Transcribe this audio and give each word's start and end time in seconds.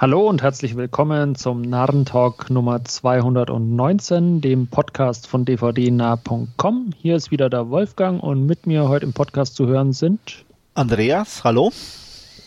Hallo 0.00 0.26
und 0.26 0.40
herzlich 0.40 0.76
willkommen 0.76 1.34
zum 1.34 1.60
Narrentalk 1.60 2.48
Nummer 2.48 2.82
219, 2.82 4.40
dem 4.40 4.66
Podcast 4.66 5.26
von 5.26 5.44
dvdnah.com. 5.44 6.94
Hier 6.96 7.16
ist 7.16 7.30
wieder 7.30 7.50
der 7.50 7.68
Wolfgang 7.68 8.22
und 8.22 8.46
mit 8.46 8.66
mir 8.66 8.88
heute 8.88 9.04
im 9.04 9.12
Podcast 9.12 9.56
zu 9.56 9.66
hören 9.66 9.92
sind 9.92 10.46
Andreas, 10.72 11.44
hallo. 11.44 11.70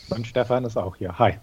Und 0.09 0.25
Stefan 0.25 0.65
ist 0.65 0.77
auch 0.77 0.95
hier. 0.95 1.19
Hi. 1.19 1.33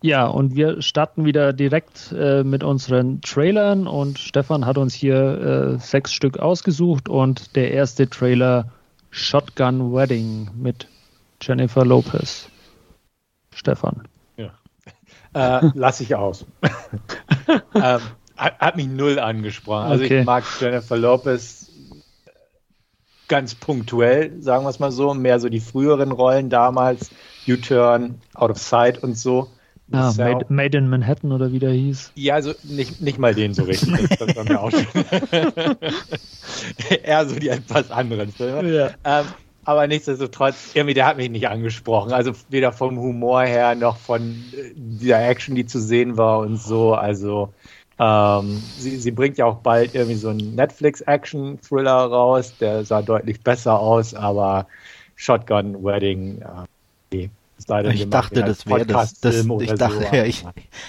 Ja, 0.00 0.28
und 0.28 0.54
wir 0.54 0.80
starten 0.80 1.24
wieder 1.24 1.52
direkt 1.52 2.14
äh, 2.16 2.44
mit 2.44 2.62
unseren 2.62 3.20
Trailern 3.22 3.88
und 3.88 4.20
Stefan 4.20 4.64
hat 4.64 4.78
uns 4.78 4.94
hier 4.94 5.74
äh, 5.74 5.78
sechs 5.80 6.12
Stück 6.12 6.38
ausgesucht 6.38 7.08
und 7.08 7.56
der 7.56 7.72
erste 7.72 8.08
Trailer 8.08 8.70
Shotgun 9.10 9.92
Wedding 9.92 10.50
mit 10.54 10.86
Jennifer 11.42 11.84
Lopez. 11.84 12.48
Stefan. 13.52 14.06
Äh, 15.38 15.70
lass 15.74 16.00
ich 16.00 16.14
aus. 16.14 16.44
ähm, 17.74 18.00
hat, 18.36 18.58
hat, 18.58 18.76
mich 18.76 18.88
null 18.88 19.18
angesprochen. 19.18 19.86
Also 19.86 20.04
okay. 20.04 20.20
ich 20.20 20.26
mag 20.26 20.44
Jennifer 20.60 20.96
Lopez 20.96 21.70
ganz 23.28 23.54
punktuell, 23.54 24.40
sagen 24.42 24.64
wir 24.64 24.70
es 24.70 24.78
mal 24.78 24.90
so, 24.90 25.14
mehr 25.14 25.38
so 25.38 25.48
die 25.48 25.60
früheren 25.60 26.12
Rollen 26.12 26.48
damals, 26.48 27.10
U-Turn, 27.46 28.20
Out 28.34 28.50
of 28.50 28.58
Sight 28.58 29.02
und 29.02 29.18
so. 29.18 29.48
Ah, 29.90 30.12
Made, 30.18 30.46
Made, 30.50 30.76
in 30.76 30.88
Manhattan 30.88 31.32
oder 31.32 31.50
wie 31.50 31.58
der 31.58 31.70
hieß. 31.70 32.12
Ja, 32.14 32.34
also 32.34 32.52
nicht, 32.62 33.00
nicht 33.00 33.18
mal 33.18 33.34
den 33.34 33.54
so 33.54 33.62
richtig. 33.62 33.90
Das, 34.08 34.18
das 34.18 34.36
war 34.36 34.44
mir 34.44 34.60
auch 34.60 34.70
schon. 34.70 34.84
Eher 37.02 37.26
so 37.26 37.38
die 37.38 37.48
etwas 37.48 37.90
anderen 37.90 38.30
Filme. 38.30 38.70
Ja. 38.70 38.90
Ähm, 39.04 39.26
aber 39.68 39.86
nichtsdestotrotz, 39.86 40.70
irgendwie, 40.72 40.94
der 40.94 41.04
hat 41.04 41.18
mich 41.18 41.28
nicht 41.28 41.46
angesprochen. 41.46 42.10
Also 42.10 42.32
weder 42.48 42.72
vom 42.72 42.98
Humor 42.98 43.42
her 43.42 43.74
noch 43.74 43.98
von 43.98 44.42
äh, 44.56 44.72
dieser 44.74 45.22
Action, 45.22 45.54
die 45.54 45.66
zu 45.66 45.78
sehen 45.78 46.16
war 46.16 46.38
und 46.38 46.56
so. 46.56 46.94
Also 46.94 47.52
ähm, 47.98 48.62
sie, 48.78 48.96
sie 48.96 49.10
bringt 49.10 49.36
ja 49.36 49.44
auch 49.44 49.56
bald 49.56 49.94
irgendwie 49.94 50.14
so 50.14 50.30
einen 50.30 50.54
Netflix-Action-Thriller 50.54 52.06
raus, 52.06 52.54
der 52.58 52.86
sah 52.86 53.02
deutlich 53.02 53.42
besser 53.42 53.78
aus, 53.78 54.14
aber 54.14 54.66
Shotgun 55.16 55.84
Wedding, 55.84 56.40
äh, 57.12 57.28
ich 57.92 58.08
dachte, 58.08 58.42
das 58.42 58.66
wäre 58.66 58.86
das, 58.86 59.20
das 59.20 59.44
ich 59.60 59.72
dachte, 59.74 60.06
so. 60.10 60.16
ja, 60.16 60.24
ich, 60.24 60.44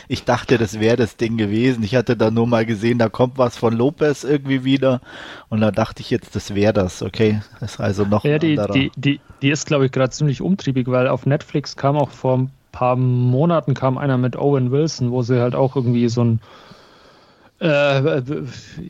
ich 0.07 0.23
dachte, 0.23 0.57
das 0.57 0.79
wäre 0.79 0.97
das 0.97 1.17
Ding 1.17 1.37
gewesen. 1.37 1.83
Ich 1.83 1.95
hatte 1.95 2.15
da 2.15 2.31
nur 2.31 2.47
mal 2.47 2.65
gesehen, 2.65 2.99
da 2.99 3.09
kommt 3.09 3.37
was 3.37 3.57
von 3.57 3.73
Lopez 3.73 4.23
irgendwie 4.23 4.63
wieder 4.63 5.01
und 5.49 5.61
da 5.61 5.71
dachte 5.71 6.01
ich 6.01 6.09
jetzt, 6.09 6.35
das 6.35 6.53
wäre 6.53 6.73
das. 6.73 7.01
Okay, 7.01 7.41
das 7.59 7.73
ist 7.73 7.79
also 7.79 8.05
noch 8.05 8.23
ja, 8.23 8.37
die, 8.37 8.55
die, 8.73 8.91
die, 8.95 9.19
die 9.41 9.49
ist, 9.49 9.65
glaube 9.65 9.85
ich, 9.85 9.91
gerade 9.91 10.11
ziemlich 10.11 10.41
umtriebig, 10.41 10.87
weil 10.87 11.07
auf 11.07 11.25
Netflix 11.25 11.75
kam 11.75 11.97
auch 11.97 12.11
vor 12.11 12.37
ein 12.37 12.51
paar 12.71 12.95
Monaten 12.95 13.73
kam 13.73 13.97
einer 13.97 14.17
mit 14.17 14.35
Owen 14.35 14.71
Wilson, 14.71 15.11
wo 15.11 15.21
sie 15.23 15.41
halt 15.41 15.55
auch 15.55 15.75
irgendwie 15.75 16.07
so 16.07 16.23
ein 16.23 16.39
äh, 17.59 18.21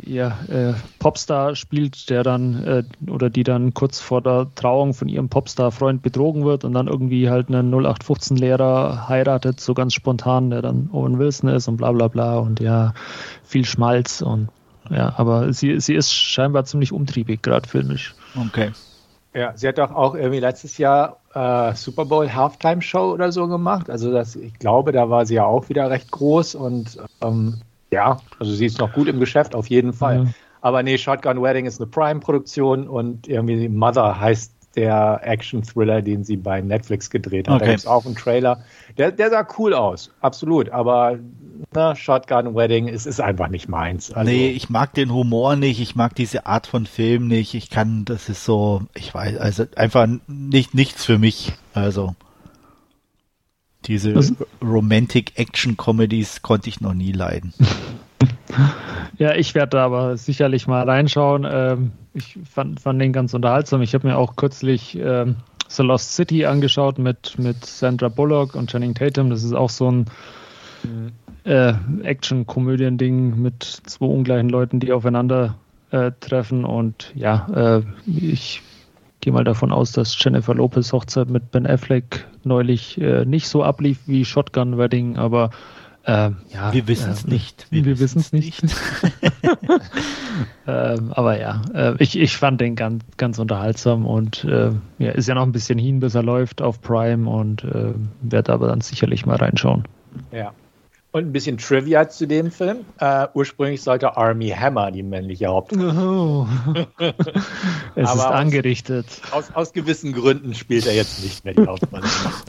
ja, 0.05 0.37
äh, 0.47 0.73
Popstar 0.99 1.55
spielt, 1.55 2.09
der 2.09 2.23
dann 2.23 2.63
äh, 2.63 2.83
oder 3.09 3.29
die 3.29 3.43
dann 3.43 3.73
kurz 3.73 3.99
vor 3.99 4.21
der 4.21 4.47
Trauung 4.55 4.93
von 4.93 5.07
ihrem 5.07 5.29
Popstar-Freund 5.29 6.01
betrogen 6.01 6.45
wird 6.45 6.63
und 6.63 6.73
dann 6.73 6.87
irgendwie 6.87 7.29
halt 7.29 7.49
einen 7.49 7.73
0815-Lehrer 7.73 9.09
heiratet, 9.09 9.59
so 9.59 9.73
ganz 9.73 9.93
spontan, 9.93 10.51
der 10.51 10.61
dann 10.61 10.89
Owen 10.93 11.17
Wilson 11.17 11.49
ist 11.49 11.67
und 11.67 11.77
bla 11.77 11.91
bla 11.91 12.07
bla 12.07 12.37
und 12.37 12.59
ja, 12.59 12.93
viel 13.43 13.65
Schmalz 13.65 14.21
und 14.21 14.49
ja, 14.89 15.13
aber 15.17 15.53
sie, 15.53 15.79
sie 15.79 15.95
ist 15.95 16.13
scheinbar 16.13 16.65
ziemlich 16.65 16.91
umtriebig, 16.91 17.41
gerade 17.41 17.67
filmisch. 17.67 18.15
Okay. 18.47 18.71
Ja, 19.33 19.55
sie 19.55 19.67
hat 19.67 19.77
doch 19.77 19.91
auch 19.91 20.15
irgendwie 20.15 20.39
letztes 20.39 20.79
Jahr 20.79 21.17
äh, 21.33 21.75
Super 21.75 22.05
Bowl 22.05 22.33
Halftime 22.33 22.81
Show 22.81 23.13
oder 23.13 23.31
so 23.31 23.47
gemacht. 23.47 23.89
Also 23.89 24.11
das, 24.11 24.35
ich 24.35 24.57
glaube, 24.57 24.91
da 24.91 25.09
war 25.09 25.25
sie 25.25 25.35
ja 25.35 25.45
auch 25.45 25.69
wieder 25.69 25.89
recht 25.89 26.09
groß 26.09 26.55
und 26.55 26.97
ähm, 27.21 27.61
ja, 27.91 28.19
also 28.39 28.53
sie 28.53 28.65
ist 28.65 28.79
noch 28.79 28.93
gut 28.93 29.07
im 29.07 29.19
Geschäft, 29.19 29.55
auf 29.55 29.67
jeden 29.67 29.93
Fall. 29.93 30.25
Mhm. 30.25 30.33
Aber 30.61 30.83
nee, 30.83 30.97
Shotgun 30.97 31.41
Wedding 31.41 31.65
ist 31.65 31.79
eine 31.81 31.89
Prime-Produktion 31.89 32.87
und 32.87 33.27
irgendwie 33.27 33.69
Mother 33.69 34.19
heißt 34.19 34.53
der 34.75 35.21
Action-Thriller, 35.23 36.01
den 36.01 36.23
sie 36.23 36.37
bei 36.37 36.61
Netflix 36.61 37.09
gedreht 37.09 37.47
hat. 37.47 37.55
Okay. 37.55 37.65
Da 37.65 37.71
gibt 37.71 37.87
auch 37.87 38.05
einen 38.05 38.15
Trailer. 38.15 38.63
Der, 38.97 39.11
der 39.11 39.29
sah 39.29 39.47
cool 39.57 39.73
aus, 39.73 40.11
absolut. 40.21 40.69
Aber 40.69 41.17
na, 41.73 41.95
Shotgun 41.95 42.55
Wedding, 42.55 42.87
es 42.87 43.05
ist 43.05 43.19
einfach 43.19 43.47
nicht 43.47 43.67
meins. 43.67 44.11
Also, 44.11 44.29
nee, 44.29 44.49
ich 44.49 44.69
mag 44.69 44.93
den 44.93 45.11
Humor 45.11 45.55
nicht, 45.55 45.79
ich 45.79 45.95
mag 45.95 46.13
diese 46.15 46.45
Art 46.45 46.67
von 46.67 46.85
Film 46.85 47.27
nicht. 47.27 47.55
Ich 47.55 47.69
kann, 47.69 48.05
das 48.05 48.29
ist 48.29 48.45
so, 48.45 48.83
ich 48.95 49.13
weiß, 49.13 49.37
also 49.37 49.65
einfach 49.75 50.07
nicht 50.27 50.75
nichts 50.75 51.03
für 51.03 51.17
mich. 51.17 51.53
Also. 51.73 52.15
Diese 53.89 54.15
Was? 54.15 54.33
Romantic 54.61 55.37
Action 55.37 55.75
Comedies 55.75 56.43
konnte 56.43 56.69
ich 56.69 56.79
noch 56.79 56.93
nie 56.93 57.11
leiden. 57.11 57.53
Ja, 59.17 59.35
ich 59.35 59.53
werde 59.53 59.71
da 59.71 59.85
aber 59.85 60.17
sicherlich 60.17 60.65
mal 60.65 60.83
reinschauen. 60.83 61.45
Ähm, 61.49 61.91
ich 62.13 62.39
fand, 62.49 62.79
fand 62.79 63.01
den 63.01 63.13
ganz 63.13 63.33
unterhaltsam. 63.33 63.81
Ich 63.81 63.93
habe 63.93 64.07
mir 64.07 64.17
auch 64.17 64.37
kürzlich 64.37 64.97
ähm, 64.97 65.35
The 65.67 65.83
Lost 65.83 66.15
City 66.15 66.45
angeschaut 66.45 66.97
mit, 66.97 67.37
mit 67.37 67.65
Sandra 67.65 68.07
Bullock 68.07 68.55
und 68.55 68.71
Channing 68.71 68.95
Tatum. 68.95 69.29
Das 69.29 69.43
ist 69.43 69.53
auch 69.53 69.69
so 69.69 69.91
ein 69.91 70.05
mhm. 70.83 71.11
äh, 71.43 71.73
Action-Komödien-Ding 72.03 73.39
mit 73.41 73.63
zwei 73.63 74.05
ungleichen 74.05 74.49
Leuten, 74.49 74.79
die 74.79 74.93
aufeinander 74.93 75.55
äh, 75.91 76.11
treffen. 76.19 76.65
Und 76.65 77.11
ja, 77.13 77.77
äh, 77.77 77.81
ich 78.07 78.61
gehe 79.21 79.33
mal 79.33 79.43
davon 79.43 79.71
aus, 79.71 79.91
dass 79.91 80.21
Jennifer 80.23 80.55
Lopez 80.55 80.91
Hochzeit 80.93 81.29
mit 81.29 81.51
Ben 81.51 81.67
Affleck 81.67 82.25
neulich 82.43 82.99
äh, 82.99 83.25
nicht 83.25 83.47
so 83.47 83.63
ablief 83.63 83.99
wie 84.05 84.25
Shotgun 84.25 84.77
Wedding, 84.77 85.17
aber 85.17 85.49
äh, 86.05 86.31
ja. 86.53 86.71
Wir 86.73 86.87
wissen 86.87 87.11
es 87.11 87.25
äh, 87.25 87.29
nicht. 87.29 87.67
Wir, 87.69 87.85
wir 87.85 87.99
wissen 87.99 88.19
es 88.19 88.31
nicht. 88.31 88.63
nicht. 88.63 88.75
ähm, 90.67 91.13
aber 91.13 91.39
ja, 91.39 91.61
äh, 91.73 91.95
ich, 91.99 92.17
ich 92.17 92.37
fand 92.37 92.61
den 92.61 92.75
ganz, 92.75 93.03
ganz 93.17 93.37
unterhaltsam 93.37 94.05
und 94.05 94.43
äh, 94.45 94.71
ja, 94.97 95.11
ist 95.11 95.27
ja 95.27 95.35
noch 95.35 95.43
ein 95.43 95.51
bisschen 95.51 95.77
hin, 95.77 95.99
bis 95.99 96.15
er 96.15 96.23
läuft 96.23 96.61
auf 96.61 96.81
Prime 96.81 97.29
und 97.29 97.63
äh, 97.63 97.93
werde 98.21 98.53
aber 98.53 98.67
dann 98.67 98.81
sicherlich 98.81 99.25
mal 99.25 99.35
reinschauen. 99.35 99.83
Ja. 100.31 100.53
Und 101.11 101.25
ein 101.25 101.31
bisschen 101.31 101.57
Trivia 101.57 102.07
zu 102.07 102.27
dem 102.27 102.51
Film. 102.51 102.85
Uh, 103.01 103.25
ursprünglich 103.33 103.81
sollte 103.81 104.15
Army 104.15 104.49
Hammer 104.49 104.91
die 104.91 105.01
männliche 105.01 105.47
Hauptrolle. 105.47 105.93
Oh. 105.99 106.47
es 107.95 108.13
ist 108.13 108.21
angerichtet. 108.21 109.07
Aus, 109.31 109.51
aus, 109.55 109.73
gewissen 109.73 110.13
Gründen 110.13 110.53
spielt 110.53 110.85
er 110.85 110.93
jetzt 110.93 111.23
nicht 111.23 111.43
mehr 111.45 111.55
die 111.55 111.65
Hauptrolle. 111.65 112.03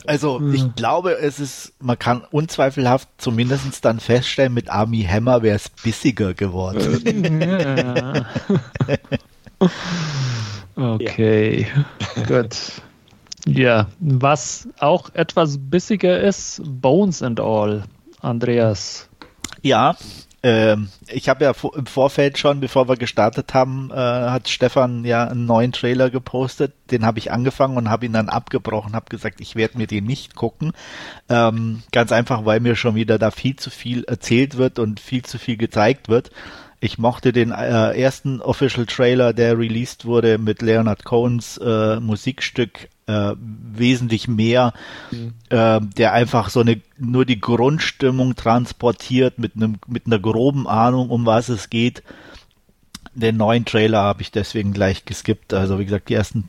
Also 0.06 0.42
ich 0.52 0.74
glaube, 0.74 1.12
es 1.18 1.40
ist, 1.40 1.72
man 1.80 1.98
kann 1.98 2.22
unzweifelhaft 2.30 3.08
zumindest 3.16 3.82
dann 3.82 3.98
feststellen, 3.98 4.52
mit 4.52 4.68
Army 4.68 5.04
Hammer 5.04 5.42
wäre 5.42 5.56
es 5.56 5.70
bissiger 5.70 6.34
geworden. 6.34 7.02
Okay, 10.76 11.66
gut. 12.26 12.56
Ja, 13.46 13.88
was 14.00 14.68
auch 14.78 15.10
etwas 15.14 15.58
bissiger 15.58 16.20
ist, 16.20 16.62
Bones 16.64 17.22
and 17.22 17.40
All. 17.40 17.84
Andreas. 18.20 19.08
Ja, 19.62 19.96
äh, 20.42 20.76
ich 21.08 21.28
habe 21.28 21.44
ja 21.44 21.52
im 21.74 21.86
Vorfeld 21.86 22.38
schon, 22.38 22.60
bevor 22.60 22.88
wir 22.88 22.96
gestartet 22.96 23.52
haben, 23.52 23.90
äh, 23.90 23.94
hat 23.94 24.48
Stefan 24.48 25.04
ja 25.04 25.24
einen 25.24 25.44
neuen 25.44 25.72
Trailer 25.72 26.08
gepostet. 26.08 26.72
Den 26.90 27.04
habe 27.04 27.18
ich 27.18 27.30
angefangen 27.30 27.76
und 27.76 27.90
habe 27.90 28.06
ihn 28.06 28.12
dann 28.12 28.28
abgebrochen, 28.28 28.94
habe 28.94 29.10
gesagt, 29.10 29.40
ich 29.40 29.54
werde 29.54 29.76
mir 29.76 29.86
den 29.86 30.04
nicht 30.04 30.36
gucken. 30.36 30.72
Ähm, 31.28 31.82
ganz 31.92 32.12
einfach, 32.12 32.44
weil 32.44 32.60
mir 32.60 32.74
schon 32.74 32.94
wieder 32.94 33.18
da 33.18 33.30
viel 33.30 33.56
zu 33.56 33.70
viel 33.70 34.04
erzählt 34.04 34.56
wird 34.56 34.78
und 34.78 34.98
viel 34.98 35.22
zu 35.22 35.38
viel 35.38 35.56
gezeigt 35.56 36.08
wird. 36.08 36.30
Ich 36.82 36.96
mochte 36.96 37.32
den 37.32 37.50
äh, 37.50 37.92
ersten 37.92 38.40
Official 38.40 38.86
Trailer, 38.86 39.34
der 39.34 39.58
released 39.58 40.06
wurde 40.06 40.38
mit 40.38 40.62
Leonard 40.62 41.04
Cohens 41.04 41.58
äh, 41.58 42.00
Musikstück 42.00 42.88
äh, 43.06 43.34
wesentlich 43.38 44.28
mehr, 44.28 44.72
mhm. 45.10 45.34
äh, 45.50 45.80
der 45.80 46.14
einfach 46.14 46.48
so 46.48 46.60
eine 46.60 46.80
nur 46.96 47.26
die 47.26 47.38
Grundstimmung 47.38 48.34
transportiert 48.34 49.38
mit 49.38 49.56
einem 49.56 49.76
mit 49.86 50.06
einer 50.06 50.18
groben 50.18 50.66
Ahnung, 50.66 51.10
um 51.10 51.26
was 51.26 51.50
es 51.50 51.68
geht. 51.68 52.02
Den 53.14 53.36
neuen 53.36 53.66
Trailer 53.66 54.00
habe 54.00 54.22
ich 54.22 54.30
deswegen 54.32 54.72
gleich 54.72 55.04
geskippt. 55.04 55.52
Also 55.52 55.78
wie 55.78 55.84
gesagt, 55.84 56.08
die 56.08 56.14
ersten 56.14 56.44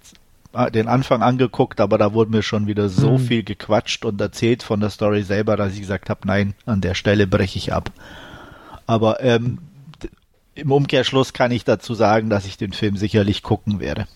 äh, 0.54 0.72
den 0.72 0.88
Anfang 0.88 1.24
angeguckt, 1.24 1.82
aber 1.82 1.98
da 1.98 2.14
wurde 2.14 2.32
mir 2.32 2.44
schon 2.44 2.68
wieder 2.68 2.88
so 2.88 3.18
mhm. 3.18 3.20
viel 3.20 3.44
gequatscht 3.44 4.06
und 4.06 4.22
erzählt 4.22 4.64
von 4.64 4.80
der 4.80 4.92
Story 4.92 5.24
selber, 5.24 5.58
dass 5.58 5.74
ich 5.74 5.82
gesagt 5.82 6.10
habe, 6.10 6.22
nein, 6.26 6.54
an 6.66 6.80
der 6.80 6.94
Stelle 6.94 7.28
breche 7.28 7.58
ich 7.58 7.74
ab. 7.74 7.92
Aber 8.88 9.22
ähm, 9.24 9.58
im 10.62 10.72
Umkehrschluss 10.72 11.34
kann 11.34 11.52
ich 11.52 11.66
dazu 11.66 11.94
sagen, 11.94 12.30
dass 12.30 12.46
ich 12.46 12.58
den 12.58 12.72
Film 12.72 12.96
sicherlich 12.96 13.44
gucken 13.44 13.80
werde. 13.80 14.08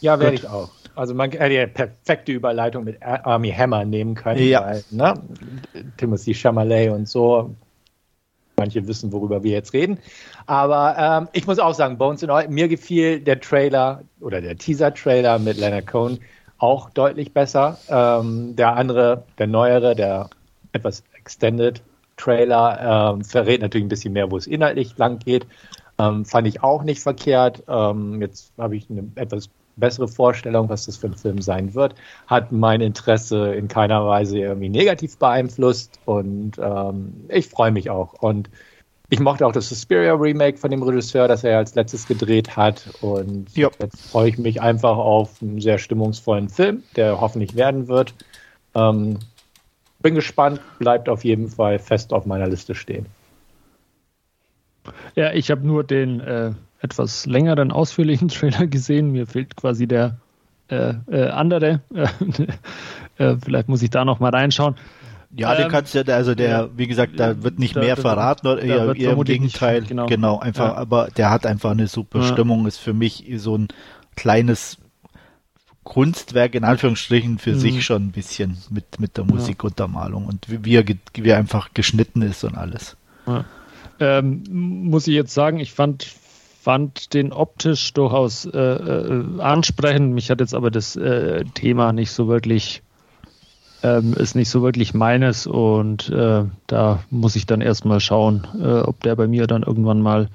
Ja, 0.00 0.18
werde 0.18 0.34
ich 0.34 0.48
auch. 0.48 0.70
Also 0.94 1.14
man 1.14 1.30
hätte 1.30 1.54
ja 1.54 1.66
perfekte 1.66 2.32
Überleitung 2.32 2.84
mit 2.84 3.02
Army 3.02 3.52
Hammer 3.52 3.84
nehmen 3.84 4.14
können. 4.14 4.42
Ja. 4.42 4.62
Weil, 4.62 4.84
ne? 4.90 5.14
Timothy 5.96 6.34
Chalamet 6.34 6.90
und 6.90 7.08
so. 7.08 7.54
Manche 8.56 8.86
wissen, 8.86 9.12
worüber 9.12 9.42
wir 9.42 9.52
jetzt 9.52 9.72
reden. 9.72 9.98
Aber 10.46 10.96
ähm, 10.98 11.28
ich 11.32 11.46
muss 11.46 11.58
auch 11.58 11.74
sagen, 11.74 11.98
Bones 11.98 12.22
in 12.22 12.30
All, 12.30 12.48
mir 12.48 12.68
gefiel 12.68 13.20
der 13.20 13.40
Trailer 13.40 14.02
oder 14.20 14.40
der 14.40 14.56
Teaser-Trailer 14.56 15.38
mit 15.38 15.56
Leonard 15.56 15.86
Cohen 15.86 16.18
auch 16.58 16.90
deutlich 16.90 17.32
besser. 17.32 17.78
Ähm, 17.88 18.54
der 18.56 18.76
andere, 18.76 19.24
der 19.38 19.46
neuere, 19.46 19.94
der 19.94 20.30
etwas 20.72 21.02
Extended 21.14 21.82
Trailer. 22.16 23.14
Ähm, 23.14 23.24
verrät 23.24 23.60
natürlich 23.60 23.86
ein 23.86 23.88
bisschen 23.88 24.12
mehr, 24.12 24.30
wo 24.30 24.36
es 24.36 24.46
inhaltlich 24.46 24.96
lang 24.98 25.18
geht. 25.18 25.46
Ähm, 25.98 26.24
fand 26.24 26.46
ich 26.46 26.62
auch 26.62 26.82
nicht 26.82 27.02
verkehrt. 27.02 27.62
Ähm, 27.68 28.20
jetzt 28.20 28.52
habe 28.58 28.76
ich 28.76 28.88
eine 28.90 29.06
etwas 29.14 29.50
bessere 29.76 30.08
Vorstellung, 30.08 30.68
was 30.68 30.86
das 30.86 30.96
für 30.96 31.08
ein 31.08 31.14
Film 31.14 31.40
sein 31.40 31.74
wird. 31.74 31.94
Hat 32.26 32.52
mein 32.52 32.80
Interesse 32.80 33.54
in 33.54 33.68
keiner 33.68 34.06
Weise 34.06 34.38
irgendwie 34.38 34.68
negativ 34.68 35.18
beeinflusst 35.18 35.98
und 36.04 36.58
ähm, 36.58 37.24
ich 37.28 37.48
freue 37.48 37.70
mich 37.70 37.90
auch. 37.90 38.14
Und 38.14 38.50
ich 39.08 39.20
mochte 39.20 39.46
auch 39.46 39.52
das 39.52 39.68
Suspiria 39.68 40.14
Remake 40.14 40.56
von 40.56 40.70
dem 40.70 40.82
Regisseur, 40.82 41.28
das 41.28 41.44
er 41.44 41.58
als 41.58 41.74
letztes 41.74 42.06
gedreht 42.06 42.56
hat. 42.56 42.88
Und 43.02 43.54
ja. 43.54 43.68
jetzt 43.78 44.10
freue 44.10 44.30
ich 44.30 44.38
mich 44.38 44.62
einfach 44.62 44.96
auf 44.96 45.42
einen 45.42 45.60
sehr 45.60 45.78
stimmungsvollen 45.78 46.48
Film, 46.48 46.82
der 46.96 47.20
hoffentlich 47.20 47.54
werden 47.54 47.88
wird. 47.88 48.14
Ähm, 48.74 49.18
bin 50.02 50.14
gespannt, 50.14 50.60
bleibt 50.78 51.08
auf 51.08 51.24
jeden 51.24 51.48
Fall 51.48 51.78
fest 51.78 52.12
auf 52.12 52.26
meiner 52.26 52.48
Liste 52.48 52.74
stehen. 52.74 53.06
Ja, 55.14 55.32
ich 55.32 55.50
habe 55.50 55.66
nur 55.66 55.84
den 55.84 56.20
äh, 56.20 56.52
etwas 56.80 57.26
längeren, 57.26 57.70
ausführlichen 57.72 58.28
Trailer 58.28 58.66
gesehen. 58.66 59.12
Mir 59.12 59.26
fehlt 59.26 59.56
quasi 59.56 59.86
der 59.86 60.16
äh, 60.68 60.94
äh, 61.10 61.28
andere. 61.28 61.80
Äh, 63.18 63.36
vielleicht 63.44 63.68
muss 63.68 63.82
ich 63.82 63.90
da 63.90 64.06
noch 64.06 64.20
mal 64.20 64.30
reinschauen. 64.30 64.74
Ja, 65.36 65.52
ähm, 65.52 65.62
den 65.62 65.68
kannst 65.70 65.94
du, 65.94 66.14
also 66.14 66.34
der, 66.34 66.70
wie 66.76 66.86
gesagt, 66.86 67.20
da 67.20 67.42
wird 67.42 67.58
nicht 67.58 67.76
da, 67.76 67.80
mehr 67.80 67.96
verraten, 67.96 68.46
oder 68.46 68.62
eher, 68.62 68.96
eher 68.96 69.12
im 69.12 69.24
Gegenteil. 69.24 69.80
Nicht, 69.80 69.88
genau. 69.88 70.06
genau, 70.06 70.38
einfach, 70.38 70.68
ja. 70.68 70.74
aber 70.74 71.08
der 71.14 71.28
hat 71.28 71.44
einfach 71.44 71.72
eine 71.72 71.88
super 71.88 72.20
ja. 72.20 72.24
Stimmung, 72.24 72.66
ist 72.66 72.78
für 72.78 72.94
mich 72.94 73.30
so 73.36 73.58
ein 73.58 73.68
kleines 74.16 74.78
Kunstwerk 75.84 76.54
in 76.54 76.64
Anführungsstrichen 76.64 77.38
für 77.38 77.52
mhm. 77.52 77.58
sich 77.58 77.84
schon 77.84 78.06
ein 78.06 78.12
bisschen 78.12 78.58
mit, 78.70 79.00
mit 79.00 79.16
der 79.16 79.24
Musikuntermalung 79.24 80.26
und 80.26 80.46
wie 80.48 80.76
er, 80.76 80.84
wie 80.86 81.28
er 81.28 81.38
einfach 81.38 81.70
geschnitten 81.74 82.22
ist 82.22 82.44
und 82.44 82.56
alles. 82.56 82.96
Ja. 83.26 83.44
Ähm, 83.98 84.42
muss 84.50 85.06
ich 85.06 85.14
jetzt 85.14 85.34
sagen, 85.34 85.58
ich 85.58 85.72
fand, 85.72 86.04
fand 86.60 87.14
den 87.14 87.32
optisch 87.32 87.92
durchaus 87.92 88.46
äh, 88.46 88.58
äh, 88.58 89.40
ansprechend. 89.40 90.14
Mich 90.14 90.30
hat 90.30 90.40
jetzt 90.40 90.54
aber 90.54 90.70
das 90.70 90.96
äh, 90.96 91.44
Thema 91.54 91.92
nicht 91.92 92.12
so 92.12 92.28
wirklich, 92.28 92.82
ähm, 93.82 94.14
ist 94.14 94.34
nicht 94.34 94.50
so 94.50 94.62
wirklich 94.62 94.94
meines 94.94 95.46
und 95.46 96.08
äh, 96.10 96.44
da 96.68 97.02
muss 97.10 97.36
ich 97.36 97.46
dann 97.46 97.60
erstmal 97.60 98.00
schauen, 98.00 98.46
äh, 98.60 98.80
ob 98.80 99.02
der 99.02 99.16
bei 99.16 99.26
mir 99.26 99.46
dann 99.46 99.62
irgendwann 99.62 100.00
mal 100.00 100.28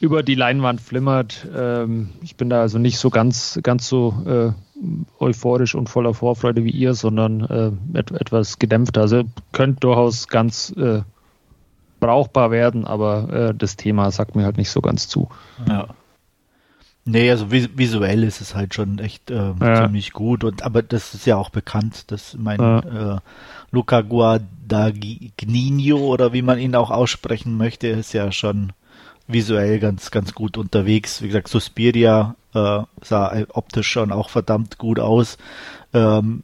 über 0.00 0.22
die 0.22 0.34
Leinwand 0.34 0.80
flimmert. 0.80 1.46
Ähm, 1.54 2.10
ich 2.22 2.36
bin 2.36 2.50
da 2.50 2.60
also 2.60 2.78
nicht 2.78 2.98
so 2.98 3.10
ganz, 3.10 3.58
ganz 3.62 3.88
so 3.88 4.14
äh, 4.26 4.65
euphorisch 5.18 5.74
und 5.74 5.88
voller 5.88 6.14
Vorfreude 6.14 6.64
wie 6.64 6.70
ihr, 6.70 6.94
sondern 6.94 7.40
äh, 7.94 7.98
et 7.98 8.10
etwas 8.12 8.58
gedämpfter. 8.58 9.02
Also 9.02 9.24
könnte 9.52 9.80
durchaus 9.80 10.28
ganz 10.28 10.70
äh, 10.76 11.02
brauchbar 12.00 12.50
werden, 12.50 12.86
aber 12.86 13.32
äh, 13.32 13.54
das 13.54 13.76
Thema 13.76 14.10
sagt 14.10 14.36
mir 14.36 14.44
halt 14.44 14.58
nicht 14.58 14.70
so 14.70 14.80
ganz 14.80 15.08
zu. 15.08 15.28
Ja. 15.68 15.88
Nee, 17.08 17.30
also 17.30 17.52
vis 17.52 17.68
visuell 17.76 18.24
ist 18.24 18.40
es 18.40 18.56
halt 18.56 18.74
schon 18.74 18.98
echt 18.98 19.30
äh, 19.30 19.52
ja. 19.60 19.84
ziemlich 19.84 20.12
gut. 20.12 20.42
Und 20.42 20.62
aber 20.62 20.82
das 20.82 21.14
ist 21.14 21.24
ja 21.24 21.36
auch 21.36 21.50
bekannt, 21.50 22.10
dass 22.10 22.36
mein 22.36 22.58
ja. 22.58 23.14
äh, 23.14 23.18
Luca 23.70 24.00
Guadagnino 24.00 25.98
oder 25.98 26.32
wie 26.32 26.42
man 26.42 26.58
ihn 26.58 26.74
auch 26.74 26.90
aussprechen 26.90 27.56
möchte, 27.56 27.86
ist 27.86 28.12
ja 28.12 28.32
schon 28.32 28.72
visuell 29.28 29.78
ganz, 29.78 30.10
ganz 30.10 30.34
gut 30.34 30.58
unterwegs. 30.58 31.22
Wie 31.22 31.28
gesagt, 31.28 31.46
Suspiria 31.46 32.34
äh, 32.56 32.82
sah 33.02 33.36
optisch 33.52 33.88
schon 33.88 34.12
auch 34.12 34.30
verdammt 34.30 34.78
gut 34.78 34.98
aus. 34.98 35.36
Ähm, 35.92 36.42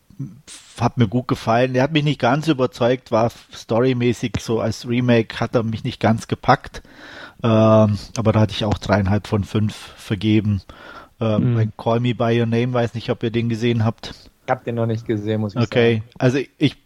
hat 0.81 0.99
mir 0.99 1.09
gut 1.09 1.29
gefallen. 1.29 1.75
Er 1.75 1.85
hat 1.85 1.93
mich 1.93 2.05
nicht 2.05 2.21
ganz 2.21 2.49
überzeugt, 2.49 3.11
war 3.11 3.31
storymäßig 3.53 4.35
so 4.41 4.61
als 4.61 4.89
Remake, 4.89 5.41
hat 5.41 5.55
er 5.55 5.63
mich 5.63 5.85
nicht 5.85 6.01
ganz 6.01 6.29
gepackt. 6.29 6.83
Ähm, 7.43 7.99
aber 8.17 8.33
da 8.33 8.41
hatte 8.41 8.53
ich 8.53 8.65
auch 8.65 8.79
dreieinhalb 8.79 9.27
von 9.27 9.45
fünf 9.45 9.75
vergeben. 9.75 10.63
Ähm, 11.21 11.55
mhm. 11.55 11.73
Call 11.77 12.01
Me 12.01 12.15
By 12.15 12.39
Your 12.39 12.47
Name, 12.47 12.73
weiß 12.73 12.95
nicht, 12.95 13.11
ob 13.11 13.23
ihr 13.23 13.31
den 13.31 13.49
gesehen 13.49 13.85
habt. 13.85 14.15
Ich 14.45 14.51
habe 14.51 14.65
den 14.65 14.75
noch 14.75 14.87
nicht 14.87 15.07
gesehen, 15.07 15.41
muss 15.41 15.55
ich 15.55 15.61
okay. 15.61 15.95
sagen. 15.95 16.05
Okay, 16.05 16.15
also 16.19 16.39
ich 16.59 16.77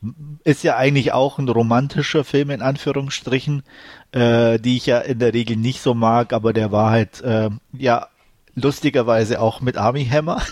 ist 0.44 0.62
ja 0.62 0.76
eigentlich 0.76 1.12
auch 1.12 1.38
ein 1.38 1.48
romantischer 1.48 2.22
Film 2.22 2.50
in 2.50 2.60
Anführungsstrichen, 2.60 3.62
äh, 4.12 4.58
die 4.58 4.76
ich 4.76 4.86
ja 4.86 4.98
in 4.98 5.18
der 5.18 5.32
Regel 5.32 5.56
nicht 5.56 5.80
so 5.80 5.94
mag, 5.94 6.32
aber 6.32 6.52
der 6.52 6.70
war 6.70 6.90
halt 6.90 7.22
äh, 7.22 7.50
ja 7.72 8.08
lustigerweise 8.56 9.40
auch 9.40 9.60
mit 9.60 9.76
Army 9.76 10.04
Hammer. 10.04 10.42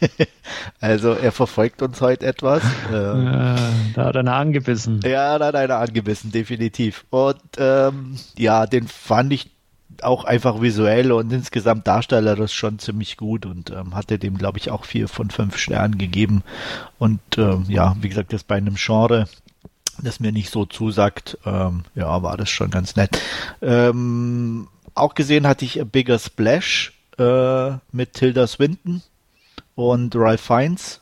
also 0.80 1.12
er 1.12 1.30
verfolgt 1.30 1.82
uns 1.82 2.00
heute 2.00 2.26
etwas. 2.26 2.62
Ja, 2.90 3.56
da 3.94 4.04
hat 4.06 4.16
einer 4.16 4.34
angebissen. 4.34 5.00
Ja, 5.04 5.38
da 5.38 5.46
hat 5.46 5.54
einer 5.54 5.76
angebissen, 5.76 6.32
definitiv. 6.32 7.04
Und 7.10 7.40
ähm, 7.58 8.16
ja, 8.36 8.66
den 8.66 8.88
fand 8.88 9.32
ich 9.32 9.50
auch 10.02 10.24
einfach 10.24 10.60
visuell 10.60 11.12
und 11.12 11.32
insgesamt 11.32 11.86
darstellerisch 11.86 12.52
schon 12.52 12.78
ziemlich 12.78 13.16
gut 13.16 13.46
und 13.46 13.70
ähm, 13.70 13.94
hatte 13.94 14.18
dem, 14.18 14.36
glaube 14.36 14.58
ich, 14.58 14.70
auch 14.70 14.84
vier 14.84 15.08
von 15.08 15.30
fünf 15.30 15.56
Sternen 15.58 15.98
gegeben. 15.98 16.42
Und 16.98 17.20
ähm, 17.38 17.64
ja, 17.68 17.96
wie 18.00 18.08
gesagt, 18.08 18.32
das 18.32 18.44
bei 18.44 18.56
einem 18.56 18.74
Genre, 18.76 19.26
das 20.02 20.20
mir 20.20 20.32
nicht 20.32 20.50
so 20.50 20.66
zusagt, 20.66 21.38
ähm, 21.46 21.84
ja, 21.94 22.22
war 22.22 22.36
das 22.36 22.50
schon 22.50 22.70
ganz 22.70 22.96
nett. 22.96 23.18
Ähm, 23.62 24.68
auch 24.94 25.14
gesehen 25.14 25.46
hatte 25.46 25.64
ich 25.64 25.80
A 25.80 25.84
Bigger 25.84 26.18
Splash 26.18 26.92
äh, 27.18 27.72
mit 27.92 28.14
Tilda 28.14 28.46
Swinton 28.46 29.02
und 29.74 30.14
Ralph 30.16 30.40
Fiennes 30.40 31.00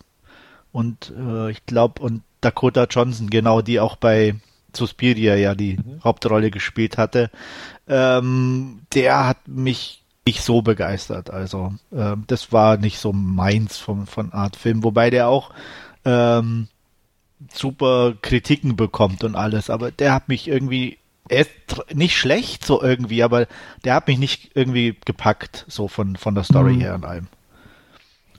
und 0.72 1.12
äh, 1.16 1.50
ich 1.50 1.64
glaube 1.66 2.02
und 2.02 2.22
Dakota 2.40 2.84
Johnson, 2.84 3.30
genau, 3.30 3.62
die 3.62 3.80
auch 3.80 3.96
bei 3.96 4.34
Suspiria 4.76 5.34
ja 5.36 5.54
die 5.54 5.76
mhm. 5.76 6.02
Hauptrolle 6.02 6.50
gespielt 6.50 6.98
hatte. 6.98 7.30
Ähm, 7.88 8.82
der 8.92 9.26
hat 9.26 9.48
mich 9.48 10.02
nicht 10.26 10.42
so 10.42 10.62
begeistert. 10.62 11.30
Also 11.30 11.74
äh, 11.90 12.16
das 12.26 12.52
war 12.52 12.76
nicht 12.76 12.98
so 12.98 13.12
meins 13.12 13.78
von, 13.78 14.06
von 14.06 14.32
Art 14.32 14.56
Film, 14.56 14.82
wobei 14.84 15.10
der 15.10 15.28
auch 15.28 15.50
ähm, 16.04 16.68
super 17.52 18.14
Kritiken 18.20 18.76
bekommt 18.76 19.24
und 19.24 19.36
alles, 19.36 19.70
aber 19.70 19.90
der 19.90 20.12
hat 20.12 20.28
mich 20.28 20.48
irgendwie 20.48 20.98
er 21.28 21.40
ist 21.40 21.50
nicht 21.94 22.16
schlecht 22.16 22.64
so 22.64 22.82
irgendwie, 22.82 23.22
aber 23.22 23.46
der 23.84 23.94
hat 23.94 24.08
mich 24.08 24.18
nicht 24.18 24.50
irgendwie 24.54 24.96
gepackt, 25.04 25.66
so 25.68 25.86
von, 25.88 26.16
von 26.16 26.34
der 26.34 26.44
Story 26.44 26.72
mhm. 26.74 26.80
her 26.80 26.94
und 26.94 27.04
allem. 27.04 27.26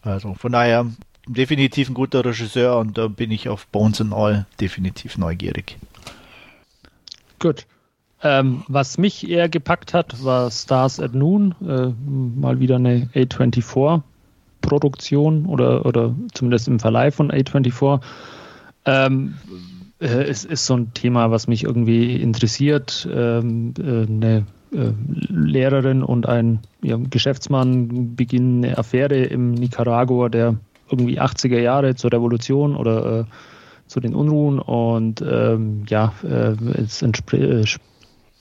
Also 0.04 0.34
von 0.36 0.52
daher 0.52 0.88
definitiv 1.28 1.90
ein 1.90 1.96
guter 1.96 2.24
Regisseur 2.24 2.78
und 2.78 2.96
da 2.98 3.08
bin 3.08 3.32
ich 3.32 3.50
auf 3.50 3.66
Bones 3.68 4.00
and 4.02 4.14
All 4.14 4.46
definitiv 4.60 5.18
neugierig. 5.18 5.78
Gut. 7.40 7.66
Ähm, 8.22 8.64
was 8.68 8.98
mich 8.98 9.30
eher 9.30 9.50
gepackt 9.50 9.94
hat, 9.94 10.24
war 10.24 10.50
Stars 10.50 11.02
at 11.02 11.14
Noon, 11.14 11.54
äh, 11.62 11.92
mal 12.40 12.60
wieder 12.60 12.78
eine 12.78 13.10
A24-Produktion 13.14 15.46
oder, 15.46 15.86
oder 15.86 16.16
zumindest 16.34 16.68
im 16.68 16.80
Verleih 16.80 17.12
von 17.12 17.32
A24. 17.32 18.02
Ähm, 18.86 19.36
äh, 20.06 20.24
es 20.24 20.46
ist 20.46 20.66
so 20.66 20.76
ein 20.76 20.94
Thema, 20.94 21.32
was 21.32 21.48
mich 21.48 21.64
irgendwie 21.64 22.16
interessiert. 22.16 23.08
Ähm, 23.12 23.74
äh, 23.80 24.06
eine 24.06 24.46
äh, 24.72 24.92
Lehrerin 25.30 26.04
und 26.04 26.28
ein 26.28 26.60
ja, 26.82 26.98
Geschäftsmann 26.98 28.16
beginnen 28.16 28.64
eine 28.64 28.78
Affäre 28.78 29.18
im 29.24 29.52
Nicaragua 29.54 30.30
der 30.30 30.56
irgendwie 30.90 31.20
80er 31.20 31.60
Jahre 31.60 31.96
zur 31.96 32.14
Revolution 32.14 32.76
oder 32.76 33.22
äh, 33.22 33.24
zu 33.88 34.00
den 34.00 34.16
Unruhen 34.16 34.60
und 34.60 35.22
ähm, 35.22 35.84
ja, 35.88 36.14
äh, 36.24 36.56
es 36.80 37.04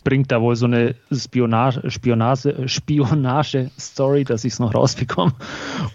springt 0.05 0.33
da 0.33 0.41
wohl 0.41 0.57
so 0.57 0.67
eine 0.67 0.95
Spionage, 1.11 1.91
Spionage, 1.91 2.69
Spionage-Story, 2.69 4.25
dass 4.25 4.45
ich 4.45 4.55
es 4.55 4.59
noch 4.59 4.75
rausbekomme. 4.75 5.33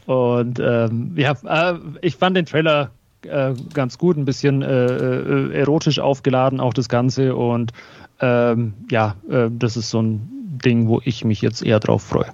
Und 0.07 0.59
ähm, 0.59 1.13
ja, 1.15 1.33
äh, 1.45 1.79
ich 2.01 2.15
fand 2.15 2.35
den 2.35 2.45
Trailer 2.45 2.91
äh, 3.25 3.53
ganz 3.73 3.97
gut, 3.97 4.17
ein 4.17 4.25
bisschen 4.25 4.61
äh, 4.61 4.67
äh, 4.67 5.53
erotisch 5.53 5.99
aufgeladen, 5.99 6.59
auch 6.59 6.73
das 6.73 6.89
Ganze. 6.89 7.35
Und 7.35 7.71
ähm, 8.19 8.73
ja, 8.89 9.15
äh, 9.29 9.49
das 9.51 9.77
ist 9.77 9.89
so 9.89 10.01
ein 10.01 10.59
Ding, 10.63 10.87
wo 10.87 11.01
ich 11.03 11.23
mich 11.25 11.41
jetzt 11.41 11.61
eher 11.63 11.79
drauf 11.79 12.03
freue. 12.03 12.33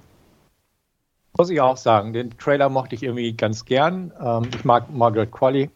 Muss 1.36 1.50
ich 1.50 1.60
auch 1.60 1.76
sagen, 1.76 2.12
den 2.12 2.36
Trailer 2.38 2.68
mochte 2.68 2.94
ich 2.94 3.02
irgendwie 3.02 3.32
ganz 3.34 3.64
gern. 3.64 4.12
Ähm, 4.20 4.48
ich 4.54 4.64
mag 4.64 4.92
Margaret 4.92 5.30
Qualley 5.30 5.70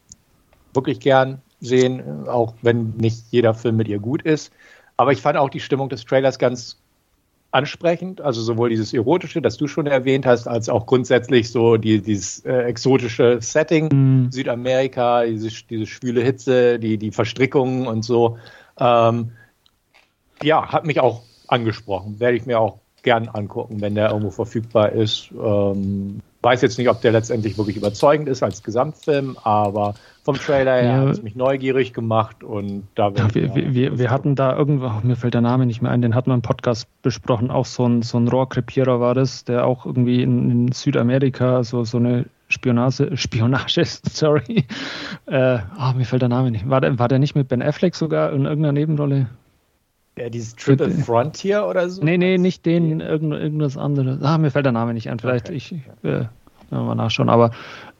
wirklich 0.72 1.00
gern 1.00 1.42
sehen, 1.60 2.26
auch 2.26 2.54
wenn 2.62 2.94
nicht 2.96 3.24
jeder 3.30 3.54
Film 3.54 3.76
mit 3.76 3.88
ihr 3.88 3.98
gut 3.98 4.22
ist. 4.22 4.52
Aber 4.96 5.12
ich 5.12 5.20
fand 5.20 5.36
auch 5.36 5.50
die 5.50 5.60
Stimmung 5.60 5.88
des 5.88 6.04
Trailers 6.04 6.38
ganz 6.38 6.79
ansprechend, 7.52 8.20
also 8.20 8.40
sowohl 8.42 8.68
dieses 8.70 8.92
erotische, 8.94 9.42
das 9.42 9.56
du 9.56 9.66
schon 9.66 9.86
erwähnt 9.86 10.24
hast, 10.26 10.46
als 10.46 10.68
auch 10.68 10.86
grundsätzlich 10.86 11.50
so 11.50 11.76
die, 11.76 12.00
dieses 12.00 12.44
äh, 12.44 12.62
exotische 12.62 13.38
Setting, 13.40 13.88
mhm. 13.92 14.30
Südamerika, 14.30 15.24
diese, 15.24 15.50
diese 15.68 15.86
schwüle 15.86 16.22
Hitze, 16.22 16.78
die, 16.78 16.96
die 16.98 17.10
Verstrickungen 17.10 17.86
und 17.86 18.04
so. 18.04 18.38
Ähm, 18.78 19.32
ja, 20.42 20.72
hat 20.72 20.86
mich 20.86 21.00
auch 21.00 21.22
angesprochen. 21.48 22.20
Werde 22.20 22.36
ich 22.36 22.46
mir 22.46 22.60
auch 22.60 22.78
gern 23.02 23.28
angucken, 23.28 23.80
wenn 23.80 23.94
der 23.94 24.10
irgendwo 24.10 24.30
verfügbar 24.30 24.92
ist. 24.92 25.30
Ähm, 25.32 26.20
Weiß 26.42 26.62
jetzt 26.62 26.78
nicht, 26.78 26.88
ob 26.88 27.02
der 27.02 27.12
letztendlich 27.12 27.58
wirklich 27.58 27.76
überzeugend 27.76 28.26
ist 28.28 28.42
als 28.42 28.62
Gesamtfilm, 28.62 29.36
aber 29.42 29.94
vom 30.22 30.36
Trailer 30.36 30.76
her 30.76 30.84
Ja. 30.84 31.00
hat 31.00 31.08
es 31.10 31.22
mich 31.22 31.36
neugierig 31.36 31.92
gemacht 31.92 32.42
und 32.42 32.86
da 32.94 33.08
Ja, 33.10 33.34
wir, 33.34 33.54
wir, 33.54 33.74
wir, 33.74 33.98
wir 33.98 34.10
hatten 34.10 34.34
da 34.36 34.56
irgendwo, 34.56 34.86
ach, 34.86 35.02
mir 35.02 35.16
fällt 35.16 35.34
der 35.34 35.42
Name 35.42 35.66
nicht 35.66 35.82
mehr 35.82 35.90
ein, 35.90 36.00
den 36.00 36.14
hatten 36.14 36.30
wir 36.30 36.34
im 36.34 36.42
Podcast 36.42 36.86
besprochen, 37.02 37.50
auch 37.50 37.66
so 37.66 37.86
ein, 37.86 38.00
so 38.02 38.18
ein 38.18 38.26
Rohrkrepierer 38.28 39.00
war 39.00 39.14
das, 39.14 39.44
der 39.44 39.66
auch 39.66 39.84
irgendwie 39.84 40.22
in, 40.22 40.50
in 40.50 40.72
Südamerika 40.72 41.62
so, 41.62 41.84
so 41.84 41.98
eine 41.98 42.24
Spionage, 42.48 43.10
Spionage, 43.18 43.84
sorry, 43.84 44.64
äh, 45.26 45.58
ah, 45.76 45.92
mir 45.94 46.04
fällt 46.06 46.22
der 46.22 46.30
Name 46.30 46.50
nicht, 46.50 46.68
war 46.68 46.80
der, 46.80 46.98
war 46.98 47.08
der 47.08 47.18
nicht 47.18 47.34
mit 47.34 47.48
Ben 47.48 47.60
Affleck 47.62 47.94
sogar 47.94 48.32
in 48.32 48.44
irgendeiner 48.46 48.72
Nebenrolle? 48.72 49.26
Ja, 50.20 50.28
dieses 50.28 50.54
Triple. 50.56 50.90
Frontier 50.90 51.66
oder 51.66 51.88
so. 51.88 52.02
Nee, 52.04 52.18
nee, 52.18 52.38
nicht 52.38 52.66
den, 52.66 53.00
irgend, 53.00 53.32
irgendwas 53.32 53.76
anderes. 53.76 54.22
Ah, 54.22 54.38
mir 54.38 54.50
fällt 54.50 54.66
der 54.66 54.72
Name 54.72 54.94
nicht 54.94 55.08
ein. 55.08 55.18
Vielleicht 55.18 55.46
Okay. 55.48 55.56
ich 55.56 55.74
äh, 56.04 56.24
mal 56.70 56.94
nachschauen. 56.94 57.28
Aber 57.28 57.50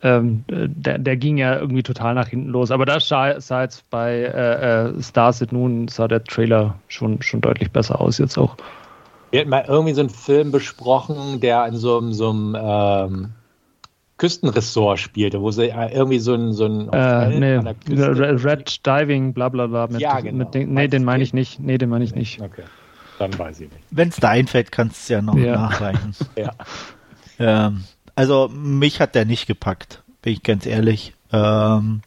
ähm, 0.03 0.45
der, 0.49 0.99
der 0.99 1.17
ging 1.17 1.39
ja 1.39 1.59
irgendwie 1.59 1.83
total 1.83 2.15
nach 2.15 2.29
hinten 2.29 2.51
los. 2.51 2.71
Aber 2.71 2.85
das 2.85 3.09
sah, 3.09 3.41
sah 3.41 3.63
jetzt 3.63 3.89
bei 3.91 4.19
äh, 4.19 4.89
äh, 4.89 5.03
Stars 5.03 5.43
at 5.43 5.53
Noon 5.53 5.89
sah 5.89 6.09
der 6.09 6.23
Trailer 6.25 6.77
schon, 6.89 7.23
schon 7.23 7.41
deutlich 7.41 7.71
besser 7.71 8.01
aus 8.01 8.19
jetzt 8.19 8.39
auch. 8.39 8.57
Wir 9.31 9.41
hatten 9.41 9.51
mal 9.51 9.65
irgendwie 9.67 9.95
so 9.95 10.01
einen 10.01 10.11
Film 10.11 10.51
besprochen, 10.51 11.41
der 11.41 11.67
in 11.67 11.77
so 11.77 11.99
einem, 11.99 12.13
so 12.13 12.31
einem 12.31 12.57
ähm, 12.61 13.29
Küstenressort 14.21 14.99
spielte, 14.99 15.41
wo 15.41 15.51
sie 15.51 15.71
äh, 15.71 15.95
irgendwie 15.95 16.19
so 16.19 16.35
ein, 16.35 16.53
so 16.53 16.67
ein 16.67 16.91
Äh, 16.93 17.39
nee, 17.39 17.55
Red, 17.57 18.45
Red 18.45 18.87
Diving, 18.87 19.33
bla 19.33 19.49
bla 19.49 19.67
bla. 19.67 19.87
Mit, 19.87 19.99
Ja, 20.03 20.21
genau. 20.21 20.37
mit 20.45 20.53
den, 20.53 20.75
nee, 20.75 20.89
den 20.89 21.05
meine 21.05 21.23
ich 21.23 21.33
nicht. 21.33 21.59
Nee, 21.59 21.79
den 21.79 21.89
meine 21.89 22.05
ich 22.05 22.15
nicht. 22.15 22.39
Okay, 22.39 22.65
dann 23.19 23.37
weiß 23.39 23.61
ich 23.61 23.71
nicht. 23.73 23.83
Wenn 23.91 24.11
es 24.11 24.17
da 24.17 24.29
einfällt, 24.29 24.73
kannst 24.73 24.97
du 24.97 25.01
es 25.01 25.09
ja 25.09 25.23
noch 25.23 25.37
Ja. 25.39 25.55
nachreichen. 25.57 26.15
Ja. 26.37 26.51
Ähm, 27.39 27.85
also 28.15 28.49
mich 28.49 29.01
hat 29.01 29.15
der 29.15 29.25
nicht 29.25 29.47
gepackt, 29.47 30.03
bin 30.21 30.35
ich 30.35 30.43
ganz 30.43 30.67
ehrlich. 30.67 31.15
Ähm, 31.33 32.03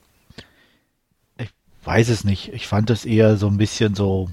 ich 1.39 1.49
weiß 1.83 2.09
es 2.09 2.23
nicht. 2.23 2.53
Ich 2.53 2.67
fand 2.67 2.91
es 2.91 3.05
eher 3.05 3.37
so 3.37 3.47
ein 3.47 3.57
bisschen 3.57 3.95
so 3.95 4.29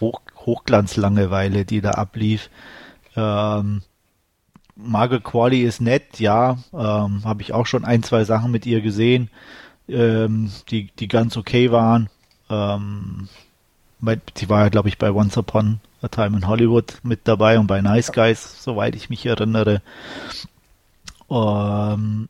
Hoch, 0.00 0.20
Hochglanzlangeweile, 0.46 1.64
die 1.64 1.80
da 1.80 1.90
ablief. 1.90 2.48
Ähm, 3.16 3.82
Margaret 4.76 5.24
Qualley 5.24 5.62
ist 5.62 5.80
nett, 5.80 6.18
ja. 6.18 6.58
Ähm, 6.72 7.24
Habe 7.24 7.42
ich 7.42 7.52
auch 7.52 7.66
schon 7.66 7.84
ein, 7.84 8.02
zwei 8.02 8.24
Sachen 8.24 8.50
mit 8.50 8.66
ihr 8.66 8.80
gesehen, 8.80 9.30
ähm, 9.88 10.50
die, 10.70 10.90
die 10.98 11.08
ganz 11.08 11.36
okay 11.36 11.70
waren. 11.70 12.08
Ähm, 12.50 13.28
sie 14.36 14.48
war 14.48 14.62
ja, 14.62 14.68
glaube 14.68 14.88
ich, 14.88 14.98
bei 14.98 15.10
Once 15.10 15.36
Upon 15.38 15.80
a 16.02 16.08
Time 16.08 16.36
in 16.36 16.46
Hollywood 16.46 16.98
mit 17.02 17.20
dabei 17.24 17.58
und 17.58 17.66
bei 17.66 17.80
Nice 17.80 18.12
Guys, 18.12 18.62
soweit 18.62 18.94
ich 18.94 19.08
mich 19.10 19.24
erinnere. 19.24 19.80
Ähm, 21.30 22.28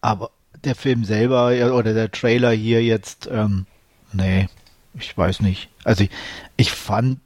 aber 0.00 0.30
der 0.64 0.74
Film 0.74 1.04
selber 1.04 1.48
oder 1.74 1.94
der 1.94 2.10
Trailer 2.10 2.52
hier 2.52 2.82
jetzt, 2.82 3.28
ähm, 3.30 3.66
nee, 4.12 4.48
ich 4.94 5.16
weiß 5.16 5.40
nicht. 5.40 5.68
Also 5.84 6.04
ich, 6.04 6.10
ich 6.56 6.70
fand 6.70 7.20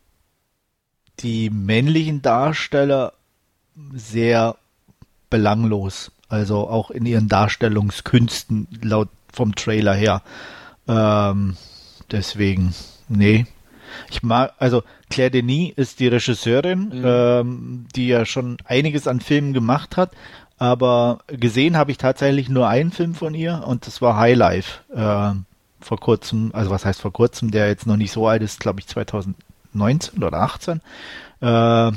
die 1.21 1.51
männlichen 1.51 2.23
Darsteller 2.23 3.13
sehr 3.95 4.57
belanglos. 5.31 6.11
Also 6.29 6.69
auch 6.69 6.91
in 6.91 7.07
ihren 7.07 7.29
Darstellungskünsten 7.29 8.67
laut 8.83 9.09
vom 9.33 9.55
Trailer 9.55 9.95
her. 9.95 10.23
Ähm, 10.89 11.57
deswegen, 12.11 12.75
nee. 13.09 13.47
Ich 14.11 14.23
mag, 14.23 14.53
also 14.59 14.83
Claire 15.11 15.31
Denis 15.31 15.73
ist 15.77 16.01
die 16.01 16.09
Regisseurin, 16.09 16.89
Mhm. 16.89 17.03
ähm, 17.05 17.87
die 17.95 18.09
ja 18.09 18.27
schon 18.27 18.57
einiges 18.65 19.07
an 19.07 19.21
Filmen 19.21 19.53
gemacht 19.53 19.97
hat, 19.97 20.11
aber 20.59 21.21
gesehen 21.29 21.77
habe 21.77 21.91
ich 21.93 21.99
tatsächlich 21.99 22.49
nur 22.49 22.69
einen 22.69 22.91
Film 22.91 23.15
von 23.15 23.35
ihr 23.35 23.63
und 23.67 23.87
das 23.87 24.03
war 24.03 24.17
High 24.19 24.37
Life. 24.37 24.81
ähm, 24.95 25.45
vor 25.81 26.01
kurzem, 26.01 26.51
also 26.55 26.71
was 26.71 26.85
heißt 26.87 27.01
vor 27.03 27.13
kurzem, 27.13 27.51
der 27.51 27.69
jetzt 27.69 27.87
noch 27.87 27.97
nicht 27.99 28.11
so 28.13 28.27
alt 28.27 28.43
ist, 28.43 28.59
glaube 28.59 28.81
ich 28.81 28.87
2019 28.87 30.23
oder 30.23 30.39
18. 30.41 30.81
Äh, 31.41 31.93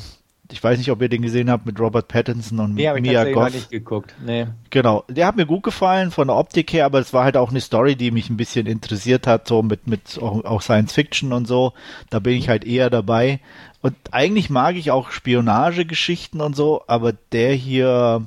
ich 0.51 0.63
weiß 0.63 0.77
nicht, 0.77 0.91
ob 0.91 1.01
ihr 1.01 1.09
den 1.09 1.21
gesehen 1.21 1.49
habt 1.49 1.65
mit 1.65 1.79
Robert 1.79 2.07
Pattinson 2.07 2.59
und 2.59 2.73
Nee, 2.75 2.91
Mia 3.01 3.31
Goth. 3.31 3.53
nicht 3.53 3.69
geguckt. 3.69 4.13
Nee. 4.25 4.47
Genau, 4.69 5.03
der 5.09 5.27
hat 5.27 5.35
mir 5.35 5.45
gut 5.45 5.63
gefallen 5.63 6.11
von 6.11 6.27
der 6.27 6.37
Optik 6.37 6.71
her, 6.73 6.85
aber 6.85 6.99
es 6.99 7.13
war 7.13 7.23
halt 7.25 7.35
auch 7.37 7.49
eine 7.49 7.61
Story, 7.61 7.95
die 7.95 8.11
mich 8.11 8.29
ein 8.29 8.37
bisschen 8.37 8.65
interessiert 8.65 9.27
hat, 9.27 9.47
so 9.47 9.61
mit, 9.61 9.87
mit 9.87 10.17
auch, 10.21 10.45
auch 10.45 10.61
Science 10.61 10.93
Fiction 10.93 11.33
und 11.33 11.47
so. 11.47 11.73
Da 12.09 12.19
bin 12.19 12.33
ich 12.33 12.49
halt 12.49 12.65
eher 12.65 12.89
dabei. 12.89 13.39
Und 13.81 13.95
eigentlich 14.11 14.49
mag 14.49 14.75
ich 14.75 14.91
auch 14.91 15.11
Spionagegeschichten 15.11 16.41
und 16.41 16.55
so, 16.55 16.83
aber 16.87 17.13
der 17.31 17.53
hier 17.53 18.25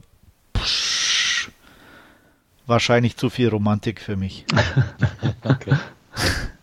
psch, 0.52 1.50
wahrscheinlich 2.66 3.16
zu 3.16 3.30
viel 3.30 3.48
Romantik 3.48 4.00
für 4.00 4.16
mich. 4.16 4.44
Okay. 5.42 5.74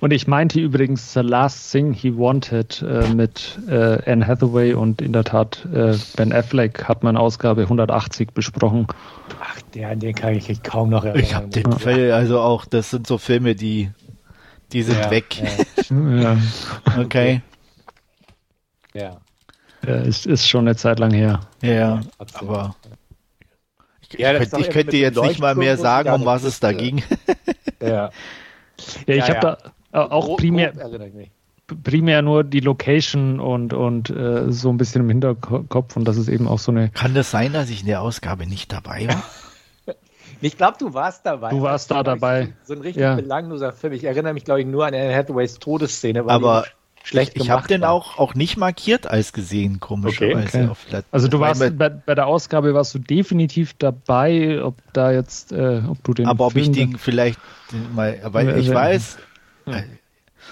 Und 0.00 0.12
ich 0.12 0.28
meinte 0.28 0.60
übrigens 0.60 1.12
The 1.12 1.20
Last 1.20 1.72
Thing 1.72 1.92
He 1.92 2.16
Wanted 2.16 2.82
äh, 2.82 3.08
mit 3.08 3.58
äh, 3.68 3.98
Anne 4.10 4.24
Hathaway 4.26 4.74
und 4.74 5.02
in 5.02 5.12
der 5.12 5.24
Tat 5.24 5.66
äh, 5.74 5.96
Ben 6.16 6.32
Affleck 6.32 6.84
hat 6.84 7.02
man 7.02 7.16
Ausgabe 7.16 7.62
180 7.62 8.32
besprochen. 8.32 8.86
Ach, 9.40 9.60
der, 9.74 9.90
an 9.90 9.98
den 9.98 10.14
kann 10.14 10.34
ich 10.34 10.48
mich 10.48 10.62
kaum 10.62 10.90
noch 10.90 11.04
erinnern. 11.04 11.24
Ich 11.24 11.34
habe 11.34 11.48
den 11.48 11.72
Film, 11.72 12.12
also 12.12 12.40
auch, 12.40 12.64
das 12.64 12.90
sind 12.90 13.08
so 13.08 13.18
Filme, 13.18 13.56
die, 13.56 13.90
die 14.72 14.82
sind 14.82 14.98
Ja, 14.98 15.10
weg. 15.10 15.42
Ja, 15.90 16.36
Okay. 16.96 17.42
Ja, 18.94 19.02
ja. 19.02 19.16
ja, 19.84 19.94
ist, 20.02 20.26
ist 20.26 20.48
schon 20.48 20.66
eine 20.68 20.76
Zeit 20.76 21.00
lang 21.00 21.12
her. 21.12 21.40
Ja, 21.60 22.00
aber 22.34 22.76
ich, 24.08 24.16
Ja, 24.18 24.32
das 24.32 24.42
ich, 24.42 24.46
ist 24.46 24.50
könnte, 24.52 24.66
ich 24.68 24.72
könnte 24.72 24.90
dir 24.92 25.00
jetzt 25.00 25.20
nicht 25.20 25.40
mal 25.40 25.56
mehr 25.56 25.76
sagen, 25.76 26.10
um 26.12 26.24
was 26.24 26.44
es 26.44 26.60
da 26.60 26.68
Kiste- 26.68 26.78
ging. 26.84 27.02
ja. 27.82 27.88
Ja, 27.88 28.10
ich 29.06 29.16
Ja, 29.16 29.22
habe 29.24 29.34
ja. 29.34 29.40
da 29.40 29.52
äh, 29.54 29.70
auch 29.92 30.26
Grob- 30.26 30.38
primär, 30.38 30.72
grob 30.72 30.80
erinnere 30.82 31.08
ich 31.08 31.14
mich. 31.14 31.30
primär 31.84 32.22
nur 32.22 32.44
die 32.44 32.60
Location 32.60 33.40
und, 33.40 33.72
und 33.72 34.10
äh, 34.10 34.50
so 34.52 34.68
ein 34.70 34.76
bisschen 34.78 35.02
im 35.02 35.08
Hinterkopf 35.08 35.96
und 35.96 36.04
das 36.06 36.16
ist 36.16 36.28
eben 36.28 36.46
auch 36.48 36.58
so 36.58 36.72
eine. 36.72 36.90
Kann 36.90 37.14
das 37.14 37.30
sein, 37.30 37.52
dass 37.52 37.70
ich 37.70 37.80
in 37.80 37.86
der 37.86 38.00
Ausgabe 38.02 38.46
nicht 38.46 38.72
dabei 38.72 39.08
war? 39.08 39.22
Ich 40.40 40.56
glaube, 40.56 40.76
du 40.78 40.94
warst 40.94 41.26
dabei. 41.26 41.50
Du 41.50 41.62
warst 41.62 41.90
da 41.90 42.04
dabei. 42.04 42.52
So 42.62 42.74
ein 42.74 42.80
richtig 42.80 43.00
Ja. 43.02 43.16
belangloser 43.16 43.72
Film. 43.72 43.92
Ich 43.94 44.04
erinnere 44.04 44.34
mich, 44.34 44.44
glaube 44.44 44.60
ich, 44.60 44.66
nur 44.66 44.86
an 44.86 44.94
Anne 44.94 45.12
Hathaways 45.12 45.58
Todesszene, 45.58 46.24
weil 46.26 46.32
Aber 46.32 46.64
schlecht 47.02 47.32
Ich 47.34 47.50
habe 47.50 47.66
den 47.66 47.82
auch, 47.82 48.18
auch 48.18 48.36
nicht 48.36 48.56
markiert 48.56 49.08
als 49.08 49.32
gesehen, 49.32 49.80
komischerweise. 49.80 50.70
Okay, 50.70 51.02
Also 51.10 51.26
du 51.26 51.40
warst 51.40 51.76
bei, 51.76 51.88
bei 51.88 52.14
der 52.14 52.28
Ausgabe 52.28 52.72
warst 52.72 52.94
du 52.94 53.00
definitiv 53.00 53.74
dabei, 53.80 54.62
ob 54.62 54.76
da 54.92 55.10
jetzt, 55.10 55.50
äh, 55.50 55.82
ob 55.88 56.04
du 56.04 56.14
den 56.14 56.26
aber 56.26 56.46
ob 56.46 56.54
ich 56.54 56.64
Film 56.70 56.74
den 56.92 56.98
vielleicht 56.98 57.40
mal, 57.96 58.20
weil 58.26 58.58
ich 58.60 58.72
weiß, 58.72 59.18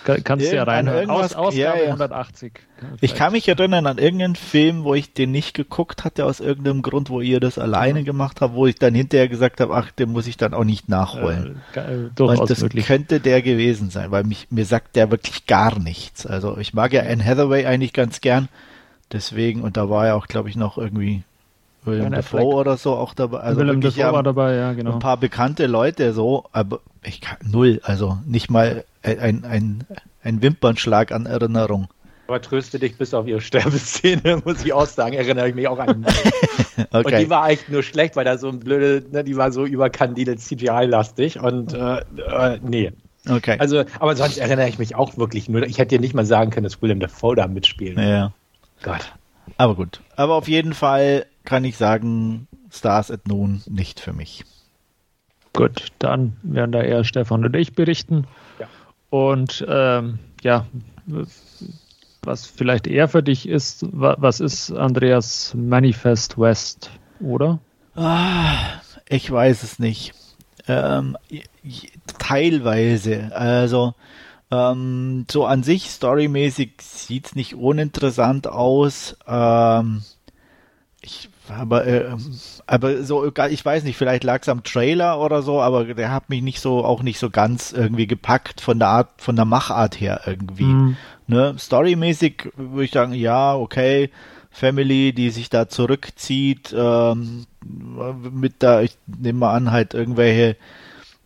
Kann- 0.04 0.22
Kannst 0.24 0.50
du 0.52 0.54
ja 0.54 0.64
reinhören. 0.64 1.08
Aus, 1.10 1.32
irgendwas- 1.32 1.34
Ausgabe 1.34 1.56
ja, 1.58 1.76
ja. 1.76 1.84
180. 1.86 2.52
ich 3.00 3.14
kann 3.14 3.32
mich 3.32 3.48
erinnern 3.48 3.86
an 3.86 3.98
irgendeinen 3.98 4.36
Film, 4.36 4.84
wo 4.84 4.94
ich 4.94 5.12
den 5.14 5.30
nicht 5.30 5.54
geguckt 5.54 6.04
hatte 6.04 6.26
aus 6.26 6.38
irgendeinem 6.40 6.82
Grund, 6.82 7.08
wo 7.08 7.20
ihr 7.20 7.40
das 7.40 7.58
alleine 7.58 8.04
gemacht 8.04 8.40
habt, 8.40 8.54
wo 8.54 8.66
ich 8.66 8.74
dann 8.76 8.94
hinterher 8.94 9.28
gesagt 9.28 9.60
habe, 9.60 9.74
ach, 9.74 9.90
den 9.92 10.10
muss 10.12 10.26
ich 10.26 10.36
dann 10.36 10.54
auch 10.54 10.64
nicht 10.64 10.88
nachholen. 10.88 11.62
Äh, 11.74 12.10
durchaus 12.14 12.40
Und 12.40 12.50
das 12.50 12.60
möglich. 12.62 12.86
könnte 12.86 13.20
der 13.20 13.40
gewesen 13.42 13.90
sein, 13.90 14.10
weil 14.10 14.24
mich, 14.24 14.48
mir 14.50 14.66
sagt 14.66 14.96
der 14.96 15.10
wirklich 15.10 15.46
gar 15.46 15.78
nichts. 15.78 16.26
Also 16.26 16.58
ich 16.58 16.74
mag 16.74 16.92
ja 16.92 17.02
Anne 17.02 17.24
Hathaway 17.24 17.64
eigentlich 17.66 17.92
ganz 17.92 18.20
gern. 18.20 18.48
Deswegen, 19.12 19.62
und 19.62 19.76
da 19.76 19.88
war 19.88 20.06
ja 20.06 20.14
auch, 20.14 20.26
glaube 20.26 20.50
ich, 20.50 20.56
noch 20.56 20.76
irgendwie 20.78 21.22
William 21.86 22.12
Dafoe 22.12 22.44
oder 22.54 22.76
so 22.76 22.94
auch 22.94 23.14
dabei. 23.14 23.38
Also 23.40 23.60
Willem 23.60 23.80
Dafoe 23.80 24.00
ja, 24.00 24.12
war 24.12 24.22
dabei, 24.22 24.54
ja, 24.54 24.72
genau. 24.72 24.92
ein 24.94 24.98
paar 24.98 25.16
bekannte 25.16 25.66
Leute 25.66 26.12
so, 26.12 26.44
aber 26.52 26.80
ich 27.02 27.20
kann 27.20 27.38
null, 27.48 27.80
also 27.84 28.18
nicht 28.26 28.50
mal 28.50 28.84
ein, 29.02 29.44
ein, 29.44 29.84
ein 30.22 30.42
Wimpernschlag 30.42 31.12
an 31.12 31.26
Erinnerung. 31.26 31.88
Aber 32.28 32.42
tröste 32.42 32.80
dich 32.80 32.98
bis 32.98 33.14
auf 33.14 33.28
ihre 33.28 33.40
Sterbeszene, 33.40 34.42
muss 34.44 34.64
ich 34.64 34.72
auch 34.72 34.86
sagen, 34.86 35.14
erinnere 35.14 35.48
ich 35.48 35.54
mich 35.54 35.68
auch 35.68 35.78
an. 35.78 36.04
Und 36.76 37.06
Okay. 37.06 37.24
die 37.24 37.30
war 37.30 37.44
eigentlich 37.44 37.68
nur 37.68 37.82
schlecht, 37.82 38.16
weil 38.16 38.24
da 38.24 38.36
so 38.36 38.48
ein 38.48 38.58
blöde, 38.58 39.06
ne, 39.10 39.22
die 39.24 39.36
war 39.36 39.52
so 39.52 39.64
überkandidelt 39.64 40.40
CGI-lastig 40.40 41.40
und 41.40 41.72
äh, 41.72 41.98
äh, 41.98 42.58
nee. 42.62 42.92
okay. 43.30 43.56
Also, 43.58 43.84
aber 43.98 44.14
sonst 44.14 44.36
erinnere 44.36 44.68
ich 44.68 44.78
mich 44.78 44.94
auch 44.94 45.16
wirklich 45.16 45.48
nur. 45.48 45.62
Ich 45.62 45.78
hätte 45.78 45.94
dir 45.96 46.00
nicht 46.00 46.14
mal 46.14 46.26
sagen 46.26 46.50
können, 46.50 46.64
dass 46.64 46.82
William 46.82 47.00
Dafoe 47.00 47.34
da 47.36 47.46
mitspielt. 47.46 47.96
ja. 47.96 48.32
Gott. 48.82 49.14
Aber 49.56 49.74
gut. 49.74 50.00
Aber 50.16 50.34
auf 50.34 50.48
jeden 50.48 50.74
Fall 50.74 51.24
kann 51.46 51.64
ich 51.64 51.78
sagen, 51.78 52.46
Stars 52.70 53.10
at 53.10 53.26
Noon 53.26 53.62
nicht 53.66 54.00
für 54.00 54.12
mich. 54.12 54.44
Gut, 55.54 55.86
dann 55.98 56.36
werden 56.42 56.72
da 56.72 56.82
eher 56.82 57.02
Stefan 57.04 57.42
und 57.44 57.56
ich 57.56 57.72
berichten. 57.74 58.26
Ja. 58.58 58.68
Und 59.08 59.64
ähm, 59.66 60.18
ja, 60.42 60.66
was 62.22 62.46
vielleicht 62.46 62.86
eher 62.86 63.08
für 63.08 63.22
dich 63.22 63.48
ist, 63.48 63.86
wa- 63.90 64.16
was 64.18 64.40
ist 64.40 64.70
Andreas 64.72 65.54
Manifest 65.54 66.36
West, 66.36 66.90
oder? 67.20 67.58
Ah, 67.94 68.58
ich 69.08 69.30
weiß 69.30 69.62
es 69.62 69.78
nicht. 69.78 70.12
Ähm, 70.68 71.16
teilweise. 72.18 73.34
Also 73.34 73.94
ähm, 74.50 75.24
so 75.30 75.46
an 75.46 75.62
sich 75.62 75.88
storymäßig 75.90 76.72
sieht's 76.82 77.34
nicht 77.34 77.54
uninteressant 77.54 78.46
aus. 78.46 79.16
Ähm, 79.26 80.02
Ich, 81.00 81.30
aber, 81.48 81.86
äh, 81.86 82.16
aber 82.66 83.02
so, 83.02 83.26
ich 83.26 83.64
weiß 83.64 83.84
nicht, 83.84 83.96
vielleicht 83.96 84.24
lag 84.24 84.42
es 84.42 84.48
am 84.48 84.64
Trailer 84.64 85.20
oder 85.20 85.42
so, 85.42 85.60
aber 85.60 85.84
der 85.84 86.12
hat 86.12 86.28
mich 86.28 86.42
nicht 86.42 86.60
so, 86.60 86.84
auch 86.84 87.02
nicht 87.02 87.18
so 87.18 87.30
ganz 87.30 87.72
irgendwie 87.72 88.06
gepackt 88.06 88.60
von 88.60 88.78
der 88.78 88.88
Art, 88.88 89.08
von 89.18 89.36
der 89.36 89.44
Machart 89.44 90.00
her 90.00 90.22
irgendwie. 90.26 90.64
Mhm. 90.64 90.96
Ne? 91.26 91.54
Storymäßig 91.58 92.50
würde 92.56 92.84
ich 92.84 92.92
sagen, 92.92 93.12
ja, 93.14 93.54
okay, 93.54 94.10
Family, 94.50 95.12
die 95.12 95.30
sich 95.30 95.50
da 95.50 95.68
zurückzieht, 95.68 96.74
ähm, 96.76 97.46
mit 98.32 98.54
da, 98.60 98.80
ich 98.80 98.96
nehme 99.06 99.40
mal 99.40 99.54
an, 99.54 99.70
halt 99.70 99.92
irgendwelche, 99.92 100.56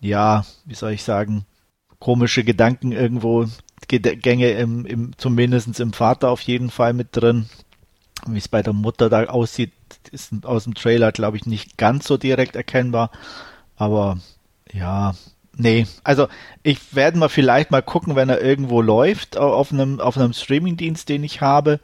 ja, 0.01 0.45
wie 0.65 0.75
soll 0.75 0.93
ich 0.93 1.05
sagen, 1.05 1.45
komische 1.99 2.43
Gedanken 2.43 2.93
irgendwo, 2.93 3.47
Gänge 3.87 4.51
im, 4.53 4.87
im, 4.87 5.13
zumindest 5.17 5.81
im 5.81 5.93
Vater 5.93 6.31
auf 6.31 6.41
jeden 6.43 6.71
Fall 6.71 6.93
mit 6.93 7.09
drin. 7.13 7.47
Wie 8.27 8.39
es 8.39 8.49
bei 8.49 8.63
der 8.63 8.73
Mutter 8.73 9.09
da 9.09 9.25
aussieht, 9.25 9.73
ist 10.09 10.45
aus 10.45 10.65
dem 10.65 10.75
Trailer, 10.75 11.13
glaube 11.13 11.37
ich, 11.37 11.47
nicht 11.47 11.77
ganz 11.77 12.07
so 12.07 12.17
direkt 12.17 12.57
erkennbar. 12.57 13.11
Aber 13.77 14.19
ja, 14.73 15.15
nee. 15.57 15.87
Also 16.05 16.29
ich 16.63 16.95
werde 16.95 17.19
mal 17.19 17.29
vielleicht 17.29 17.71
mal 17.71 17.83
gucken, 17.83 18.17
wenn 18.17 18.29
er 18.29 18.41
irgendwo 18.41 18.83
läuft, 18.83 19.37
auf 19.37 19.73
einem, 19.73 20.01
auf 20.01 20.17
einem 20.17 20.33
Streamingdienst, 20.33 21.09
den 21.09 21.25
ich 21.25 21.41
habe. 21.41 21.81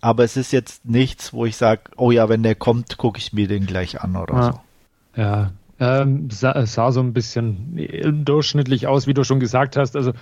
Aber 0.00 0.24
es 0.24 0.36
ist 0.36 0.52
jetzt 0.52 0.84
nichts, 0.84 1.32
wo 1.32 1.46
ich 1.46 1.56
sage, 1.56 1.82
oh 1.96 2.10
ja, 2.10 2.28
wenn 2.28 2.42
der 2.42 2.54
kommt, 2.54 2.98
gucke 2.98 3.18
ich 3.18 3.32
mir 3.32 3.48
den 3.48 3.66
gleich 3.66 4.00
an 4.00 4.16
oder 4.16 4.34
ja. 4.34 4.52
so. 4.52 4.60
Ja, 5.16 5.52
ähm, 5.80 6.30
sah, 6.30 6.66
sah 6.66 6.92
so 6.92 7.00
ein 7.00 7.12
bisschen 7.12 8.24
durchschnittlich 8.24 8.86
aus, 8.86 9.06
wie 9.06 9.14
du 9.14 9.24
schon 9.24 9.40
gesagt 9.40 9.76
hast. 9.76 9.96
Also 9.96 10.12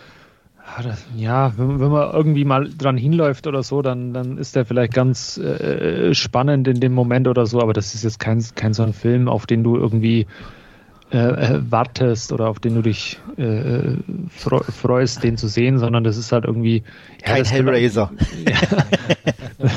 ja, 1.16 1.52
wenn, 1.56 1.80
wenn, 1.80 1.90
man 1.90 2.12
irgendwie 2.12 2.44
mal 2.44 2.68
dran 2.76 2.96
hinläuft 2.96 3.46
oder 3.46 3.62
so, 3.62 3.82
dann, 3.82 4.14
dann 4.14 4.38
ist 4.38 4.56
der 4.56 4.64
vielleicht 4.64 4.94
ganz 4.94 5.36
äh, 5.38 6.14
spannend 6.14 6.68
in 6.68 6.80
dem 6.80 6.92
Moment 6.92 7.28
oder 7.28 7.46
so, 7.46 7.60
aber 7.60 7.72
das 7.72 7.94
ist 7.94 8.04
jetzt 8.04 8.18
kein, 8.18 8.42
kein 8.54 8.72
so 8.72 8.82
ein 8.82 8.92
Film, 8.92 9.28
auf 9.28 9.46
den 9.46 9.64
du 9.64 9.76
irgendwie 9.76 10.26
äh, 11.12 11.18
äh 11.18 11.60
wartest 11.70 12.32
oder 12.32 12.48
auf 12.48 12.58
den 12.58 12.74
du 12.74 12.82
dich 12.82 13.18
äh, 13.36 13.96
freust, 14.28 15.22
den 15.22 15.36
zu 15.36 15.48
sehen, 15.48 15.78
sondern 15.78 16.04
das 16.04 16.16
ist 16.16 16.32
halt 16.32 16.44
irgendwie. 16.44 16.84
Ja, 17.20 17.34
kein 17.34 17.44
Hellraiser. 17.44 18.10
ja, 18.48 19.68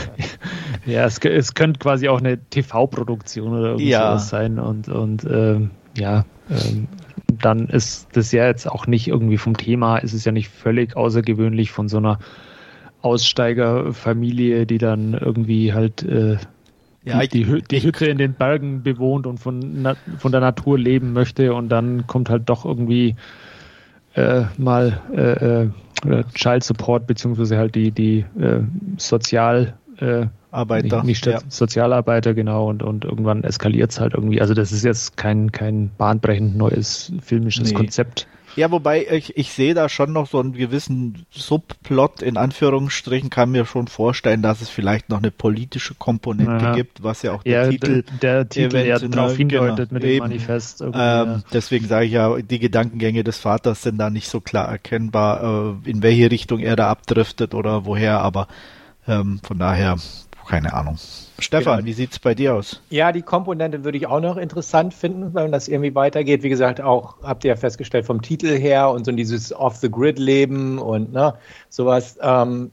ja 0.85 1.05
es, 1.05 1.19
es 1.19 1.53
könnte 1.55 1.79
quasi 1.79 2.07
auch 2.07 2.19
eine 2.19 2.37
TV-Produktion 2.37 3.51
oder 3.51 3.69
irgendwas 3.71 3.89
ja. 3.89 4.17
sein 4.19 4.59
und, 4.59 4.87
und 4.87 5.25
ähm, 5.25 5.71
ja, 5.97 6.25
ähm, 6.49 6.87
dann 7.27 7.67
ist 7.67 8.07
das 8.13 8.31
ja 8.31 8.45
jetzt 8.45 8.67
auch 8.69 8.87
nicht 8.87 9.07
irgendwie 9.07 9.37
vom 9.37 9.57
Thema, 9.57 9.97
ist 9.97 10.13
es 10.13 10.25
ja 10.25 10.31
nicht 10.31 10.49
völlig 10.49 10.95
außergewöhnlich 10.95 11.71
von 11.71 11.87
so 11.87 11.97
einer 11.97 12.19
Aussteigerfamilie, 13.01 14.65
die 14.65 14.77
dann 14.77 15.13
irgendwie 15.13 15.73
halt 15.73 16.03
äh, 16.03 16.37
ja, 17.03 17.19
die, 17.19 17.43
die, 17.43 17.61
die 17.61 17.83
Hütte 17.83 18.07
in 18.07 18.17
den 18.17 18.33
Bergen 18.33 18.81
bewohnt 18.81 19.27
und 19.27 19.39
von, 19.39 19.95
von 20.17 20.31
der 20.31 20.41
Natur 20.41 20.79
leben 20.79 21.13
möchte 21.13 21.53
und 21.53 21.69
dann 21.69 22.07
kommt 22.07 22.29
halt 22.29 22.49
doch 22.49 22.65
irgendwie 22.65 23.15
äh, 24.15 24.45
mal 24.57 25.01
äh, 25.15 25.63
äh 25.63 25.69
Child 26.33 26.63
Support 26.63 27.07
beziehungsweise 27.07 27.57
halt 27.57 27.75
die, 27.75 27.91
die 27.91 28.25
äh, 28.39 28.61
Sozial 28.97 29.75
äh, 29.97 30.27
Arbeiter. 30.55 31.03
Nicht, 31.03 31.25
nicht 31.25 31.25
ja. 31.25 31.39
Sozialarbeiter, 31.47 32.33
genau, 32.33 32.69
und, 32.69 32.83
und 32.83 33.05
irgendwann 33.05 33.43
eskaliert 33.43 33.91
es 33.91 33.99
halt 33.99 34.13
irgendwie. 34.13 34.41
Also 34.41 34.53
das 34.53 34.71
ist 34.71 34.83
jetzt 34.83 35.17
kein, 35.17 35.51
kein 35.51 35.91
bahnbrechend 35.97 36.57
neues 36.57 37.11
filmisches 37.21 37.69
nee. 37.69 37.75
Konzept. 37.75 38.27
Ja, 38.55 38.71
wobei 38.71 39.05
ich, 39.05 39.35
ich 39.35 39.51
sehe 39.51 39.73
da 39.73 39.89
schon 39.89 40.13
noch 40.13 40.27
so 40.27 40.39
einen 40.39 40.53
gewissen 40.53 41.25
Subplot, 41.29 42.21
in 42.21 42.37
Anführungsstrichen, 42.37 43.29
kann 43.29 43.51
mir 43.51 43.65
schon 43.65 43.87
vorstellen, 43.87 44.41
dass 44.41 44.61
es 44.61 44.69
vielleicht 44.69 45.09
noch 45.09 45.17
eine 45.17 45.31
politische 45.31 45.93
Komponente 45.93 46.63
ja. 46.63 46.73
gibt, 46.73 47.03
was 47.03 47.21
ja 47.21 47.33
auch 47.33 47.43
der 47.43 47.63
ja, 47.65 47.69
Titel, 47.69 48.03
der, 48.21 48.45
der 48.45 48.49
Titel 48.49 48.77
ja 48.77 48.99
darauf 48.99 49.35
hindeutet 49.35 49.89
genau, 49.89 49.93
mit 49.93 50.03
dem 50.03 50.19
Manifest. 50.19 50.81
Ähm, 50.81 50.91
ja. 50.93 51.41
Deswegen 51.51 51.87
sage 51.87 52.05
ich 52.05 52.13
ja, 52.13 52.37
die 52.37 52.59
Gedankengänge 52.59 53.25
des 53.25 53.39
Vaters 53.39 53.81
sind 53.81 53.97
da 53.97 54.09
nicht 54.09 54.29
so 54.29 54.39
klar 54.39 54.69
erkennbar, 54.69 55.77
äh, 55.83 55.89
in 55.89 56.01
welche 56.01 56.31
Richtung 56.31 56.59
er 56.59 56.77
da 56.77 56.89
abdriftet 56.89 57.53
oder 57.53 57.85
woher, 57.85 58.21
aber 58.21 58.47
ähm, 59.07 59.39
von 59.43 59.59
daher 59.59 59.97
keine 60.45 60.73
Ahnung. 60.73 60.97
Stefan, 61.39 61.77
genau. 61.77 61.87
wie 61.87 61.93
sieht 61.93 62.11
es 62.11 62.19
bei 62.19 62.33
dir 62.33 62.55
aus? 62.55 62.81
Ja, 62.89 63.11
die 63.11 63.21
Komponente 63.21 63.83
würde 63.83 63.97
ich 63.97 64.07
auch 64.07 64.19
noch 64.19 64.37
interessant 64.37 64.93
finden, 64.93 65.33
wenn 65.33 65.51
das 65.51 65.67
irgendwie 65.67 65.93
weitergeht. 65.95 66.43
Wie 66.43 66.49
gesagt, 66.49 66.81
auch 66.81 67.15
habt 67.23 67.43
ihr 67.43 67.49
ja 67.49 67.55
festgestellt 67.55 68.05
vom 68.05 68.21
Titel 68.21 68.57
her 68.57 68.89
und 68.89 69.05
so 69.05 69.11
dieses 69.11 69.53
Off-the-Grid-Leben 69.53 70.79
und 70.79 71.13
ne, 71.13 71.33
sowas. 71.69 72.17
Ähm, 72.21 72.71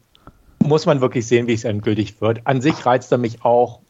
muss 0.65 0.87
man 0.87 1.01
wirklich 1.01 1.27
sehen, 1.27 1.47
wie 1.47 1.55
es 1.55 1.65
endgültig 1.65 2.21
wird. 2.21 2.41
An 2.45 2.61
sich 2.61 2.87
reizt 2.87 3.11
er 3.13 3.19
mich 3.19 3.45
auch 3.45 3.81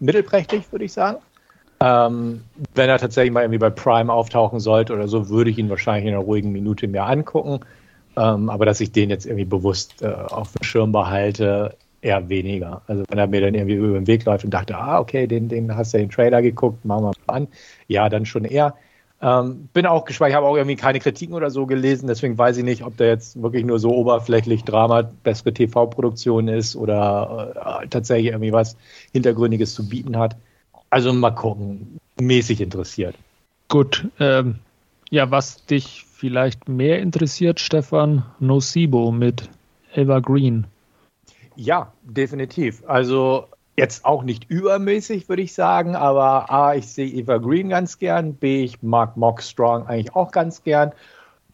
mittelprächtig, 0.00 0.70
würde 0.72 0.84
ich 0.84 0.92
sagen. 0.92 1.18
Ähm, 1.80 2.42
wenn 2.74 2.88
er 2.88 2.98
tatsächlich 2.98 3.32
mal 3.32 3.42
irgendwie 3.42 3.58
bei 3.58 3.70
Prime 3.70 4.12
auftauchen 4.12 4.60
sollte 4.60 4.92
oder 4.92 5.08
so, 5.08 5.28
würde 5.28 5.50
ich 5.50 5.58
ihn 5.58 5.68
wahrscheinlich 5.68 6.06
in 6.06 6.14
einer 6.14 6.24
ruhigen 6.24 6.52
Minute 6.52 6.86
mir 6.86 7.04
angucken. 7.04 7.60
Ähm, 8.16 8.50
aber 8.50 8.66
dass 8.66 8.80
ich 8.80 8.92
den 8.92 9.10
jetzt 9.10 9.26
irgendwie 9.26 9.44
bewusst 9.44 10.02
äh, 10.02 10.06
auf 10.06 10.52
dem 10.52 10.62
Schirm 10.62 10.92
behalte, 10.92 11.76
eher 12.02 12.28
weniger. 12.28 12.82
Also 12.86 13.04
wenn 13.08 13.18
er 13.18 13.26
mir 13.26 13.40
dann 13.40 13.54
irgendwie 13.54 13.76
über 13.76 13.94
den 13.94 14.06
Weg 14.06 14.24
läuft 14.24 14.44
und 14.44 14.52
dachte, 14.52 14.76
ah, 14.76 14.98
okay, 14.98 15.26
den, 15.26 15.48
den 15.48 15.74
hast 15.74 15.94
du 15.94 15.98
ja 15.98 16.04
den 16.04 16.10
Trailer 16.10 16.42
geguckt, 16.42 16.84
machen 16.84 17.04
wir 17.04 17.12
mal 17.26 17.34
an. 17.34 17.48
Ja, 17.88 18.08
dann 18.08 18.26
schon 18.26 18.44
eher. 18.44 18.74
Ähm, 19.22 19.68
bin 19.72 19.86
auch 19.86 20.04
gespannt, 20.04 20.30
ich 20.30 20.36
habe 20.36 20.46
auch 20.46 20.56
irgendwie 20.56 20.74
keine 20.74 20.98
Kritiken 20.98 21.34
oder 21.34 21.48
so 21.48 21.64
gelesen, 21.64 22.08
deswegen 22.08 22.36
weiß 22.36 22.56
ich 22.56 22.64
nicht, 22.64 22.82
ob 22.82 22.96
der 22.96 23.06
jetzt 23.06 23.40
wirklich 23.40 23.64
nur 23.64 23.78
so 23.78 23.94
oberflächlich 23.94 24.64
Drama, 24.64 25.02
bessere 25.22 25.54
TV-Produktion 25.54 26.48
ist 26.48 26.74
oder 26.74 27.80
äh, 27.82 27.86
tatsächlich 27.86 28.32
irgendwie 28.32 28.52
was 28.52 28.76
Hintergründiges 29.12 29.74
zu 29.74 29.88
bieten 29.88 30.18
hat. 30.18 30.36
Also 30.90 31.12
mal 31.12 31.30
gucken, 31.30 32.00
mäßig 32.20 32.60
interessiert. 32.60 33.14
Gut, 33.68 34.08
ähm, 34.18 34.56
ja, 35.10 35.30
was 35.30 35.64
dich 35.66 36.04
vielleicht 36.12 36.68
mehr 36.68 36.98
interessiert, 36.98 37.60
Stefan, 37.60 38.24
Nocibo 38.40 39.12
mit 39.12 39.48
Eva 39.94 40.18
Green. 40.18 40.66
Ja, 41.56 41.92
definitiv. 42.02 42.82
Also 42.86 43.46
jetzt 43.76 44.04
auch 44.04 44.22
nicht 44.22 44.50
übermäßig, 44.50 45.28
würde 45.28 45.42
ich 45.42 45.54
sagen, 45.54 45.96
aber 45.96 46.50
A, 46.50 46.74
ich 46.74 46.88
sehe 46.88 47.08
Eva 47.08 47.38
Green 47.38 47.68
ganz 47.68 47.98
gern, 47.98 48.34
B, 48.34 48.64
ich 48.64 48.82
mag 48.82 49.16
Mock 49.16 49.42
Strong 49.42 49.86
eigentlich 49.86 50.14
auch 50.14 50.30
ganz 50.30 50.62
gern. 50.62 50.92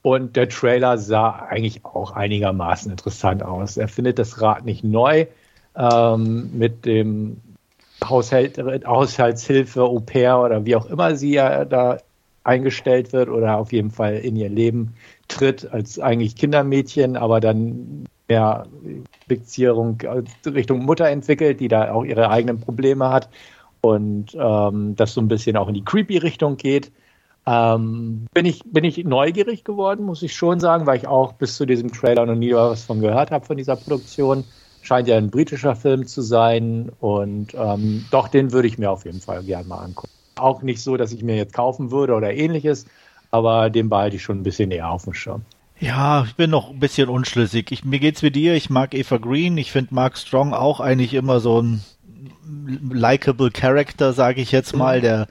Und 0.02 0.36
der 0.36 0.48
Trailer 0.48 0.98
sah 0.98 1.30
eigentlich 1.30 1.84
auch 1.84 2.12
einigermaßen 2.12 2.90
interessant 2.90 3.42
aus. 3.42 3.76
Er 3.76 3.88
findet 3.88 4.18
das 4.18 4.40
Rad 4.40 4.64
nicht 4.64 4.84
neu 4.84 5.26
ähm, 5.76 6.50
mit 6.56 6.84
dem 6.86 7.40
Haushalt, 8.02 8.58
Haushaltshilfe, 8.86 9.82
Au 9.82 10.00
pair 10.00 10.38
oder 10.38 10.64
wie 10.64 10.76
auch 10.76 10.86
immer 10.86 11.16
sie 11.16 11.32
ja 11.32 11.64
da 11.64 11.98
eingestellt 12.44 13.12
wird 13.12 13.28
oder 13.28 13.58
auf 13.58 13.72
jeden 13.72 13.90
Fall 13.90 14.16
in 14.16 14.36
ihr 14.36 14.48
Leben 14.48 14.94
tritt 15.26 15.70
als 15.70 15.98
eigentlich 15.98 16.36
Kindermädchen, 16.36 17.16
aber 17.16 17.40
dann 17.40 18.06
mehr 18.28 18.66
Beziehung 19.26 19.98
Richtung 20.46 20.84
Mutter 20.84 21.08
entwickelt, 21.08 21.60
die 21.60 21.68
da 21.68 21.92
auch 21.92 22.04
ihre 22.04 22.30
eigenen 22.30 22.60
Probleme 22.60 23.10
hat 23.10 23.28
und 23.80 24.36
ähm, 24.38 24.96
das 24.96 25.14
so 25.14 25.20
ein 25.20 25.28
bisschen 25.28 25.56
auch 25.56 25.68
in 25.68 25.74
die 25.74 25.84
creepy 25.84 26.18
Richtung 26.18 26.56
geht. 26.56 26.92
Ähm, 27.46 28.26
bin, 28.34 28.44
ich, 28.44 28.62
bin 28.64 28.84
ich 28.84 29.02
neugierig 29.04 29.64
geworden, 29.64 30.04
muss 30.04 30.22
ich 30.22 30.34
schon 30.34 30.60
sagen, 30.60 30.86
weil 30.86 30.98
ich 30.98 31.06
auch 31.06 31.32
bis 31.32 31.56
zu 31.56 31.64
diesem 31.64 31.90
Trailer 31.90 32.26
noch 32.26 32.34
nie 32.34 32.52
was 32.52 32.84
von 32.84 33.00
gehört 33.00 33.30
habe 33.30 33.46
von 33.46 33.56
dieser 33.56 33.76
Produktion. 33.76 34.44
Scheint 34.82 35.08
ja 35.08 35.16
ein 35.16 35.30
britischer 35.30 35.74
Film 35.74 36.06
zu 36.06 36.20
sein 36.20 36.90
und 37.00 37.54
ähm, 37.54 38.04
doch, 38.10 38.28
den 38.28 38.52
würde 38.52 38.68
ich 38.68 38.78
mir 38.78 38.90
auf 38.90 39.04
jeden 39.04 39.20
Fall 39.20 39.42
gerne 39.44 39.66
mal 39.66 39.78
angucken. 39.78 40.12
Auch 40.38 40.62
nicht 40.62 40.82
so, 40.82 40.96
dass 40.96 41.12
ich 41.12 41.22
mir 41.22 41.36
jetzt 41.36 41.54
kaufen 41.54 41.90
würde 41.90 42.14
oder 42.14 42.32
ähnliches, 42.32 42.86
aber 43.30 43.70
den 43.70 43.88
behalte 43.88 44.16
ich 44.16 44.22
schon 44.22 44.38
ein 44.38 44.42
bisschen 44.44 44.68
näher 44.68 44.90
auf 44.90 45.04
dem 45.04 45.14
Schirm. 45.14 45.42
Ja, 45.80 46.24
ich 46.24 46.34
bin 46.34 46.50
noch 46.50 46.70
ein 46.70 46.80
bisschen 46.80 47.08
unschlüssig. 47.08 47.70
Ich, 47.70 47.84
mir 47.84 48.00
geht's 48.00 48.22
wie 48.22 48.32
dir. 48.32 48.54
Ich 48.54 48.68
mag 48.68 48.94
Eva 48.94 49.18
Green. 49.18 49.56
Ich 49.58 49.70
finde 49.70 49.94
Mark 49.94 50.18
Strong 50.18 50.52
auch 50.52 50.80
eigentlich 50.80 51.14
immer 51.14 51.38
so 51.38 51.62
ein 51.62 51.84
likable 52.90 53.50
Character, 53.50 54.12
sage 54.12 54.40
ich 54.40 54.50
jetzt 54.50 54.74
mal, 54.74 55.00
der, 55.00 55.28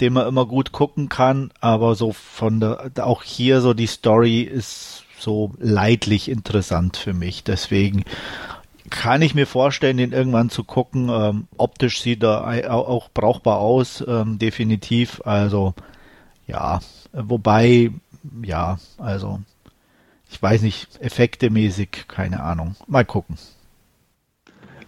den 0.00 0.14
man 0.14 0.26
immer 0.26 0.46
gut 0.46 0.72
gucken 0.72 1.10
kann. 1.10 1.52
Aber 1.60 1.94
so 1.94 2.12
von 2.12 2.60
der, 2.60 2.92
auch 3.02 3.22
hier 3.22 3.60
so 3.60 3.74
die 3.74 3.86
Story 3.86 4.40
ist 4.40 5.04
so 5.18 5.52
leidlich 5.58 6.30
interessant 6.30 6.96
für 6.96 7.12
mich. 7.12 7.44
Deswegen 7.44 8.04
kann 8.88 9.20
ich 9.20 9.34
mir 9.34 9.46
vorstellen, 9.46 9.98
den 9.98 10.12
irgendwann 10.12 10.48
zu 10.48 10.64
gucken. 10.64 11.10
Ähm, 11.10 11.46
optisch 11.58 12.00
sieht 12.00 12.22
er 12.22 12.72
auch 12.72 13.10
brauchbar 13.12 13.58
aus, 13.58 14.02
ähm, 14.06 14.38
definitiv. 14.38 15.20
Also 15.26 15.74
ja, 16.46 16.80
wobei 17.12 17.90
ja, 18.42 18.78
also 18.98 19.40
ich 20.30 20.40
weiß 20.40 20.62
nicht, 20.62 21.00
effektemäßig, 21.00 22.06
keine 22.08 22.42
Ahnung. 22.42 22.76
Mal 22.86 23.04
gucken. 23.04 23.36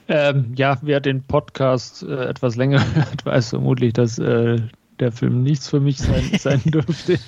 Ähm, 0.08 0.52
ja, 0.56 0.78
wer 0.82 1.00
den 1.00 1.22
Podcast 1.22 2.02
äh, 2.02 2.26
etwas 2.26 2.56
länger 2.56 2.82
hört, 2.94 3.24
weiß 3.26 3.50
vermutlich, 3.50 3.92
dass 3.92 4.18
äh, 4.18 4.60
der 5.00 5.12
Film 5.12 5.42
nichts 5.42 5.68
für 5.68 5.80
mich 5.80 5.98
sein, 5.98 6.30
sein 6.38 6.60
dürfte. 6.64 7.18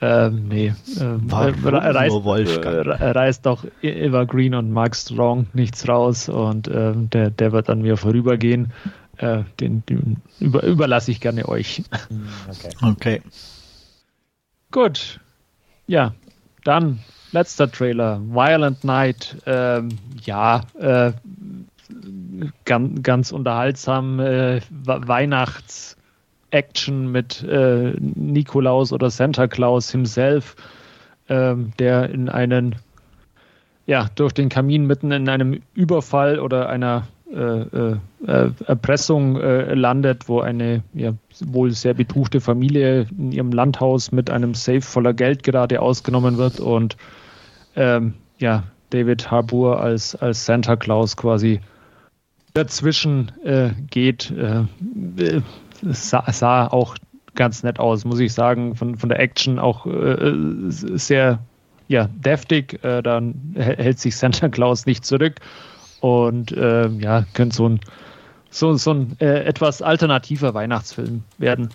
Ähm, 0.00 0.48
nee. 0.48 0.72
Ähm, 0.98 1.28
reißt, 1.30 2.24
Wolfgang? 2.24 2.86
Äh, 2.86 3.10
reißt 3.10 3.44
doch 3.44 3.64
Eva 3.82 4.24
Green 4.24 4.54
und 4.54 4.70
Mark 4.70 4.96
Strong 4.96 5.46
nichts 5.52 5.86
raus 5.88 6.28
und 6.28 6.68
ähm, 6.68 7.10
der, 7.10 7.30
der 7.30 7.52
wird 7.52 7.68
an 7.68 7.82
mir 7.82 7.96
vorübergehen. 7.96 8.72
äh, 9.18 9.44
den, 9.60 9.84
den 9.86 10.16
über, 10.38 10.62
überlasse 10.62 11.10
ich 11.10 11.20
gerne 11.20 11.48
euch. 11.48 11.82
Okay. 12.48 12.70
okay. 12.82 13.22
Gut. 14.70 15.20
Ja, 15.86 16.14
dann 16.64 17.00
letzter 17.32 17.70
Trailer, 17.70 18.20
Violent 18.22 18.82
Night. 18.84 19.36
Ähm, 19.46 19.90
ja, 20.22 20.62
äh, 20.78 21.12
ganz, 22.64 23.02
ganz 23.02 23.30
unterhaltsam. 23.32 24.20
Äh, 24.20 24.60
Weihnachts-Action 24.70 27.10
mit 27.10 27.42
äh, 27.42 27.94
Nikolaus 27.98 28.92
oder 28.92 29.10
Santa 29.10 29.48
Claus 29.48 29.90
himself, 29.90 30.54
äh, 31.28 31.54
der 31.78 32.10
in 32.10 32.28
einen, 32.28 32.76
ja, 33.86 34.08
durch 34.14 34.32
den 34.32 34.48
Kamin 34.48 34.86
mitten 34.86 35.10
in 35.12 35.28
einem 35.28 35.60
Überfall 35.74 36.38
oder 36.38 36.68
einer 36.68 37.08
äh, 37.32 37.60
äh, 37.60 37.96
äh, 38.26 38.50
Erpressung 38.66 39.36
landet, 39.36 40.28
wo 40.28 40.40
eine 40.40 40.82
ja, 40.94 41.12
wohl 41.46 41.70
sehr 41.70 41.94
betuchte 41.94 42.40
Familie 42.40 43.06
in 43.16 43.30
ihrem 43.30 43.52
Landhaus 43.52 44.10
mit 44.10 44.30
einem 44.30 44.54
Safe 44.54 44.80
voller 44.80 45.14
Geld 45.14 45.44
gerade 45.44 45.80
ausgenommen 45.80 46.38
wird 46.38 46.58
und 46.58 46.96
ähm, 47.76 48.14
ja, 48.38 48.64
David 48.90 49.30
Harbour 49.30 49.80
als, 49.80 50.16
als 50.16 50.44
Santa 50.44 50.74
Claus 50.74 51.16
quasi 51.16 51.60
dazwischen 52.52 53.30
äh, 53.44 53.70
geht. 53.90 54.32
Äh, 54.32 54.64
sah, 55.82 56.32
sah, 56.32 56.66
auch 56.66 56.96
ganz 57.36 57.62
nett 57.62 57.78
aus, 57.78 58.04
muss 58.04 58.18
ich 58.18 58.32
sagen. 58.32 58.74
Von, 58.74 58.96
von 58.96 59.08
der 59.08 59.20
Action 59.20 59.60
auch 59.60 59.86
äh, 59.86 60.32
sehr 60.68 61.38
ja, 61.86 62.08
deftig. 62.08 62.78
dann 62.82 63.54
hält 63.56 63.98
sich 63.98 64.16
Santa 64.16 64.48
Claus 64.48 64.86
nicht 64.86 65.04
zurück 65.04 65.40
und 66.00 66.52
äh, 66.52 66.88
ja, 66.88 67.26
könnte 67.34 67.56
so 67.56 67.68
ein, 67.68 67.80
so, 68.50 68.74
so 68.76 68.92
ein 68.92 69.16
äh, 69.20 69.44
etwas 69.44 69.82
alternativer 69.82 70.54
Weihnachtsfilm 70.54 71.24
werden. 71.38 71.70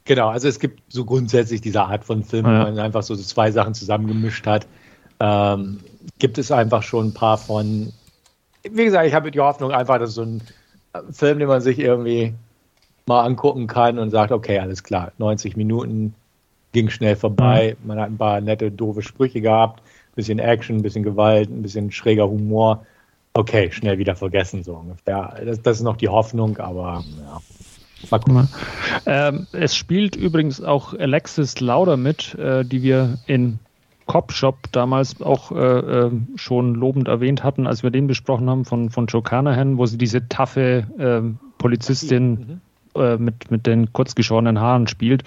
Genau, 0.04 0.28
also 0.28 0.46
es 0.46 0.60
gibt 0.60 0.80
so 0.88 1.04
grundsätzlich 1.04 1.60
diese 1.60 1.82
Art 1.82 2.04
von 2.04 2.22
Film, 2.22 2.46
ja. 2.46 2.60
wo 2.60 2.64
man 2.64 2.78
einfach 2.78 3.02
so 3.02 3.16
zwei 3.16 3.50
Sachen 3.50 3.74
zusammengemischt 3.74 4.46
hat. 4.46 4.66
Ähm, 5.18 5.80
gibt 6.18 6.38
es 6.38 6.52
einfach 6.52 6.82
schon 6.82 7.08
ein 7.08 7.14
paar 7.14 7.38
von. 7.38 7.92
Wie 8.62 8.84
gesagt, 8.84 9.06
ich 9.06 9.14
habe 9.14 9.30
die 9.30 9.40
Hoffnung 9.40 9.72
einfach, 9.72 9.98
dass 9.98 10.14
so 10.14 10.22
ein 10.22 10.42
Film, 11.10 11.38
den 11.38 11.48
man 11.48 11.60
sich 11.60 11.78
irgendwie 11.78 12.34
mal 13.06 13.24
angucken 13.24 13.66
kann 13.66 13.98
und 13.98 14.10
sagt, 14.10 14.32
okay, 14.32 14.58
alles 14.58 14.82
klar, 14.82 15.12
90 15.18 15.56
Minuten 15.56 16.14
ging 16.76 16.90
schnell 16.90 17.16
vorbei, 17.16 17.74
man 17.84 17.98
hat 17.98 18.10
ein 18.10 18.18
paar 18.18 18.38
nette, 18.42 18.70
doofe 18.70 19.00
Sprüche 19.00 19.40
gehabt, 19.40 19.82
bisschen 20.14 20.38
Action, 20.38 20.76
ein 20.76 20.82
bisschen 20.82 21.04
Gewalt, 21.04 21.48
ein 21.48 21.62
bisschen 21.62 21.90
schräger 21.90 22.28
Humor. 22.28 22.84
Okay, 23.32 23.72
schnell 23.72 23.96
wieder 23.96 24.14
vergessen, 24.14 24.62
so 24.62 24.74
ungefähr. 24.74 25.40
Das, 25.42 25.62
das 25.62 25.78
ist 25.78 25.84
noch 25.84 25.96
die 25.96 26.10
Hoffnung, 26.10 26.58
aber 26.58 27.02
ja. 27.18 27.40
Mal 28.10 28.18
gucken. 28.18 28.48
Ähm, 29.06 29.46
es 29.52 29.74
spielt 29.74 30.16
übrigens 30.16 30.62
auch 30.62 30.92
Alexis 30.92 31.60
Lauder 31.60 31.96
mit, 31.96 32.34
äh, 32.34 32.62
die 32.62 32.82
wir 32.82 33.16
in 33.26 33.58
Cop 34.04 34.32
Shop 34.32 34.58
damals 34.72 35.22
auch 35.22 35.52
äh, 35.52 35.56
äh, 35.56 36.10
schon 36.34 36.74
lobend 36.74 37.08
erwähnt 37.08 37.42
hatten, 37.42 37.66
als 37.66 37.82
wir 37.82 37.90
den 37.90 38.06
besprochen 38.06 38.50
haben 38.50 38.66
von, 38.66 38.90
von 38.90 39.06
Joe 39.06 39.22
Carnahan, 39.22 39.78
wo 39.78 39.86
sie 39.86 39.96
diese 39.96 40.28
taffe 40.28 40.86
ähm, 40.98 41.38
Polizistin 41.56 42.30
mhm 42.30 42.60
äh, 42.96 43.16
mit, 43.18 43.50
mit 43.50 43.66
den 43.66 43.92
kurzgeschorenen 43.92 44.60
Haaren 44.60 44.86
spielt. 44.86 45.22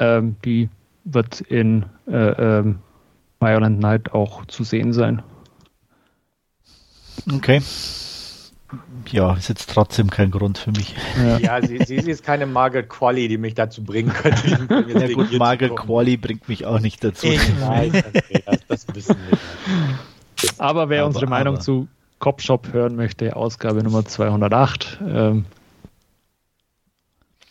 Ähm, 0.00 0.36
die 0.44 0.68
wird 1.04 1.40
in 1.42 1.84
äh, 2.08 2.58
ähm, 2.58 2.80
Violent 3.38 3.78
Night 3.78 4.12
auch 4.12 4.44
zu 4.46 4.64
sehen 4.64 4.92
sein. 4.92 5.22
Okay. 7.32 7.62
Ja, 9.10 9.34
ist 9.34 9.48
jetzt 9.48 9.70
trotzdem 9.70 10.10
kein 10.10 10.30
Grund 10.30 10.58
für 10.58 10.70
mich. 10.70 10.94
Ja, 11.18 11.38
ja 11.38 11.66
sie, 11.66 11.78
sie, 11.84 11.96
ist 11.96 12.22
keine 12.22 12.46
Margaret 12.46 12.88
Qualley, 12.88 13.26
die 13.28 13.38
mich 13.38 13.54
dazu 13.54 13.82
bringen 13.82 14.12
könnte. 14.12 14.48
ja 14.98 15.12
gut, 15.12 15.32
Margaret 15.36 15.74
Qualley 15.74 16.16
bringt 16.16 16.48
mich 16.48 16.66
auch 16.66 16.78
nicht 16.78 17.02
dazu. 17.02 17.26
Ich 17.26 17.60
weiß, 17.60 17.92
okay, 17.94 18.44
das, 18.46 18.86
das 18.86 18.94
wissen 18.94 19.16
wir. 19.28 19.38
Aber 20.58 20.88
wer 20.88 21.00
aber, 21.00 21.08
unsere 21.08 21.26
Meinung 21.26 21.56
aber. 21.56 21.62
zu 21.62 21.88
Cop 22.18 22.40
Shop 22.40 22.72
hören 22.72 22.96
möchte, 22.96 23.36
Ausgabe 23.36 23.82
Nummer 23.82 24.04
208, 24.04 24.98
ähm, 25.06 25.44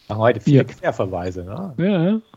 heute 0.10 0.40
viele 0.40 0.58
ja. 0.58 0.64
Querverweise, 0.64 1.44
ne? 1.44 1.74
Ja. 1.78 2.29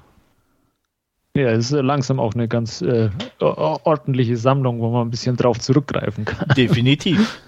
Ja, 1.34 1.48
es 1.48 1.72
ist 1.72 1.82
langsam 1.82 2.20
auch 2.20 2.34
eine 2.34 2.46
ganz 2.46 2.82
äh, 2.82 3.08
ordentliche 3.40 4.36
Sammlung, 4.36 4.80
wo 4.80 4.90
man 4.90 5.06
ein 5.06 5.10
bisschen 5.10 5.36
drauf 5.36 5.58
zurückgreifen 5.58 6.26
kann. 6.26 6.48
Definitiv. 6.56 7.40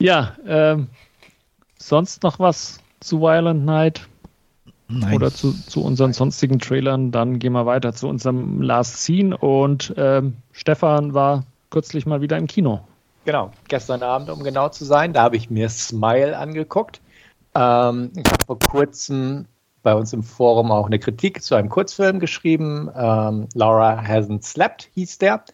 ja, 0.00 0.34
ähm, 0.44 0.88
sonst 1.78 2.24
noch 2.24 2.40
was 2.40 2.80
zu 2.98 3.20
Violent 3.20 3.64
Night? 3.64 4.08
Nein. 4.88 5.14
Oder 5.14 5.32
zu, 5.32 5.52
zu 5.52 5.84
unseren 5.84 6.12
sonstigen 6.12 6.58
Trailern? 6.58 7.12
Dann 7.12 7.38
gehen 7.38 7.52
wir 7.52 7.66
weiter 7.66 7.92
zu 7.92 8.08
unserem 8.08 8.60
Last 8.60 8.96
Scene 8.96 9.36
und 9.36 9.94
ähm, 9.96 10.34
Stefan 10.50 11.14
war 11.14 11.44
kürzlich 11.70 12.04
mal 12.04 12.20
wieder 12.20 12.36
im 12.36 12.48
Kino. 12.48 12.80
Genau, 13.24 13.52
gestern 13.68 14.02
Abend, 14.02 14.28
um 14.28 14.42
genau 14.42 14.68
zu 14.68 14.84
sein, 14.84 15.12
da 15.12 15.22
habe 15.22 15.36
ich 15.36 15.50
mir 15.50 15.68
Smile 15.68 16.36
angeguckt. 16.36 17.00
Ähm, 17.54 18.10
ich 18.16 18.26
habe 18.26 18.44
vor 18.44 18.58
kurzem 18.58 19.46
bei 19.84 19.94
uns 19.94 20.12
im 20.12 20.24
Forum 20.24 20.72
auch 20.72 20.86
eine 20.86 20.98
Kritik 20.98 21.42
zu 21.42 21.54
einem 21.54 21.68
Kurzfilm 21.68 22.18
geschrieben. 22.18 22.90
Ähm, 22.96 23.48
Laura 23.54 24.00
Hasn't 24.00 24.42
Slept 24.42 24.90
hieß 24.94 25.18
der. 25.18 25.44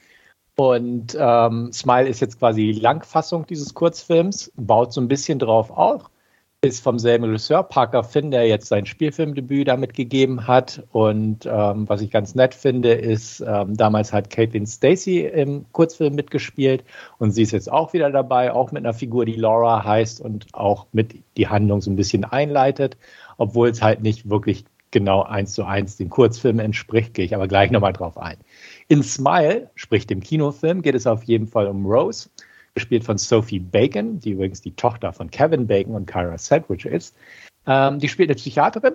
Und 0.57 1.17
ähm, 1.19 1.73
Smile 1.73 2.09
ist 2.09 2.21
jetzt 2.21 2.39
quasi 2.39 2.73
die 2.73 2.81
Langfassung 2.81 3.47
dieses 3.47 3.75
Kurzfilms, 3.75 4.53
baut 4.57 4.93
so 4.93 5.01
ein 5.01 5.09
bisschen 5.09 5.39
drauf 5.39 5.71
auf. 5.71 6.11
ist 6.63 6.83
vom 6.83 6.99
selben 6.99 7.25
Regisseur, 7.25 7.63
Parker 7.63 8.05
Finn, 8.05 8.31
der 8.31 8.47
jetzt 8.47 8.67
sein 8.69 8.85
Spielfilmdebüt 8.85 9.69
damit 9.69 9.95
gegeben 9.95 10.47
hat. 10.47 10.83
Und 10.93 11.47
ähm, 11.47 11.89
was 11.89 12.03
ich 12.03 12.11
ganz 12.11 12.35
nett 12.35 12.53
finde, 12.55 12.93
ist, 12.93 13.41
ähm, 13.41 13.75
damals 13.75 14.13
hat 14.13 14.29
Caitlin 14.29 14.67
Stacy 14.67 15.21
im 15.21 15.65
Kurzfilm 15.73 16.15
mitgespielt 16.15 16.85
und 17.19 17.31
sie 17.31 17.43
ist 17.43 17.53
jetzt 17.53 17.73
auch 17.73 17.95
wieder 17.95 18.11
dabei, 18.11 18.53
auch 18.53 18.73
mit 18.73 18.85
einer 18.85 18.93
Figur, 18.93 19.25
die 19.25 19.37
Laura 19.37 19.83
heißt 19.83 20.21
und 20.21 20.49
auch 20.53 20.87
mit 20.93 21.15
die 21.39 21.49
Handlung 21.49 21.81
so 21.81 21.91
ein 21.91 21.97
bisschen 21.97 22.25
einleitet, 22.25 22.99
obwohl 23.41 23.71
es 23.71 23.81
halt 23.81 24.03
nicht 24.03 24.29
wirklich 24.29 24.67
genau 24.91 25.23
eins 25.23 25.55
zu 25.55 25.65
eins 25.65 25.97
dem 25.97 26.11
Kurzfilm 26.11 26.59
entspricht, 26.59 27.15
gehe 27.15 27.25
ich 27.25 27.35
aber 27.35 27.49
gleich 27.49 27.71
nochmal 27.71 27.95
drauf 27.95 28.19
ein. 28.19 28.37
In 28.89 29.03
Smile, 29.03 29.71
sprich 29.75 30.07
dem 30.07 30.21
Kinofilm, 30.21 30.83
geht 30.83 30.95
es 30.95 31.07
auf 31.07 31.23
jeden 31.25 31.47
Fall 31.47 31.67
um 31.67 31.87
Rose 31.87 32.29
gespielt 32.75 33.03
von 33.03 33.17
Sophie 33.17 33.59
Bacon, 33.59 34.21
die 34.21 34.33
übrigens 34.33 34.61
die 34.61 34.77
Tochter 34.77 35.13
von 35.13 35.31
Kevin 35.31 35.67
Bacon 35.67 35.95
und 35.95 36.07
Kyra 36.07 36.37
Sedgwick 36.37 36.85
ist. 36.85 37.17
Ähm, 37.67 37.99
die 37.99 38.09
spielt 38.09 38.29
eine 38.29 38.37
Psychiaterin. 38.37 38.95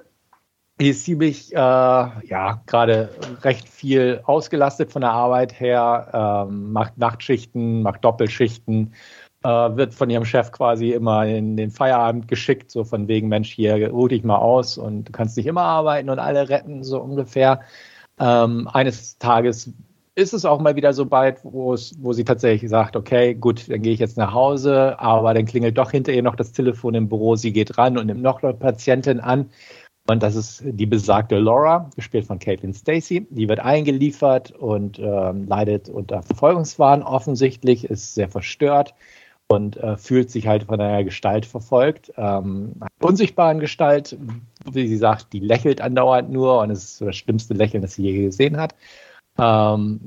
Die 0.80 0.90
ist 0.90 1.06
ziemlich, 1.06 1.54
äh, 1.54 1.58
ja, 1.58 2.62
gerade 2.68 3.10
recht 3.42 3.68
viel 3.68 4.22
ausgelastet 4.26 4.92
von 4.92 5.02
der 5.02 5.12
Arbeit 5.12 5.60
her, 5.60 6.46
ähm, 6.48 6.72
macht 6.72 6.98
Nachtschichten, 6.98 7.82
macht 7.82 8.04
Doppelschichten, 8.04 8.94
äh, 9.46 9.78
wird 9.78 9.94
von 9.94 10.10
ihrem 10.10 10.26
Chef 10.26 10.52
quasi 10.52 10.92
immer 10.92 11.28
in 11.28 11.56
den 11.56 11.70
Feierabend 11.70 12.28
geschickt, 12.28 12.72
so 12.72 12.84
von 12.84 13.08
wegen, 13.08 13.28
Mensch, 13.28 13.52
hier 13.52 13.92
ruh 13.92 14.08
dich 14.08 14.24
mal 14.24 14.38
aus 14.38 14.78
und 14.78 15.06
du 15.06 15.12
kannst 15.12 15.38
nicht 15.38 15.46
immer 15.46 15.62
arbeiten 15.62 16.10
und 16.10 16.18
alle 16.18 16.50
retten, 16.50 16.84
so 16.84 17.00
ungefähr. 17.00 17.62
Ähm, 18.20 18.68
eines 18.74 19.20
Tages 19.20 19.72
ist 20.16 20.34
es 20.34 20.46
auch 20.46 20.60
mal 20.60 20.76
wieder 20.76 20.94
so 20.94 21.06
es, 21.06 21.42
wo 21.44 22.14
sie 22.14 22.24
tatsächlich 22.24 22.72
sagt, 22.72 22.96
okay, 22.96 23.36
gut, 23.36 23.70
dann 23.70 23.82
gehe 23.84 23.94
ich 23.94 24.00
jetzt 24.00 24.18
nach 24.18 24.34
Hause, 24.34 25.00
aber 25.00 25.34
dann 25.36 25.46
klingelt 25.46 25.78
doch 25.78 25.92
hinter 25.92 26.14
ihr 26.14 26.24
noch 26.24 26.38
das 26.38 26.52
Telefon 26.52 26.96
im 26.96 27.10
Büro, 27.10 27.36
sie 27.36 27.54
geht 27.54 27.78
ran 27.78 28.00
und 28.00 28.08
nimmt 28.08 28.24
noch 28.24 28.42
eine 28.42 28.54
Patientin 28.54 29.20
an. 29.20 29.52
Und 30.08 30.24
das 30.24 30.36
ist 30.36 30.64
die 30.66 30.86
besagte 30.86 31.38
Laura, 31.38 31.90
gespielt 31.96 32.26
von 32.26 32.40
Caitlin 32.40 32.74
Stacy. 32.74 33.28
Die 33.30 33.50
wird 33.50 33.60
eingeliefert 33.60 34.52
und 34.52 35.00
ähm, 35.00 35.48
leidet 35.48 35.90
unter 35.90 36.24
Verfolgungswahn 36.24 37.04
offensichtlich, 37.04 37.86
ist 37.86 38.16
sehr 38.16 38.30
verstört 38.30 38.94
und 39.48 39.78
äh, 39.78 39.98
fühlt 39.98 40.32
sich 40.32 40.48
halt 40.48 40.64
von 40.64 40.82
einer 40.82 41.04
Gestalt 41.04 41.46
verfolgt. 41.46 42.12
Ähm, 42.18 42.74
unsichtbaren 43.00 43.60
Gestalt, 43.60 44.18
wie 44.72 44.88
sie 44.88 44.98
sagt, 44.98 45.34
die 45.34 45.40
lächelt 45.40 45.82
andauernd 45.82 46.32
nur 46.32 46.62
und 46.62 46.72
es 46.72 46.84
ist 46.84 47.02
das 47.02 47.16
schlimmste 47.16 47.54
Lächeln, 47.54 47.82
das 47.82 47.94
sie 47.94 48.04
je 48.04 48.24
gesehen 48.24 48.58
hat. 48.58 48.76
Ähm, 49.38 50.00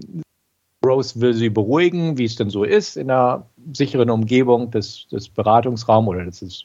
Rose 0.84 1.20
will 1.20 1.34
sie 1.34 1.50
beruhigen, 1.50 2.18
wie 2.18 2.24
es 2.24 2.36
denn 2.36 2.50
so 2.50 2.64
ist 2.64 2.96
in 2.96 3.10
einer 3.10 3.46
sicheren 3.72 4.10
Umgebung 4.10 4.70
des, 4.70 5.06
des 5.08 5.28
Beratungsraums 5.28 6.08
oder 6.08 6.24
des 6.24 6.64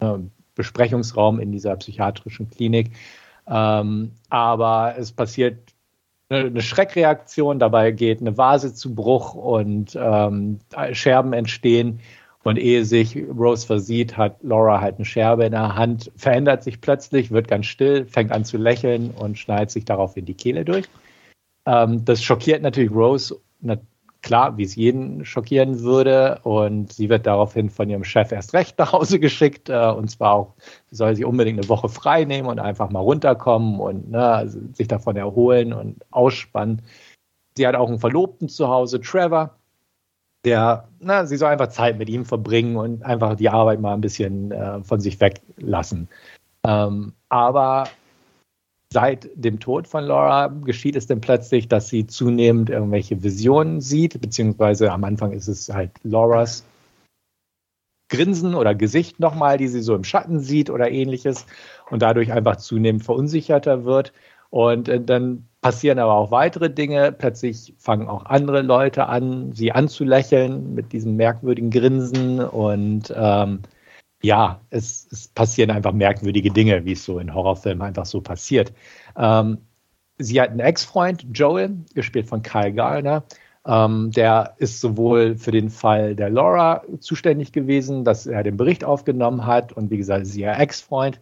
äh, 0.00 0.18
Besprechungsraums 0.54 1.40
in 1.40 1.52
dieser 1.52 1.76
psychiatrischen 1.76 2.50
Klinik. 2.50 2.92
Ähm, 3.46 4.12
aber 4.28 4.94
es 4.98 5.10
passiert 5.12 5.71
eine, 6.32 6.62
Schreckreaktion, 6.62 7.58
dabei 7.58 7.90
geht 7.90 8.20
eine 8.20 8.36
Vase 8.36 8.74
zu 8.74 8.94
Bruch 8.94 9.34
und 9.34 9.96
ähm, 10.00 10.60
Scherben 10.92 11.32
entstehen. 11.32 12.00
Und 12.44 12.58
ehe 12.58 12.84
sich 12.84 13.16
Rose 13.16 13.64
versieht, 13.64 14.16
hat 14.16 14.42
Laura 14.42 14.80
halt 14.80 14.96
eine 14.96 15.04
Scherbe 15.04 15.44
in 15.44 15.52
der 15.52 15.76
Hand, 15.76 16.10
verändert 16.16 16.64
sich 16.64 16.80
plötzlich, 16.80 17.30
wird 17.30 17.46
ganz 17.46 17.66
still, 17.66 18.04
fängt 18.06 18.32
an 18.32 18.44
zu 18.44 18.56
lächeln 18.56 19.12
und 19.12 19.38
schneidet 19.38 19.70
sich 19.70 19.84
darauf 19.84 20.16
in 20.16 20.24
die 20.24 20.34
Kehle 20.34 20.64
durch. 20.64 20.86
Ähm, 21.66 22.04
das 22.04 22.20
schockiert 22.20 22.60
natürlich 22.62 22.90
Rose, 22.90 23.36
klar, 24.22 24.56
wie 24.56 24.62
es 24.62 24.76
jeden 24.76 25.24
schockieren 25.24 25.80
würde. 25.80 26.40
Und 26.44 26.92
sie 26.92 27.08
wird 27.08 27.26
daraufhin 27.26 27.70
von 27.70 27.90
ihrem 27.90 28.04
Chef 28.04 28.32
erst 28.32 28.54
recht 28.54 28.78
nach 28.78 28.92
Hause 28.92 29.20
geschickt. 29.20 29.68
Äh, 29.68 29.90
und 29.90 30.10
zwar 30.10 30.32
auch, 30.32 30.54
sie 30.90 30.96
soll 30.96 31.14
sich 31.14 31.24
unbedingt 31.24 31.58
eine 31.58 31.68
Woche 31.68 31.88
frei 31.88 32.24
nehmen 32.24 32.48
und 32.48 32.58
einfach 32.58 32.90
mal 32.90 33.00
runterkommen 33.00 33.80
und 33.80 34.10
ne, 34.10 34.24
also 34.24 34.60
sich 34.72 34.88
davon 34.88 35.16
erholen 35.16 35.72
und 35.72 36.02
ausspannen. 36.10 36.82
Sie 37.56 37.66
hat 37.66 37.74
auch 37.74 37.88
einen 37.88 37.98
Verlobten 37.98 38.48
zu 38.48 38.68
Hause, 38.68 39.00
Trevor. 39.00 39.56
Der, 40.44 40.88
na, 40.98 41.26
sie 41.26 41.36
soll 41.36 41.50
einfach 41.50 41.68
Zeit 41.68 41.98
mit 41.98 42.08
ihm 42.08 42.24
verbringen 42.24 42.76
und 42.76 43.04
einfach 43.04 43.36
die 43.36 43.48
Arbeit 43.48 43.80
mal 43.80 43.94
ein 43.94 44.00
bisschen 44.00 44.50
äh, 44.50 44.82
von 44.82 45.00
sich 45.00 45.20
weglassen. 45.20 46.08
Ähm, 46.64 47.12
aber 47.28 47.84
seit 48.92 49.30
dem 49.34 49.58
Tod 49.58 49.88
von 49.88 50.04
Laura 50.04 50.48
geschieht 50.48 50.96
es 50.96 51.06
dann 51.06 51.20
plötzlich, 51.20 51.68
dass 51.68 51.88
sie 51.88 52.06
zunehmend 52.06 52.70
irgendwelche 52.70 53.22
Visionen 53.22 53.80
sieht, 53.80 54.20
beziehungsweise 54.20 54.92
am 54.92 55.04
Anfang 55.04 55.32
ist 55.32 55.48
es 55.48 55.68
halt 55.72 55.90
Lauras 56.02 56.64
Grinsen 58.12 58.54
oder 58.54 58.74
Gesicht 58.74 59.20
nochmal, 59.20 59.56
die 59.56 59.68
sie 59.68 59.80
so 59.80 59.94
im 59.94 60.04
Schatten 60.04 60.38
sieht 60.38 60.68
oder 60.68 60.90
ähnliches 60.90 61.46
und 61.90 62.02
dadurch 62.02 62.30
einfach 62.30 62.56
zunehmend 62.56 63.02
verunsicherter 63.02 63.84
wird. 63.84 64.12
Und 64.50 64.90
äh, 64.90 65.00
dann 65.00 65.48
passieren 65.62 65.98
aber 65.98 66.12
auch 66.12 66.30
weitere 66.30 66.68
Dinge. 66.68 67.10
Plötzlich 67.10 67.74
fangen 67.78 68.08
auch 68.08 68.26
andere 68.26 68.60
Leute 68.60 69.06
an, 69.06 69.52
sie 69.52 69.72
anzulächeln 69.72 70.74
mit 70.74 70.92
diesem 70.92 71.16
merkwürdigen 71.16 71.70
Grinsen 71.70 72.40
und 72.40 73.12
ähm, 73.16 73.60
ja, 74.22 74.60
es, 74.70 75.08
es, 75.10 75.28
passieren 75.28 75.70
einfach 75.70 75.92
merkwürdige 75.92 76.50
Dinge, 76.50 76.84
wie 76.84 76.92
es 76.92 77.04
so 77.04 77.18
in 77.18 77.34
Horrorfilmen 77.34 77.82
einfach 77.82 78.06
so 78.06 78.20
passiert. 78.20 78.72
Ähm, 79.16 79.58
sie 80.18 80.40
hat 80.40 80.50
einen 80.50 80.60
Ex-Freund, 80.60 81.26
Joel, 81.34 81.76
gespielt 81.94 82.28
von 82.28 82.42
Kyle 82.42 82.72
Garner. 82.72 83.24
Ähm, 83.66 84.10
der 84.12 84.54
ist 84.58 84.80
sowohl 84.80 85.36
für 85.36 85.50
den 85.50 85.70
Fall 85.70 86.16
der 86.16 86.30
Laura 86.30 86.82
zuständig 87.00 87.52
gewesen, 87.52 88.04
dass 88.04 88.26
er 88.26 88.42
den 88.42 88.56
Bericht 88.56 88.84
aufgenommen 88.84 89.46
hat 89.46 89.72
und 89.72 89.90
wie 89.90 89.98
gesagt, 89.98 90.26
sie 90.26 90.42
ihr 90.42 90.58
Ex-Freund. 90.58 91.20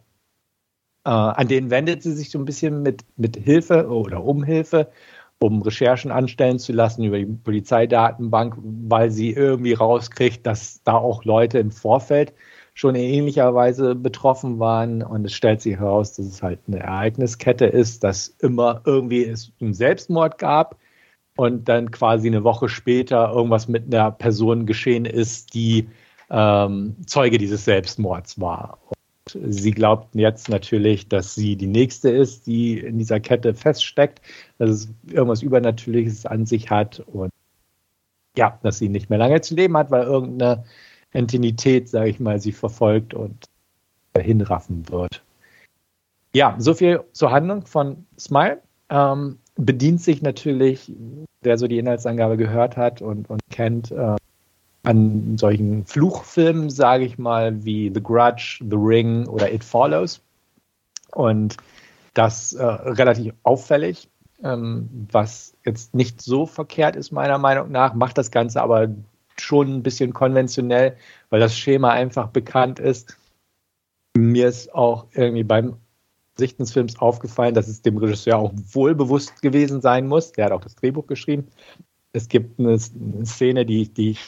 Äh, 1.03 1.09
an 1.09 1.47
den 1.47 1.71
wendet 1.71 2.03
sie 2.03 2.13
sich 2.13 2.29
so 2.29 2.39
ein 2.39 2.45
bisschen 2.45 2.83
mit, 2.83 3.03
mit 3.17 3.35
Hilfe 3.35 3.89
oder 3.89 4.23
um 4.23 4.43
Hilfe, 4.43 4.91
um 5.39 5.61
Recherchen 5.63 6.11
anstellen 6.11 6.59
zu 6.59 6.71
lassen 6.73 7.03
über 7.03 7.17
die 7.17 7.25
Polizeidatenbank, 7.25 8.55
weil 8.61 9.09
sie 9.09 9.31
irgendwie 9.31 9.73
rauskriegt, 9.73 10.45
dass 10.45 10.83
da 10.83 10.93
auch 10.93 11.23
Leute 11.25 11.57
im 11.59 11.71
Vorfeld 11.71 12.33
schon 12.81 12.95
in 12.95 13.03
ähnlicher 13.03 13.53
Weise 13.53 13.93
betroffen 13.93 14.57
waren. 14.57 15.03
Und 15.03 15.23
es 15.23 15.33
stellt 15.33 15.61
sich 15.61 15.77
heraus, 15.77 16.15
dass 16.15 16.25
es 16.25 16.41
halt 16.41 16.59
eine 16.67 16.79
Ereigniskette 16.79 17.67
ist, 17.67 18.03
dass 18.03 18.29
immer 18.39 18.81
irgendwie 18.85 19.23
es 19.23 19.51
einen 19.61 19.75
Selbstmord 19.75 20.39
gab 20.39 20.77
und 21.37 21.69
dann 21.69 21.91
quasi 21.91 22.27
eine 22.27 22.43
Woche 22.43 22.69
später 22.69 23.31
irgendwas 23.31 23.67
mit 23.67 23.85
einer 23.85 24.09
Person 24.09 24.65
geschehen 24.65 25.05
ist, 25.05 25.53
die 25.53 25.89
ähm, 26.31 26.95
Zeuge 27.05 27.37
dieses 27.37 27.65
Selbstmords 27.65 28.41
war. 28.41 28.79
Und 28.89 29.53
sie 29.53 29.71
glaubten 29.71 30.17
jetzt 30.17 30.49
natürlich, 30.49 31.07
dass 31.07 31.35
sie 31.35 31.55
die 31.55 31.67
nächste 31.67 32.09
ist, 32.09 32.47
die 32.47 32.79
in 32.79 32.97
dieser 32.97 33.19
Kette 33.19 33.53
feststeckt, 33.53 34.21
dass 34.57 34.71
es 34.71 34.89
irgendwas 35.07 35.43
Übernatürliches 35.43 36.25
an 36.25 36.47
sich 36.47 36.71
hat 36.71 36.99
und 37.01 37.29
ja, 38.35 38.57
dass 38.63 38.79
sie 38.79 38.89
nicht 38.89 39.11
mehr 39.11 39.19
lange 39.19 39.39
zu 39.41 39.53
leben 39.53 39.77
hat, 39.77 39.91
weil 39.91 40.03
irgendeine 40.03 40.63
Entität, 41.13 41.89
sage 41.89 42.09
ich 42.09 42.19
mal, 42.19 42.39
sie 42.39 42.51
verfolgt 42.51 43.13
und 43.13 43.45
hinraffen 44.17 44.89
wird. 44.89 45.21
Ja, 46.33 46.55
so 46.57 46.73
viel 46.73 47.03
zur 47.11 47.31
Handlung 47.31 47.65
von 47.65 48.05
Smile. 48.17 48.61
Ähm, 48.89 49.37
bedient 49.55 50.01
sich 50.01 50.21
natürlich, 50.21 50.91
wer 51.41 51.57
so 51.57 51.67
die 51.67 51.77
Inhaltsangabe 51.77 52.37
gehört 52.37 52.77
hat 52.77 53.01
und, 53.01 53.29
und 53.29 53.41
kennt, 53.49 53.91
äh, 53.91 54.15
an 54.83 55.37
solchen 55.37 55.85
Fluchfilmen, 55.85 56.69
sage 56.69 57.05
ich 57.05 57.17
mal, 57.17 57.63
wie 57.63 57.91
The 57.93 58.01
Grudge, 58.01 58.63
The 58.67 58.75
Ring 58.75 59.27
oder 59.27 59.51
It 59.53 59.63
Follows. 59.63 60.21
Und 61.13 61.57
das 62.13 62.53
äh, 62.53 62.63
relativ 62.65 63.33
auffällig, 63.43 64.09
ähm, 64.43 65.07
was 65.11 65.53
jetzt 65.65 65.93
nicht 65.93 66.21
so 66.21 66.45
verkehrt 66.45 66.95
ist, 66.95 67.11
meiner 67.11 67.37
Meinung 67.37 67.71
nach, 67.71 67.93
macht 67.93 68.17
das 68.17 68.31
Ganze 68.31 68.61
aber 68.61 68.87
schon 69.41 69.75
ein 69.75 69.83
bisschen 69.83 70.13
konventionell, 70.13 70.97
weil 71.29 71.39
das 71.39 71.57
Schema 71.57 71.91
einfach 71.91 72.27
bekannt 72.29 72.79
ist. 72.79 73.17
Mir 74.17 74.47
ist 74.47 74.73
auch 74.73 75.07
irgendwie 75.13 75.43
beim 75.43 75.77
Sichten 76.37 76.63
des 76.63 76.73
Films 76.73 76.97
aufgefallen, 76.99 77.53
dass 77.53 77.67
es 77.67 77.81
dem 77.81 77.97
Regisseur 77.97 78.37
auch 78.37 78.53
wohlbewusst 78.71 79.41
gewesen 79.41 79.81
sein 79.81 80.07
muss. 80.07 80.31
Der 80.31 80.45
hat 80.45 80.51
auch 80.51 80.61
das 80.61 80.75
Drehbuch 80.75 81.07
geschrieben. 81.07 81.47
Es 82.13 82.27
gibt 82.27 82.59
eine, 82.59 82.77
Szene, 82.79 83.65
die, 83.65 83.87
die 83.93 84.11
ich 84.11 84.19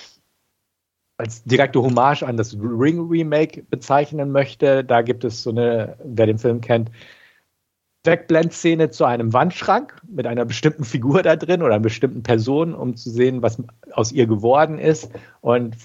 als 1.17 1.43
direkte 1.43 1.81
Hommage 1.81 2.23
an 2.23 2.37
das 2.37 2.55
Ring 2.55 3.07
Remake 3.09 3.63
bezeichnen 3.63 4.31
möchte. 4.31 4.83
Da 4.83 5.01
gibt 5.01 5.23
es 5.23 5.43
so 5.43 5.51
eine, 5.51 5.97
wer 6.03 6.25
den 6.25 6.39
Film 6.39 6.61
kennt, 6.61 6.91
Wegblendszene 8.05 8.89
zu 8.89 9.05
einem 9.05 9.31
Wandschrank 9.31 9.95
mit 10.07 10.27
einer 10.27 10.45
bestimmten 10.45 10.83
Figur 10.83 11.23
da 11.23 11.35
drin 11.35 11.61
oder 11.61 11.75
einer 11.75 11.83
bestimmten 11.83 12.23
Person, 12.23 12.75
um 12.75 12.95
zu 12.95 13.09
sehen, 13.09 13.41
was 13.41 13.61
aus 13.93 14.11
ihr 14.11 14.27
geworden 14.27 14.77
ist. 14.77 15.09
Und 15.41 15.77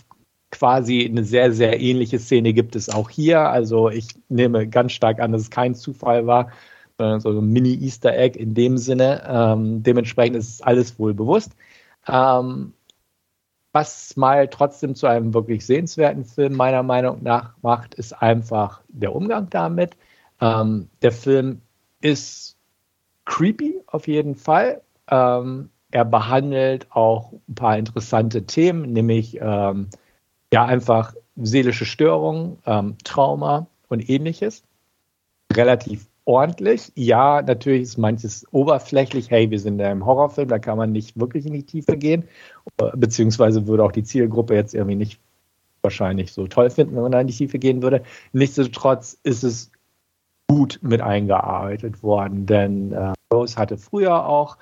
quasi 0.50 1.06
eine 1.06 1.24
sehr, 1.24 1.52
sehr 1.52 1.80
ähnliche 1.80 2.18
Szene 2.18 2.52
gibt 2.52 2.74
es 2.74 2.88
auch 2.88 3.10
hier. 3.10 3.40
Also 3.40 3.90
ich 3.90 4.08
nehme 4.28 4.68
ganz 4.68 4.92
stark 4.92 5.20
an, 5.20 5.32
dass 5.32 5.42
es 5.42 5.50
kein 5.50 5.74
Zufall 5.74 6.26
war, 6.26 6.50
sondern 6.96 7.20
so 7.20 7.30
ein 7.30 7.52
Mini-Easter 7.52 8.16
Egg 8.16 8.38
in 8.38 8.54
dem 8.54 8.78
Sinne. 8.78 9.22
Ähm, 9.28 9.82
dementsprechend 9.82 10.36
ist 10.36 10.66
alles 10.66 10.98
wohl 10.98 11.14
bewusst. 11.14 11.52
Ähm, 12.08 12.72
was 13.72 14.16
mal 14.16 14.48
trotzdem 14.48 14.94
zu 14.94 15.06
einem 15.06 15.34
wirklich 15.34 15.64
sehenswerten 15.66 16.24
Film 16.24 16.54
meiner 16.56 16.82
Meinung 16.82 17.22
nach 17.22 17.54
macht, 17.62 17.94
ist 17.94 18.12
einfach 18.12 18.80
der 18.88 19.14
Umgang 19.14 19.48
damit. 19.50 19.96
Ähm, 20.40 20.88
der 21.02 21.12
Film 21.12 21.60
ist 22.00 22.56
creepy 23.24 23.80
auf 23.86 24.06
jeden 24.08 24.34
Fall. 24.34 24.82
Ähm, 25.10 25.70
er 25.90 26.04
behandelt 26.04 26.86
auch 26.90 27.32
ein 27.48 27.54
paar 27.54 27.78
interessante 27.78 28.44
Themen, 28.44 28.92
nämlich 28.92 29.38
ähm, 29.40 29.88
ja 30.52 30.64
einfach 30.64 31.14
seelische 31.36 31.86
Störungen, 31.86 32.58
ähm, 32.66 32.96
Trauma 33.04 33.66
und 33.88 34.08
ähnliches. 34.08 34.62
Relativ 35.52 36.06
ordentlich. 36.24 36.92
Ja, 36.94 37.40
natürlich 37.40 37.82
ist 37.82 37.96
manches 37.96 38.44
oberflächlich. 38.50 39.30
Hey, 39.30 39.50
wir 39.50 39.58
sind 39.58 39.78
in 39.78 39.86
einem 39.86 40.04
Horrorfilm, 40.04 40.48
da 40.48 40.58
kann 40.58 40.76
man 40.76 40.92
nicht 40.92 41.18
wirklich 41.18 41.46
in 41.46 41.54
die 41.54 41.62
Tiefe 41.62 41.96
gehen. 41.96 42.24
Beziehungsweise 42.94 43.66
würde 43.66 43.84
auch 43.84 43.92
die 43.92 44.04
Zielgruppe 44.04 44.54
jetzt 44.54 44.74
irgendwie 44.74 44.96
nicht 44.96 45.20
wahrscheinlich 45.80 46.32
so 46.32 46.46
toll 46.46 46.68
finden, 46.68 46.96
wenn 46.96 47.02
man 47.02 47.12
da 47.12 47.20
in 47.20 47.28
die 47.28 47.34
Tiefe 47.34 47.58
gehen 47.58 47.82
würde. 47.82 48.02
Nichtsdestotrotz 48.32 49.18
ist 49.22 49.42
es 49.42 49.70
gut 50.48 50.78
mit 50.82 51.00
eingearbeitet 51.00 52.02
worden, 52.02 52.46
denn 52.46 52.92
äh, 52.92 53.12
Rose 53.32 53.56
hatte 53.56 53.76
früher 53.76 54.26
auch 54.26 54.56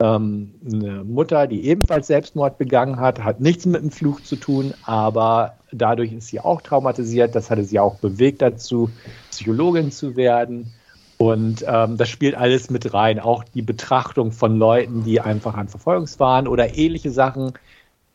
ähm, 0.00 0.54
eine 0.64 1.04
Mutter, 1.04 1.46
die 1.46 1.66
ebenfalls 1.66 2.06
Selbstmord 2.06 2.58
begangen 2.58 2.98
hat, 2.98 3.22
hat 3.22 3.40
nichts 3.40 3.66
mit 3.66 3.82
dem 3.82 3.90
Fluch 3.90 4.20
zu 4.20 4.36
tun, 4.36 4.74
aber 4.84 5.54
dadurch 5.72 6.12
ist 6.12 6.28
sie 6.28 6.40
auch 6.40 6.62
traumatisiert. 6.62 7.34
Das 7.34 7.50
hatte 7.50 7.64
sie 7.64 7.78
auch 7.78 7.96
bewegt 7.96 8.42
dazu, 8.42 8.90
Psychologin 9.30 9.90
zu 9.92 10.16
werden. 10.16 10.72
Und 11.18 11.64
ähm, 11.68 11.98
das 11.98 12.08
spielt 12.08 12.34
alles 12.34 12.70
mit 12.70 12.94
rein. 12.94 13.20
Auch 13.20 13.44
die 13.44 13.60
Betrachtung 13.60 14.32
von 14.32 14.56
Leuten, 14.56 15.04
die 15.04 15.20
einfach 15.20 15.54
an 15.54 15.68
Verfolgungswahn 15.68 16.48
oder 16.48 16.76
ähnliche 16.78 17.10
Sachen 17.10 17.52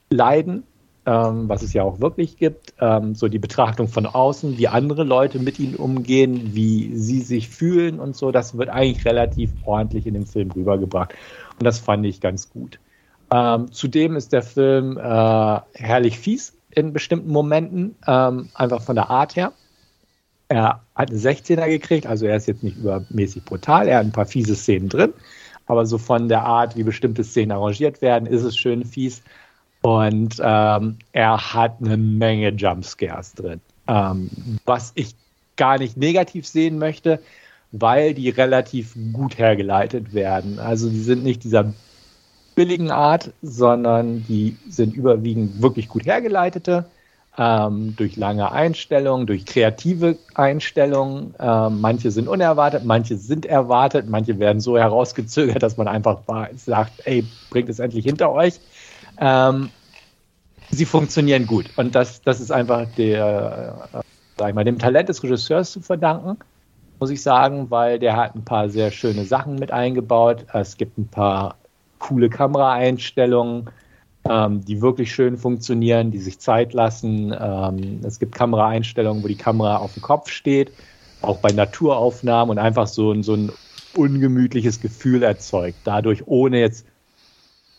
leiden, 0.10 0.64
ähm, 1.06 1.48
was 1.48 1.62
es 1.62 1.74
ja 1.74 1.84
auch 1.84 2.00
wirklich 2.00 2.38
gibt. 2.38 2.74
Ähm, 2.80 3.16
so 3.16 3.28
die 3.28 3.40
Betrachtung 3.40 3.88
von 3.88 4.06
außen, 4.06 4.58
wie 4.58 4.68
andere 4.68 5.04
Leute 5.04 5.40
mit 5.40 5.60
ihnen 5.60 5.76
umgehen, 5.76 6.56
wie 6.56 6.96
sie 6.96 7.22
sich 7.22 7.50
fühlen 7.50 8.00
und 8.00 8.16
so. 8.16 8.32
Das 8.32 8.58
wird 8.58 8.70
eigentlich 8.70 9.06
relativ 9.06 9.52
ordentlich 9.64 10.08
in 10.08 10.14
dem 10.14 10.26
Film 10.26 10.52
rübergebracht. 10.52 11.14
Und 11.60 11.66
das 11.66 11.80
fand 11.80 12.06
ich 12.06 12.22
ganz 12.22 12.50
gut. 12.50 12.80
Ähm, 13.32 13.72
zudem 13.72 14.16
ist 14.16 14.34
der 14.34 14.44
Film 14.44 14.98
äh, 14.98 15.02
herrlich 15.74 16.20
fies 16.20 16.58
in 16.72 16.94
bestimmten 16.94 17.32
Momenten, 17.32 17.96
ähm, 18.06 18.50
einfach 18.54 18.82
von 18.82 18.96
der 18.96 19.10
Art 19.10 19.36
her. 19.36 19.54
Er 20.48 20.82
hat 20.94 21.10
eine 21.10 21.18
16er 21.18 21.68
gekriegt, 21.68 22.06
also 22.06 22.28
er 22.28 22.36
ist 22.36 22.48
jetzt 22.48 22.64
nicht 22.64 22.78
übermäßig 22.78 23.46
brutal, 23.46 23.88
er 23.88 24.00
hat 24.00 24.06
ein 24.06 24.12
paar 24.12 24.28
fiese 24.28 24.56
Szenen 24.56 24.90
drin, 24.90 25.14
aber 25.66 25.88
so 25.88 25.98
von 25.98 26.28
der 26.28 26.44
Art, 26.44 26.76
wie 26.76 26.84
bestimmte 26.84 27.24
Szenen 27.24 27.52
arrangiert 27.52 28.02
werden, 28.02 28.28
ist 28.28 28.44
es 28.44 28.56
schön 28.56 28.86
fies. 28.86 29.24
Und 29.86 30.42
ähm, 30.42 30.98
er 31.12 31.54
hat 31.54 31.76
eine 31.80 31.96
Menge 31.96 32.50
Jumpscares 32.50 33.36
drin, 33.36 33.62
ähm, 33.88 34.32
was 34.66 34.92
ich 34.96 35.14
gar 35.58 35.78
nicht 35.78 35.96
negativ 35.96 36.48
sehen 36.48 36.80
möchte, 36.80 37.20
weil 37.72 38.16
die 38.16 38.30
relativ 38.30 38.96
gut 39.14 39.38
hergeleitet 39.38 40.12
werden. 40.16 40.58
Also 40.58 40.90
die 40.90 41.04
sind 41.04 41.24
nicht 41.24 41.44
dieser 41.44 41.72
billigen 42.56 42.90
Art, 42.90 43.32
sondern 43.44 44.26
die 44.28 44.58
sind 44.68 44.96
überwiegend 44.96 45.62
wirklich 45.62 45.88
gut 45.88 46.08
hergeleitete 46.08 46.86
ähm, 47.38 47.96
durch 47.96 48.16
lange 48.16 48.52
Einstellungen, 48.52 49.28
durch 49.28 49.46
kreative 49.46 50.18
Einstellungen. 50.34 51.36
Ähm, 51.40 51.80
manche 51.82 52.10
sind 52.10 52.28
unerwartet, 52.28 52.86
manche 52.86 53.18
sind 53.18 53.46
erwartet, 53.46 54.10
manche 54.10 54.40
werden 54.40 54.62
so 54.62 54.80
herausgezögert, 54.80 55.62
dass 55.62 55.78
man 55.78 55.88
einfach 55.88 56.22
sagt, 56.56 57.06
ey, 57.06 57.24
bringt 57.52 57.70
es 57.70 57.78
endlich 57.78 58.06
hinter 58.06 58.32
euch. 58.32 58.60
Ähm, 59.20 59.70
sie 60.72 60.86
funktionieren 60.86 61.48
gut 61.48 61.70
und 61.78 61.96
das, 61.96 62.22
das 62.22 62.40
ist 62.40 62.52
einfach 62.52 62.86
der, 62.98 63.88
äh, 63.94 64.00
sag 64.38 64.50
ich 64.50 64.56
mal, 64.56 64.64
dem 64.64 64.80
Talent 64.80 65.10
des 65.10 65.24
Regisseurs 65.24 65.72
zu 65.72 65.82
verdanken, 65.82 66.38
muss 67.00 67.10
ich 67.10 67.22
sagen, 67.22 67.70
weil 67.72 68.00
der 68.00 68.16
hat 68.16 68.36
ein 68.36 68.46
paar 68.46 68.70
sehr 68.70 68.92
schöne 68.92 69.26
Sachen 69.26 69.56
mit 69.56 69.72
eingebaut. 69.72 70.46
Es 70.54 70.78
gibt 70.78 70.98
ein 70.98 71.08
paar 71.08 71.58
coole 72.00 72.30
Kameraeinstellungen 72.30 73.70
ähm, 74.28 74.66
die 74.66 74.82
wirklich 74.82 75.14
schön 75.14 75.38
funktionieren, 75.38 76.12
die 76.12 76.20
sich 76.20 76.40
Zeit 76.40 76.74
lassen. 76.74 77.36
Ähm, 77.40 78.02
es 78.04 78.20
gibt 78.20 78.34
Kameraeinstellungen, 78.34 79.24
wo 79.24 79.28
die 79.28 79.38
Kamera 79.38 79.78
auf 79.78 79.94
dem 79.94 80.02
Kopf 80.02 80.30
steht, 80.30 80.72
auch 81.22 81.38
bei 81.38 81.52
Naturaufnahmen 81.52 82.52
und 82.52 82.58
einfach 82.58 82.88
so 82.88 83.22
so 83.22 83.36
ein 83.36 83.52
ungemütliches 83.96 84.82
Gefühl 84.82 85.24
erzeugt, 85.24 85.78
dadurch 85.84 86.28
ohne 86.28 86.60
jetzt 86.60 86.86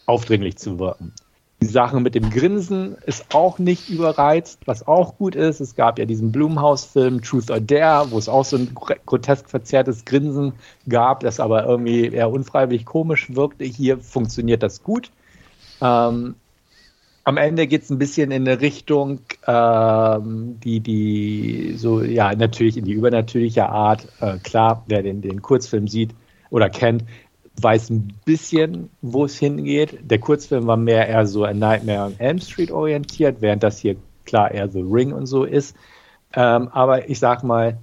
aufdringlich 0.06 0.56
zu 0.56 0.78
wirken. 0.78 1.12
Die 1.62 1.66
Sache 1.66 2.00
mit 2.00 2.14
dem 2.14 2.28
Grinsen 2.28 2.96
ist 3.06 3.34
auch 3.34 3.58
nicht 3.58 3.88
überreizt, 3.88 4.60
was 4.66 4.86
auch 4.86 5.16
gut 5.16 5.34
ist. 5.34 5.60
Es 5.60 5.74
gab 5.74 5.98
ja 5.98 6.04
diesen 6.04 6.30
Blumhouse-Film 6.30 7.22
Truth 7.22 7.50
or 7.50 7.60
Dare, 7.60 8.10
wo 8.10 8.18
es 8.18 8.28
auch 8.28 8.44
so 8.44 8.58
ein 8.58 8.74
grotesk 8.74 9.48
verzerrtes 9.48 10.04
Grinsen 10.04 10.52
gab, 10.86 11.20
das 11.20 11.40
aber 11.40 11.64
irgendwie 11.64 12.08
eher 12.08 12.30
unfreiwillig 12.30 12.84
komisch 12.84 13.34
wirkte. 13.34 13.64
Hier 13.64 13.98
funktioniert 13.98 14.62
das 14.62 14.82
gut. 14.82 15.10
Ähm, 15.80 16.34
am 17.24 17.38
Ende 17.38 17.66
geht 17.66 17.82
es 17.82 17.90
ein 17.90 17.98
bisschen 17.98 18.30
in 18.30 18.46
eine 18.46 18.60
Richtung, 18.60 19.20
ähm, 19.46 20.60
die, 20.62 20.80
die 20.80 21.74
so, 21.76 22.02
ja, 22.02 22.34
natürlich 22.34 22.76
in 22.76 22.84
die 22.84 22.92
übernatürliche 22.92 23.68
Art. 23.68 24.06
Äh, 24.20 24.36
klar, 24.44 24.84
wer 24.86 25.02
den, 25.02 25.22
den 25.22 25.40
Kurzfilm 25.40 25.88
sieht 25.88 26.14
oder 26.50 26.70
kennt, 26.70 27.02
weiß 27.60 27.90
ein 27.90 28.12
bisschen, 28.24 28.90
wo 29.02 29.24
es 29.24 29.38
hingeht. 29.38 29.98
Der 30.02 30.18
Kurzfilm 30.18 30.66
war 30.66 30.76
mehr 30.76 31.08
eher 31.08 31.26
so 31.26 31.44
ein 31.44 31.58
Nightmare 31.58 32.06
on 32.06 32.14
Elm 32.18 32.38
Street 32.38 32.70
orientiert, 32.70 33.38
während 33.40 33.62
das 33.62 33.78
hier 33.78 33.96
klar 34.24 34.50
eher 34.50 34.68
The 34.68 34.80
Ring 34.80 35.12
und 35.12 35.26
so 35.26 35.44
ist. 35.44 35.76
Ähm, 36.34 36.68
aber 36.68 37.08
ich 37.08 37.18
sag 37.18 37.42
mal, 37.42 37.78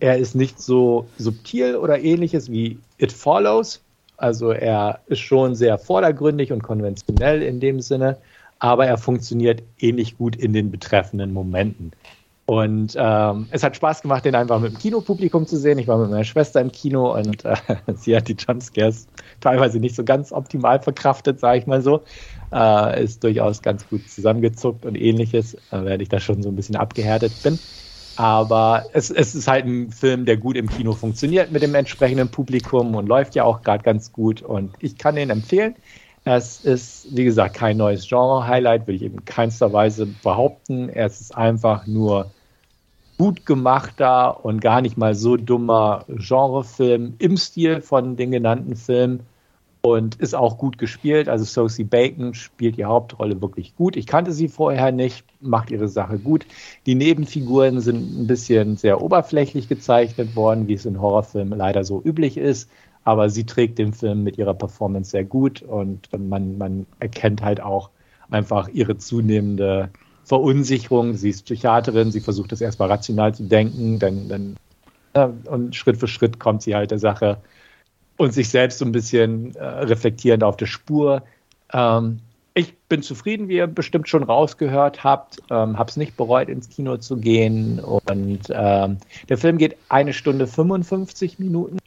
er 0.00 0.18
ist 0.18 0.34
nicht 0.34 0.60
so 0.60 1.08
subtil 1.18 1.76
oder 1.76 1.98
ähnliches 1.98 2.50
wie 2.50 2.78
It 2.98 3.12
Follows, 3.12 3.82
also 4.16 4.50
er 4.50 5.00
ist 5.06 5.20
schon 5.20 5.54
sehr 5.54 5.78
vordergründig 5.78 6.52
und 6.52 6.62
konventionell 6.62 7.42
in 7.42 7.60
dem 7.60 7.80
Sinne, 7.80 8.18
aber 8.58 8.86
er 8.86 8.98
funktioniert 8.98 9.62
ähnlich 9.78 10.18
gut 10.18 10.36
in 10.36 10.52
den 10.52 10.70
betreffenden 10.70 11.32
Momenten. 11.32 11.92
Und 12.48 12.96
ähm, 12.98 13.46
es 13.50 13.62
hat 13.62 13.76
Spaß 13.76 14.00
gemacht, 14.00 14.24
den 14.24 14.34
einfach 14.34 14.58
mit 14.58 14.72
dem 14.72 14.78
Kinopublikum 14.78 15.46
zu 15.46 15.58
sehen. 15.58 15.78
Ich 15.78 15.86
war 15.86 15.98
mit 15.98 16.08
meiner 16.08 16.24
Schwester 16.24 16.62
im 16.62 16.72
Kino 16.72 17.14
und 17.14 17.44
äh, 17.44 17.54
sie 17.94 18.16
hat 18.16 18.26
die 18.26 18.36
Jumpscares 18.38 19.06
teilweise 19.40 19.78
nicht 19.78 19.94
so 19.94 20.02
ganz 20.02 20.32
optimal 20.32 20.80
verkraftet, 20.80 21.40
sage 21.40 21.58
ich 21.58 21.66
mal 21.66 21.82
so. 21.82 22.00
Äh, 22.50 23.04
ist 23.04 23.22
durchaus 23.22 23.60
ganz 23.60 23.86
gut 23.86 24.08
zusammengezuckt 24.08 24.86
und 24.86 24.94
ähnliches, 24.94 25.56
äh, 25.56 25.58
während 25.72 26.00
ich 26.00 26.08
da 26.08 26.20
schon 26.20 26.42
so 26.42 26.48
ein 26.48 26.56
bisschen 26.56 26.76
abgehärtet 26.76 27.34
bin. 27.42 27.58
Aber 28.16 28.86
es, 28.94 29.10
es 29.10 29.34
ist 29.34 29.46
halt 29.46 29.66
ein 29.66 29.92
Film, 29.92 30.24
der 30.24 30.38
gut 30.38 30.56
im 30.56 30.70
Kino 30.70 30.94
funktioniert 30.94 31.52
mit 31.52 31.62
dem 31.62 31.74
entsprechenden 31.74 32.30
Publikum 32.30 32.94
und 32.94 33.10
läuft 33.10 33.34
ja 33.34 33.44
auch 33.44 33.60
gerade 33.60 33.84
ganz 33.84 34.10
gut. 34.10 34.40
Und 34.40 34.74
ich 34.80 34.96
kann 34.96 35.16
den 35.16 35.28
empfehlen. 35.28 35.74
Es 36.24 36.60
ist, 36.60 37.08
wie 37.14 37.24
gesagt, 37.24 37.56
kein 37.56 37.76
neues 37.76 38.08
Genre-Highlight, 38.08 38.86
will 38.86 38.94
ich 38.94 39.02
eben 39.02 39.22
keinster 39.26 39.70
Weise 39.74 40.06
behaupten. 40.06 40.88
Es 40.88 41.20
ist 41.20 41.36
einfach 41.36 41.86
nur 41.86 42.32
gut 43.18 43.44
gemachter 43.44 44.44
und 44.44 44.60
gar 44.60 44.80
nicht 44.80 44.96
mal 44.96 45.14
so 45.14 45.36
dummer 45.36 46.04
Genrefilm 46.08 47.14
im 47.18 47.36
Stil 47.36 47.82
von 47.82 48.16
den 48.16 48.30
genannten 48.30 48.76
Filmen 48.76 49.20
und 49.82 50.16
ist 50.16 50.34
auch 50.34 50.58
gut 50.58 50.78
gespielt. 50.78 51.28
Also 51.28 51.44
Sophie 51.44 51.84
Bacon 51.84 52.34
spielt 52.34 52.76
die 52.76 52.84
Hauptrolle 52.84 53.40
wirklich 53.40 53.76
gut. 53.76 53.96
Ich 53.96 54.06
kannte 54.06 54.32
sie 54.32 54.48
vorher 54.48 54.92
nicht, 54.92 55.24
macht 55.40 55.70
ihre 55.70 55.88
Sache 55.88 56.18
gut. 56.18 56.46
Die 56.86 56.94
Nebenfiguren 56.94 57.80
sind 57.80 58.22
ein 58.22 58.26
bisschen 58.26 58.76
sehr 58.76 59.02
oberflächlich 59.02 59.68
gezeichnet 59.68 60.36
worden, 60.36 60.68
wie 60.68 60.74
es 60.74 60.86
in 60.86 61.00
Horrorfilmen 61.00 61.58
leider 61.58 61.84
so 61.84 62.00
üblich 62.04 62.36
ist. 62.36 62.70
Aber 63.04 63.30
sie 63.30 63.44
trägt 63.44 63.78
den 63.78 63.92
Film 63.92 64.22
mit 64.22 64.38
ihrer 64.38 64.54
Performance 64.54 65.10
sehr 65.10 65.24
gut 65.24 65.62
und 65.62 66.08
man, 66.18 66.58
man 66.58 66.86
erkennt 67.00 67.42
halt 67.42 67.60
auch 67.60 67.90
einfach 68.30 68.68
ihre 68.68 68.98
zunehmende 68.98 69.90
Verunsicherung. 70.28 71.14
Sie 71.14 71.30
ist 71.30 71.44
Psychiaterin, 71.46 72.12
sie 72.12 72.20
versucht 72.20 72.52
das 72.52 72.60
erstmal 72.60 72.88
rational 72.88 73.34
zu 73.34 73.44
denken, 73.44 73.98
dann, 73.98 74.28
dann 74.28 74.56
und 75.46 75.74
Schritt 75.74 75.96
für 75.96 76.06
Schritt 76.06 76.38
kommt 76.38 76.62
sie 76.62 76.76
halt 76.76 76.92
der 76.92 76.98
Sache 76.98 77.38
und 78.18 78.32
sich 78.32 78.50
selbst 78.50 78.78
so 78.78 78.84
ein 78.84 78.92
bisschen 78.92 79.54
äh, 79.56 79.64
reflektierend 79.64 80.44
auf 80.44 80.56
der 80.56 80.66
Spur. 80.66 81.22
Ähm, 81.72 82.20
ich 82.54 82.76
bin 82.88 83.02
zufrieden, 83.02 83.48
wie 83.48 83.56
ihr 83.56 83.66
bestimmt 83.66 84.08
schon 84.08 84.22
rausgehört 84.22 85.02
habt. 85.04 85.38
Ähm, 85.50 85.76
es 85.86 85.96
nicht 85.96 86.16
bereut, 86.16 86.48
ins 86.48 86.68
Kino 86.68 86.96
zu 86.98 87.16
gehen. 87.16 87.80
Und 87.80 88.40
ähm, 88.50 88.98
der 89.28 89.38
Film 89.38 89.58
geht 89.58 89.76
eine 89.88 90.12
Stunde 90.12 90.46
55 90.46 91.38
Minuten. 91.38 91.78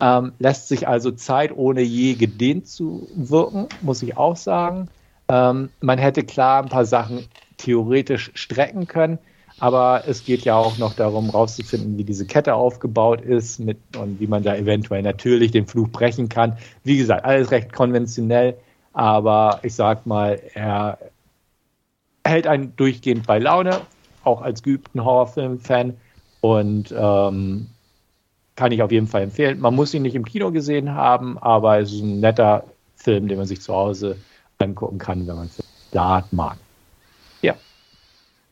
Ähm, 0.00 0.32
lässt 0.38 0.68
sich 0.68 0.88
also 0.88 1.12
Zeit 1.12 1.56
ohne 1.56 1.82
je 1.82 2.14
gedehnt 2.14 2.66
zu 2.66 3.08
wirken, 3.14 3.68
muss 3.82 4.02
ich 4.02 4.16
auch 4.16 4.36
sagen. 4.36 4.88
Ähm, 5.28 5.70
man 5.80 5.98
hätte 5.98 6.22
klar 6.24 6.62
ein 6.62 6.68
paar 6.68 6.84
Sachen 6.84 7.26
theoretisch 7.56 8.30
strecken 8.34 8.86
können. 8.86 9.18
Aber 9.58 10.04
es 10.06 10.24
geht 10.24 10.44
ja 10.44 10.56
auch 10.56 10.76
noch 10.76 10.94
darum, 10.94 11.30
rauszufinden, 11.30 11.96
wie 11.96 12.04
diese 12.04 12.26
Kette 12.26 12.54
aufgebaut 12.54 13.22
ist 13.22 13.58
mit, 13.58 13.78
und 13.96 14.20
wie 14.20 14.26
man 14.26 14.42
da 14.42 14.54
eventuell 14.54 15.02
natürlich 15.02 15.50
den 15.50 15.66
Fluch 15.66 15.88
brechen 15.88 16.28
kann. 16.28 16.58
Wie 16.84 16.98
gesagt, 16.98 17.24
alles 17.24 17.50
recht 17.50 17.72
konventionell, 17.72 18.56
aber 18.92 19.60
ich 19.62 19.74
sag 19.74 20.04
mal, 20.04 20.40
er 20.52 20.98
hält 22.24 22.46
einen 22.46 22.76
durchgehend 22.76 23.26
bei 23.26 23.38
Laune, 23.38 23.80
auch 24.24 24.42
als 24.42 24.62
geübten 24.62 25.02
Horrorfilm-Fan. 25.02 25.96
Und 26.42 26.94
ähm, 26.96 27.66
kann 28.56 28.72
ich 28.72 28.82
auf 28.82 28.90
jeden 28.90 29.06
Fall 29.06 29.22
empfehlen. 29.22 29.60
Man 29.60 29.74
muss 29.74 29.94
ihn 29.94 30.02
nicht 30.02 30.14
im 30.14 30.24
Kino 30.24 30.50
gesehen 30.50 30.94
haben, 30.94 31.38
aber 31.38 31.78
es 31.78 31.92
ist 31.92 32.02
ein 32.02 32.20
netter 32.20 32.64
Film, 32.96 33.28
den 33.28 33.38
man 33.38 33.46
sich 33.46 33.60
zu 33.60 33.74
Hause 33.74 34.16
angucken 34.58 34.98
kann, 34.98 35.26
wenn 35.26 35.36
man 35.36 35.50
Dart 35.92 36.32
mag. 36.32 36.56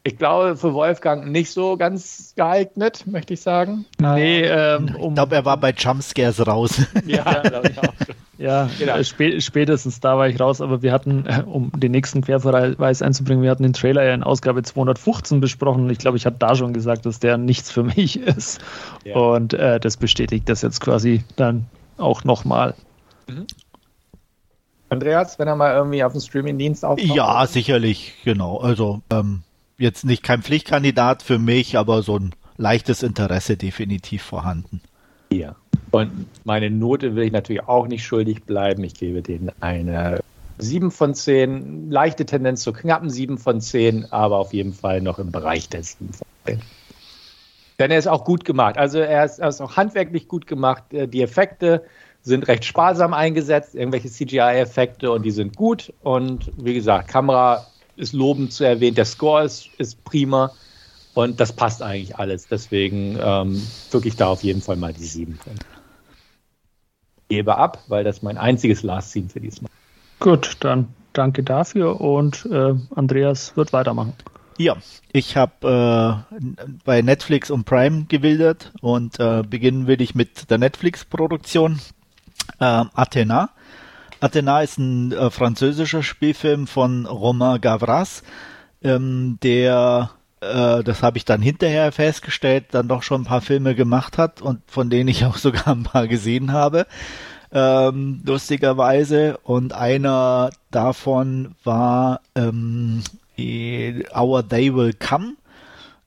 Ich 0.06 0.18
glaube, 0.18 0.54
für 0.56 0.74
Wolfgang 0.74 1.30
nicht 1.30 1.50
so 1.50 1.78
ganz 1.78 2.34
geeignet, 2.36 3.06
möchte 3.06 3.32
ich 3.32 3.40
sagen. 3.40 3.86
Nee, 3.98 4.42
ähm, 4.42 4.94
um, 4.96 5.08
ich 5.08 5.14
glaube, 5.14 5.34
er 5.34 5.46
war 5.46 5.56
bei 5.56 5.70
Jumpscares 5.70 6.46
raus. 6.46 6.82
Ja, 7.06 7.40
glaube 7.40 7.70
ich 7.70 7.78
auch. 7.78 7.94
Ja, 8.36 8.68
genau. 8.78 9.02
Spä 9.02 9.40
spätestens 9.40 10.00
da 10.00 10.18
war 10.18 10.28
ich 10.28 10.38
raus, 10.38 10.60
aber 10.60 10.82
wir 10.82 10.92
hatten, 10.92 11.24
äh, 11.26 11.42
um 11.46 11.72
den 11.74 11.92
nächsten 11.92 12.20
Querverweis 12.20 13.00
einzubringen, 13.00 13.42
wir 13.42 13.50
hatten 13.50 13.62
den 13.62 13.72
Trailer 13.72 14.04
ja 14.04 14.12
in 14.12 14.22
Ausgabe 14.22 14.62
215 14.62 15.40
besprochen 15.40 15.84
und 15.84 15.90
ich 15.90 15.98
glaube, 15.98 16.18
ich 16.18 16.26
habe 16.26 16.36
da 16.38 16.54
schon 16.54 16.74
gesagt, 16.74 17.06
dass 17.06 17.18
der 17.18 17.38
nichts 17.38 17.70
für 17.70 17.82
mich 17.96 18.20
ist. 18.20 18.60
Ja. 19.04 19.16
Und 19.16 19.54
äh, 19.54 19.80
das 19.80 19.96
bestätigt 19.96 20.50
das 20.50 20.60
jetzt 20.60 20.82
quasi 20.82 21.24
dann 21.36 21.64
auch 21.96 22.24
nochmal. 22.24 22.74
Mhm. 23.26 23.46
Andreas, 24.90 25.38
wenn 25.38 25.48
er 25.48 25.56
mal 25.56 25.74
irgendwie 25.74 26.04
auf 26.04 26.12
dem 26.12 26.20
Streaming-Dienst 26.20 26.84
auftaucht? 26.84 27.16
Ja, 27.16 27.46
sicherlich, 27.46 28.14
genau. 28.22 28.58
Also 28.58 29.00
ähm, 29.10 29.42
jetzt 29.78 30.04
nicht 30.04 30.22
kein 30.22 30.42
Pflichtkandidat 30.42 31.22
für 31.22 31.38
mich, 31.38 31.76
aber 31.76 32.02
so 32.02 32.18
ein 32.18 32.34
leichtes 32.56 33.02
Interesse 33.02 33.56
definitiv 33.56 34.22
vorhanden. 34.22 34.80
Ja. 35.32 35.56
Und 35.90 36.26
meine 36.44 36.70
Note 36.70 37.14
will 37.14 37.24
ich 37.24 37.32
natürlich 37.32 37.64
auch 37.64 37.86
nicht 37.86 38.04
schuldig 38.04 38.44
bleiben. 38.44 38.82
Ich 38.84 38.94
gebe 38.94 39.22
denen 39.22 39.50
eine 39.60 40.20
7 40.58 40.90
von 40.90 41.14
10, 41.14 41.90
leichte 41.90 42.26
Tendenz 42.26 42.62
zu 42.62 42.72
knappen 42.72 43.10
7 43.10 43.38
von 43.38 43.60
10, 43.60 44.12
aber 44.12 44.38
auf 44.38 44.52
jeden 44.52 44.72
Fall 44.72 45.00
noch 45.00 45.18
im 45.18 45.32
Bereich 45.32 45.68
der 45.68 45.82
7 45.82 46.12
von 46.12 46.26
10. 46.46 46.60
Denn 47.78 47.90
er 47.90 47.98
ist 47.98 48.06
auch 48.06 48.24
gut 48.24 48.44
gemacht. 48.44 48.78
Also 48.78 48.98
er 48.98 49.24
ist, 49.24 49.40
er 49.40 49.48
ist 49.48 49.60
auch 49.60 49.76
handwerklich 49.76 50.28
gut 50.28 50.46
gemacht. 50.46 50.92
Äh, 50.92 51.08
die 51.08 51.22
Effekte 51.22 51.84
sind 52.22 52.48
recht 52.48 52.64
sparsam 52.64 53.12
eingesetzt, 53.12 53.74
irgendwelche 53.74 54.08
CGI-Effekte 54.08 55.10
und 55.10 55.24
die 55.24 55.30
sind 55.30 55.56
gut. 55.56 55.92
Und 56.02 56.50
wie 56.56 56.74
gesagt, 56.74 57.08
Kamera 57.08 57.66
ist 57.96 58.12
lobend 58.12 58.52
zu 58.52 58.64
erwähnen, 58.64 58.94
der 58.94 59.04
Score 59.04 59.44
ist, 59.44 59.68
ist 59.78 60.04
prima. 60.04 60.52
Und 61.14 61.38
das 61.38 61.52
passt 61.52 61.80
eigentlich 61.80 62.16
alles. 62.16 62.48
Deswegen 62.48 63.16
ähm, 63.20 63.62
wirklich 63.90 64.16
da 64.16 64.26
auf 64.28 64.42
jeden 64.42 64.60
Fall 64.60 64.76
mal 64.76 64.92
die 64.92 65.04
7 65.04 65.38
drin. 65.42 65.58
Gebe 67.28 67.56
ab, 67.56 67.84
weil 67.86 68.04
das 68.04 68.22
mein 68.22 68.36
einziges 68.36 68.82
Last 68.82 69.12
Scene 69.12 69.28
für 69.28 69.40
diesmal. 69.40 69.70
Gut, 70.18 70.56
dann 70.60 70.88
danke 71.12 71.42
dafür 71.42 72.00
und 72.00 72.46
äh, 72.46 72.74
Andreas 72.94 73.56
wird 73.56 73.72
weitermachen. 73.72 74.14
Ja, 74.56 74.76
ich 75.12 75.36
habe 75.36 76.24
äh, 76.30 76.38
bei 76.84 77.02
Netflix 77.02 77.50
und 77.50 77.64
Prime 77.64 78.04
gewildert 78.04 78.72
und 78.80 79.18
äh, 79.18 79.42
beginnen 79.42 79.86
will 79.86 80.00
ich 80.00 80.14
mit 80.14 80.50
der 80.50 80.58
Netflix-Produktion 80.58 81.80
äh, 82.60 82.84
Athena. 82.94 83.50
Athena 84.24 84.62
ist 84.62 84.78
ein 84.78 85.12
äh, 85.12 85.30
französischer 85.30 86.02
Spielfilm 86.02 86.66
von 86.66 87.06
Romain 87.06 87.60
Gavras, 87.60 88.22
ähm, 88.82 89.38
der 89.42 90.10
äh, 90.40 90.82
das 90.82 91.02
habe 91.02 91.18
ich 91.18 91.24
dann 91.24 91.42
hinterher 91.42 91.92
festgestellt, 91.92 92.66
dann 92.72 92.88
doch 92.88 93.02
schon 93.02 93.22
ein 93.22 93.26
paar 93.26 93.40
Filme 93.40 93.74
gemacht 93.74 94.18
hat 94.18 94.42
und 94.42 94.60
von 94.66 94.90
denen 94.90 95.08
ich 95.08 95.24
auch 95.26 95.36
sogar 95.36 95.68
ein 95.68 95.84
paar 95.84 96.08
gesehen 96.08 96.52
habe. 96.52 96.86
Ähm, 97.52 98.22
lustigerweise. 98.24 99.38
Und 99.42 99.72
einer 99.74 100.50
davon 100.70 101.54
war 101.62 102.20
ähm, 102.34 103.02
Our 103.38 104.42
Day 104.42 104.74
Will 104.74 104.92
Come 104.94 105.34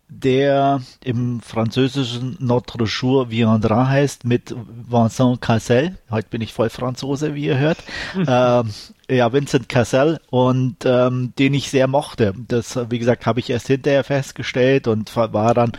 der 0.10 0.82
im 1.04 1.42
französischen 1.42 2.38
Notre 2.40 2.86
Jour 2.86 3.30
Viendra 3.30 3.88
heißt, 3.88 4.24
mit 4.26 4.56
Vincent 4.56 5.42
Cassel. 5.42 5.98
Heute 6.10 6.30
bin 6.30 6.42
ich 6.42 6.54
voll 6.54 6.70
Franzose, 6.70 7.36
wie 7.36 7.46
ihr 7.46 7.58
hört. 7.58 7.78
ähm, 8.16 8.70
ja, 9.10 9.34
Vincent 9.34 9.68
Cassel 9.68 10.20
und 10.30 10.78
ähm, 10.86 11.34
den 11.38 11.54
ich 11.54 11.70
sehr 11.70 11.88
mochte. 11.88 12.34
Das, 12.48 12.80
wie 12.90 13.00
gesagt, 13.00 13.26
habe 13.26 13.40
ich 13.40 13.50
erst 13.50 13.68
hinterher 13.68 14.04
festgestellt 14.04 14.88
und 14.88 15.16
war 15.16 15.54
dann 15.54 15.74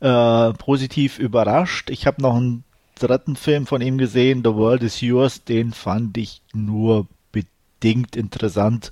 äh, 0.00 0.52
positiv 0.54 1.18
überrascht. 1.18 1.90
Ich 1.90 2.06
habe 2.06 2.20
noch 2.22 2.36
einen 2.36 2.64
dritten 2.98 3.36
Film 3.36 3.66
von 3.66 3.80
ihm 3.80 3.96
gesehen, 3.98 4.42
The 4.44 4.54
World 4.54 4.82
is 4.82 5.00
Yours. 5.00 5.44
Den 5.44 5.72
fand 5.72 6.18
ich 6.18 6.42
nur 6.52 7.06
bedingt 7.30 8.16
interessant. 8.16 8.90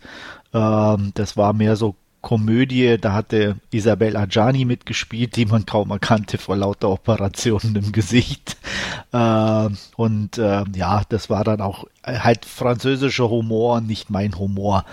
Ähm, 0.55 1.11
das 1.15 1.37
war 1.37 1.53
mehr 1.53 1.75
so 1.75 1.97
Komödie, 2.27 2.99
da 3.01 3.13
hatte 3.13 3.55
Isabel 3.71 4.17
Adjani 4.17 4.65
mitgespielt, 4.65 5.37
die 5.37 5.47
man 5.47 5.65
kaum 5.65 5.93
erkannte 5.93 6.39
vor 6.39 6.57
lauter 6.57 6.91
Operationen 6.91 7.77
im 7.77 7.93
Gesicht. 7.93 8.57
Äh, 9.13 9.69
und 9.95 10.37
äh, 10.37 10.65
ja, 10.75 11.03
das 11.09 11.31
war 11.31 11.45
dann 11.45 11.61
auch 11.61 11.85
halt 12.05 12.45
französischer 12.45 13.31
Humor, 13.31 13.81
nicht 13.81 14.11
mein 14.11 14.37
Humor. 14.41 14.85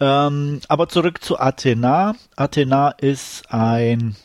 Ähm, 0.00 0.58
aber 0.66 0.88
zurück 0.88 1.22
zu 1.22 1.38
Athena. 1.38 2.16
Athena 2.34 2.88
ist 2.88 3.48
ein, 3.52 4.16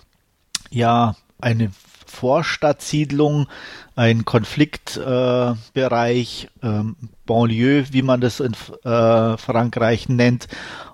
ja, 0.71 1.15
eine 1.39 1.69
Vorstadtsiedlung, 2.07 3.45
ein 3.95 4.25
Konfliktbereich, 4.25 6.49
äh, 6.63 6.67
ähm, 6.67 6.95
Banlieue, 7.27 7.93
wie 7.93 8.01
man 8.01 8.19
das 8.19 8.39
in 8.39 8.53
äh, 8.83 9.37
Frankreich 9.37 10.09
nennt. 10.09 10.47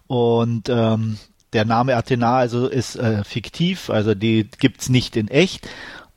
Und 0.07 0.68
ähm, 0.68 1.18
der 1.54 1.66
Name 1.66 1.95
Athena 1.95 2.38
also 2.38 2.68
ist 2.68 2.95
äh, 2.95 3.24
fiktiv, 3.24 3.89
also 3.89 4.16
die 4.16 4.49
gibt's 4.60 4.89
nicht 4.89 5.16
in 5.16 5.28
echt. 5.28 5.68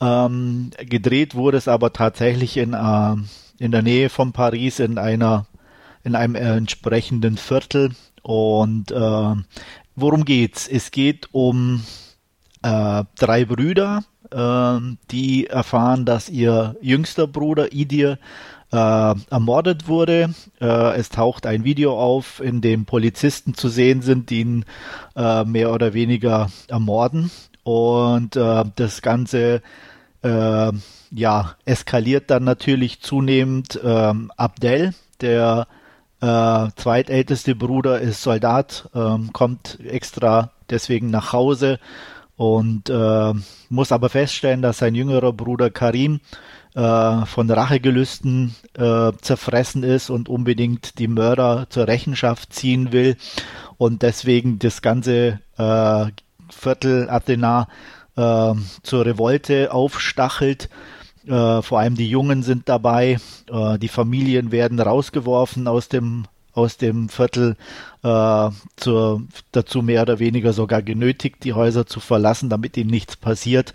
Ähm, 0.01 0.70
gedreht 0.78 1.34
wurde 1.34 1.57
es 1.57 1.68
aber 1.68 1.93
tatsächlich 1.93 2.57
in, 2.57 2.74
äh, 2.74 3.16
in 3.59 3.70
der 3.70 3.82
Nähe 3.82 4.09
von 4.11 4.32
Paris 4.32 4.78
in 4.78 4.99
einer 4.99 5.47
in 6.07 6.14
einem 6.14 6.37
entsprechenden 6.37 7.37
Viertel. 7.37 7.91
Und 8.22 8.93
äh, 8.93 9.34
worum 9.97 10.24
geht's? 10.24 10.68
Es 10.68 10.93
geht 10.93 11.28
um 11.32 11.82
äh, 12.62 13.05
drei 13.18 13.45
Brüder, 13.45 14.05
äh, 14.30 14.78
die 15.11 15.49
erfahren, 15.49 16.05
dass 16.05 16.28
ihr 16.28 16.76
jüngster 16.80 17.26
Bruder 17.26 17.72
Idir 17.72 18.18
äh, 18.72 19.14
ermordet 19.30 19.88
wurde. 19.88 20.34
Äh, 20.60 20.96
es 20.96 21.08
taucht 21.08 21.46
ein 21.46 21.64
Video 21.64 21.98
auf, 21.98 22.40
in 22.40 22.60
dem 22.60 22.84
Polizisten 22.84 23.54
zu 23.54 23.68
sehen 23.68 24.02
sind, 24.02 24.30
die 24.30 24.40
ihn 24.40 24.64
äh, 25.14 25.44
mehr 25.44 25.72
oder 25.72 25.94
weniger 25.94 26.50
ermorden. 26.68 27.30
Und 27.62 28.36
äh, 28.36 28.64
das 28.76 29.02
Ganze 29.02 29.62
äh, 30.22 30.72
ja, 31.10 31.54
eskaliert 31.64 32.30
dann 32.30 32.44
natürlich 32.44 33.00
zunehmend. 33.00 33.80
Ähm, 33.82 34.32
Abdel, 34.36 34.94
der 35.20 35.66
äh, 36.20 36.68
zweitälteste 36.76 37.54
Bruder, 37.54 38.00
ist 38.00 38.22
Soldat, 38.22 38.88
ähm, 38.94 39.32
kommt 39.32 39.78
extra 39.84 40.50
deswegen 40.70 41.10
nach 41.10 41.32
Hause 41.32 41.78
und 42.36 42.90
muss 43.70 43.92
aber 43.92 44.10
feststellen, 44.10 44.60
dass 44.60 44.76
sein 44.76 44.94
jüngerer 44.94 45.32
Bruder 45.32 45.70
Karim 45.70 46.20
äh, 46.76 47.26
von 47.26 47.50
Rachegelüsten 47.50 48.54
äh, 48.74 49.12
zerfressen 49.20 49.82
ist 49.82 50.10
und 50.10 50.28
unbedingt 50.28 50.98
die 50.98 51.08
Mörder 51.08 51.66
zur 51.70 51.88
Rechenschaft 51.88 52.52
ziehen 52.52 52.92
will 52.92 53.16
und 53.78 54.02
deswegen 54.02 54.58
das 54.58 54.82
ganze 54.82 55.40
äh, 55.56 56.06
Viertel 56.50 57.08
Athena 57.08 57.68
äh, 58.16 58.52
zur 58.82 59.06
Revolte 59.06 59.72
aufstachelt. 59.72 60.68
Äh, 61.26 61.62
vor 61.62 61.80
allem 61.80 61.96
die 61.96 62.08
Jungen 62.08 62.42
sind 62.42 62.68
dabei, 62.68 63.18
äh, 63.50 63.78
die 63.78 63.88
Familien 63.88 64.52
werden 64.52 64.78
rausgeworfen 64.78 65.66
aus 65.66 65.88
dem 65.88 66.26
aus 66.52 66.78
dem 66.78 67.10
Viertel 67.10 67.56
äh, 68.02 68.50
zur, 68.76 69.22
dazu 69.52 69.82
mehr 69.82 70.00
oder 70.00 70.18
weniger 70.18 70.54
sogar 70.54 70.80
genötigt, 70.80 71.44
die 71.44 71.52
Häuser 71.52 71.84
zu 71.84 72.00
verlassen, 72.00 72.48
damit 72.48 72.78
ihnen 72.78 72.88
nichts 72.88 73.14
passiert. 73.16 73.74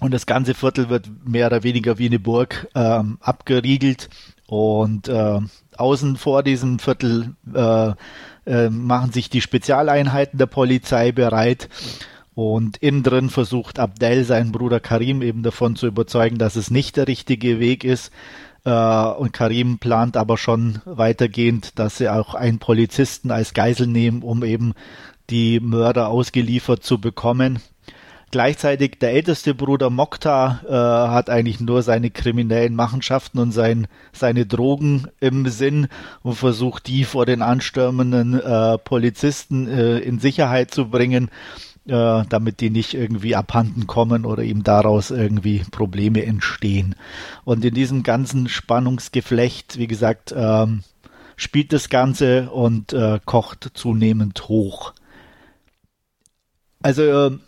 Und 0.00 0.12
das 0.14 0.26
ganze 0.26 0.54
Viertel 0.54 0.88
wird 0.88 1.10
mehr 1.24 1.46
oder 1.46 1.62
weniger 1.62 1.98
wie 1.98 2.06
eine 2.06 2.18
Burg 2.18 2.68
ähm, 2.74 3.18
abgeriegelt. 3.20 4.08
Und 4.46 5.08
äh, 5.08 5.40
außen 5.76 6.16
vor 6.16 6.42
diesem 6.42 6.78
Viertel 6.78 7.34
äh, 7.54 7.92
äh, 8.46 8.70
machen 8.70 9.12
sich 9.12 9.30
die 9.30 9.42
Spezialeinheiten 9.42 10.38
der 10.38 10.46
Polizei 10.46 11.12
bereit. 11.12 11.68
Und 12.34 12.78
innen 12.78 13.02
drin 13.02 13.28
versucht 13.28 13.78
Abdel 13.78 14.24
seinen 14.24 14.52
Bruder 14.52 14.80
Karim 14.80 15.20
eben 15.20 15.42
davon 15.42 15.76
zu 15.76 15.86
überzeugen, 15.86 16.38
dass 16.38 16.56
es 16.56 16.70
nicht 16.70 16.96
der 16.96 17.06
richtige 17.06 17.60
Weg 17.60 17.84
ist. 17.84 18.10
Äh, 18.64 18.70
und 18.72 19.32
Karim 19.32 19.78
plant 19.78 20.16
aber 20.16 20.38
schon 20.38 20.80
weitergehend, 20.84 21.78
dass 21.78 21.98
sie 21.98 22.08
auch 22.08 22.34
einen 22.34 22.58
Polizisten 22.58 23.30
als 23.30 23.52
Geisel 23.52 23.86
nehmen, 23.86 24.22
um 24.22 24.42
eben 24.42 24.72
die 25.28 25.60
Mörder 25.60 26.08
ausgeliefert 26.08 26.82
zu 26.82 27.00
bekommen. 27.00 27.60
Gleichzeitig 28.32 29.00
der 29.00 29.12
älteste 29.12 29.54
Bruder 29.54 29.90
Mokta 29.90 30.60
äh, 30.64 31.12
hat 31.12 31.28
eigentlich 31.28 31.58
nur 31.58 31.82
seine 31.82 32.10
kriminellen 32.10 32.76
Machenschaften 32.76 33.40
und 33.40 33.50
sein, 33.50 33.88
seine 34.12 34.46
Drogen 34.46 35.08
im 35.18 35.48
Sinn 35.48 35.88
und 36.22 36.36
versucht 36.36 36.86
die 36.86 37.02
vor 37.02 37.26
den 37.26 37.42
anstürmenden 37.42 38.40
äh, 38.40 38.78
Polizisten 38.78 39.66
äh, 39.66 39.98
in 39.98 40.20
Sicherheit 40.20 40.70
zu 40.70 40.90
bringen, 40.90 41.28
äh, 41.88 42.22
damit 42.28 42.60
die 42.60 42.70
nicht 42.70 42.94
irgendwie 42.94 43.34
abhanden 43.34 43.88
kommen 43.88 44.24
oder 44.24 44.44
ihm 44.44 44.62
daraus 44.62 45.10
irgendwie 45.10 45.64
Probleme 45.68 46.24
entstehen. 46.24 46.94
Und 47.44 47.64
in 47.64 47.74
diesem 47.74 48.04
ganzen 48.04 48.48
Spannungsgeflecht, 48.48 49.76
wie 49.76 49.88
gesagt, 49.88 50.32
ähm, 50.36 50.84
spielt 51.34 51.72
das 51.72 51.88
Ganze 51.88 52.48
und 52.50 52.92
äh, 52.92 53.18
kocht 53.24 53.72
zunehmend 53.74 54.48
hoch. 54.48 54.92
Also 56.80 57.02
äh, 57.02 57.38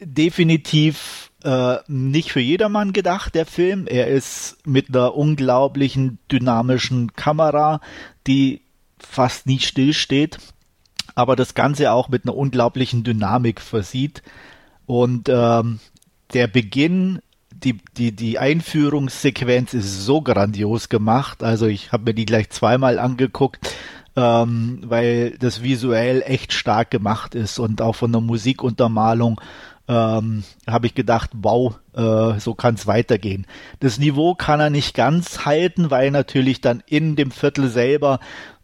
definitiv 0.00 1.30
äh, 1.44 1.76
nicht 1.88 2.32
für 2.32 2.40
jedermann 2.40 2.92
gedacht, 2.92 3.34
der 3.34 3.46
Film. 3.46 3.86
Er 3.86 4.08
ist 4.08 4.58
mit 4.66 4.88
einer 4.88 5.14
unglaublichen 5.14 6.18
dynamischen 6.30 7.14
Kamera, 7.14 7.80
die 8.26 8.62
fast 8.98 9.46
nie 9.46 9.60
stillsteht, 9.60 10.38
aber 11.14 11.36
das 11.36 11.54
Ganze 11.54 11.92
auch 11.92 12.08
mit 12.08 12.24
einer 12.24 12.36
unglaublichen 12.36 13.04
Dynamik 13.04 13.60
versieht. 13.60 14.22
Und 14.86 15.28
ähm, 15.28 15.80
der 16.34 16.46
Beginn, 16.46 17.20
die, 17.50 17.78
die, 17.96 18.12
die 18.12 18.38
Einführungssequenz 18.38 19.74
ist 19.74 20.04
so 20.04 20.22
grandios 20.22 20.88
gemacht. 20.88 21.42
Also 21.42 21.66
ich 21.66 21.92
habe 21.92 22.04
mir 22.04 22.14
die 22.14 22.26
gleich 22.26 22.50
zweimal 22.50 22.98
angeguckt 22.98 23.74
ähm, 24.16 24.80
weil 24.84 25.36
das 25.38 25.62
visuell 25.62 26.22
echt 26.26 26.52
stark 26.52 26.90
gemacht 26.90 27.34
ist 27.34 27.58
und 27.58 27.80
auch 27.80 27.94
von 27.94 28.12
der 28.12 28.20
Musikuntermalung 28.20 29.40
ähm, 29.90 30.44
habe 30.68 30.86
ich 30.86 30.94
gedacht, 30.94 31.30
wow, 31.34 31.74
äh, 31.94 32.38
so 32.38 32.54
kann 32.54 32.76
es 32.76 32.86
weitergehen. 32.86 33.44
Das 33.80 33.98
Niveau 33.98 34.36
kann 34.36 34.60
er 34.60 34.70
nicht 34.70 34.94
ganz 34.94 35.44
halten, 35.44 35.90
weil 35.90 36.12
natürlich 36.12 36.60
dann 36.60 36.80
in 36.86 37.16
dem 37.16 37.32
Viertel 37.32 37.68
selber 37.68 38.20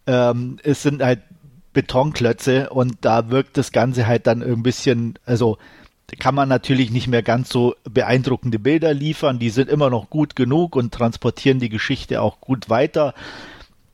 ähm, 0.07 0.57
es 0.63 0.81
sind 0.81 1.03
halt 1.03 1.19
Betonklötze 1.73 2.69
und 2.69 2.95
da 3.01 3.29
wirkt 3.29 3.57
das 3.57 3.73
Ganze 3.73 4.07
halt 4.07 4.25
dann 4.25 4.41
ein 4.41 4.63
bisschen, 4.63 5.19
also 5.25 5.57
kann 6.17 6.33
man 6.33 6.47
natürlich 6.47 6.91
nicht 6.91 7.09
mehr 7.09 7.23
ganz 7.23 7.49
so 7.49 7.75
beeindruckende 7.83 8.57
Bilder 8.57 8.93
liefern. 8.93 9.37
Die 9.37 9.49
sind 9.49 9.69
immer 9.69 9.89
noch 9.89 10.09
gut 10.09 10.37
genug 10.37 10.77
und 10.77 10.93
transportieren 10.93 11.59
die 11.59 11.67
Geschichte 11.67 12.21
auch 12.21 12.39
gut 12.39 12.69
weiter. 12.69 13.13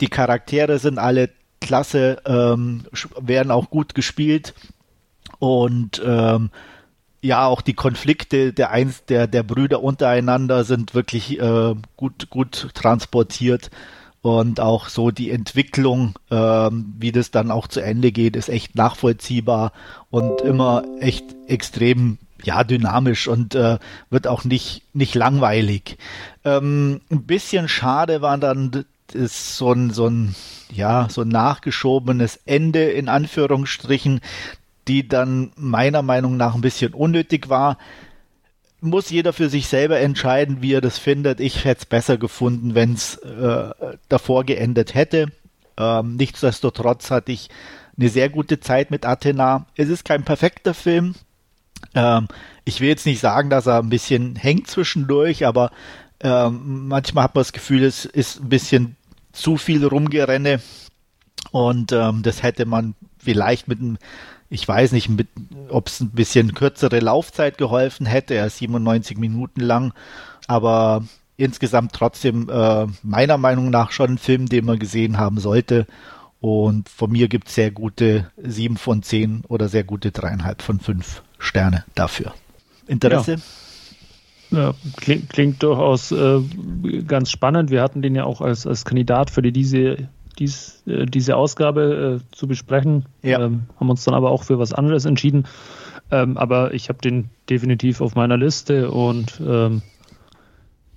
Die 0.01 0.07
Charaktere 0.07 0.77
sind 0.77 0.99
alle 0.99 1.31
klasse, 1.59 2.21
ähm, 2.27 2.85
werden 3.19 3.49
auch 3.51 3.71
gut 3.71 3.95
gespielt 3.95 4.53
und 5.39 5.99
ähm, 6.05 6.51
ja, 7.23 7.47
auch 7.47 7.61
die 7.61 7.73
Konflikte 7.73 8.53
der 8.53 8.71
eins 8.71 9.05
der 9.05 9.27
der 9.27 9.43
Brüder 9.43 9.81
untereinander 9.81 10.63
sind 10.65 10.93
wirklich 10.93 11.39
äh, 11.39 11.73
gut 11.95 12.29
gut 12.29 12.69
transportiert 12.73 13.71
und 14.21 14.59
auch 14.59 14.87
so 14.89 15.11
die 15.11 15.31
Entwicklung, 15.31 16.15
ähm, 16.31 16.93
wie 16.97 17.11
das 17.11 17.31
dann 17.31 17.51
auch 17.51 17.67
zu 17.67 17.81
Ende 17.81 18.11
geht, 18.11 18.35
ist 18.35 18.49
echt 18.49 18.75
nachvollziehbar 18.75 19.73
und 20.09 20.41
immer 20.41 20.83
echt 20.99 21.25
extrem 21.47 22.17
ja 22.43 22.63
dynamisch 22.63 23.27
und 23.27 23.55
äh, 23.55 23.79
wird 24.09 24.27
auch 24.27 24.43
nicht 24.43 24.83
nicht 24.93 25.15
langweilig. 25.15 25.97
Ähm, 26.43 27.01
ein 27.09 27.23
bisschen 27.23 27.69
schade 27.69 28.21
war 28.21 28.37
dann 28.37 28.85
ist 29.13 29.57
so 29.57 29.71
ein 29.71 29.91
so 29.91 30.07
ein 30.07 30.35
ja 30.73 31.07
so 31.09 31.21
ein 31.21 31.29
nachgeschobenes 31.29 32.39
Ende 32.45 32.83
in 32.83 33.07
Anführungsstrichen, 33.07 34.19
die 34.87 35.07
dann 35.07 35.51
meiner 35.55 36.01
Meinung 36.01 36.37
nach 36.37 36.55
ein 36.55 36.61
bisschen 36.61 36.93
unnötig 36.93 37.49
war. 37.49 37.77
Muss 38.81 39.09
jeder 39.09 39.31
für 39.31 39.49
sich 39.49 39.67
selber 39.67 39.99
entscheiden, 39.99 40.61
wie 40.61 40.73
er 40.73 40.81
das 40.81 40.97
findet. 40.97 41.39
Ich 41.39 41.63
hätte 41.63 41.81
es 41.81 41.85
besser 41.85 42.17
gefunden, 42.17 42.75
wenn 42.75 42.93
es 42.93 43.15
äh, 43.17 43.69
davor 44.09 44.43
geendet 44.43 44.93
hätte. 44.93 45.27
Ähm, 45.77 46.17
nichtsdestotrotz 46.17 47.09
hatte 47.09 47.31
ich 47.31 47.49
eine 47.97 48.09
sehr 48.09 48.29
gute 48.29 48.59
Zeit 48.59 48.91
mit 48.91 49.05
Athena. 49.05 49.67
Es 49.75 49.89
ist 49.89 50.03
kein 50.03 50.23
perfekter 50.23 50.73
Film. 50.73 51.15
Ähm, 51.95 52.27
ich 52.65 52.81
will 52.81 52.89
jetzt 52.89 53.05
nicht 53.05 53.19
sagen, 53.19 53.49
dass 53.49 53.67
er 53.67 53.79
ein 53.79 53.89
bisschen 53.89 54.35
hängt 54.35 54.67
zwischendurch, 54.67 55.45
aber 55.45 55.71
ähm, 56.21 56.87
manchmal 56.87 57.25
hat 57.25 57.35
man 57.35 57.41
das 57.41 57.53
Gefühl, 57.53 57.83
es 57.83 58.05
ist 58.05 58.41
ein 58.41 58.49
bisschen 58.49 58.95
zu 59.31 59.57
viel 59.57 59.85
Rumgerenne 59.85 60.61
und 61.51 61.91
ähm, 61.91 62.23
das 62.23 62.43
hätte 62.43 62.65
man 62.65 62.95
vielleicht 63.17 63.67
mit 63.67 63.79
einem 63.79 63.97
ich 64.53 64.67
weiß 64.67 64.91
nicht, 64.91 65.09
ob 65.69 65.87
es 65.87 65.99
ein 65.99 66.11
bisschen 66.11 66.53
kürzere 66.53 66.99
Laufzeit 66.99 67.57
geholfen 67.57 68.05
hätte, 68.05 68.35
er 68.35 68.45
ist 68.45 68.59
97 68.59 69.17
Minuten 69.17 69.61
lang, 69.61 69.93
aber 70.47 71.03
insgesamt 71.37 71.93
trotzdem 71.93 72.49
äh, 72.49 72.85
meiner 73.01 73.37
Meinung 73.37 73.71
nach 73.71 73.91
schon 73.91 74.11
ein 74.11 74.17
Film, 74.19 74.47
den 74.47 74.65
man 74.65 74.77
gesehen 74.77 75.17
haben 75.17 75.39
sollte. 75.39 75.87
Und 76.39 76.87
von 76.89 77.11
mir 77.11 77.29
gibt 77.29 77.47
es 77.47 77.55
sehr 77.55 77.71
gute 77.71 78.29
7 78.37 78.77
von 78.77 79.01
10 79.01 79.43
oder 79.47 79.69
sehr 79.69 79.83
gute 79.83 80.09
3,5 80.09 80.61
von 80.61 80.79
5 80.79 81.23
Sterne 81.39 81.85
dafür. 81.95 82.33
Interesse? 82.85 83.37
Ja. 84.51 84.59
ja 84.59 84.73
klingt, 84.97 85.29
klingt, 85.29 85.63
durchaus 85.63 86.11
äh, 86.11 86.41
ganz 87.07 87.31
spannend. 87.31 87.71
Wir 87.71 87.81
hatten 87.81 88.03
den 88.03 88.13
ja 88.13 88.25
auch 88.25 88.41
als, 88.41 88.67
als 88.67 88.85
Kandidat 88.85 89.31
für 89.31 89.41
die 89.41 89.53
diese 89.53 90.09
dies, 90.39 90.83
äh, 90.85 91.05
diese 91.05 91.35
Ausgabe 91.35 92.21
äh, 92.21 92.35
zu 92.35 92.47
besprechen. 92.47 93.05
Ja. 93.21 93.41
Ähm, 93.41 93.63
haben 93.79 93.89
uns 93.89 94.03
dann 94.03 94.13
aber 94.13 94.31
auch 94.31 94.43
für 94.43 94.59
was 94.59 94.73
anderes 94.73 95.05
entschieden. 95.05 95.45
Ähm, 96.11 96.37
aber 96.37 96.73
ich 96.73 96.89
habe 96.89 96.99
den 96.99 97.29
definitiv 97.49 98.01
auf 98.01 98.15
meiner 98.15 98.37
Liste 98.37 98.91
und 98.91 99.41
ähm, 99.45 99.81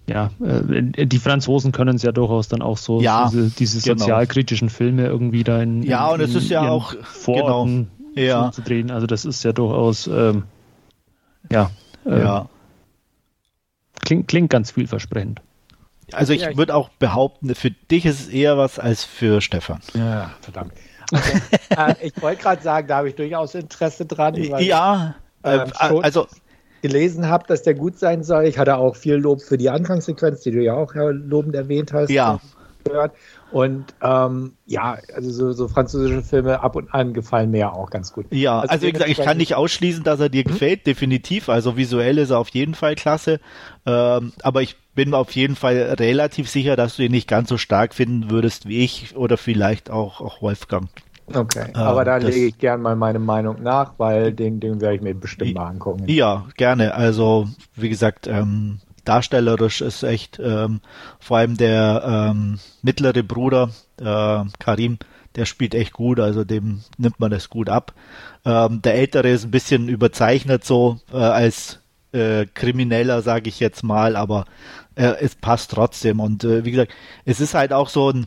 ja, 0.09 0.31
äh, 0.45 1.07
die 1.07 1.19
Franzosen 1.19 1.73
können 1.73 1.97
es 1.97 2.03
ja 2.03 2.13
durchaus 2.13 2.49
dann 2.49 2.63
auch 2.63 2.77
so, 2.77 3.01
ja, 3.01 3.29
diese, 3.29 3.51
diese 3.51 3.81
genau. 3.83 3.99
sozialkritischen 3.99 4.69
Filme 4.69 5.07
irgendwie 5.07 5.43
da 5.43 5.61
in, 5.63 5.83
ja, 5.83 6.09
und 6.09 6.21
es 6.21 6.35
ist 6.35 6.49
ja 6.49 6.69
auch 6.69 6.95
Vororten 7.03 7.89
genau, 8.15 8.27
ja. 8.27 8.53
zu 8.53 8.63
drehen. 8.63 8.91
Also 8.91 9.07
das 9.07 9.25
ist 9.25 9.43
ja 9.43 9.53
durchaus 9.53 10.07
ähm, 10.07 10.45
ja, 11.51 11.71
äh, 12.05 12.21
ja. 12.21 12.49
Klingt, 14.05 14.29
klingt 14.29 14.51
ganz 14.51 14.71
vielversprechend. 14.71 15.41
Also 16.13 16.33
ich 16.33 16.43
ja, 16.43 16.57
würde 16.57 16.75
auch 16.75 16.89
behaupten, 16.89 17.55
für 17.55 17.71
dich 17.71 18.07
ist 18.07 18.21
es 18.21 18.29
eher 18.29 18.57
was 18.57 18.79
als 18.79 19.05
für 19.05 19.41
Stefan. 19.41 19.81
Ja, 19.95 20.31
verdammt. 20.41 20.73
Also, 21.13 21.33
äh, 21.71 21.95
ich 22.01 22.23
wollte 22.23 22.43
gerade 22.43 22.63
sagen, 22.63 22.89
da 22.89 22.99
habe 22.99 23.09
ich 23.09 23.15
durchaus 23.15 23.55
Interesse 23.55 24.07
dran. 24.07 24.35
Weil 24.51 24.65
ja, 24.65 25.17
äh, 25.43 25.59
äh 25.59 25.71
also 25.79 26.27
gelesen 26.83 27.29
habe, 27.29 27.45
dass 27.47 27.63
der 27.63 27.75
gut 27.75 27.99
sein 27.99 28.23
soll. 28.23 28.45
Ich 28.45 28.59
hatte 28.59 28.77
auch 28.77 28.97
viel 28.97 29.15
Lob 29.15 29.43
für 29.43 29.57
die 29.57 29.71
Anfangssequenz, 29.71 30.43
die 30.43 30.53
du 30.53 30.63
ja 30.63 30.75
auch 30.75 30.93
lobend 30.95 31.55
erwähnt 31.55 31.93
hast. 31.93 32.11
Ja. 32.11 32.41
Gehört. 32.85 33.13
Und 33.51 33.87
ähm, 34.03 34.55
ja, 34.67 34.99
also 35.15 35.31
so, 35.31 35.53
so, 35.53 35.69
französische 35.69 36.23
Filme 36.23 36.61
ab 36.61 36.77
und 36.77 36.93
an 36.93 37.15
gefallen 37.15 37.51
mir 37.51 37.59
ja 37.59 37.73
auch 37.73 37.91
ganz 37.91 38.13
gut. 38.13 38.27
Ja, 38.31 38.61
also, 38.61 38.73
also 38.73 38.87
wie 38.87 38.93
gesagt, 38.93 39.11
ich 39.11 39.19
kann 39.19 39.37
nicht 39.37 39.55
ausschließen, 39.55 40.05
dass 40.05 40.21
er 40.21 40.29
dir 40.29 40.45
mhm. 40.45 40.53
gefällt, 40.53 40.87
definitiv. 40.87 41.49
Also 41.49 41.77
visuell 41.77 42.19
ist 42.19 42.31
er 42.31 42.39
auf 42.39 42.49
jeden 42.51 42.75
Fall 42.75 42.95
klasse. 42.95 43.41
Ähm, 43.87 44.33
aber 44.43 44.63
ich 44.63 44.77
bin 44.95 45.15
auf 45.15 45.33
jeden 45.33 45.57
Fall 45.57 45.77
relativ 45.99 46.51
sicher, 46.51 46.75
dass 46.77 46.97
du 46.97 47.05
ihn 47.05 47.13
nicht 47.13 47.29
ganz 47.29 47.49
so 47.49 47.59
stark 47.59 47.95
finden 47.95 48.31
würdest 48.31 48.69
wie 48.69 48.85
ich 48.85 49.17
oder 49.17 49.37
vielleicht 49.37 49.91
auch, 49.91 50.21
auch 50.21 50.43
Wolfgang. 50.43 50.89
Okay, 51.33 51.71
äh, 51.75 51.79
aber 51.79 52.05
da 52.05 52.17
lege 52.19 52.47
ich 52.47 52.59
gern 52.59 52.83
mal 52.83 52.97
meine 52.97 53.19
Meinung 53.19 53.63
nach, 53.63 53.95
weil 53.99 54.33
den, 54.33 54.61
den 54.61 54.81
werde 54.81 54.97
ich 54.97 55.03
mir 55.03 55.15
bestimmt 55.15 55.55
mal 55.55 55.69
angucken. 55.69 56.05
Ja, 56.07 56.47
gerne. 56.57 56.95
Also, 56.95 57.49
wie 57.75 57.89
gesagt, 57.89 58.27
ähm, 58.27 58.79
darstellerisch 59.05 59.81
ist 59.81 60.03
echt 60.03 60.41
ähm, 60.43 60.81
vor 61.19 61.39
allem 61.39 61.57
der 61.57 62.31
ähm, 62.33 62.59
mittlere 62.83 63.23
Bruder 63.23 63.71
äh, 63.99 64.45
Karim, 64.59 64.99
der 65.35 65.47
spielt 65.47 65.75
echt 65.75 65.93
gut, 65.93 66.21
also 66.21 66.45
dem 66.45 66.81
nimmt 66.97 67.21
man 67.21 67.31
das 67.31 67.51
gut 67.51 67.69
ab. 67.69 67.93
Ähm, 68.45 68.83
der 68.83 68.95
ältere 68.95 69.29
ist 69.29 69.45
ein 69.45 69.51
bisschen 69.51 69.89
überzeichnet 69.89 70.65
so 70.65 70.99
äh, 71.13 71.17
als 71.17 71.81
äh, 72.13 72.47
Krimineller, 72.47 73.23
sage 73.23 73.49
ich 73.49 73.61
jetzt 73.61 73.83
mal, 73.83 74.17
aber 74.17 74.47
äh, 74.95 75.15
es 75.21 75.35
passt 75.35 75.73
trotzdem. 75.73 76.21
Und 76.21 76.45
äh, 76.45 76.65
wie 76.65 76.71
gesagt, 76.71 76.93
es 77.25 77.41
ist 77.41 77.55
halt 77.55 77.73
auch 77.73 77.89
so 77.89 78.11
ein, 78.11 78.27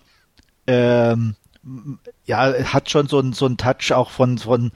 ähm, 0.67 1.35
ja, 2.25 2.53
hat 2.73 2.89
schon 2.89 3.07
so 3.07 3.19
ein, 3.19 3.33
so 3.33 3.45
ein 3.45 3.57
Touch 3.57 3.91
auch 3.91 4.09
von, 4.09 4.37
von 4.37 4.71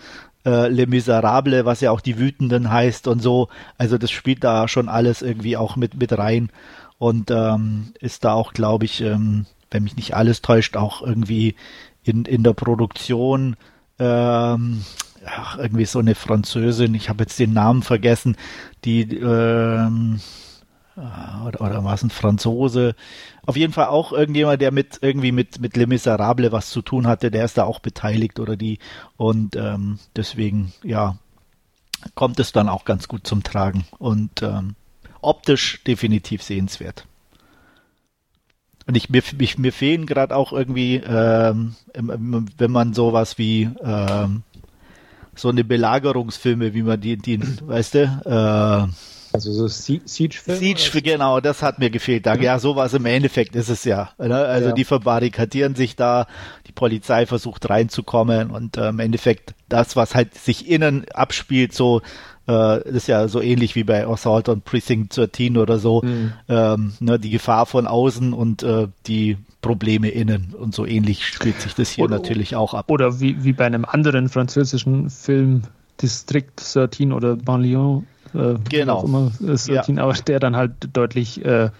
äh, 0.46 0.68
Les 0.68 0.88
Miserables, 0.88 1.66
was 1.66 1.82
ja 1.82 1.92
auch 1.92 2.02
die 2.02 2.18
Wütenden 2.18 2.72
heißt 2.72 3.08
und 3.08 3.22
so. 3.22 3.50
Also 3.78 3.98
das 3.98 4.12
spielt 4.12 4.44
da 4.44 4.68
schon 4.68 4.90
alles 4.90 5.22
irgendwie 5.22 5.58
auch 5.58 5.76
mit, 5.76 5.96
mit 5.96 6.18
rein 6.18 6.50
und 6.98 7.32
ähm, 7.32 7.94
ist 8.00 8.26
da 8.26 8.34
auch, 8.34 8.54
glaube 8.54 8.86
ich, 8.86 9.02
ähm, 9.02 9.46
wenn 9.72 9.84
mich 9.84 9.96
nicht 9.96 10.16
alles 10.16 10.42
täuscht, 10.42 10.78
auch 10.78 11.02
irgendwie 11.02 11.56
in, 12.04 12.26
in 12.26 12.44
der 12.44 12.54
Produktion 12.54 13.56
ähm, 14.00 14.84
ach, 15.26 15.58
irgendwie 15.58 15.86
so 15.86 16.00
eine 16.00 16.16
Französin, 16.16 16.96
ich 16.96 17.10
habe 17.10 17.24
jetzt 17.24 17.40
den 17.40 17.54
Namen 17.54 17.84
vergessen, 17.84 18.36
die 18.86 19.02
ähm, 19.02 20.20
äh, 20.96 21.48
oder, 21.48 21.62
oder 21.62 21.84
war 21.84 21.94
es 21.94 22.04
ein 22.04 22.10
Franzose? 22.10 22.96
Auf 23.46 23.58
jeden 23.58 23.74
Fall 23.74 23.88
auch 23.88 24.12
irgendjemand, 24.14 24.62
der 24.62 24.72
mit 24.72 25.00
irgendwie 25.02 25.32
mit 25.32 25.60
mit 25.60 25.76
Les 25.76 25.88
Miserables 25.88 26.52
was 26.52 26.70
zu 26.70 26.82
tun 26.82 27.08
hatte, 27.08 27.32
der 27.32 27.46
ist 27.46 27.58
da 27.58 27.64
auch 27.64 27.80
beteiligt 27.80 28.40
oder 28.40 28.56
die 28.56 28.80
und 29.18 29.56
ähm, 29.56 30.00
deswegen 30.16 30.74
ja 30.84 31.18
kommt 32.16 32.40
es 32.40 32.52
dann 32.52 32.70
auch 32.70 32.86
ganz 32.86 33.08
gut 33.08 33.26
zum 33.26 33.44
Tragen 33.44 33.86
und 33.98 34.42
ähm, 34.42 34.76
optisch 35.22 35.84
definitiv 35.86 36.44
sehenswert. 36.44 37.06
Und 38.86 38.96
ich, 38.96 39.10
mir, 39.10 39.24
ich, 39.40 39.58
mir 39.58 39.72
fehlen 39.72 40.06
gerade 40.06 40.36
auch 40.36 40.52
irgendwie, 40.52 40.96
ähm, 40.96 41.76
wenn 41.94 42.72
man 42.72 42.94
sowas 42.94 43.38
wie 43.38 43.70
ähm, 43.82 44.44
so 45.36 45.50
eine 45.50 45.64
Belagerungsfilme, 45.64 46.74
wie 46.74 46.84
man 46.84 47.00
die, 47.00 47.18
die 47.18 47.40
weißt 47.68 47.96
du, 47.96 48.00
äh, 48.26 48.94
also 49.34 49.52
so 49.52 49.68
Siege-Filme? 49.68 50.60
Siege, 50.60 51.02
genau, 51.02 51.40
das 51.40 51.64
hat 51.64 51.80
mir 51.80 51.90
gefehlt. 51.90 52.28
Da, 52.28 52.36
ja, 52.36 52.60
sowas 52.60 52.94
im 52.94 53.08
Endeffekt 53.08 53.56
ist 53.56 53.68
es 53.68 53.84
ja. 53.84 54.12
Ne? 54.20 54.36
Also 54.36 54.70
ja. 54.70 54.74
die 54.74 54.84
verbarrikadieren 54.84 55.74
sich 55.74 55.96
da, 55.96 56.28
die 56.68 56.72
Polizei 56.72 57.26
versucht 57.26 57.68
reinzukommen 57.68 58.52
und 58.52 58.78
äh, 58.78 58.90
im 58.90 59.00
Endeffekt 59.00 59.56
das, 59.70 59.96
was 59.96 60.14
halt 60.14 60.36
sich 60.36 60.70
innen 60.70 61.06
abspielt, 61.12 61.74
so 61.74 62.04
äh, 62.48 62.88
ist 62.88 63.08
ja 63.08 63.28
so 63.28 63.42
ähnlich 63.42 63.74
wie 63.74 63.84
bei 63.84 64.06
Assault 64.06 64.50
on 64.50 64.62
Precinct 64.62 65.18
13 65.18 65.58
oder 65.58 65.80
so. 65.80 66.04
Mhm. 66.04 66.34
Ähm, 66.48 66.94
ne, 67.00 67.18
die 67.18 67.32
Gefahr 67.32 67.66
von 67.66 67.88
außen 67.88 68.34
und 68.34 68.62
äh, 68.62 68.88
die 69.08 69.38
Probleme 69.64 70.10
innen. 70.10 70.54
Und 70.54 70.76
so 70.76 70.86
ähnlich 70.86 71.26
spielt 71.26 71.60
sich 71.60 71.74
das 71.74 71.90
hier 71.90 72.04
oder, 72.04 72.18
natürlich 72.18 72.56
auch 72.56 72.76
ab. 72.76 72.92
Oder 72.92 73.20
wie, 73.20 73.44
wie 73.44 73.54
bei 73.54 73.66
einem 73.66 73.86
anderen 73.86 74.30
französischen 74.30 75.10
Film, 75.10 75.64
District 76.00 76.52
13 76.56 77.12
oder 77.12 77.36
Banlieue. 77.36 78.04
Äh, 78.36 78.56
genau. 78.70 79.04
Immer, 79.04 79.32
13, 79.40 79.98
ja. 79.98 80.04
aber 80.04 80.14
der 80.14 80.40
dann 80.40 80.56
halt 80.56 80.90
deutlich 80.94 81.44
äh, 81.44 81.72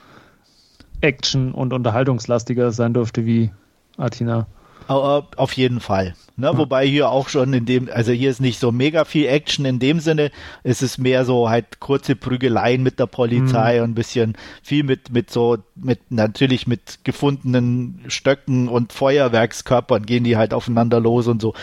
Action- 1.02 1.52
und 1.52 1.74
unterhaltungslastiger 1.74 2.72
sein 2.72 2.94
durfte 2.94 3.26
wie 3.28 3.52
Atina. 3.98 4.48
Auf 4.88 5.54
jeden 5.54 5.80
Fall. 5.80 6.16
Ne? 6.36 6.48
Ja. 6.48 6.58
Wobei 6.58 6.86
hier 6.86 7.10
auch 7.10 7.30
schon 7.30 7.54
in 7.54 7.66
dem, 7.66 7.90
also 7.94 8.12
hier 8.12 8.30
ist 8.30 8.42
nicht 8.42 8.60
so 8.60 8.72
mega 8.72 9.06
viel 9.06 9.28
Action 9.28 9.66
in 9.66 9.80
dem 9.80 10.00
Sinne, 10.00 10.32
es 10.64 10.82
ist 10.82 10.98
mehr 10.98 11.26
so 11.26 11.50
halt 11.50 11.80
kurze 11.80 12.16
Prügeleien 12.16 12.82
mit 12.84 13.00
der 13.00 13.06
Polizei 13.06 13.78
mhm. 13.78 13.84
und 13.84 13.92
ein 13.92 13.96
bisschen 13.96 14.38
viel 14.62 14.84
mit, 14.84 15.12
mit 15.12 15.30
so, 15.30 15.58
mit 15.76 16.00
natürlich 16.12 16.68
mit 16.68 17.00
gefundenen 17.04 18.02
Stöcken 18.08 18.68
und 18.68 18.94
Feuerwerkskörpern 18.94 20.06
gehen 20.06 20.24
die 20.24 20.38
halt 20.38 20.54
aufeinander 20.54 21.00
los 21.00 21.28
und 21.28 21.42
so. 21.42 21.54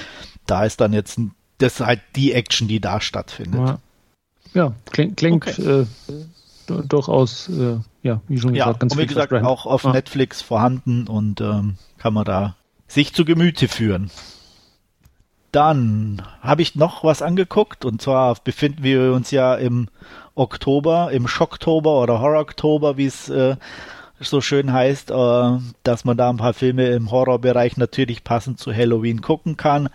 Da 0.47 0.65
ist 0.65 0.81
dann 0.81 0.93
jetzt 0.93 1.19
das 1.61 1.75
ist 1.75 1.87
halt 1.87 2.01
die 2.17 2.33
Action, 2.33 2.69
die 2.69 2.81
da 2.81 3.01
stattfindet. 3.01 3.61
Ja, 3.61 3.79
ja 4.55 4.73
klingt, 4.91 5.17
klingt 5.17 5.47
okay. 5.47 5.83
äh, 5.83 6.83
durchaus, 6.89 7.49
äh, 7.49 7.79
ja, 8.03 8.21
wie 8.29 8.39
schon 8.39 8.55
gesagt, 8.55 8.75
ja, 8.75 8.79
ganz 8.79 8.93
und 8.93 8.99
wie 8.99 9.07
gesagt, 9.07 9.33
auch 9.33 9.67
auf 9.67 9.85
ah. 9.85 9.93
Netflix 9.93 10.41
vorhanden 10.43 11.07
und 11.07 11.41
ähm, 11.41 11.77
kann 11.99 12.15
man 12.15 12.25
da 12.25 12.57
sich 12.91 13.15
zu 13.15 13.25
Gemüte 13.25 13.69
führen. 13.69 14.11
Dann 15.53 16.23
habe 16.41 16.63
ich 16.63 16.75
noch 16.75 17.05
was 17.05 17.23
angeguckt 17.23 17.85
und 17.85 18.03
zwar 18.03 18.35
befinden 18.43 18.83
wir 18.83 19.13
uns 19.13 19.31
ja 19.31 19.55
im 19.55 19.89
Oktober, 20.35 21.11
im 21.13 21.29
Schocktober 21.29 22.03
oder 22.03 22.21
Horror-Oktober, 22.21 22.97
wie 22.97 23.07
es 23.07 23.29
äh, 23.29 23.57
so 24.19 24.41
schön 24.41 24.73
heißt, 24.73 25.11
äh, 25.13 25.59
dass 25.85 26.05
man 26.05 26.17
da 26.17 26.31
ein 26.31 26.37
paar 26.37 26.53
Filme 26.53 26.89
im 26.89 27.11
Horrorbereich 27.11 27.77
natürlich 27.77 28.25
passend 28.25 28.59
zu 28.59 28.75
Halloween 28.75 29.23
gucken 29.23 29.57
kann. 29.57 29.89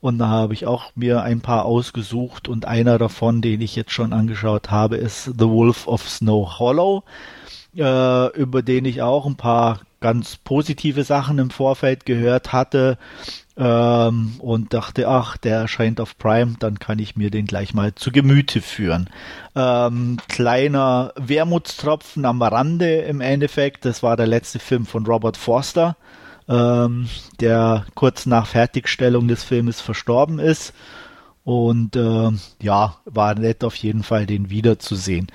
Und 0.00 0.18
da 0.18 0.28
habe 0.28 0.54
ich 0.54 0.66
auch 0.66 0.90
mir 0.94 1.22
ein 1.22 1.42
paar 1.42 1.64
ausgesucht 1.64 2.48
und 2.48 2.64
einer 2.64 2.98
davon, 2.98 3.40
den 3.40 3.60
ich 3.60 3.76
jetzt 3.76 3.92
schon 3.92 4.12
angeschaut 4.12 4.70
habe, 4.70 4.96
ist 4.96 5.24
The 5.24 5.48
Wolf 5.48 5.86
of 5.86 6.08
Snow 6.08 6.58
Hollow, 6.58 7.04
äh, 7.76 8.36
über 8.36 8.62
den 8.62 8.84
ich 8.86 9.00
auch 9.02 9.26
ein 9.26 9.36
paar 9.36 9.80
ganz 10.02 10.36
positive 10.36 11.04
Sachen 11.04 11.38
im 11.38 11.48
Vorfeld 11.48 12.04
gehört 12.04 12.52
hatte 12.52 12.98
ähm, 13.56 14.34
und 14.38 14.74
dachte, 14.74 15.08
ach, 15.08 15.38
der 15.38 15.56
erscheint 15.56 16.00
auf 16.00 16.18
Prime, 16.18 16.56
dann 16.58 16.78
kann 16.78 16.98
ich 16.98 17.16
mir 17.16 17.30
den 17.30 17.46
gleich 17.46 17.72
mal 17.72 17.94
zu 17.94 18.12
Gemüte 18.12 18.60
führen. 18.60 19.08
Ähm, 19.54 20.18
kleiner 20.28 21.14
Wermutstropfen 21.16 22.24
am 22.24 22.42
Rande 22.42 22.96
im 23.02 23.20
Endeffekt, 23.20 23.84
das 23.84 24.02
war 24.02 24.16
der 24.16 24.26
letzte 24.26 24.58
Film 24.58 24.84
von 24.84 25.06
Robert 25.06 25.36
Forster, 25.36 25.96
ähm, 26.48 27.08
der 27.40 27.86
kurz 27.94 28.26
nach 28.26 28.46
Fertigstellung 28.46 29.28
des 29.28 29.44
Filmes 29.44 29.80
verstorben 29.80 30.38
ist. 30.38 30.74
Und 31.44 31.96
äh, 31.96 32.30
ja, 32.60 32.96
war 33.04 33.34
nett 33.34 33.64
auf 33.64 33.74
jeden 33.74 34.04
Fall, 34.04 34.26
den 34.26 34.48
wiederzusehen. 34.48 35.26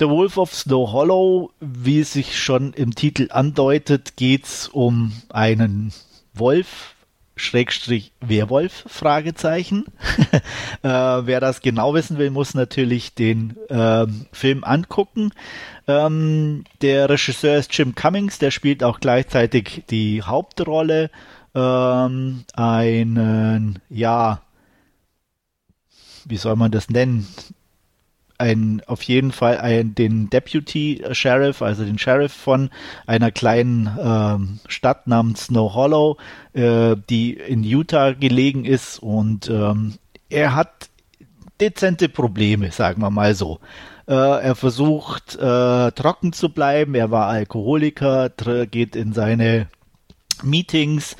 The 0.00 0.08
Wolf 0.08 0.38
of 0.38 0.52
Snow 0.52 0.90
Hollow, 0.92 1.52
wie 1.60 2.00
es 2.00 2.12
sich 2.12 2.42
schon 2.42 2.72
im 2.72 2.94
Titel 2.94 3.28
andeutet, 3.30 4.16
geht's 4.16 4.66
um 4.68 5.12
einen 5.28 5.92
Wolf, 6.34 6.94
Schrägstrich 7.36 8.12
Werwolf, 8.20 8.84
Fragezeichen. 8.88 9.86
äh, 10.82 10.88
wer 10.88 11.40
das 11.40 11.60
genau 11.60 11.94
wissen 11.94 12.18
will, 12.18 12.30
muss 12.30 12.54
natürlich 12.54 13.14
den 13.14 13.56
ähm, 13.70 14.26
Film 14.32 14.64
angucken. 14.64 15.32
Ähm, 15.86 16.64
der 16.80 17.08
Regisseur 17.08 17.58
ist 17.58 17.76
Jim 17.76 17.94
Cummings, 17.94 18.38
der 18.38 18.50
spielt 18.50 18.82
auch 18.82 19.00
gleichzeitig 19.00 19.84
die 19.90 20.22
Hauptrolle. 20.22 21.10
Ähm, 21.54 22.44
einen, 22.54 23.78
ja, 23.88 24.42
wie 26.24 26.36
soll 26.36 26.56
man 26.56 26.70
das 26.70 26.88
nennen? 26.88 27.26
Ein 28.38 28.82
auf 28.86 29.02
jeden 29.02 29.32
Fall 29.32 29.58
ein, 29.58 29.94
den 29.94 30.28
Deputy 30.30 31.02
Sheriff, 31.12 31.62
also 31.62 31.84
den 31.84 31.98
Sheriff 31.98 32.32
von 32.32 32.70
einer 33.06 33.30
kleinen 33.30 33.90
ähm, 34.00 34.58
Stadt 34.66 35.06
namens 35.06 35.46
Snow 35.46 35.74
Hollow, 35.74 36.16
äh, 36.52 36.96
die 37.08 37.34
in 37.34 37.62
Utah 37.62 38.12
gelegen 38.12 38.64
ist 38.64 38.98
und 38.98 39.48
ähm, 39.48 39.94
er 40.28 40.54
hat 40.54 40.90
dezente 41.60 42.08
Probleme, 42.08 42.72
sagen 42.72 43.00
wir 43.02 43.10
mal 43.10 43.34
so. 43.34 43.60
Äh, 44.06 44.12
er 44.14 44.54
versucht 44.54 45.36
äh, 45.36 45.92
trocken 45.92 46.32
zu 46.32 46.50
bleiben, 46.50 46.94
er 46.94 47.10
war 47.10 47.28
Alkoholiker, 47.28 48.30
geht 48.70 48.96
in 48.96 49.12
seine 49.12 49.68
Meetings 50.42 51.16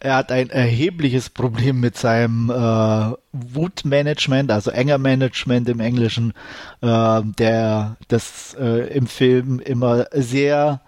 er 0.00 0.16
hat 0.16 0.32
ein 0.32 0.50
erhebliches 0.50 1.28
Problem 1.30 1.80
mit 1.80 1.96
seinem 1.96 2.50
äh, 2.50 3.14
Wutmanagement, 3.32 4.50
also 4.50 4.70
Anger-Management 4.70 5.68
im 5.68 5.80
Englischen, 5.80 6.32
äh, 6.80 7.22
der 7.38 7.96
das 8.08 8.54
äh, 8.58 8.88
im 8.94 9.06
Film 9.06 9.60
immer 9.60 10.06
sehr, 10.12 10.80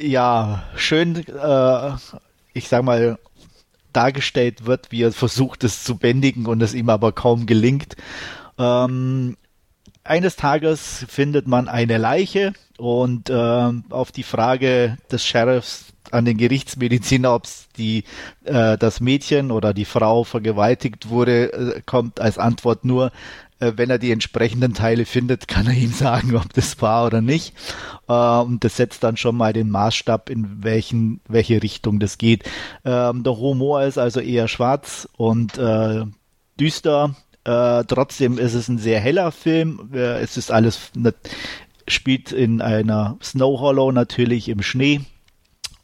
ja, 0.00 0.64
schön, 0.76 1.24
äh, 1.26 1.90
ich 2.52 2.68
sag 2.68 2.82
mal, 2.82 3.18
dargestellt 3.92 4.66
wird, 4.66 4.92
wie 4.92 5.02
er 5.02 5.12
versucht, 5.12 5.64
es 5.64 5.84
zu 5.84 5.96
bändigen 5.96 6.46
und 6.46 6.62
es 6.62 6.74
ihm 6.74 6.90
aber 6.90 7.12
kaum 7.12 7.46
gelingt. 7.46 7.96
Ähm, 8.58 9.36
eines 10.06 10.36
Tages 10.36 11.04
findet 11.08 11.46
man 11.46 11.68
eine 11.68 11.98
Leiche 11.98 12.52
und 12.78 13.30
äh, 13.30 13.72
auf 13.90 14.12
die 14.12 14.22
Frage 14.22 14.98
des 15.10 15.24
Sheriffs 15.24 15.92
an 16.10 16.24
den 16.24 16.36
Gerichtsmediziner, 16.36 17.34
ob 17.34 17.44
die 17.76 18.04
äh, 18.44 18.78
das 18.78 19.00
Mädchen 19.00 19.50
oder 19.50 19.74
die 19.74 19.84
Frau 19.84 20.24
vergewaltigt 20.24 21.08
wurde, 21.08 21.52
äh, 21.52 21.82
kommt 21.84 22.20
als 22.20 22.38
Antwort 22.38 22.84
nur, 22.84 23.10
äh, 23.58 23.72
wenn 23.76 23.90
er 23.90 23.98
die 23.98 24.12
entsprechenden 24.12 24.74
Teile 24.74 25.04
findet, 25.04 25.48
kann 25.48 25.66
er 25.66 25.74
ihm 25.74 25.92
sagen, 25.92 26.36
ob 26.36 26.52
das 26.52 26.80
war 26.80 27.06
oder 27.06 27.20
nicht. 27.20 27.54
Äh, 28.08 28.12
und 28.12 28.62
das 28.64 28.76
setzt 28.76 29.02
dann 29.02 29.16
schon 29.16 29.36
mal 29.36 29.52
den 29.52 29.70
Maßstab, 29.70 30.30
in 30.30 30.62
welchen 30.62 31.20
welche 31.28 31.62
Richtung 31.62 31.98
das 31.98 32.18
geht. 32.18 32.44
Ähm, 32.84 33.22
der 33.22 33.36
Humor 33.36 33.82
ist 33.82 33.98
also 33.98 34.20
eher 34.20 34.48
schwarz 34.48 35.08
und 35.16 35.58
äh, 35.58 36.04
düster. 36.58 37.14
Äh, 37.46 37.84
trotzdem 37.84 38.38
ist 38.38 38.54
es 38.54 38.66
ein 38.66 38.78
sehr 38.78 38.98
heller 38.98 39.30
Film. 39.30 39.90
Äh, 39.94 40.18
es 40.20 40.36
ist 40.36 40.50
alles 40.50 40.90
spielt 41.86 42.32
in 42.32 42.60
einer 42.60 43.16
Snow 43.22 43.60
Hollow 43.60 43.92
natürlich 43.92 44.48
im 44.48 44.62
Schnee 44.62 45.02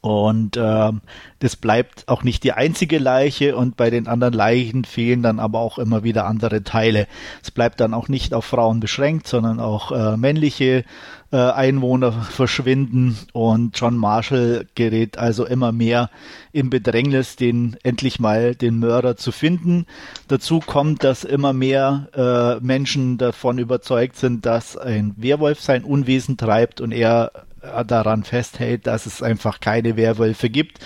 und 0.03 0.57
ähm, 0.57 0.99
das 1.39 1.55
bleibt 1.55 2.09
auch 2.09 2.23
nicht 2.23 2.43
die 2.43 2.51
einzige 2.51 2.97
Leiche 2.97 3.55
und 3.55 3.77
bei 3.77 3.89
den 3.89 4.09
anderen 4.09 4.33
Leichen 4.33 4.83
fehlen 4.83 5.23
dann 5.23 5.39
aber 5.39 5.59
auch 5.59 5.79
immer 5.79 6.03
wieder 6.03 6.25
andere 6.25 6.61
Teile. 6.65 7.07
Es 7.41 7.51
bleibt 7.51 7.79
dann 7.79 7.93
auch 7.93 8.09
nicht 8.09 8.33
auf 8.33 8.43
Frauen 8.43 8.81
beschränkt, 8.81 9.27
sondern 9.27 9.61
auch 9.61 9.93
äh, 9.93 10.17
männliche 10.17 10.83
äh, 11.31 11.37
Einwohner 11.37 12.11
verschwinden 12.11 13.17
und 13.31 13.79
John 13.79 13.95
Marshall 13.95 14.67
gerät 14.75 15.17
also 15.17 15.45
immer 15.45 15.71
mehr 15.71 16.09
in 16.51 16.69
Bedrängnis, 16.69 17.37
den 17.37 17.77
endlich 17.83 18.19
mal 18.19 18.55
den 18.55 18.79
Mörder 18.79 19.15
zu 19.15 19.31
finden. 19.31 19.85
Dazu 20.27 20.59
kommt, 20.59 21.05
dass 21.05 21.23
immer 21.23 21.53
mehr 21.53 22.09
äh, 22.13 22.61
Menschen 22.61 23.17
davon 23.17 23.57
überzeugt 23.57 24.17
sind, 24.17 24.45
dass 24.45 24.75
ein 24.75 25.13
Werwolf 25.15 25.61
sein 25.61 25.85
Unwesen 25.85 26.35
treibt 26.35 26.81
und 26.81 26.91
er 26.91 27.31
daran 27.87 28.23
festhält, 28.23 28.87
dass 28.87 29.05
es 29.05 29.21
einfach 29.21 29.59
keine 29.59 29.97
Werwölfe 29.97 30.49
gibt 30.49 30.79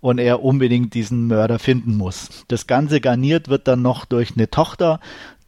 und 0.00 0.18
er 0.18 0.42
unbedingt 0.42 0.94
diesen 0.94 1.28
Mörder 1.28 1.58
finden 1.58 1.96
muss. 1.96 2.44
Das 2.48 2.66
Ganze 2.66 3.00
garniert 3.00 3.48
wird 3.48 3.68
dann 3.68 3.82
noch 3.82 4.04
durch 4.04 4.32
eine 4.36 4.50
Tochter, 4.50 5.00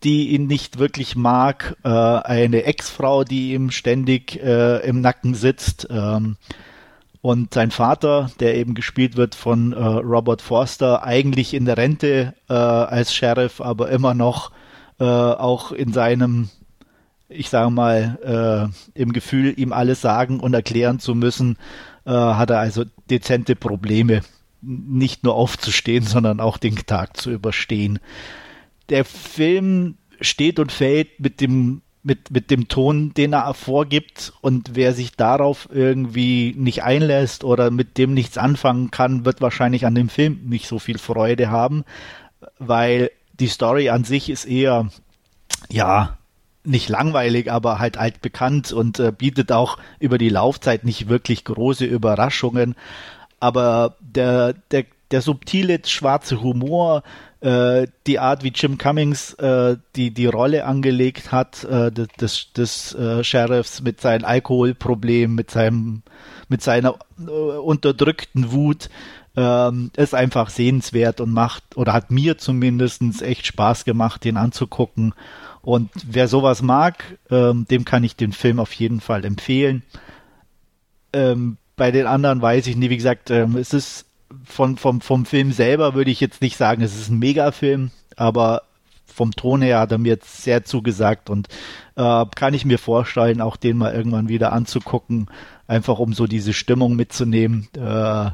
die 0.04 0.28
ihn 0.28 0.46
nicht 0.46 0.78
wirklich 0.78 1.16
mag, 1.16 1.76
äh, 1.82 1.88
eine 1.88 2.64
Ex-Frau, 2.64 3.24
die 3.24 3.54
ihm 3.54 3.70
ständig 3.70 4.40
äh, 4.42 4.86
im 4.86 5.00
Nacken 5.00 5.34
sitzt 5.34 5.88
ähm, 5.90 6.36
und 7.22 7.54
sein 7.54 7.70
Vater, 7.70 8.30
der 8.38 8.54
eben 8.56 8.74
gespielt 8.74 9.16
wird 9.16 9.34
von 9.34 9.72
äh, 9.72 9.82
Robert 9.82 10.42
Forster, 10.42 11.02
eigentlich 11.02 11.54
in 11.54 11.64
der 11.64 11.78
Rente 11.78 12.34
äh, 12.50 12.52
als 12.52 13.14
Sheriff, 13.14 13.62
aber 13.62 13.88
immer 13.88 14.12
noch 14.12 14.52
äh, 15.00 15.04
auch 15.04 15.72
in 15.72 15.92
seinem, 15.92 16.50
ich 17.34 17.48
sage 17.50 17.70
mal, 17.70 18.72
äh, 18.94 19.00
im 19.00 19.12
Gefühl, 19.12 19.54
ihm 19.56 19.72
alles 19.72 20.00
sagen 20.00 20.40
und 20.40 20.54
erklären 20.54 20.98
zu 20.98 21.14
müssen, 21.14 21.56
äh, 22.06 22.10
hat 22.10 22.50
er 22.50 22.60
also 22.60 22.84
dezente 23.10 23.56
Probleme, 23.56 24.22
nicht 24.62 25.24
nur 25.24 25.34
aufzustehen, 25.34 26.04
sondern 26.06 26.40
auch 26.40 26.58
den 26.58 26.76
Tag 26.76 27.16
zu 27.16 27.30
überstehen. 27.30 27.98
Der 28.88 29.04
Film 29.04 29.96
steht 30.20 30.58
und 30.58 30.72
fällt 30.72 31.20
mit 31.20 31.40
dem 31.40 31.80
mit, 32.06 32.30
mit 32.30 32.50
dem 32.50 32.68
Ton, 32.68 33.14
den 33.14 33.32
er 33.32 33.54
vorgibt 33.54 34.34
und 34.42 34.72
wer 34.74 34.92
sich 34.92 35.16
darauf 35.16 35.70
irgendwie 35.72 36.54
nicht 36.54 36.82
einlässt 36.82 37.44
oder 37.44 37.70
mit 37.70 37.96
dem 37.96 38.12
nichts 38.12 38.36
anfangen 38.36 38.90
kann, 38.90 39.24
wird 39.24 39.40
wahrscheinlich 39.40 39.86
an 39.86 39.94
dem 39.94 40.10
Film 40.10 40.40
nicht 40.44 40.68
so 40.68 40.78
viel 40.78 40.98
Freude 40.98 41.50
haben, 41.50 41.82
weil 42.58 43.10
die 43.40 43.48
Story 43.48 43.88
an 43.88 44.04
sich 44.04 44.28
ist 44.28 44.44
eher, 44.44 44.90
ja, 45.70 46.18
nicht 46.64 46.88
langweilig, 46.88 47.50
aber 47.50 47.78
halt 47.78 47.96
altbekannt 47.98 48.72
und 48.72 48.98
äh, 48.98 49.12
bietet 49.12 49.52
auch 49.52 49.78
über 50.00 50.18
die 50.18 50.28
Laufzeit 50.28 50.84
nicht 50.84 51.08
wirklich 51.08 51.44
große 51.44 51.84
Überraschungen. 51.84 52.74
Aber 53.40 53.96
der, 54.00 54.54
der, 54.70 54.86
der 55.10 55.20
subtile 55.20 55.80
schwarze 55.84 56.42
Humor, 56.42 57.02
äh, 57.40 57.86
die 58.06 58.18
Art, 58.18 58.42
wie 58.42 58.52
Jim 58.54 58.78
Cummings 58.78 59.34
äh, 59.34 59.76
die, 59.96 60.12
die 60.12 60.26
Rolle 60.26 60.64
angelegt 60.64 61.30
hat, 61.30 61.64
äh, 61.64 61.92
des, 61.92 62.52
des 62.54 62.94
äh, 62.94 63.22
Sheriffs 63.22 63.82
mit 63.82 64.00
seinem 64.00 64.24
Alkoholproblem, 64.24 65.34
mit 65.34 65.50
seinem, 65.50 66.02
mit 66.48 66.62
seiner 66.62 66.96
äh, 67.18 67.30
unterdrückten 67.30 68.50
Wut, 68.52 68.88
ähm, 69.36 69.90
ist 69.96 70.14
einfach 70.14 70.48
sehenswert 70.48 71.20
und 71.20 71.32
macht, 71.32 71.76
oder 71.76 71.92
hat 71.92 72.10
mir 72.10 72.38
zumindest 72.38 73.02
echt 73.20 73.46
Spaß 73.46 73.84
gemacht, 73.84 74.24
den 74.24 74.36
anzugucken. 74.36 75.12
Und 75.64 75.90
wer 76.06 76.28
sowas 76.28 76.62
mag, 76.62 77.18
ähm, 77.30 77.66
dem 77.70 77.84
kann 77.84 78.04
ich 78.04 78.16
den 78.16 78.32
Film 78.32 78.60
auf 78.60 78.72
jeden 78.74 79.00
Fall 79.00 79.24
empfehlen. 79.24 79.82
Ähm, 81.12 81.56
bei 81.76 81.90
den 81.90 82.06
anderen 82.06 82.42
weiß 82.42 82.66
ich 82.66 82.76
nie, 82.76 82.90
wie 82.90 82.96
gesagt, 82.96 83.30
ähm, 83.30 83.56
es 83.56 83.72
ist 83.72 84.06
von, 84.44 84.76
vom, 84.76 85.00
vom 85.00 85.26
Film 85.26 85.52
selber 85.52 85.94
würde 85.94 86.10
ich 86.10 86.20
jetzt 86.20 86.42
nicht 86.42 86.56
sagen, 86.56 86.82
es 86.82 86.98
ist 86.98 87.08
ein 87.08 87.18
Megafilm, 87.18 87.90
aber 88.16 88.62
vom 89.06 89.30
Ton 89.32 89.62
her 89.62 89.78
hat 89.78 89.92
er 89.92 89.98
mir 89.98 90.10
jetzt 90.10 90.42
sehr 90.42 90.64
zugesagt 90.64 91.30
und 91.30 91.48
äh, 91.96 92.24
kann 92.34 92.54
ich 92.54 92.64
mir 92.64 92.78
vorstellen, 92.78 93.40
auch 93.40 93.56
den 93.56 93.76
mal 93.76 93.94
irgendwann 93.94 94.28
wieder 94.28 94.52
anzugucken, 94.52 95.28
einfach 95.66 95.98
um 95.98 96.12
so 96.12 96.26
diese 96.26 96.52
Stimmung 96.52 96.96
mitzunehmen. 96.96 97.68
Äh, 97.76 98.30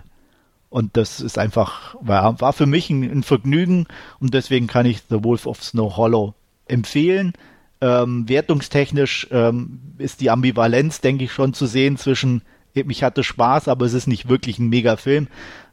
und 0.71 0.97
das 0.97 1.21
ist 1.21 1.39
einfach, 1.39 1.97
war, 2.01 2.41
war 2.41 2.53
für 2.53 2.67
mich 2.67 2.89
ein, 2.91 3.03
ein, 3.03 3.23
Vergnügen 3.23 3.87
und 4.21 4.35
deswegen 4.35 4.69
kann 4.69 4.87
ich 4.87 5.03
The 5.11 5.23
Wolf 5.25 5.47
of 5.47 5.63
Snow 5.63 5.97
Hollow 5.97 6.35
empfehlen. 6.71 7.33
Ähm, 7.81 8.29
wertungstechnisch 8.29 9.29
ähm, 9.31 9.81
ist 9.99 10.21
die 10.21 10.31
Ambivalenz, 10.31 11.01
denke 11.01 11.25
ich, 11.25 11.33
schon 11.33 11.55
zu 11.55 11.67
sehen 11.67 11.97
zwischen, 11.97 12.43
ich 12.75 13.03
hatte 13.03 13.25
Spaß, 13.25 13.69
aber 13.69 13.87
es 13.87 13.95
ist 13.95 14.07
nicht 14.07 14.29
wirklich 14.29 14.59
ein 14.59 14.69
Mega-Film. 14.69 15.29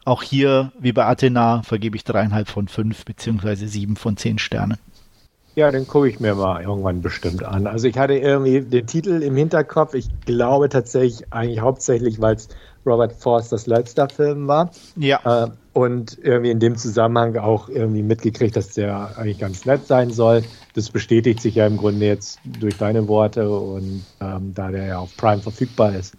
Auch 0.06 0.24
hier, 0.24 0.72
wie 0.80 0.94
bei 0.94 1.06
Athena, 1.06 1.64
vergebe 1.64 1.98
ich 1.98 2.06
dreieinhalb 2.06 2.48
von 2.48 2.70
fünf 2.70 3.04
beziehungsweise 3.04 3.68
sieben 3.68 3.98
von 3.98 4.16
zehn 4.16 4.40
Sternen. 4.40 4.78
Ja, 5.56 5.72
den 5.72 5.88
gucke 5.88 6.08
ich 6.08 6.20
mir 6.20 6.36
mal 6.36 6.62
irgendwann 6.62 7.02
bestimmt 7.02 7.44
an. 7.44 7.66
Also 7.66 7.88
ich 7.88 7.98
hatte 7.98 8.14
irgendwie 8.14 8.62
den 8.62 8.86
Titel 8.86 9.24
im 9.24 9.36
Hinterkopf. 9.36 9.96
Ich 9.96 10.08
glaube 10.24 10.70
tatsächlich 10.70 11.34
eigentlich 11.34 11.60
hauptsächlich, 11.62 12.22
weil 12.22 12.36
es 12.36 12.48
Robert 12.86 13.12
Forsters 13.12 13.66
letzter 13.66 14.08
Film 14.08 14.48
war. 14.48 14.70
Ja. 14.96 15.46
Äh, 15.46 15.50
und 15.78 16.18
irgendwie 16.24 16.50
in 16.50 16.60
dem 16.60 16.76
Zusammenhang 16.76 17.38
auch 17.38 17.70
irgendwie 17.70 18.02
mitgekriegt, 18.02 18.56
dass 18.56 18.74
der 18.74 19.16
eigentlich 19.16 19.38
ganz 19.38 19.64
nett 19.68 19.86
sein 19.86 20.10
soll. 20.10 20.44
Das 20.74 20.90
bestätigt 20.90 21.40
sich 21.40 21.54
ja 21.54 21.68
im 21.68 21.78
Grunde 21.78 22.04
jetzt 22.04 22.40
durch 22.60 22.76
deine 22.78 23.08
Worte 23.08 23.48
und 23.48 24.04
ähm, 24.20 24.56
da 24.56 24.72
der 24.72 24.86
ja 24.88 24.98
auf 24.98 25.16
Prime 25.18 25.40
verfügbar 25.40 25.94
ist. 25.94 26.18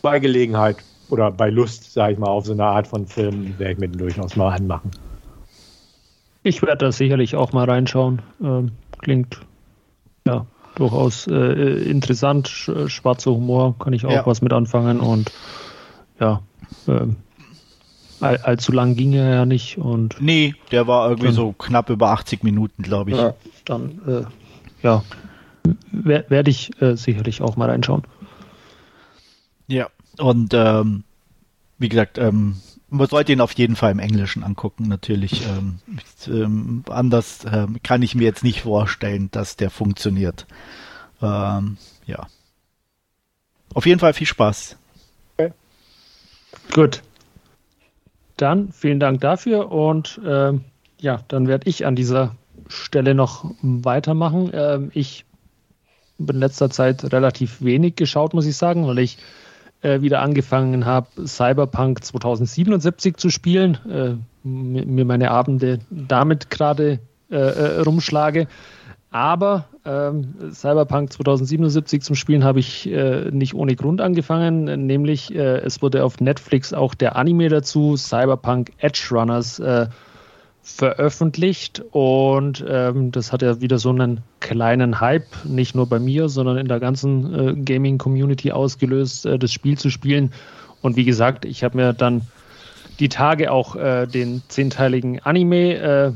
Bei 0.00 0.18
Gelegenheit 0.18 0.78
oder 1.10 1.30
bei 1.30 1.50
Lust, 1.50 1.92
sage 1.92 2.14
ich 2.14 2.18
mal, 2.18 2.28
auf 2.28 2.46
so 2.46 2.52
eine 2.52 2.64
Art 2.64 2.86
von 2.86 3.06
Film 3.06 3.58
werde 3.58 3.74
ich 3.74 3.78
mir 3.78 3.88
den 3.88 3.98
durchaus 3.98 4.34
mal 4.34 4.56
anmachen. 4.56 4.92
Ich 6.42 6.62
werde 6.62 6.86
da 6.86 6.92
sicherlich 6.92 7.36
auch 7.36 7.52
mal 7.52 7.68
reinschauen. 7.68 8.22
Ähm, 8.42 8.72
klingt 9.02 9.40
ja 10.26 10.46
durchaus 10.76 11.26
äh, 11.26 11.82
interessant. 11.82 12.48
Sch 12.48 12.70
schwarzer 12.86 13.32
Humor 13.32 13.78
kann 13.78 13.92
ich 13.92 14.06
auch 14.06 14.10
ja. 14.10 14.24
was 14.24 14.40
mit 14.40 14.54
anfangen 14.54 15.00
und 15.00 15.30
ja. 16.18 16.40
Ähm, 16.88 17.16
all, 18.22 18.36
allzu 18.38 18.72
lang 18.72 18.96
ging 18.96 19.12
er 19.12 19.28
ja 19.30 19.46
nicht. 19.46 19.78
Und 19.78 20.16
nee, 20.20 20.54
der 20.70 20.86
war 20.86 21.08
irgendwie 21.08 21.26
dann, 21.26 21.34
so 21.34 21.52
knapp 21.52 21.90
über 21.90 22.10
80 22.10 22.42
Minuten, 22.42 22.82
glaube 22.82 23.10
ich. 23.10 23.16
Ja, 23.16 23.34
dann, 23.64 24.00
äh, 24.06 24.24
ja, 24.82 25.02
werde 25.90 26.50
ich 26.50 26.80
äh, 26.80 26.96
sicherlich 26.96 27.40
auch 27.42 27.56
mal 27.56 27.70
reinschauen. 27.70 28.02
Ja, 29.66 29.88
und 30.18 30.52
ähm, 30.54 31.04
wie 31.78 31.88
gesagt, 31.88 32.18
ähm, 32.18 32.56
man 32.90 33.08
sollte 33.08 33.32
ihn 33.32 33.40
auf 33.40 33.52
jeden 33.52 33.74
Fall 33.74 33.90
im 33.90 33.98
Englischen 33.98 34.44
angucken, 34.44 34.86
natürlich. 34.88 35.46
Ähm, 35.46 35.78
ähm, 36.26 36.84
anders 36.90 37.46
ähm, 37.50 37.78
kann 37.82 38.02
ich 38.02 38.14
mir 38.14 38.24
jetzt 38.24 38.44
nicht 38.44 38.62
vorstellen, 38.62 39.30
dass 39.30 39.56
der 39.56 39.70
funktioniert. 39.70 40.46
Ähm, 41.22 41.78
ja. 42.06 42.26
Auf 43.72 43.86
jeden 43.86 44.00
Fall 44.00 44.12
viel 44.12 44.26
Spaß. 44.26 44.76
Okay. 45.38 45.52
Gut. 46.74 47.02
Dann 48.42 48.72
vielen 48.72 48.98
Dank 48.98 49.20
dafür 49.20 49.70
und 49.70 50.20
ähm, 50.26 50.64
ja, 51.00 51.20
dann 51.28 51.46
werde 51.46 51.68
ich 51.68 51.86
an 51.86 51.94
dieser 51.94 52.34
Stelle 52.66 53.14
noch 53.14 53.44
weitermachen. 53.62 54.50
Ähm, 54.52 54.90
ich 54.94 55.24
bin 56.18 56.34
in 56.34 56.40
letzter 56.40 56.68
Zeit 56.68 57.12
relativ 57.12 57.62
wenig 57.62 57.94
geschaut, 57.94 58.34
muss 58.34 58.44
ich 58.46 58.56
sagen, 58.56 58.84
weil 58.88 58.98
ich 58.98 59.18
äh, 59.82 60.00
wieder 60.00 60.22
angefangen 60.22 60.86
habe, 60.86 61.06
Cyberpunk 61.24 62.02
2077 62.02 63.16
zu 63.16 63.30
spielen, 63.30 63.78
äh, 63.88 64.14
mir 64.42 65.04
meine 65.04 65.30
Abende 65.30 65.78
damit 65.90 66.50
gerade 66.50 66.98
äh, 67.30 67.36
äh, 67.36 67.80
rumschlage. 67.82 68.48
Aber 69.12 69.66
ähm, 69.84 70.34
Cyberpunk 70.52 71.12
2077 71.12 72.02
zum 72.02 72.16
Spielen 72.16 72.44
habe 72.44 72.60
ich 72.60 72.90
äh, 72.90 73.30
nicht 73.30 73.54
ohne 73.54 73.76
Grund 73.76 74.00
angefangen, 74.00 74.86
nämlich 74.86 75.34
äh, 75.34 75.58
es 75.58 75.82
wurde 75.82 76.02
auf 76.04 76.18
Netflix 76.20 76.72
auch 76.72 76.94
der 76.94 77.14
Anime 77.16 77.50
dazu, 77.50 77.96
Cyberpunk 77.96 78.72
Edge 78.78 79.08
Runners, 79.10 79.58
äh, 79.58 79.88
veröffentlicht 80.62 81.82
und 81.90 82.64
ähm, 82.66 83.10
das 83.10 83.32
hat 83.32 83.42
ja 83.42 83.60
wieder 83.60 83.78
so 83.78 83.90
einen 83.90 84.20
kleinen 84.40 85.00
Hype, 85.00 85.26
nicht 85.44 85.74
nur 85.74 85.88
bei 85.88 85.98
mir, 85.98 86.28
sondern 86.28 86.56
in 86.56 86.68
der 86.68 86.80
ganzen 86.80 87.34
äh, 87.34 87.54
Gaming-Community 87.54 88.52
ausgelöst, 88.52 89.26
äh, 89.26 89.38
das 89.38 89.52
Spiel 89.52 89.76
zu 89.76 89.90
spielen. 89.90 90.32
Und 90.80 90.96
wie 90.96 91.04
gesagt, 91.04 91.44
ich 91.44 91.64
habe 91.64 91.76
mir 91.76 91.92
dann 91.92 92.22
die 93.00 93.08
Tage 93.08 93.50
auch 93.50 93.74
äh, 93.76 94.06
den 94.06 94.42
zehnteiligen 94.48 95.20
Anime 95.20 96.14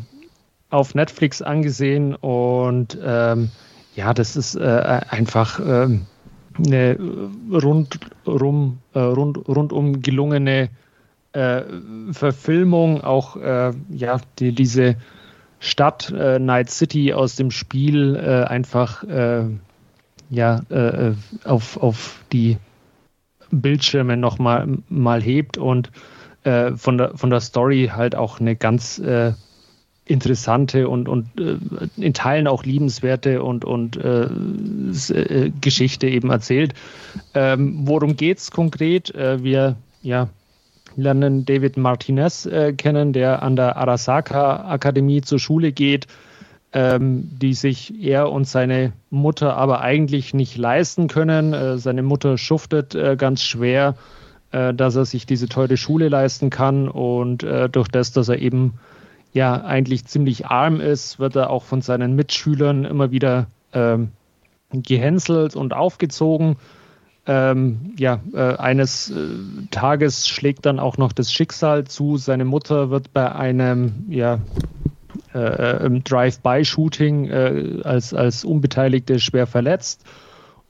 auf 0.70 0.94
Netflix 0.94 1.42
angesehen 1.42 2.14
und 2.14 2.98
ähm, 3.02 3.50
ja, 3.94 4.12
das 4.12 4.36
ist 4.36 4.56
äh, 4.56 5.00
einfach 5.08 5.58
ähm, 5.60 6.06
eine 6.58 6.98
rundrum, 7.50 8.78
äh, 8.94 8.98
rund, 8.98 9.48
rundum 9.48 10.02
gelungene 10.02 10.68
äh, 11.32 11.62
Verfilmung, 12.12 13.02
auch 13.02 13.36
äh, 13.36 13.72
ja, 13.90 14.20
die, 14.38 14.52
diese 14.52 14.96
Stadt 15.58 16.10
äh, 16.10 16.38
Night 16.38 16.70
City 16.70 17.12
aus 17.12 17.36
dem 17.36 17.50
Spiel 17.50 18.16
äh, 18.16 18.44
einfach 18.44 19.04
ja, 20.28 20.60
auf, 21.44 21.76
auf 21.76 22.24
die 22.32 22.58
Bildschirme 23.52 24.16
nochmal 24.16 24.66
mal 24.88 25.22
hebt 25.22 25.56
und 25.56 25.92
von, 26.42 26.98
der, 26.98 27.16
von 27.16 27.30
der 27.30 27.38
Story 27.38 27.92
halt 27.94 28.16
auch 28.16 28.40
eine 28.40 28.56
ganz 28.56 29.00
interessante 30.06 30.88
und, 30.88 31.08
und 31.08 31.26
in 31.96 32.14
Teilen 32.14 32.46
auch 32.46 32.64
liebenswerte 32.64 33.42
und, 33.42 33.64
und 33.64 33.98
Geschichte 35.60 36.06
eben 36.08 36.30
erzählt. 36.30 36.74
Ähm, 37.34 37.80
worum 37.82 38.16
geht 38.16 38.38
es 38.38 38.50
konkret? 38.50 39.12
wir 39.14 39.76
ja, 40.02 40.28
lernen 40.96 41.44
David 41.44 41.76
Martinez 41.76 42.46
äh, 42.46 42.72
kennen, 42.72 43.12
der 43.12 43.42
an 43.42 43.56
der 43.56 43.76
Arasaka 43.76 44.68
Akademie 44.68 45.20
zur 45.20 45.38
Schule 45.38 45.72
geht, 45.72 46.06
ähm, 46.72 47.28
die 47.40 47.54
sich 47.54 47.94
er 48.02 48.32
und 48.32 48.46
seine 48.46 48.92
Mutter 49.10 49.56
aber 49.56 49.80
eigentlich 49.80 50.34
nicht 50.34 50.56
leisten 50.56 51.08
können. 51.08 51.52
Äh, 51.52 51.78
seine 51.78 52.02
Mutter 52.02 52.38
schuftet 52.38 52.94
äh, 52.94 53.16
ganz 53.16 53.42
schwer, 53.42 53.94
äh, 54.52 54.74
dass 54.74 54.96
er 54.96 55.04
sich 55.04 55.26
diese 55.26 55.48
teure 55.48 55.76
Schule 55.76 56.08
leisten 56.08 56.50
kann 56.50 56.88
und 56.88 57.42
äh, 57.42 57.68
durch 57.68 57.88
das, 57.88 58.12
dass 58.12 58.28
er 58.28 58.38
eben 58.38 58.74
ja 59.36 59.62
eigentlich 59.64 60.06
ziemlich 60.06 60.46
arm 60.46 60.80
ist, 60.80 61.20
wird 61.20 61.36
er 61.36 61.50
auch 61.50 61.62
von 61.62 61.80
seinen 61.80 62.16
Mitschülern 62.16 62.84
immer 62.84 63.12
wieder 63.12 63.46
ähm, 63.72 64.10
gehänselt 64.72 65.54
und 65.54 65.72
aufgezogen 65.72 66.56
ähm, 67.26 67.92
ja, 67.98 68.20
äh, 68.34 68.56
eines 68.56 69.10
äh, 69.10 69.14
Tages 69.72 70.28
schlägt 70.28 70.64
dann 70.64 70.78
auch 70.78 70.96
noch 70.96 71.12
das 71.12 71.32
Schicksal 71.32 71.84
zu. 71.84 72.18
Seine 72.18 72.44
Mutter 72.44 72.90
wird 72.90 73.12
bei 73.12 73.32
einem 73.32 74.06
ja, 74.08 74.38
äh, 75.34 75.84
im 75.84 76.04
Drive-by-Shooting 76.04 77.28
äh, 77.28 77.80
als, 77.82 78.14
als 78.14 78.44
Unbeteiligte 78.44 79.18
schwer 79.18 79.48
verletzt. 79.48 80.04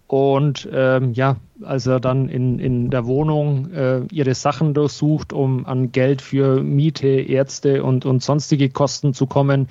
Und 0.07 0.69
ähm, 0.73 1.13
ja, 1.15 1.37
als 1.63 1.87
er 1.87 1.99
dann 1.99 2.29
in, 2.29 2.59
in 2.59 2.91
der 2.91 3.07
Wohnung 3.07 3.73
äh, 3.73 4.03
ihre 4.13 4.35
Sachen 4.35 4.73
durchsucht, 4.73 5.33
um 5.33 5.67
an 5.67 5.91
Geld 5.91 6.23
für 6.23 6.63
Miete, 6.63 7.09
Ärzte 7.09 7.83
und, 7.83 8.07
und 8.07 8.23
sonstige 8.23 8.71
Kosten 8.71 9.15
zu 9.15 9.27
kommen, 9.27 9.69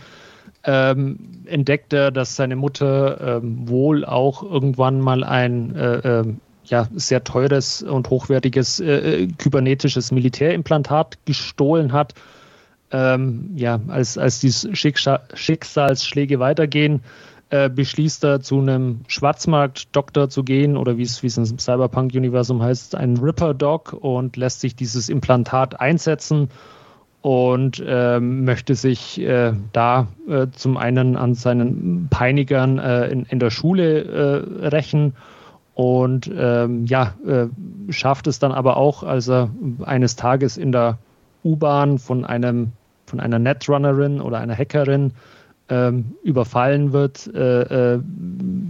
ähm, 0.65 1.19
entdeckt 1.45 1.93
er, 1.93 2.11
dass 2.11 2.36
seine 2.36 2.55
Mutter 2.55 3.38
ähm, 3.38 3.69
wohl 3.69 4.03
auch 4.03 4.43
irgendwann 4.43 4.99
mal 4.99 5.23
ein 5.23 5.75
äh, 5.75 6.19
äh, 6.19 6.33
ja, 6.65 6.88
sehr 6.95 7.23
teures 7.23 7.83
und 7.83 8.09
hochwertiges 8.09 8.79
äh, 8.79 9.23
äh, 9.23 9.27
kybernetisches 9.38 10.11
Militärimplantat 10.11 11.19
gestohlen 11.25 11.93
hat. 11.93 12.13
Ähm, 12.91 13.51
ja, 13.55 13.79
als, 13.88 14.17
als 14.17 14.39
die 14.39 14.51
Schicksalsschläge 14.51 16.39
weitergehen, 16.39 17.01
äh, 17.49 17.69
beschließt 17.69 18.23
er 18.23 18.41
zu 18.41 18.59
einem 18.59 19.01
Schwarzmarkt-Doktor 19.07 20.29
zu 20.29 20.43
gehen 20.43 20.77
oder 20.77 20.97
wie 20.97 21.03
es 21.03 21.21
im 21.21 21.59
Cyberpunk-Universum 21.59 22.61
heißt, 22.61 22.95
ein 22.95 23.17
Ripper-Dog 23.17 23.93
und 23.93 24.35
lässt 24.35 24.61
sich 24.61 24.75
dieses 24.75 25.09
Implantat 25.09 25.79
einsetzen 25.79 26.49
und 27.21 27.83
äh, 27.85 28.19
möchte 28.19 28.75
sich 28.75 29.19
äh, 29.19 29.53
da 29.73 30.07
äh, 30.27 30.47
zum 30.51 30.77
einen 30.77 31.15
an 31.15 31.33
seinen 31.33 32.07
Peinigern 32.09 32.79
äh, 32.79 33.07
in, 33.07 33.25
in 33.25 33.39
der 33.39 33.49
Schule 33.49 34.03
äh, 34.03 34.67
rächen 34.67 35.13
und 35.75 36.31
ähm, 36.33 36.85
ja, 36.85 37.15
schafft 37.89 38.27
es 38.27 38.39
dann 38.39 38.53
aber 38.53 38.77
auch, 38.77 39.03
als 39.03 39.27
er 39.27 39.49
eines 39.83 40.15
Tages 40.15 40.55
in 40.55 40.71
der 40.71 40.99
U-Bahn 41.43 41.99
von 41.99 42.23
einem 42.23 42.71
von 43.05 43.19
einer 43.19 43.39
Netrunnerin 43.39 44.21
oder 44.21 44.39
einer 44.39 44.55
Hackerin 44.55 45.11
ähm, 45.70 46.16
überfallen 46.24 46.93
wird, 46.93 47.28
äh, 47.34 47.95
äh, 47.95 47.99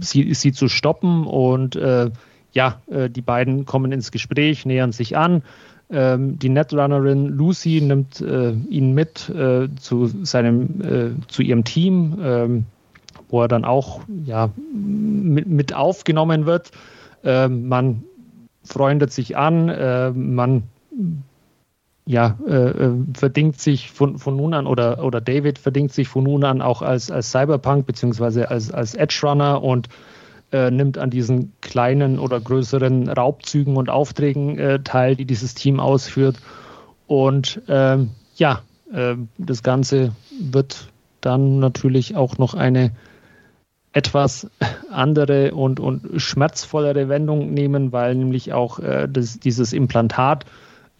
sie, 0.00 0.32
sie 0.34 0.52
zu 0.52 0.68
stoppen 0.68 1.26
und 1.26 1.76
äh, 1.76 2.10
ja, 2.52 2.80
äh, 2.90 3.10
die 3.10 3.20
beiden 3.20 3.66
kommen 3.66 3.92
ins 3.92 4.10
Gespräch, 4.10 4.64
nähern 4.64 4.92
sich 4.92 5.16
an. 5.16 5.42
Ähm, 5.90 6.38
die 6.38 6.48
Netrunnerin 6.48 7.26
Lucy 7.26 7.80
nimmt 7.80 8.20
äh, 8.20 8.52
ihn 8.52 8.94
mit 8.94 9.30
zu 9.80 10.06
seinem, 10.06 11.22
zu 11.28 11.42
ihrem 11.42 11.64
Team, 11.64 12.18
ähm, 12.22 12.64
wo 13.28 13.42
er 13.42 13.48
dann 13.48 13.64
auch 13.64 14.00
ja, 14.24 14.50
mit, 14.72 15.46
mit 15.46 15.74
aufgenommen 15.74 16.46
wird. 16.46 16.70
Ähm, 17.24 17.68
man 17.68 18.02
freundet 18.64 19.12
sich 19.12 19.36
an, 19.36 19.66
man 20.36 20.64
ja, 22.06 22.38
äh, 22.46 22.52
äh, 22.52 22.92
verdingt 23.14 23.60
sich 23.60 23.90
von, 23.90 24.18
von 24.18 24.36
nun 24.36 24.54
an 24.54 24.66
oder, 24.68 25.02
oder 25.02 25.20
David 25.20 25.58
verdingt 25.58 25.92
sich 25.92 26.06
von 26.06 26.22
nun 26.22 26.44
an 26.44 26.62
auch 26.62 26.80
als, 26.80 27.10
als 27.10 27.32
Cyberpunk 27.32 27.84
beziehungsweise 27.84 28.48
als, 28.48 28.70
als 28.70 28.94
Edge 28.94 29.18
Runner 29.24 29.60
und 29.62 29.88
äh, 30.52 30.70
nimmt 30.70 30.98
an 30.98 31.10
diesen 31.10 31.52
kleinen 31.60 32.20
oder 32.20 32.40
größeren 32.40 33.08
Raubzügen 33.08 33.76
und 33.76 33.90
Aufträgen 33.90 34.56
äh, 34.56 34.80
teil, 34.84 35.16
die 35.16 35.24
dieses 35.24 35.54
Team 35.54 35.80
ausführt. 35.80 36.36
Und 37.08 37.60
ähm, 37.66 38.10
ja, 38.36 38.60
äh, 38.92 39.16
das 39.38 39.64
Ganze 39.64 40.12
wird 40.40 40.92
dann 41.20 41.58
natürlich 41.58 42.14
auch 42.14 42.38
noch 42.38 42.54
eine 42.54 42.92
etwas 43.92 44.48
andere 44.90 45.54
und, 45.54 45.80
und 45.80 46.20
schmerzvollere 46.20 47.08
Wendung 47.08 47.52
nehmen, 47.52 47.90
weil 47.90 48.14
nämlich 48.14 48.52
auch 48.52 48.78
äh, 48.78 49.08
das, 49.10 49.40
dieses 49.40 49.72
Implantat, 49.72 50.44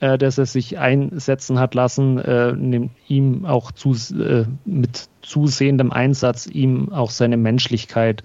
äh, 0.01 0.19
das 0.19 0.39
er 0.39 0.47
sich 0.47 0.79
einsetzen 0.79 1.59
hat 1.59 1.75
lassen, 1.75 2.19
äh, 2.19 2.89
ihm 3.09 3.45
auch 3.45 3.73
zu, 3.73 3.93
äh, 4.15 4.45
mit 4.65 5.09
zusehendem 5.23 5.93
Einsatz 5.93 6.47
ihm 6.47 6.93
auch 6.93 7.11
seine 7.11 7.37
Menschlichkeit 7.37 8.23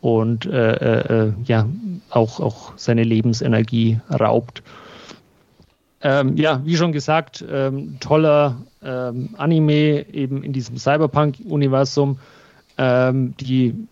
und 0.00 0.46
äh, 0.46 1.26
äh, 1.26 1.32
ja 1.44 1.68
auch, 2.10 2.40
auch 2.40 2.72
seine 2.76 3.04
Lebensenergie 3.04 4.00
raubt. 4.10 4.62
Ähm, 6.04 6.36
ja, 6.36 6.60
wie 6.64 6.76
schon 6.76 6.90
gesagt, 6.92 7.44
ähm, 7.48 7.98
toller 8.00 8.56
ähm, 8.82 9.30
Anime 9.36 10.06
eben 10.12 10.42
in 10.42 10.52
diesem 10.52 10.76
Cyberpunk-Universum. 10.76 12.18
Ähm, 12.76 13.34
die 13.38 13.86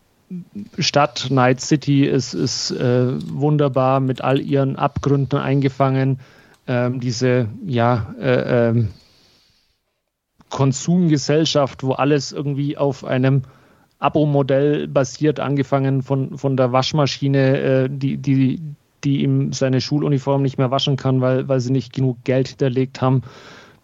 Stadt 0.78 1.28
Night 1.30 1.60
City 1.60 2.04
ist, 2.06 2.34
ist 2.34 2.72
äh, 2.72 3.12
wunderbar 3.32 4.00
mit 4.00 4.22
all 4.22 4.40
ihren 4.40 4.76
Abgründen 4.76 5.38
eingefangen. 5.38 6.18
Ähm, 6.70 7.00
diese 7.00 7.48
ja, 7.66 8.14
äh, 8.20 8.68
ähm, 8.68 8.90
Konsumgesellschaft, 10.50 11.82
wo 11.82 11.94
alles 11.94 12.30
irgendwie 12.30 12.76
auf 12.76 13.04
einem 13.04 13.42
Abo-Modell 13.98 14.86
basiert, 14.86 15.40
angefangen 15.40 16.02
von, 16.02 16.38
von 16.38 16.56
der 16.56 16.70
Waschmaschine, 16.70 17.58
äh, 17.58 17.88
die, 17.90 18.18
die, 18.18 18.60
die 19.02 19.22
ihm 19.24 19.52
seine 19.52 19.80
Schuluniform 19.80 20.42
nicht 20.42 20.58
mehr 20.58 20.70
waschen 20.70 20.94
kann, 20.94 21.20
weil, 21.20 21.48
weil 21.48 21.58
sie 21.58 21.72
nicht 21.72 21.92
genug 21.92 22.22
Geld 22.22 22.46
hinterlegt 22.46 23.02
haben, 23.02 23.22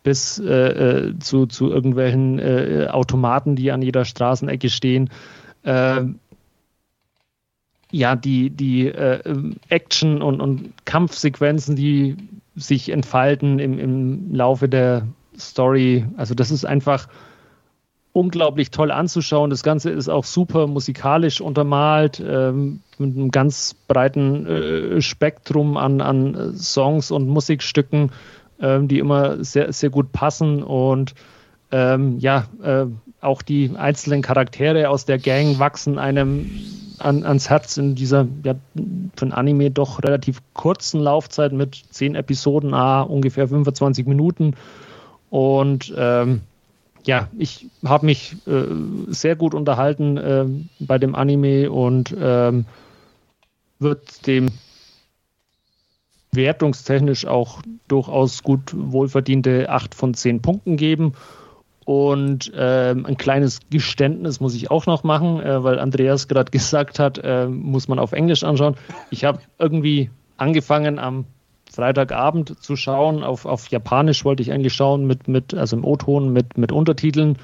bis 0.04 0.38
äh, 0.38 0.54
äh 0.54 1.18
zu, 1.18 1.46
zu 1.46 1.68
irgendwelchen 1.68 2.38
äh, 2.38 2.86
Automaten, 2.88 3.56
die 3.56 3.72
an 3.72 3.82
jeder 3.82 4.04
Straßenecke 4.04 4.70
stehen. 4.70 5.10
Ähm, 5.64 6.20
ja, 7.90 8.14
die, 8.14 8.50
die 8.50 8.86
äh, 8.86 9.20
Action- 9.70 10.22
und, 10.22 10.40
und 10.40 10.72
Kampfsequenzen, 10.84 11.74
die 11.74 12.16
sich 12.56 12.88
entfalten 12.90 13.58
im, 13.58 13.78
im 13.78 14.34
Laufe 14.34 14.68
der 14.68 15.06
Story. 15.38 16.06
Also 16.16 16.34
das 16.34 16.50
ist 16.50 16.64
einfach 16.64 17.08
unglaublich 18.12 18.70
toll 18.70 18.90
anzuschauen. 18.90 19.50
Das 19.50 19.62
Ganze 19.62 19.90
ist 19.90 20.08
auch 20.08 20.24
super 20.24 20.66
musikalisch 20.66 21.42
untermalt, 21.42 22.22
ähm, 22.26 22.80
mit 22.96 23.14
einem 23.14 23.30
ganz 23.30 23.74
breiten 23.74 24.46
äh, 24.46 25.02
Spektrum 25.02 25.76
an, 25.76 26.00
an 26.00 26.56
Songs 26.56 27.10
und 27.10 27.28
Musikstücken, 27.28 28.10
ähm, 28.58 28.88
die 28.88 29.00
immer 29.00 29.44
sehr, 29.44 29.70
sehr 29.74 29.90
gut 29.90 30.12
passen. 30.12 30.62
Und 30.62 31.14
ähm, 31.70 32.18
ja, 32.18 32.46
äh, 32.62 32.86
auch 33.26 33.42
die 33.42 33.72
einzelnen 33.76 34.22
Charaktere 34.22 34.88
aus 34.88 35.04
der 35.04 35.18
Gang 35.18 35.58
wachsen 35.58 35.98
einem 35.98 36.50
an, 36.98 37.24
ans 37.24 37.50
Herz 37.50 37.76
in 37.76 37.94
dieser 37.94 38.26
ja, 38.42 38.54
für 39.16 39.26
ein 39.26 39.32
Anime 39.32 39.70
doch 39.70 40.02
relativ 40.02 40.40
kurzen 40.54 41.00
Laufzeit 41.00 41.52
mit 41.52 41.84
zehn 41.90 42.14
Episoden, 42.14 42.72
ah, 42.72 43.02
ungefähr 43.02 43.48
25 43.48 44.06
Minuten. 44.06 44.54
Und 45.28 45.92
ähm, 45.96 46.40
ja, 47.04 47.28
ich 47.36 47.66
habe 47.84 48.06
mich 48.06 48.36
äh, 48.46 48.64
sehr 49.08 49.36
gut 49.36 49.54
unterhalten 49.54 50.16
äh, 50.16 50.46
bei 50.80 50.98
dem 50.98 51.14
Anime 51.14 51.70
und 51.70 52.14
ähm, 52.18 52.64
wird 53.78 54.26
dem 54.26 54.48
wertungstechnisch 56.32 57.26
auch 57.26 57.62
durchaus 57.88 58.42
gut 58.42 58.72
wohlverdiente 58.74 59.68
8 59.68 59.94
von 59.94 60.14
10 60.14 60.42
Punkten 60.42 60.76
geben. 60.76 61.14
Und 61.86 62.50
ähm, 62.56 63.06
ein 63.06 63.16
kleines 63.16 63.60
Geständnis 63.70 64.40
muss 64.40 64.56
ich 64.56 64.72
auch 64.72 64.86
noch 64.86 65.04
machen, 65.04 65.40
äh, 65.40 65.62
weil 65.62 65.78
Andreas 65.78 66.26
gerade 66.26 66.50
gesagt 66.50 66.98
hat, 66.98 67.18
äh, 67.22 67.46
muss 67.46 67.86
man 67.86 68.00
auf 68.00 68.12
Englisch 68.12 68.42
anschauen. 68.42 68.74
Ich 69.10 69.24
habe 69.24 69.38
irgendwie 69.58 70.10
angefangen 70.36 70.98
am 70.98 71.26
Freitagabend 71.72 72.60
zu 72.60 72.74
schauen. 72.74 73.22
Auf, 73.22 73.46
auf 73.46 73.68
Japanisch 73.68 74.24
wollte 74.24 74.42
ich 74.42 74.50
eigentlich 74.52 74.74
schauen, 74.74 75.06
mit, 75.06 75.28
mit, 75.28 75.54
also 75.54 75.76
im 75.76 75.84
O-Ton 75.84 76.32
mit, 76.32 76.58
mit 76.58 76.72
Untertiteln. 76.72 77.38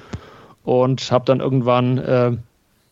Und 0.65 1.09
habe 1.09 1.23
dann 1.23 1.39
irgendwann 1.39 1.97
äh, 1.97 2.31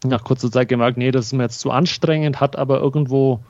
nach 0.06 0.24
kurzer 0.24 0.50
Zeit 0.50 0.70
gemerkt, 0.70 0.98
nee, 0.98 1.12
das 1.12 1.26
ist 1.26 1.34
mir 1.34 1.44
jetzt 1.44 1.60
zu 1.60 1.70
anstrengend, 1.70 2.40
hat 2.40 2.56
aber 2.56 2.80
irgendwo 2.80 3.42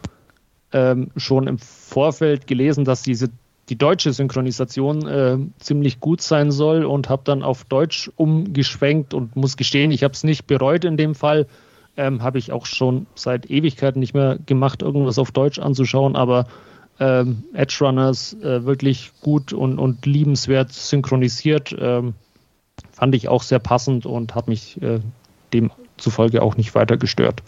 ähm, 0.74 1.12
schon 1.18 1.45
im 1.45 1.60
Vorfeld 1.60 2.47
gelesen, 2.47 2.84
dass 2.84 3.04
diese 3.04 3.30
die 3.72 3.78
deutsche 3.78 4.11
Synchronisation 4.11 5.07
äh, 5.07 5.38
ziemlich 5.59 6.01
gut 6.01 6.22
sein 6.22 6.51
soll 6.51 6.84
und 6.84 7.07
habe 7.07 7.22
dann 7.24 7.41
auf 7.41 7.63
Deutsch 7.63 8.11
umgeschwenkt 8.17 9.13
und 9.13 9.38
muss 9.38 9.55
gestehen, 9.55 9.91
ich 9.91 10.03
habe 10.03 10.13
es 10.13 10.26
nicht 10.26 10.45
bereut 10.45 10.84
in 10.84 10.97
dem 10.97 11.15
Fall. 11.15 11.47
Ähm, 11.95 12.22
habe 12.22 12.38
ich 12.38 12.51
auch 12.51 12.65
schon 12.65 13.07
seit 13.15 13.49
Ewigkeiten 13.49 14.01
nicht 14.01 14.13
mehr 14.13 14.38
gemacht, 14.45 14.82
irgendwas 14.82 15.17
auf 15.17 15.32
Deutsch 15.32 15.57
anzuschauen, 15.57 16.17
aber 16.17 16.47
ähm, 16.99 17.45
Edge 17.53 17.78
Runners 17.80 18.34
äh, 18.41 18.65
wirklich 18.65 19.13
gut 19.22 19.53
und, 19.53 19.80
und 19.80 20.05
liebenswert 20.05 20.74
synchronisiert. 20.74 21.74
Ähm, 21.80 22.13
fand 22.91 23.15
ich 23.15 23.30
auch 23.30 23.41
sehr 23.41 23.59
passend 23.59 24.05
und 24.05 24.36
hat 24.36 24.49
mich 24.49 24.82
äh, 24.82 24.99
demzufolge 25.53 26.41
auch 26.41 26.57
nicht 26.57 26.76
weiter 26.76 26.97
gestört. 26.97 27.41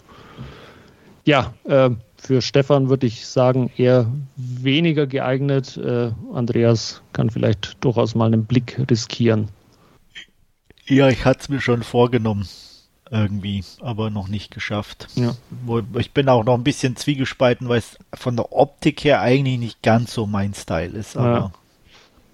Ja, 1.26 1.52
äh, 1.64 1.90
für 2.24 2.40
Stefan 2.40 2.88
würde 2.88 3.06
ich 3.06 3.26
sagen, 3.26 3.70
eher 3.76 4.10
weniger 4.36 5.06
geeignet. 5.06 5.76
Äh, 5.76 6.12
Andreas 6.32 7.02
kann 7.12 7.30
vielleicht 7.30 7.76
durchaus 7.84 8.14
mal 8.14 8.26
einen 8.26 8.46
Blick 8.46 8.80
riskieren. 8.90 9.48
Ja, 10.86 11.08
ich 11.08 11.24
hatte 11.24 11.40
es 11.40 11.48
mir 11.48 11.60
schon 11.60 11.82
vorgenommen, 11.82 12.48
irgendwie, 13.10 13.62
aber 13.80 14.10
noch 14.10 14.28
nicht 14.28 14.50
geschafft. 14.52 15.08
Ja. 15.14 15.34
Ich 15.98 16.12
bin 16.12 16.28
auch 16.28 16.44
noch 16.44 16.54
ein 16.54 16.64
bisschen 16.64 16.96
zwiegespalten, 16.96 17.68
weil 17.68 17.78
es 17.78 17.98
von 18.14 18.36
der 18.36 18.52
Optik 18.52 19.04
her 19.04 19.20
eigentlich 19.20 19.58
nicht 19.58 19.82
ganz 19.82 20.14
so 20.14 20.26
mein 20.26 20.54
Style 20.54 20.96
ist. 20.96 21.16
Aber 21.16 21.52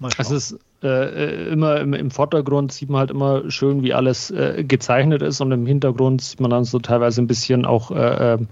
ja. 0.01 0.09
es 0.17 0.31
ist 0.31 0.59
äh, 0.83 0.87
äh, 0.87 1.49
immer 1.49 1.79
im, 1.79 1.93
im, 1.93 2.11
Vordergrund 2.11 2.71
sieht 2.71 2.89
man 2.89 2.99
halt 2.99 3.11
immer 3.11 3.51
schön, 3.51 3.83
wie 3.83 3.93
alles 3.93 4.31
äh, 4.31 4.63
gezeichnet 4.63 5.21
ist 5.21 5.39
und 5.41 5.51
im 5.51 5.65
Hintergrund 5.65 6.21
sieht 6.21 6.39
man 6.39 6.49
dann 6.49 6.63
so 6.63 6.79
teilweise 6.79 7.21
ein 7.21 7.27
bisschen 7.27 7.65
auch 7.65 7.91
äh, 7.91 8.33
ähm, 8.33 8.47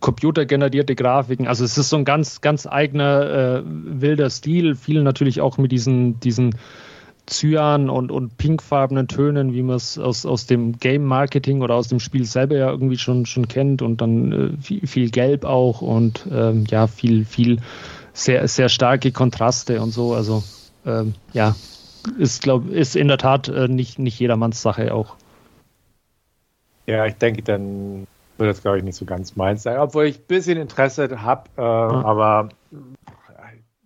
computergenerierte 0.00 0.94
Grafiken. 0.94 1.46
Also 1.46 1.64
es 1.64 1.76
ist 1.78 1.90
so 1.90 1.96
ein 1.96 2.04
ganz, 2.04 2.40
ganz 2.40 2.66
eigener 2.66 3.58
äh, 3.58 3.62
wilder 3.64 4.30
Stil, 4.30 4.74
viel 4.74 5.02
natürlich 5.02 5.40
auch 5.40 5.58
mit 5.58 5.72
diesen, 5.72 6.18
diesen 6.20 6.56
Cyan 7.26 7.88
und, 7.90 8.10
und 8.10 8.36
pinkfarbenen 8.36 9.06
Tönen, 9.06 9.54
wie 9.54 9.62
man 9.62 9.76
es 9.76 9.98
aus, 9.98 10.26
aus 10.26 10.46
dem 10.46 10.78
Game-Marketing 10.78 11.62
oder 11.62 11.74
aus 11.74 11.88
dem 11.88 12.00
Spiel 12.00 12.24
selber 12.24 12.56
ja 12.56 12.70
irgendwie 12.70 12.98
schon, 12.98 13.26
schon 13.26 13.46
kennt 13.46 13.82
und 13.82 14.00
dann 14.00 14.32
äh, 14.32 14.62
viel, 14.62 14.86
viel, 14.86 15.10
Gelb 15.10 15.44
auch 15.44 15.80
und 15.80 16.26
ähm, 16.32 16.64
ja, 16.68 16.86
viel, 16.86 17.24
viel 17.24 17.58
sehr, 18.12 18.46
sehr 18.48 18.68
starke 18.68 19.12
Kontraste 19.12 19.80
und 19.80 19.92
so. 19.92 20.14
Also 20.14 20.42
ähm, 20.84 21.14
ja, 21.32 21.54
ist, 22.18 22.42
glaub, 22.42 22.68
ist 22.68 22.96
in 22.96 23.08
der 23.08 23.18
Tat 23.18 23.48
äh, 23.48 23.68
nicht, 23.68 23.98
nicht 23.98 24.18
jedermanns 24.18 24.62
Sache 24.62 24.92
auch. 24.92 25.14
Ja, 26.86 27.06
ich 27.06 27.14
denke, 27.14 27.42
dann 27.42 28.06
wird 28.40 28.50
das, 28.50 28.62
glaube 28.62 28.78
ich, 28.78 28.84
nicht 28.84 28.96
so 28.96 29.04
ganz 29.04 29.36
meins 29.36 29.62
sein, 29.62 29.78
obwohl 29.78 30.06
ich 30.06 30.18
ein 30.18 30.26
bisschen 30.26 30.58
Interesse 30.58 31.22
habe, 31.22 31.50
äh, 31.56 31.62
ja. 31.62 31.88
aber 32.04 32.48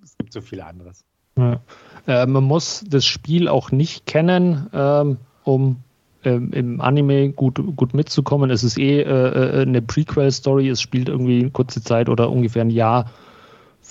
es 0.02 0.16
gibt 0.16 0.32
so 0.32 0.40
viel 0.40 0.60
anderes. 0.60 1.04
Ja. 1.36 1.60
Äh, 2.06 2.26
man 2.26 2.44
muss 2.44 2.84
das 2.86 3.04
Spiel 3.04 3.48
auch 3.48 3.72
nicht 3.72 4.06
kennen, 4.06 4.68
ähm, 4.72 5.18
um 5.42 5.82
ähm, 6.24 6.52
im 6.52 6.80
Anime 6.80 7.30
gut, 7.30 7.60
gut 7.76 7.92
mitzukommen. 7.92 8.50
Es 8.50 8.64
ist 8.64 8.78
eh 8.78 9.00
äh, 9.02 9.04
äh 9.04 9.62
eine 9.62 9.82
Prequel-Story, 9.82 10.68
es 10.68 10.80
spielt 10.80 11.08
irgendwie 11.08 11.50
kurze 11.50 11.82
Zeit 11.82 12.08
oder 12.08 12.30
ungefähr 12.30 12.62
ein 12.62 12.70
Jahr 12.70 13.10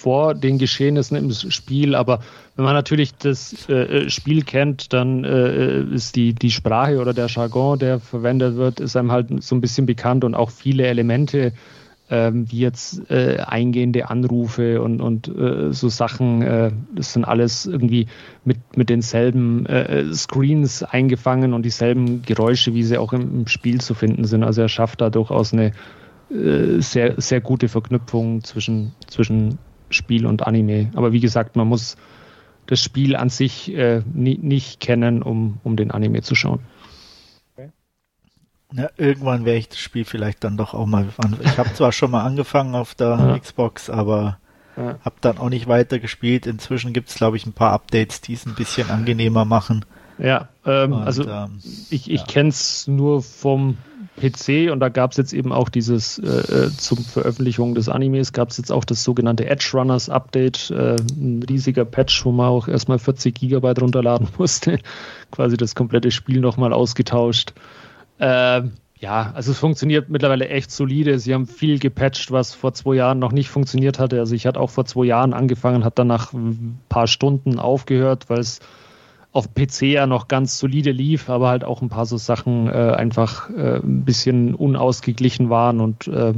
vor 0.04 0.36
den 0.36 0.58
Geschehnissen 0.58 1.16
im 1.16 1.32
Spiel, 1.32 1.96
aber 1.96 2.20
wenn 2.58 2.66
man 2.66 2.74
natürlich 2.74 3.16
das 3.16 3.70
äh, 3.70 3.74
äh, 3.74 4.10
Spiel 4.10 4.44
kennt, 4.44 4.92
dann 4.92 5.24
äh, 5.24 5.82
ist 5.82 6.18
die, 6.18 6.34
die 6.34 6.52
Sprache 6.52 7.00
oder 7.00 7.14
der 7.14 7.28
Jargon, 7.28 7.80
der 7.80 8.02
verwendet 8.02 8.58
wird, 8.58 8.82
ist 8.82 8.98
einem 8.98 9.14
halt 9.14 9.42
so 9.42 9.56
ein 9.56 9.62
bisschen 9.62 9.86
bekannt 9.86 10.26
und 10.26 10.36
auch 10.36 10.50
viele 10.50 10.86
Elemente, 10.88 11.54
ähm, 12.10 12.52
wie 12.52 12.60
jetzt 12.60 13.10
äh, 13.10 13.38
eingehende 13.38 14.10
Anrufe 14.10 14.82
und, 14.82 15.00
und 15.00 15.30
äh, 15.30 15.72
so 15.72 15.88
Sachen, 15.88 16.42
äh, 16.42 16.72
das 16.94 17.14
sind 17.14 17.24
alles 17.24 17.66
irgendwie 17.66 18.08
mit, 18.44 18.58
mit 18.76 18.90
denselben 18.90 19.66
Screens 20.14 20.84
eingefangen 20.84 21.54
und 21.54 21.64
dieselben 21.64 22.24
Geräusche, 22.24 22.74
wie 22.74 22.84
sie 22.84 22.98
auch 22.98 23.14
im, 23.14 23.22
im 23.22 23.48
Spiel 23.48 23.80
zu 23.80 23.94
finden 23.94 24.26
sind. 24.26 24.44
Also 24.44 24.64
er 24.64 24.70
schafft 24.70 25.00
da 25.00 25.10
durchaus 25.10 25.54
eine 25.54 25.72
sehr, 26.30 27.22
sehr 27.22 27.42
gute 27.42 27.68
Verknüpfung 27.68 28.44
zwischen, 28.44 28.94
zwischen 29.08 29.60
Spiel 29.94 30.26
und 30.26 30.46
Anime. 30.46 30.92
Aber 30.96 31.14
wie 31.14 31.20
gesagt, 31.20 31.56
man 31.56 31.68
muss 31.68 31.96
das 32.66 32.82
Spiel 32.82 33.16
an 33.16 33.30
sich 33.30 33.74
äh, 33.74 34.02
nie, 34.14 34.38
nicht 34.38 34.80
kennen, 34.80 35.22
um, 35.22 35.60
um 35.64 35.76
den 35.76 35.92
Anime 35.92 36.22
zu 36.22 36.36
schauen. 36.36 36.60
Ja, 38.76 38.90
irgendwann 38.98 39.46
werde 39.46 39.60
ich 39.60 39.70
das 39.70 39.78
Spiel 39.78 40.04
vielleicht 40.04 40.44
dann 40.44 40.58
doch 40.58 40.74
auch 40.74 40.88
mal. 40.88 41.08
Ich 41.44 41.58
habe 41.60 41.74
zwar 41.74 41.92
schon 41.92 42.10
mal 42.10 42.24
angefangen 42.24 42.74
auf 42.74 42.96
der 42.96 43.08
ja. 43.20 43.38
Xbox, 43.38 43.90
aber 43.90 44.40
ja. 44.76 44.98
habe 45.06 45.16
dann 45.22 45.38
auch 45.38 45.50
nicht 45.50 45.68
weiter 45.68 46.00
gespielt. 46.00 46.48
Inzwischen 46.48 46.92
gibt 46.92 47.10
es, 47.10 47.16
glaube 47.16 47.38
ich, 47.38 47.46
ein 47.46 47.54
paar 47.54 47.72
Updates, 47.72 48.22
die 48.22 48.34
es 48.34 48.46
ein 48.48 48.56
bisschen 48.56 48.90
angenehmer 48.90 49.46
machen. 49.46 49.86
Ja, 50.18 50.50
ähm, 50.66 50.94
Und, 50.94 51.04
also 51.04 51.28
ähm, 51.28 51.60
ich, 51.90 52.10
ich 52.10 52.22
ja. 52.22 52.26
kenne 52.26 52.50
es 52.50 52.88
nur 52.88 53.22
vom 53.22 53.78
PC 54.20 54.72
und 54.72 54.80
da 54.80 54.90
gab 54.90 55.12
es 55.12 55.18
jetzt 55.18 55.34
eben 55.34 55.52
auch 55.52 55.70
dieses 55.70 56.20
äh, 56.20 56.66
äh, 56.66 56.72
zum 56.78 57.00
Veröffentlichung 57.00 57.76
des 57.76 57.90
Animes 57.90 58.32
gab 58.32 58.50
es 58.50 58.58
jetzt 58.58 58.72
auch 58.72 58.86
das 58.86 59.04
sogenannte 59.04 59.46
Edge 59.48 59.72
Runners 59.74 60.10
Update, 60.10 60.72
äh, 60.72 60.96
ein 61.18 61.44
riesiger 61.50 61.86
Patch, 61.86 62.24
wo 62.26 62.32
man 62.32 62.48
auch 62.48 62.68
erstmal 62.68 63.00
40 63.00 63.34
Gigabyte 63.34 63.82
runterladen 63.82 64.28
musste, 64.38 64.80
quasi 65.32 65.58
das 65.58 65.76
komplette 65.76 66.12
Spiel 66.12 66.40
nochmal 66.40 66.74
ausgetauscht. 66.74 67.54
Äh, 68.20 68.64
ja, 69.04 69.34
also 69.36 69.52
es 69.52 69.60
funktioniert 69.60 70.10
mittlerweile 70.10 70.48
echt 70.48 70.72
solide. 70.72 71.20
Sie 71.20 71.34
haben 71.34 71.46
viel 71.46 71.78
gepatcht, 71.78 72.32
was 72.32 72.54
vor 72.54 72.74
zwei 72.74 72.96
Jahren 72.96 73.20
noch 73.20 73.34
nicht 73.34 73.50
funktioniert 73.50 74.00
hatte. 74.00 74.20
Also 74.20 74.34
ich 74.34 74.46
hatte 74.46 74.62
auch 74.62 74.70
vor 74.70 74.86
zwei 74.86 75.04
Jahren 75.04 75.34
angefangen, 75.34 75.84
hat 75.84 76.00
dann 76.00 76.08
nach 76.08 76.32
ein 76.32 76.80
paar 76.88 77.08
Stunden 77.08 77.60
aufgehört, 77.60 78.30
weil 78.30 78.40
es 78.40 78.62
auf 79.34 79.54
PC 79.56 79.82
ja 79.82 80.08
noch 80.08 80.28
ganz 80.28 80.60
solide 80.60 80.92
lief, 80.92 81.30
aber 81.30 81.50
halt 81.50 81.64
auch 81.64 81.82
ein 81.82 81.90
paar 81.90 82.06
so 82.06 82.18
Sachen 82.18 82.68
äh, 82.68 82.72
einfach 82.72 83.50
äh, 83.50 83.78
ein 83.78 84.06
bisschen 84.06 84.54
unausgeglichen 84.54 85.50
waren 85.50 85.82
und 85.82 86.08
äh, 86.08 86.34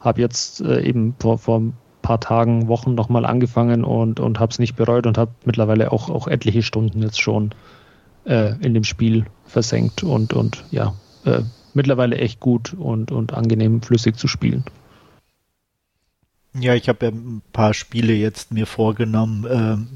habe 0.00 0.20
jetzt 0.20 0.60
äh, 0.60 0.82
eben 0.82 1.14
vor, 1.20 1.38
vor 1.38 1.60
ein 1.60 1.72
paar 2.02 2.18
Tagen, 2.18 2.66
Wochen 2.66 2.96
nochmal 2.96 3.24
angefangen 3.24 3.84
und, 3.84 4.18
und 4.18 4.40
habe 4.40 4.50
es 4.50 4.58
nicht 4.58 4.74
bereut 4.74 5.06
und 5.06 5.18
habe 5.18 5.30
mittlerweile 5.44 5.92
auch, 5.92 6.10
auch 6.10 6.26
etliche 6.26 6.64
Stunden 6.64 7.00
jetzt 7.00 7.20
schon 7.20 7.52
äh, 8.24 8.54
in 8.60 8.74
dem 8.74 8.84
Spiel 8.84 9.24
versenkt 9.46 10.02
und, 10.02 10.32
und 10.32 10.64
ja, 10.72 10.94
äh, 11.24 11.42
mittlerweile 11.74 12.18
echt 12.18 12.40
gut 12.40 12.74
und, 12.74 13.12
und 13.12 13.32
angenehm 13.34 13.82
flüssig 13.82 14.16
zu 14.16 14.26
spielen. 14.26 14.64
Ja, 16.54 16.74
ich 16.74 16.88
habe 16.88 17.06
ja 17.06 17.12
ein 17.12 17.42
paar 17.52 17.72
Spiele 17.72 18.12
jetzt 18.12 18.52
mir 18.52 18.66
vorgenommen, 18.66 19.46
ähm, 19.50 19.88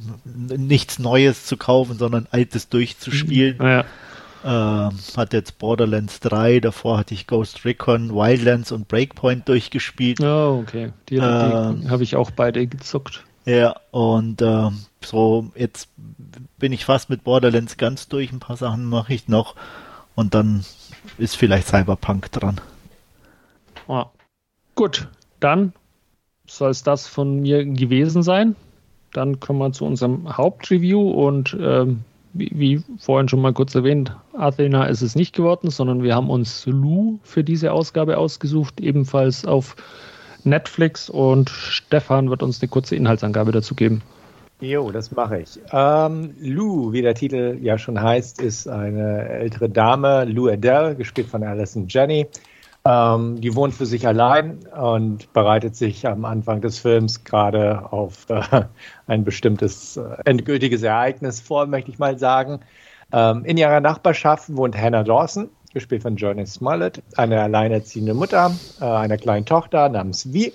nichts 0.66 0.98
Neues 0.98 1.44
zu 1.44 1.56
kaufen, 1.56 1.98
sondern 1.98 2.26
Altes 2.30 2.68
durchzuspielen. 2.70 3.58
Ja. 3.60 3.84
Ähm, 4.44 4.92
hat 5.16 5.32
jetzt 5.32 5.58
Borderlands 5.58 6.20
3, 6.20 6.60
davor 6.60 6.98
hatte 6.98 7.14
ich 7.14 7.26
Ghost 7.26 7.64
Recon, 7.64 8.14
Wildlands 8.14 8.72
und 8.72 8.88
Breakpoint 8.88 9.48
durchgespielt. 9.48 10.20
Oh, 10.20 10.62
okay. 10.62 10.92
Die, 11.08 11.16
ähm, 11.16 11.82
die 11.82 11.90
habe 11.90 12.04
ich 12.04 12.16
auch 12.16 12.30
beide 12.30 12.66
gezockt. 12.66 13.24
Ja, 13.44 13.76
und 13.90 14.42
ähm, 14.42 14.80
so, 15.04 15.50
jetzt 15.54 15.88
bin 16.58 16.72
ich 16.72 16.84
fast 16.84 17.10
mit 17.10 17.22
Borderlands 17.22 17.76
ganz 17.76 18.08
durch. 18.08 18.32
Ein 18.32 18.40
paar 18.40 18.56
Sachen 18.56 18.84
mache 18.84 19.14
ich 19.14 19.28
noch. 19.28 19.54
Und 20.14 20.34
dann 20.34 20.64
ist 21.18 21.36
vielleicht 21.36 21.68
Cyberpunk 21.68 22.32
dran. 22.32 22.60
Oh. 23.86 24.06
Gut, 24.74 25.08
dann 25.38 25.72
soll 26.46 26.70
es 26.70 26.82
das 26.82 27.06
von 27.06 27.40
mir 27.40 27.64
gewesen 27.64 28.22
sein. 28.22 28.56
Dann 29.12 29.40
kommen 29.40 29.58
wir 29.58 29.72
zu 29.72 29.84
unserem 29.84 30.36
Hauptreview 30.36 31.10
und 31.10 31.56
ähm, 31.58 32.04
wie, 32.34 32.50
wie, 32.52 32.82
vorhin 32.98 33.28
schon 33.28 33.40
mal 33.40 33.52
kurz 33.52 33.74
erwähnt, 33.74 34.14
Athena 34.34 34.84
ist 34.84 35.02
es 35.02 35.14
nicht 35.14 35.34
geworden, 35.34 35.70
sondern 35.70 36.02
wir 36.02 36.14
haben 36.14 36.28
uns 36.28 36.66
Lou 36.66 37.18
für 37.22 37.42
diese 37.42 37.72
Ausgabe 37.72 38.18
ausgesucht, 38.18 38.80
ebenfalls 38.80 39.46
auf 39.46 39.76
Netflix 40.44 41.08
und 41.08 41.50
Stefan 41.50 42.30
wird 42.30 42.42
uns 42.42 42.60
eine 42.60 42.68
kurze 42.68 42.94
Inhaltsangabe 42.94 43.52
dazu 43.52 43.74
geben. 43.74 44.02
Jo, 44.60 44.90
das 44.90 45.10
mache 45.10 45.40
ich. 45.40 45.58
Ähm, 45.70 46.34
Lou, 46.40 46.92
wie 46.92 47.02
der 47.02 47.14
Titel 47.14 47.58
ja 47.60 47.76
schon 47.76 48.00
heißt, 48.00 48.40
ist 48.40 48.66
eine 48.66 49.28
ältere 49.28 49.68
Dame, 49.68 50.24
Lou 50.24 50.48
Adele, 50.48 50.94
gespielt 50.94 51.28
von 51.28 51.42
Alison 51.42 51.86
Jenny. 51.88 52.26
Ähm, 52.86 53.40
die 53.40 53.56
wohnt 53.56 53.74
für 53.74 53.86
sich 53.86 54.06
allein 54.06 54.60
und 54.68 55.32
bereitet 55.32 55.74
sich 55.74 56.06
am 56.06 56.24
Anfang 56.24 56.60
des 56.60 56.78
Films 56.78 57.24
gerade 57.24 57.92
auf 57.92 58.30
äh, 58.30 58.42
ein 59.08 59.24
bestimmtes 59.24 59.96
äh, 59.96 60.16
endgültiges 60.24 60.84
Ereignis 60.84 61.40
vor, 61.40 61.66
möchte 61.66 61.90
ich 61.90 61.98
mal 61.98 62.16
sagen. 62.16 62.60
Ähm, 63.12 63.44
in 63.44 63.56
ihrer 63.56 63.80
Nachbarschaft 63.80 64.54
wohnt 64.54 64.76
Hannah 64.76 65.02
Dawson, 65.02 65.48
gespielt 65.74 66.02
von 66.02 66.14
Johnny 66.14 66.46
Smollett, 66.46 67.02
eine 67.16 67.42
alleinerziehende 67.42 68.14
Mutter 68.14 68.54
äh, 68.80 68.84
einer 68.84 69.16
kleinen 69.16 69.46
Tochter 69.46 69.88
namens 69.88 70.32
Vi. 70.32 70.52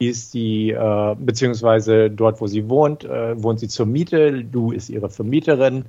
Die 0.00 0.08
ist 0.08 0.34
die, 0.34 0.72
äh, 0.72 1.16
beziehungsweise 1.18 2.10
dort, 2.10 2.42
wo 2.42 2.46
sie 2.46 2.68
wohnt, 2.68 3.04
äh, 3.04 3.42
wohnt 3.42 3.58
sie 3.58 3.68
zur 3.68 3.86
Miete. 3.86 4.28
Lou 4.28 4.72
ist 4.72 4.90
ihre 4.90 5.08
Vermieterin. 5.08 5.86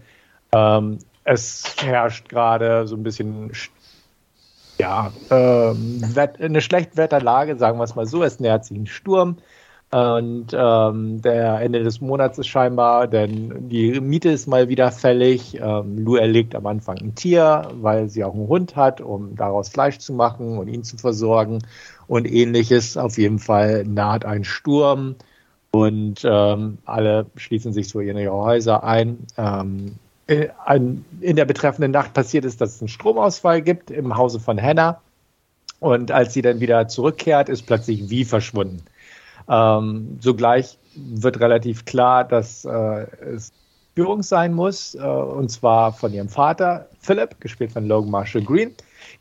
Ähm, 0.54 1.00
es 1.26 1.76
herrscht 1.82 2.30
gerade 2.30 2.88
so 2.88 2.96
ein 2.96 3.04
bisschen 3.04 3.54
ja, 4.82 5.12
ähm, 5.30 6.02
eine 6.40 6.60
Schlechtwetterlage, 6.60 7.56
sagen 7.56 7.78
wir 7.78 7.84
es 7.84 7.96
mal 7.96 8.08
so. 8.08 8.24
Es 8.24 8.40
nähert 8.40 8.66
sich 8.66 8.78
ein 8.78 8.88
Sturm. 8.88 9.38
Und 9.92 10.48
ähm, 10.54 11.22
der 11.22 11.60
Ende 11.60 11.84
des 11.84 12.02
Monats 12.02 12.40
ist 12.40 12.48
scheinbar, 12.48 13.08
denn 13.08 13.70
die 13.70 14.00
Miete 14.00 14.30
ist 14.30 14.48
mal 14.48 14.70
wieder 14.70 14.92
fällig. 14.92 15.60
Ähm, 15.62 16.00
Lou 16.00 16.16
erlegt 16.16 16.56
am 16.56 16.66
Anfang 16.66 16.98
ein 16.98 17.14
Tier, 17.14 17.68
weil 17.76 18.10
sie 18.10 18.24
auch 18.24 18.34
einen 18.34 18.48
Hund 18.48 18.76
hat, 18.76 19.02
um 19.02 19.36
daraus 19.36 19.70
Fleisch 19.70 20.00
zu 20.00 20.14
machen 20.14 20.58
und 20.58 20.68
ihn 20.68 20.84
zu 20.84 20.98
versorgen 20.98 21.60
und 22.08 22.26
ähnliches. 22.26 22.98
Auf 22.98 23.18
jeden 23.20 23.38
Fall 23.38 23.84
naht 23.84 24.26
ein 24.26 24.46
Sturm 24.46 25.16
und 25.72 26.22
ähm, 26.24 26.80
alle 26.86 27.28
schließen 27.36 27.74
sich 27.74 27.90
so 27.90 28.00
in 28.00 28.18
ihre 28.18 28.34
Häuser 28.34 28.84
ein. 28.84 29.28
Ähm, 29.38 29.98
in 30.32 31.36
der 31.36 31.46
betreffenden 31.46 31.92
Nacht 31.92 32.14
passiert 32.14 32.46
ist, 32.46 32.62
dass 32.62 32.76
es 32.76 32.82
einen 32.82 32.88
Stromausfall 32.88 33.62
gibt 33.62 33.92
im 33.92 34.16
Hause 34.16 34.40
von 34.40 34.62
Hannah. 34.62 35.02
Und 35.80 36.12
als 36.12 36.34
sie 36.34 36.42
dann 36.42 36.60
wieder 36.60 36.88
zurückkehrt, 36.88 37.50
ist 37.50 37.66
plötzlich 37.66 38.10
wie 38.10 38.24
verschwunden. 38.24 38.84
Ähm, 39.50 40.20
sogleich 40.22 40.78
wird 40.96 41.40
relativ 41.40 41.86
klar, 41.86 42.24
dass 42.24 42.66
äh, 42.66 43.08
es 43.36 43.52
Führung 43.96 44.24
sein 44.24 44.54
muss, 44.54 44.96
äh, 44.96 45.00
und 45.00 45.50
zwar 45.50 45.92
von 45.92 46.14
ihrem 46.14 46.30
Vater, 46.30 46.88
Philip, 47.00 47.40
gespielt 47.42 47.72
von 47.72 47.88
Logan 47.88 48.12
Marshall 48.12 48.44
Green. 48.44 48.74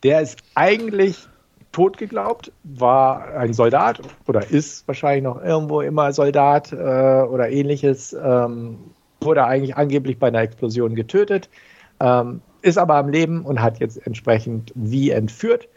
Der 0.03 0.21
ist 0.21 0.39
eigentlich 0.55 1.27
tot 1.73 1.99
geglaubt, 1.99 2.53
war 2.65 3.29
ein 3.35 3.53
Soldat 3.53 4.01
oder 4.27 4.49
ist 4.51 4.87
wahrscheinlich 4.87 5.25
noch 5.25 5.43
irgendwo 5.43 5.81
immer 5.81 6.13
Soldat 6.13 6.73
äh, 6.73 6.77
oder 6.77 7.49
ähnliches. 7.51 8.13
Ähm, 8.13 8.79
wurde 9.21 9.45
eigentlich 9.45 9.77
angeblich 9.77 10.19
bei 10.19 10.29
einer 10.29 10.41
Explosion 10.41 10.95
getötet, 10.95 11.49
ähm, 12.01 12.41
ist 12.63 12.79
aber 12.79 12.97
am 12.97 13.09
Leben 13.09 13.45
und 13.45 13.61
hat 13.61 13.79
jetzt 13.79 14.07
entsprechend 14.07 14.73
wie 14.75 15.11
entführt 15.11 15.69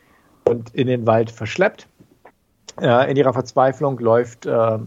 und 0.45 0.73
in 0.73 0.87
den 0.87 1.05
Wald 1.07 1.31
verschleppt. 1.31 1.87
Äh, 2.81 3.09
in 3.11 3.17
ihrer 3.17 3.33
Verzweiflung 3.33 3.99
läuft 3.99 4.45
äh, 4.45 4.79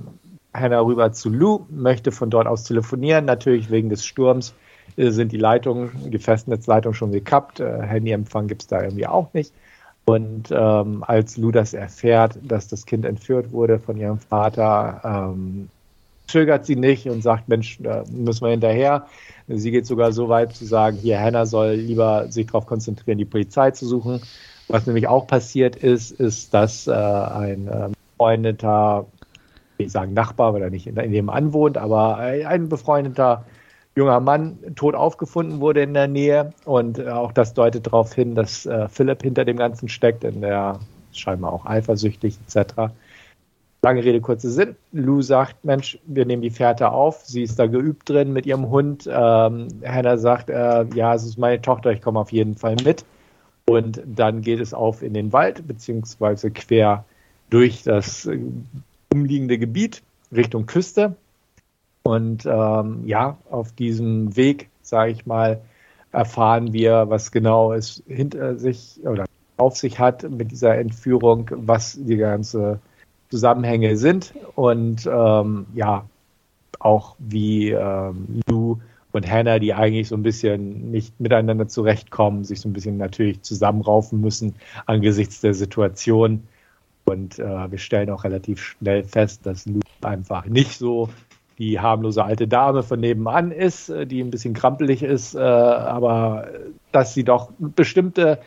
Hannah 0.54 0.80
rüber 0.80 1.12
zu 1.12 1.30
Lou, 1.30 1.66
möchte 1.70 2.12
von 2.12 2.30
dort 2.30 2.46
aus 2.46 2.64
telefonieren. 2.64 3.24
Natürlich 3.24 3.70
wegen 3.70 3.88
des 3.88 4.04
Sturms 4.04 4.54
äh, 4.96 5.10
sind 5.10 5.32
die 5.32 5.38
Leitungen, 5.38 6.10
die 6.10 6.18
Festnetzleitungen 6.18 6.94
schon 6.94 7.12
gekappt. 7.12 7.60
Äh, 7.60 7.82
Handyempfang 7.82 8.48
gibt 8.48 8.62
es 8.62 8.68
da 8.68 8.82
irgendwie 8.82 9.06
auch 9.06 9.32
nicht. 9.34 9.52
Und 10.04 10.50
ähm, 10.52 11.02
als 11.04 11.36
Lou 11.36 11.50
das 11.50 11.74
erfährt, 11.74 12.38
dass 12.42 12.68
das 12.68 12.86
Kind 12.86 13.04
entführt 13.04 13.50
wurde 13.50 13.80
von 13.80 13.96
ihrem 13.96 14.18
Vater, 14.18 15.00
ähm, 15.04 15.68
zögert 16.26 16.66
sie 16.66 16.76
nicht 16.76 17.06
und 17.08 17.22
sagt, 17.22 17.48
Mensch, 17.48 17.78
da 17.80 18.04
müssen 18.10 18.42
wir 18.42 18.50
hinterher. 18.50 19.06
Sie 19.48 19.70
geht 19.70 19.86
sogar 19.86 20.12
so 20.12 20.28
weit 20.28 20.54
zu 20.54 20.64
sagen, 20.64 20.96
hier, 20.96 21.20
Hannah 21.20 21.46
soll 21.46 21.72
lieber 21.74 22.30
sich 22.30 22.46
darauf 22.46 22.66
konzentrieren, 22.66 23.18
die 23.18 23.24
Polizei 23.24 23.70
zu 23.70 23.86
suchen. 23.86 24.20
Was 24.68 24.86
nämlich 24.86 25.06
auch 25.06 25.26
passiert 25.26 25.76
ist, 25.76 26.10
ist, 26.12 26.52
dass 26.52 26.88
äh, 26.88 26.92
ein 26.92 27.68
äh, 27.68 27.88
befreundeter, 28.16 29.06
ich 29.78 29.92
sagen 29.92 30.14
Nachbar, 30.14 30.54
weil 30.54 30.62
er 30.62 30.70
nicht 30.70 30.88
in, 30.88 30.96
in 30.96 31.12
dem 31.12 31.30
anwohnt, 31.30 31.78
aber 31.78 32.16
ein 32.16 32.68
befreundeter 32.68 33.44
junger 33.94 34.20
Mann 34.20 34.58
tot 34.74 34.94
aufgefunden 34.94 35.60
wurde 35.60 35.82
in 35.82 35.94
der 35.94 36.08
Nähe. 36.08 36.52
Und 36.64 36.98
äh, 36.98 37.08
auch 37.08 37.32
das 37.32 37.54
deutet 37.54 37.86
darauf 37.86 38.12
hin, 38.12 38.34
dass 38.34 38.66
äh, 38.66 38.88
Philipp 38.88 39.22
hinter 39.22 39.44
dem 39.44 39.56
Ganzen 39.56 39.88
steckt, 39.88 40.24
denn 40.24 40.40
der 40.40 40.80
scheinbar 41.12 41.52
auch 41.52 41.64
eifersüchtig 41.64 42.36
etc. 42.46 42.92
Lange 43.86 44.02
Rede, 44.02 44.20
kurzer 44.20 44.50
Sinn. 44.50 44.74
Lou 44.90 45.22
sagt, 45.22 45.64
Mensch, 45.64 45.96
wir 46.06 46.26
nehmen 46.26 46.42
die 46.42 46.50
Fährte 46.50 46.90
auf. 46.90 47.24
Sie 47.24 47.44
ist 47.44 47.56
da 47.56 47.68
geübt 47.68 48.08
drin 48.08 48.32
mit 48.32 48.44
ihrem 48.44 48.68
Hund. 48.68 49.06
Ähm, 49.08 49.68
Hannah 49.84 50.16
sagt, 50.16 50.50
äh, 50.50 50.84
ja, 50.92 51.14
es 51.14 51.22
ist 51.22 51.38
meine 51.38 51.62
Tochter, 51.62 51.92
ich 51.92 52.02
komme 52.02 52.18
auf 52.18 52.32
jeden 52.32 52.56
Fall 52.56 52.74
mit. 52.82 53.04
Und 53.64 54.02
dann 54.04 54.40
geht 54.40 54.58
es 54.58 54.74
auf 54.74 55.04
in 55.04 55.14
den 55.14 55.32
Wald, 55.32 55.68
beziehungsweise 55.68 56.50
quer 56.50 57.04
durch 57.48 57.84
das 57.84 58.26
äh, 58.26 58.40
umliegende 59.12 59.56
Gebiet 59.56 60.02
Richtung 60.34 60.66
Küste. 60.66 61.14
Und 62.02 62.44
ähm, 62.44 63.02
ja, 63.06 63.38
auf 63.48 63.70
diesem 63.70 64.34
Weg, 64.34 64.68
sage 64.82 65.12
ich 65.12 65.26
mal, 65.26 65.60
erfahren 66.10 66.72
wir, 66.72 67.08
was 67.08 67.30
genau 67.30 67.72
es 67.72 68.02
hinter 68.08 68.56
sich 68.56 68.98
oder 69.04 69.26
auf 69.58 69.76
sich 69.76 70.00
hat 70.00 70.28
mit 70.28 70.50
dieser 70.50 70.76
Entführung, 70.76 71.48
was 71.52 71.96
die 71.96 72.16
ganze 72.16 72.80
Zusammenhänge 73.36 73.98
sind 73.98 74.32
und 74.54 75.06
ähm, 75.06 75.66
ja, 75.74 76.06
auch 76.78 77.16
wie 77.18 77.68
ähm, 77.68 78.40
Lou 78.48 78.78
und 79.12 79.30
Hannah, 79.30 79.58
die 79.58 79.74
eigentlich 79.74 80.08
so 80.08 80.16
ein 80.16 80.22
bisschen 80.22 80.90
nicht 80.90 81.20
miteinander 81.20 81.68
zurechtkommen, 81.68 82.44
sich 82.44 82.62
so 82.62 82.68
ein 82.70 82.72
bisschen 82.72 82.96
natürlich 82.96 83.42
zusammenraufen 83.42 84.22
müssen 84.22 84.54
angesichts 84.86 85.42
der 85.42 85.52
Situation. 85.52 86.44
Und 87.04 87.38
äh, 87.38 87.70
wir 87.70 87.78
stellen 87.78 88.08
auch 88.08 88.24
relativ 88.24 88.62
schnell 88.62 89.04
fest, 89.04 89.44
dass 89.44 89.66
Lou 89.66 89.80
einfach 90.00 90.46
nicht 90.46 90.78
so 90.78 91.10
die 91.58 91.78
harmlose 91.78 92.24
alte 92.24 92.48
Dame 92.48 92.82
von 92.82 93.00
nebenan 93.00 93.50
ist, 93.52 93.90
äh, 93.90 94.06
die 94.06 94.22
ein 94.22 94.30
bisschen 94.30 94.54
krampelig 94.54 95.02
ist, 95.02 95.34
äh, 95.34 95.40
aber 95.40 96.48
dass 96.90 97.12
sie 97.12 97.24
doch 97.24 97.50
bestimmte 97.58 98.38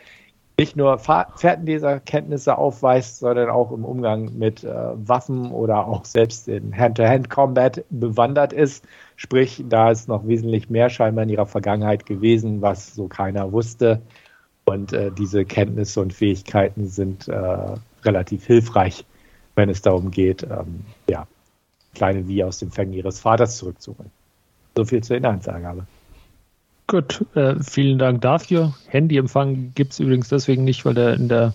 nicht 0.59 0.75
nur 0.75 0.99
Fährtenleserkenntnisse 0.99 2.57
aufweist, 2.57 3.19
sondern 3.19 3.49
auch 3.49 3.71
im 3.71 3.85
Umgang 3.85 4.37
mit 4.37 4.65
äh, 4.65 4.73
Waffen 5.07 5.51
oder 5.51 5.87
auch 5.87 6.03
selbst 6.03 6.49
in 6.49 6.75
Hand-to-Hand-Combat 6.77 7.85
bewandert 7.89 8.51
ist. 8.51 8.83
Sprich, 9.15 9.63
da 9.69 9.89
ist 9.89 10.09
noch 10.09 10.27
wesentlich 10.27 10.69
mehr 10.69 10.89
scheinbar 10.89 11.23
in 11.23 11.29
ihrer 11.29 11.45
Vergangenheit 11.45 12.05
gewesen, 12.05 12.61
was 12.61 12.93
so 12.93 13.07
keiner 13.07 13.53
wusste. 13.53 14.01
Und 14.65 14.91
äh, 14.91 15.11
diese 15.11 15.45
Kenntnisse 15.45 16.01
und 16.01 16.13
Fähigkeiten 16.13 16.87
sind 16.87 17.29
äh, 17.29 17.77
relativ 18.03 18.45
hilfreich, 18.45 19.05
wenn 19.55 19.69
es 19.69 19.81
darum 19.81 20.11
geht, 20.11 20.43
ähm, 20.43 20.81
ja, 21.09 21.25
kleine 21.95 22.27
Wie 22.27 22.43
aus 22.43 22.59
dem 22.59 22.71
Fängen 22.71 22.91
ihres 22.91 23.21
Vaters 23.21 23.55
zurückzuholen. 23.55 24.11
So 24.75 24.83
viel 24.83 25.01
zur 25.01 25.15
Inhaltsangabe. 25.15 25.87
Gut, 26.89 27.23
äh, 27.35 27.53
vielen 27.61 27.99
Dank 27.99 28.21
dafür. 28.21 28.73
Handyempfang 28.87 29.73
gibt 29.75 29.93
es 29.93 29.99
übrigens 29.99 30.27
deswegen 30.27 30.63
nicht, 30.63 30.85
weil 30.85 30.95
der 30.95 31.13
in 31.13 31.29
der, 31.29 31.53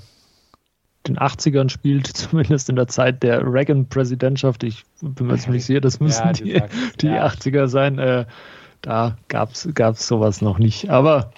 den 1.09 1.19
80ern 1.19 1.71
spielt, 1.71 2.07
zumindest 2.17 2.69
in 2.69 2.77
der 2.77 2.87
Zeit 2.87 3.25
der 3.25 3.43
Reagan-Präsidentschaft. 3.45 4.63
Ich 4.63 4.85
bin 5.01 5.27
mir 5.27 5.37
ziemlich 5.37 5.65
sicher, 5.65 5.81
das 5.81 5.99
müssen 6.01 6.25
ja, 6.25 6.33
die, 6.33 6.63
die 7.01 7.07
ja. 7.09 7.27
80er 7.27 7.67
sein. 7.67 7.99
Äh, 7.99 8.27
da 8.81 9.17
gab 9.27 9.51
es 9.51 10.07
sowas 10.07 10.41
noch 10.41 10.61
nicht. 10.61 10.91
Aber 10.91 11.33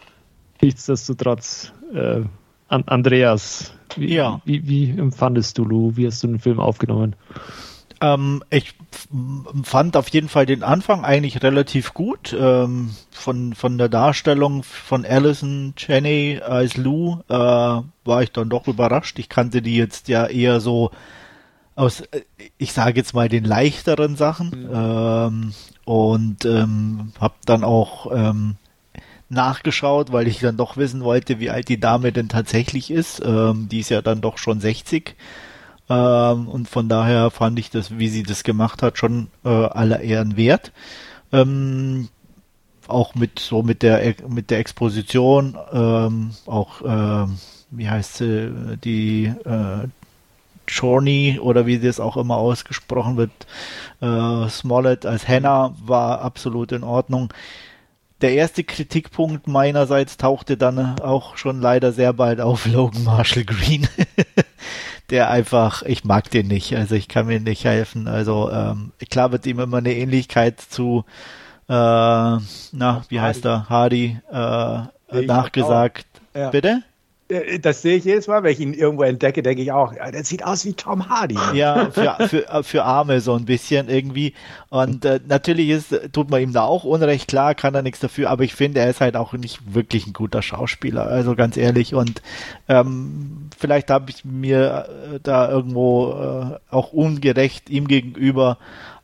nichtsdestotrotz, 0.61 1.72
äh, 1.94 2.20
Andreas, 2.68 3.72
wie, 3.97 4.14
ja. 4.14 4.42
wie, 4.44 4.68
wie 4.68 4.90
empfandest 4.90 5.57
du 5.57 5.64
Lou? 5.64 5.97
Wie 5.97 6.07
hast 6.07 6.22
du 6.22 6.26
den 6.26 6.38
Film 6.38 6.61
aufgenommen? 6.61 7.16
Ähm, 8.01 8.42
ich 8.51 8.74
fand 9.62 9.97
auf 9.97 10.09
jeden 10.09 10.28
Fall 10.28 10.47
den 10.47 10.62
Anfang 10.62 11.05
eigentlich 11.05 11.42
relativ 11.42 11.94
gut. 11.94 12.36
Ähm, 12.38 12.90
von, 13.11 13.55
von 13.55 13.78
der 13.78 13.88
Darstellung 13.88 14.62
von 14.62 15.05
Alison 15.05 15.72
Cheney 15.76 16.40
als 16.44 16.76
Lou 16.76 17.20
äh, 17.28 17.34
war 17.34 18.22
ich 18.22 18.32
dann 18.32 18.49
doch 18.49 18.66
überrascht. 18.66 19.18
Ich 19.18 19.28
kannte 19.28 19.62
die 19.62 19.76
jetzt 19.76 20.09
ja 20.09 20.26
eher 20.26 20.61
so 20.61 20.90
aus, 21.74 22.01
äh, 22.01 22.22
ich 22.59 22.72
sage 22.72 22.99
jetzt 22.99 23.14
mal, 23.14 23.28
den 23.28 23.44
leichteren 23.44 24.16
Sachen. 24.16 24.51
Mhm. 24.51 24.70
Ähm, 24.74 25.53
und 25.84 26.44
ähm, 26.44 27.12
habe 27.20 27.34
dann 27.44 27.62
auch 27.62 28.11
ähm, 28.12 28.57
nachgeschaut, 29.28 30.12
weil 30.12 30.26
ich 30.26 30.40
dann 30.40 30.57
doch 30.57 30.76
wissen 30.76 31.03
wollte, 31.03 31.38
wie 31.38 31.51
alt 31.51 31.68
die 31.68 31.80
Dame 31.80 32.12
denn 32.12 32.28
tatsächlich 32.28 32.90
ist. 32.90 33.22
Ähm, 33.24 33.68
die 33.70 33.80
ist 33.80 33.90
ja 33.90 34.03
dann 34.03 34.20
doch 34.20 34.38
schon 34.38 34.61
60. 34.61 35.14
Ähm, 35.89 36.49
und 36.49 36.68
von 36.68 36.89
daher 36.89 37.30
fand 37.30 37.59
ich 37.59 37.70
das, 37.70 37.99
wie 37.99 38.09
sie 38.09 38.22
das 38.22 38.45
gemacht 38.45 38.82
hat, 38.82 38.99
schon 38.99 39.28
äh, 39.45 39.49
aller 39.49 40.01
Ehren 40.01 40.37
wert. 40.37 40.72
Ähm, 41.32 42.09
auch 42.89 43.14
mit 43.14 43.39
so 43.39 43.62
mit 43.62 43.82
der 43.82 44.14
mit 44.28 44.51
der 44.51 44.59
Exposition, 44.61 45.57
ähm, 45.72 46.30
auch 46.47 46.82
äh, 46.82 47.28
wie 47.70 47.89
heißt 47.89 48.16
sie, 48.16 48.76
die 48.84 49.26
äh, 49.45 49.89
Journey 50.68 51.39
oder 51.41 51.66
wie 51.66 51.78
das 51.78 52.01
auch 52.01 52.16
immer 52.16 52.37
ausgesprochen 52.37 53.16
wird, 53.16 53.30
äh, 54.01 54.49
Smollett 54.49 55.07
als 55.07 55.28
Hannah 55.28 55.74
war 55.84 56.20
absolut 56.20 56.72
in 56.72 56.84
Ordnung. 56.84 57.32
Der 58.23 58.33
erste 58.33 58.64
Kritikpunkt 58.64 59.47
meinerseits 59.47 60.17
tauchte 60.17 60.57
dann 60.57 60.99
auch 61.01 61.37
schon 61.37 61.61
leider 61.61 61.93
sehr 61.93 62.12
bald 62.12 62.41
auf 62.41 62.67
Logan 62.67 63.05
Marshall 63.05 63.45
Green. 63.45 63.87
der 65.11 65.31
einfach, 65.31 65.83
ich 65.83 66.05
mag 66.05 66.31
den 66.31 66.49
nicht, 66.49 66.75
also 66.75 66.95
ich 66.95 67.09
kann 67.09 67.27
mir 67.27 67.41
nicht 67.41 67.64
helfen. 67.64 68.09
Also 68.09 68.51
ähm, 68.51 68.93
klar 69.11 69.33
wird 69.33 69.47
ihm 69.47 69.61
immer 69.61 69.79
eine 69.79 69.95
Ähnlichkeit 69.95 70.61
zu, 70.61 71.05
äh, 71.69 71.73
na, 71.73 73.05
wie 73.09 73.21
heißt 73.21 73.45
er, 73.45 73.69
Hardy 73.69 74.19
äh, 74.31 75.23
nachgesagt. 75.23 76.07
Ja. 76.35 76.51
Bitte? 76.51 76.83
Äh, 77.29 77.59
das 77.59 77.83
sehe 77.83 77.97
ich 77.97 78.05
jedes 78.05 78.27
Mal, 78.27 78.43
wenn 78.43 78.53
ich 78.53 78.61
ihn 78.61 78.74
irgendwo 78.74 79.03
entdecke, 79.03 79.43
denke 79.43 79.62
ich 79.62 79.72
auch, 79.72 79.95
der 79.95 80.24
sieht 80.24 80.45
aus 80.45 80.64
wie 80.64 80.74
Tom 80.74 81.09
Hardy. 81.09 81.37
Ja, 81.55 81.91
für, 81.91 82.29
für, 82.29 82.49
äh, 82.49 82.62
für 82.62 82.85
Arme 82.85 83.20
so 83.20 83.35
ein 83.35 83.45
bisschen 83.45 83.89
irgendwie. 83.89 84.35
Und 84.68 85.05
äh, 85.05 85.20
natürlich 85.27 85.70
ist, 85.70 86.12
tut 86.12 86.31
man 86.31 86.43
ihm 86.43 86.53
da 86.53 86.64
auch 86.64 86.85
Unrecht, 86.85 87.29
klar, 87.29 87.55
kann 87.55 87.74
er 87.74 87.83
nichts 87.83 88.01
dafür, 88.01 88.31
aber 88.31 88.45
ich 88.45 88.55
finde, 88.55 88.81
er 88.81 88.91
ist 88.91 89.01
halt 89.01 89.16
auch 89.16 89.33
nicht 89.33 89.74
wirklich 89.74 90.07
ein 90.07 90.12
guter 90.12 90.43
Schauspieler, 90.43 91.07
also 91.07 91.35
ganz 91.35 91.57
ehrlich. 91.57 91.95
Und 91.95 92.22
ähm, 92.69 93.48
vielleicht 93.57 93.90
habe 93.90 94.11
ich 94.11 94.24
mir 94.24 94.89
äh, 95.15 95.20
da 95.23 95.51
irgendwo 95.51 96.12
äh, 96.12 96.59
auch 96.74 96.93
ungerecht 96.93 97.70
ihm 97.70 97.89
gegenüber 97.89 98.59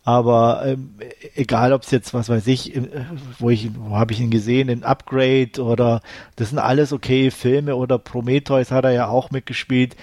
aber 0.04 0.62
ähm, 0.66 0.94
egal, 1.34 1.72
ob 1.72 1.82
es 1.82 1.90
jetzt, 1.90 2.12
was 2.12 2.28
weiß 2.28 2.46
ich, 2.48 2.74
äh, 2.74 3.06
wo 3.38 3.50
ich, 3.50 3.70
wo 3.76 3.96
habe 3.96 4.12
ich 4.12 4.20
ihn 4.20 4.30
gesehen, 4.30 4.68
in 4.68 4.82
Upgrade 4.82 5.62
oder 5.62 6.00
das 6.36 6.50
sind 6.50 6.58
alles 6.58 6.92
okay 6.92 7.30
Filme 7.30 7.76
oder 7.76 7.98
Prometheus 7.98 8.70
hat 8.72 8.84
er 8.84 8.92
ja 8.92 9.08
auch 9.08 9.30
mitgespielt. 9.30 9.96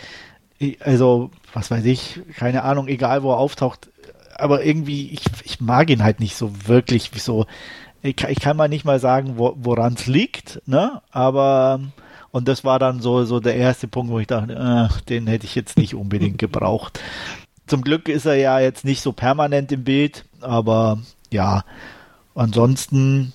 Also, 0.82 1.32
was 1.54 1.72
weiß 1.72 1.86
ich, 1.86 2.22
keine 2.36 2.64
Ahnung, 2.64 2.88
egal 2.88 3.24
wo 3.24 3.32
er 3.32 3.38
auftaucht, 3.38 3.90
aber 4.38 4.64
irgendwie, 4.64 5.10
ich, 5.10 5.22
ich 5.44 5.62
mag 5.62 5.90
ihn 5.90 6.04
halt 6.04 6.20
nicht 6.20 6.36
so 6.36 6.52
wirklich, 6.68 7.12
so, 7.16 7.46
ich, 8.02 8.22
ich 8.24 8.40
kann 8.40 8.58
mal 8.58 8.70
nicht 8.70 8.86
mal 8.86 9.00
sagen, 9.00 9.34
wo, 9.38 9.56
woran 9.58 9.94
es 9.94 10.08
liegt, 10.08 10.62
ne, 10.66 11.02
aber, 11.12 11.82
und 12.32 12.48
das 12.48 12.64
war 12.64 12.80
dann 12.80 13.02
so, 13.02 13.26
so 13.26 13.40
der 13.40 13.56
erste 13.56 13.88
Punkt, 13.88 14.12
wo 14.12 14.20
ich 14.20 14.28
dachte, 14.28 14.54
äh, 14.54 15.04
den 15.10 15.28
hätte 15.28 15.46
ich 15.46 15.56
jetzt 15.56 15.78
nicht 15.78 15.96
unbedingt 15.96 16.38
gebraucht. 16.38 17.00
Zum 17.70 17.84
Glück 17.84 18.10
ist 18.10 18.26
er 18.26 18.36
ja 18.36 18.60
jetzt 18.60 18.84
nicht 18.84 19.02
so 19.02 19.14
permanent 19.14 19.72
im 19.72 19.84
Bild, 19.84 20.26
aber 20.42 21.00
ja, 21.32 21.64
ansonsten, 22.34 23.32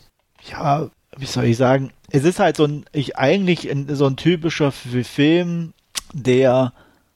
ja, 0.50 0.90
wie 1.16 1.26
soll 1.26 1.44
ich 1.44 1.56
sagen, 1.56 1.92
es 2.10 2.24
ist 2.24 2.40
halt 2.40 2.56
so 2.56 2.64
ein, 2.64 2.84
ich 2.90 3.16
eigentlich 3.16 3.72
so 3.90 4.06
ein 4.06 4.16
typischer 4.16 4.72
Film, 4.72 5.72
der 6.12 6.72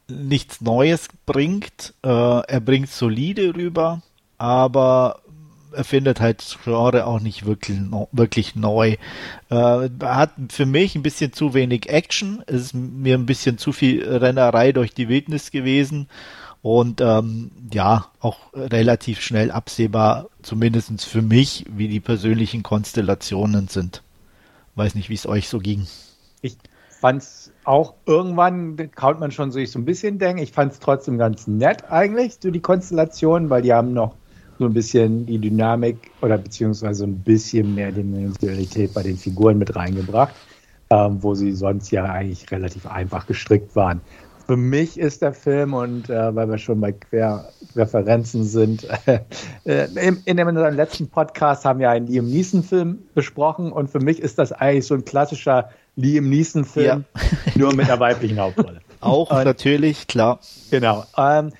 nichts 0.07 0.61
Neues 0.61 1.09
bringt. 1.27 1.95
Äh, 2.05 2.09
er 2.09 2.61
bringt 2.61 2.89
solide 2.89 3.53
rüber, 3.53 4.01
aber 4.39 5.21
erfindet 5.73 6.21
halt 6.21 6.39
das 6.39 6.59
Genre 6.63 7.05
auch 7.05 7.19
nicht 7.19 7.47
wirklich, 7.47 7.81
wirklich 8.13 8.55
neu. 8.55 8.97
Äh, 9.51 9.89
hat 10.03 10.31
für 10.51 10.67
mich 10.67 10.95
ein 10.95 11.03
bisschen 11.03 11.33
zu 11.33 11.53
wenig 11.53 11.89
Action, 11.89 12.45
es 12.47 12.63
ist 12.63 12.75
mir 12.75 13.19
ein 13.19 13.27
bisschen 13.27 13.59
zu 13.59 13.73
viel 13.73 14.09
Rennerei 14.09 14.71
durch 14.71 14.95
die 14.95 15.09
Wildnis 15.09 15.51
gewesen 15.51 16.09
und 16.63 17.01
ähm, 17.01 17.51
ja, 17.73 18.07
auch 18.21 18.53
relativ 18.53 19.21
schnell 19.21 19.51
absehbar, 19.51 20.29
zumindest 20.43 21.05
für 21.05 21.23
mich, 21.23 21.65
wie 21.71 21.89
die 21.89 22.01
persönlichen 22.01 22.63
Konstellationen 22.63 23.69
sind. 23.69 24.03
Weiß 24.75 24.95
nicht, 24.95 25.09
wie 25.09 25.15
es 25.15 25.27
euch 25.27 25.49
so 25.49 25.59
ging. 25.59 25.87
Ich 26.43 26.57
fand 27.01 27.23
es 27.23 27.53
auch 27.65 27.95
irgendwann, 28.07 28.91
kaut 28.95 29.21
man 29.21 29.31
schon 29.31 29.53
so, 29.53 29.65
so 29.65 29.79
ein 29.79 29.85
bisschen 29.85 30.19
denken. 30.19 30.43
Ich 30.43 30.53
fand 30.53 30.73
es 30.73 30.81
trotzdem 30.81 31.19
ganz 31.19 31.47
nett 31.47 31.91
eigentlich, 31.91 32.39
so 32.41 32.51
die 32.51 32.61
Konstellationen, 32.61 33.51
weil 33.51 33.63
die 33.63 33.73
haben 33.73 33.93
noch 33.93 34.15
so 34.59 34.65
ein 34.65 34.75
bisschen 34.75 35.27
die 35.27 35.39
Dynamik 35.39 36.11
oder 36.21 36.39
beziehungsweise 36.39 37.05
ein 37.05 37.21
bisschen 37.21 37.75
mehr 37.75 37.93
Dimensionalität 37.93 38.93
bei 38.93 39.03
den 39.05 39.17
Figuren 39.17 39.59
mit 39.59 39.77
reingebracht, 39.77 40.35
ähm, 40.91 41.23
wo 41.23 41.35
sie 41.35 41.53
sonst 41.53 41.91
ja 41.93 42.05
eigentlich 42.05 42.51
relativ 42.51 42.87
einfach 42.87 43.27
gestrickt 43.27 43.77
waren. 43.77 44.01
Für 44.49 44.57
mich 44.57 44.99
ist 44.99 45.21
der 45.21 45.35
Film, 45.35 45.75
und 45.75 46.09
äh, 46.09 46.35
weil 46.35 46.49
wir 46.49 46.57
schon 46.57 46.81
bei 46.81 46.93
Querreferenzen 46.93 48.45
sind, 48.45 48.89
äh, 49.07 49.85
in, 49.95 50.23
in 50.25 50.41
unserem 50.41 50.75
letzten 50.75 51.07
Podcast 51.11 51.67
haben 51.67 51.81
wir 51.81 51.91
einen 51.91 52.07
Liam 52.07 52.31
Neeson-Film 52.31 52.99
besprochen 53.15 53.71
und 53.71 53.91
für 53.91 54.01
mich 54.01 54.21
ist 54.21 54.39
das 54.39 54.53
eigentlich 54.53 54.87
so 54.87 54.95
ein 54.95 55.05
klassischer 55.05 55.69
Liam 55.97 56.31
Neeson-Film, 56.31 57.05
ja. 57.15 57.23
nur 57.57 57.75
mit 57.75 57.91
einer 57.91 58.01
weiblichen 58.01 58.39
Hauptrolle. 58.39 58.81
Auch 59.01 59.31
und, 59.31 59.45
natürlich, 59.45 60.07
klar. 60.07 60.41
Genau. 60.71 61.05
Ähm, 61.19 61.53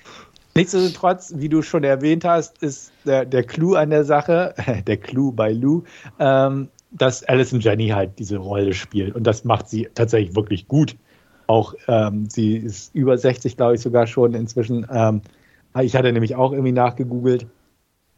Nichtsdestotrotz, 0.55 1.33
wie 1.35 1.47
du 1.47 1.61
schon 1.61 1.83
erwähnt 1.83 2.25
hast, 2.25 2.63
ist 2.63 2.91
der, 3.05 3.23
der 3.23 3.43
Clou 3.43 3.75
an 3.75 3.91
der 3.91 4.03
Sache, 4.03 4.55
der 4.87 4.97
Clou 4.97 5.31
bei 5.31 5.51
Lou, 5.51 5.83
ähm, 6.17 6.69
dass 6.89 7.23
Alison 7.23 7.59
Jenny 7.59 7.89
halt 7.89 8.17
diese 8.17 8.37
Rolle 8.37 8.73
spielt. 8.73 9.13
Und 9.13 9.25
das 9.25 9.43
macht 9.43 9.69
sie 9.69 9.87
tatsächlich 9.93 10.35
wirklich 10.35 10.67
gut. 10.67 10.95
Auch 11.49 11.73
ähm, 11.87 12.29
sie 12.29 12.57
ist 12.57 12.93
über 12.93 13.17
60, 13.17 13.57
glaube 13.57 13.73
ich, 13.73 13.81
sogar 13.81 14.05
schon 14.05 14.35
inzwischen. 14.35 14.85
Ähm, 14.93 15.21
ich 15.81 15.95
hatte 15.95 16.13
nämlich 16.13 16.35
auch 16.35 16.51
irgendwie 16.51 16.73
nachgegoogelt. 16.73 17.47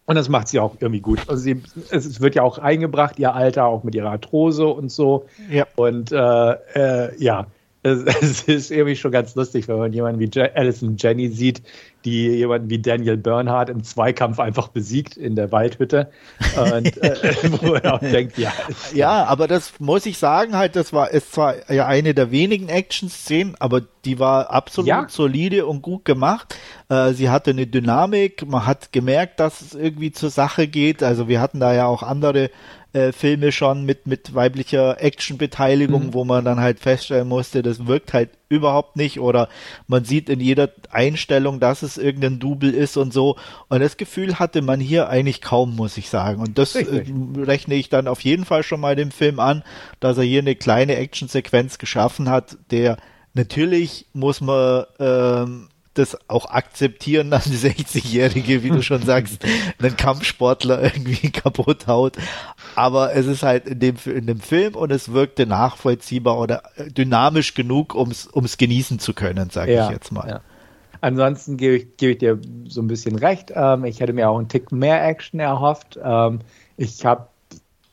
Und 0.06 0.16
das 0.16 0.28
macht 0.28 0.50
sie 0.50 0.60
auch 0.60 0.76
irgendwie 0.82 1.00
gut. 1.00 1.22
Also 1.30 1.42
sie, 1.42 1.64
es 1.92 2.20
wird 2.20 2.36
ja 2.36 2.42
auch 2.44 2.58
eingebracht, 2.58 3.20
ihr 3.20 3.34
Alter, 3.34 3.68
auch 3.68 3.86
mit 3.86 3.96
ihrer 3.96 4.10
Arthrose 4.10 4.68
und 4.68 4.92
so. 4.92 5.28
Ja. 5.50 5.66
Und 5.78 6.12
äh, 6.12 6.52
äh, 6.76 7.24
ja, 7.24 7.48
es, 7.84 8.04
es, 8.22 8.44
ist 8.44 8.72
irgendwie 8.72 8.96
schon 8.96 9.12
ganz 9.12 9.36
lustig, 9.36 9.68
wenn 9.68 9.78
man 9.78 9.94
jemanden 9.94 10.20
wie 10.20 10.30
Je 10.32 10.50
Alison 10.54 10.96
Jenny 10.98 11.30
sieht, 11.30 11.62
die 12.06 12.30
jemanden 12.30 12.70
wie 12.70 12.80
Daniel 12.80 13.18
Bernhardt 13.18 13.70
im 13.70 13.84
Zweikampf 13.84 14.40
einfach 14.40 14.70
besiegt 14.70 15.18
in 15.18 15.36
der 15.36 15.52
Waldhütte. 15.52 16.12
Und 16.56 16.98
äh, 16.98 17.16
wo 17.62 17.74
er 17.74 17.96
auch 17.96 18.00
denkt, 18.00 18.38
ja. 18.38 18.52
Ja, 18.94 19.26
aber 19.26 19.48
das 19.48 19.74
muss 19.80 20.06
ich 20.06 20.18
sagen, 20.18 20.56
halt, 20.56 20.76
das 20.76 20.94
war 20.94 21.12
ist 21.12 21.34
zwar 21.34 21.72
ja 21.72 21.86
eine 21.88 22.14
der 22.14 22.32
wenigen 22.32 22.70
Action-Szenen, 22.70 23.56
aber 23.60 23.82
die 24.06 24.18
war 24.18 24.50
absolut 24.50 24.88
ja. 24.88 25.06
solide 25.10 25.66
und 25.68 25.82
gut 25.82 26.06
gemacht. 26.06 26.56
Äh, 26.90 27.14
sie 27.14 27.30
hatte 27.30 27.52
eine 27.52 27.68
Dynamik, 27.68 28.48
man 28.48 28.66
hat 28.66 28.92
gemerkt, 28.92 29.40
dass 29.40 29.62
es 29.62 29.76
irgendwie 29.76 30.12
zur 30.12 30.32
Sache 30.32 30.68
geht. 30.68 31.04
Also 31.04 31.28
wir 31.28 31.40
hatten 31.40 31.60
da 31.60 31.74
ja 31.74 31.86
auch 31.86 32.02
andere 32.02 32.50
äh, 32.94 33.12
Filme 33.12 33.52
schon 33.52 33.86
mit, 33.86 34.06
mit 34.06 34.36
weiblicher 34.36 35.02
Actionbeteiligung, 35.02 36.08
mhm. 36.08 36.14
wo 36.14 36.26
man 36.26 36.44
dann 36.44 36.60
halt 36.60 36.80
feststellen 36.80 37.28
musste, 37.28 37.62
das 37.62 37.88
wirkt 37.88 38.14
halt 38.14 38.32
überhaupt 38.50 38.98
nicht 38.98 39.20
oder 39.20 39.48
man 39.88 40.04
sieht 40.04 40.30
in 40.30 40.42
jeder 40.42 40.70
Einstellung, 40.90 41.60
dass 41.62 41.84
es 41.84 41.98
irgendein 41.98 42.40
Double 42.40 42.74
ist 42.74 42.98
und 42.98 43.14
so. 43.14 43.38
Und 43.70 43.80
das 43.80 43.96
Gefühl 43.96 44.40
hatte 44.40 44.62
man 44.62 44.80
hier 44.80 45.08
eigentlich 45.08 45.42
kaum, 45.42 45.76
muss 45.76 45.98
ich 45.98 46.10
sagen. 46.10 46.42
Und 46.42 46.58
das 46.58 46.76
äh, 46.76 47.06
rechne 47.38 47.76
ich 47.76 47.88
dann 47.90 48.08
auf 48.08 48.22
jeden 48.22 48.44
Fall 48.44 48.64
schon 48.64 48.82
mal 48.82 48.96
dem 48.96 49.12
Film 49.12 49.40
an, 49.40 49.64
dass 50.02 50.18
er 50.18 50.24
hier 50.26 50.42
eine 50.42 50.56
kleine 50.56 50.98
Actionsequenz 50.98 51.78
geschaffen 51.78 52.30
hat, 52.30 52.58
der 52.72 52.98
natürlich 53.34 54.08
muss 54.14 54.42
man 54.42 54.86
ähm, 55.00 55.70
das 55.94 56.18
auch 56.30 56.50
akzeptieren, 56.50 57.32
dass 57.32 57.48
eine 57.48 57.56
60-Jährige, 57.56 58.64
wie 58.64 58.70
du 58.70 58.82
schon 58.82 59.02
sagst, 59.02 59.46
einen 59.80 59.98
Kampfsportler 59.98 60.82
irgendwie 60.82 61.30
kaputt 61.32 61.88
haut. 61.88 62.18
Aber 62.76 63.14
es 63.14 63.26
ist 63.26 63.44
halt 63.44 63.68
in 63.68 63.80
dem, 63.80 63.96
in 64.06 64.28
dem 64.28 64.40
Film 64.40 64.76
und 64.76 64.92
es 64.92 65.12
wirkte 65.12 65.46
nachvollziehbar 65.46 66.40
oder 66.40 66.64
dynamisch 66.78 67.54
genug, 67.54 67.94
um 67.94 68.10
es 68.10 68.58
genießen 68.58 69.00
zu 69.00 69.14
können, 69.14 69.50
sage 69.50 69.74
ja, 69.74 69.86
ich 69.86 69.92
jetzt 69.92 70.12
mal. 70.12 70.28
Ja. 70.28 70.42
Ansonsten 71.02 71.58
gebe 71.58 71.76
ich, 71.76 71.98
gebe 71.98 72.12
ich 72.12 72.18
dir 72.20 72.40
so 72.68 72.82
ein 72.82 72.88
bisschen 72.88 73.18
recht. 73.18 73.52
Ähm, 73.56 73.86
ich 73.86 74.00
hätte 74.00 74.14
mir 74.14 74.30
auch 74.30 74.38
einen 74.38 74.50
Tick 74.50 74.72
mehr 74.72 75.04
Action 75.04 75.40
erhofft. 75.40 76.00
Ähm, 76.02 76.40
ich 76.78 77.04
habe 77.06 77.28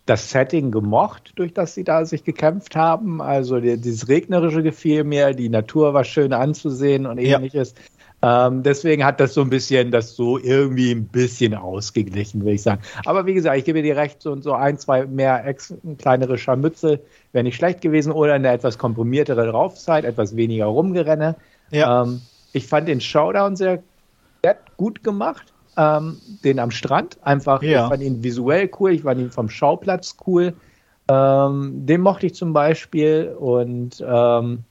das 0.09 0.31
Setting 0.31 0.71
gemocht, 0.71 1.33
durch 1.37 1.53
das 1.53 1.75
sie 1.75 1.85
da 1.85 2.05
sich 2.05 2.25
gekämpft 2.25 2.77
haben. 2.77 3.21
Also 3.21 3.61
die, 3.61 3.79
dieses 3.79 4.09
regnerische 4.09 4.63
gefiel 4.63 5.05
mir, 5.05 5.35
die 5.35 5.49
Natur 5.49 5.93
war 5.95 6.05
schön 6.05 6.33
anzusehen 6.33 7.07
und 7.07 7.19
ähnliches. 7.19 7.75
Ja. 8.23 8.49
Ähm, 8.49 8.63
deswegen 8.63 9.05
hat 9.05 9.21
das 9.21 9.35
so 9.35 9.43
ein 9.43 9.51
bisschen 9.51 9.93
das 9.93 10.17
so 10.17 10.39
irgendwie 10.39 10.93
ein 10.93 11.07
bisschen 11.07 11.55
ausgeglichen, 11.55 12.41
würde 12.41 12.55
ich 12.55 12.63
sagen. 12.63 12.83
Aber 13.05 13.27
wie 13.27 13.35
gesagt, 13.35 13.59
ich 13.59 13.65
gebe 13.65 13.83
dir 13.83 13.97
recht, 13.97 14.23
so, 14.23 14.41
so 14.41 14.55
ein, 14.55 14.79
zwei 14.79 15.07
mehr 15.07 15.47
ex 15.47 15.75
kleinere 15.99 16.39
Scharmützel 16.39 17.01
wäre 17.33 17.45
nicht 17.45 17.57
schlecht 17.57 17.81
gewesen 17.81 18.11
oder 18.11 18.35
eine 18.35 18.51
etwas 18.51 18.79
komprimiertere 18.79 19.47
Laufzeit, 19.47 20.05
etwas 20.05 20.35
weniger 20.35 20.67
Rumgerenne. 20.67 21.37
Ja. 21.71 22.03
Ähm, 22.03 22.23
ich 22.53 22.67
fand 22.67 22.89
den 22.89 23.01
Showdown 23.01 23.57
sehr 23.57 23.83
gut 24.77 25.05
gemacht 25.05 25.53
ähm, 25.79 26.19
den 26.45 26.59
am 26.59 26.71
Strand. 26.71 27.17
Einfach, 27.23 27.63
ja. 27.63 27.85
ich 27.85 27.89
fand 27.89 28.03
ihn 28.03 28.23
visuell 28.23 28.69
cool, 28.79 28.93
ich 28.93 29.03
fand 29.03 29.21
ihn 29.21 29.31
vom 29.31 29.49
Schauplatz 29.49 30.17
cool. 30.27 30.55
Ähm, 31.09 31.87
den 31.87 32.01
mochte 32.03 32.27
ich 32.27 32.35
zum 32.35 32.53
Beispiel. 32.53 33.35
Und 33.39 34.05
ähm, 34.07 34.65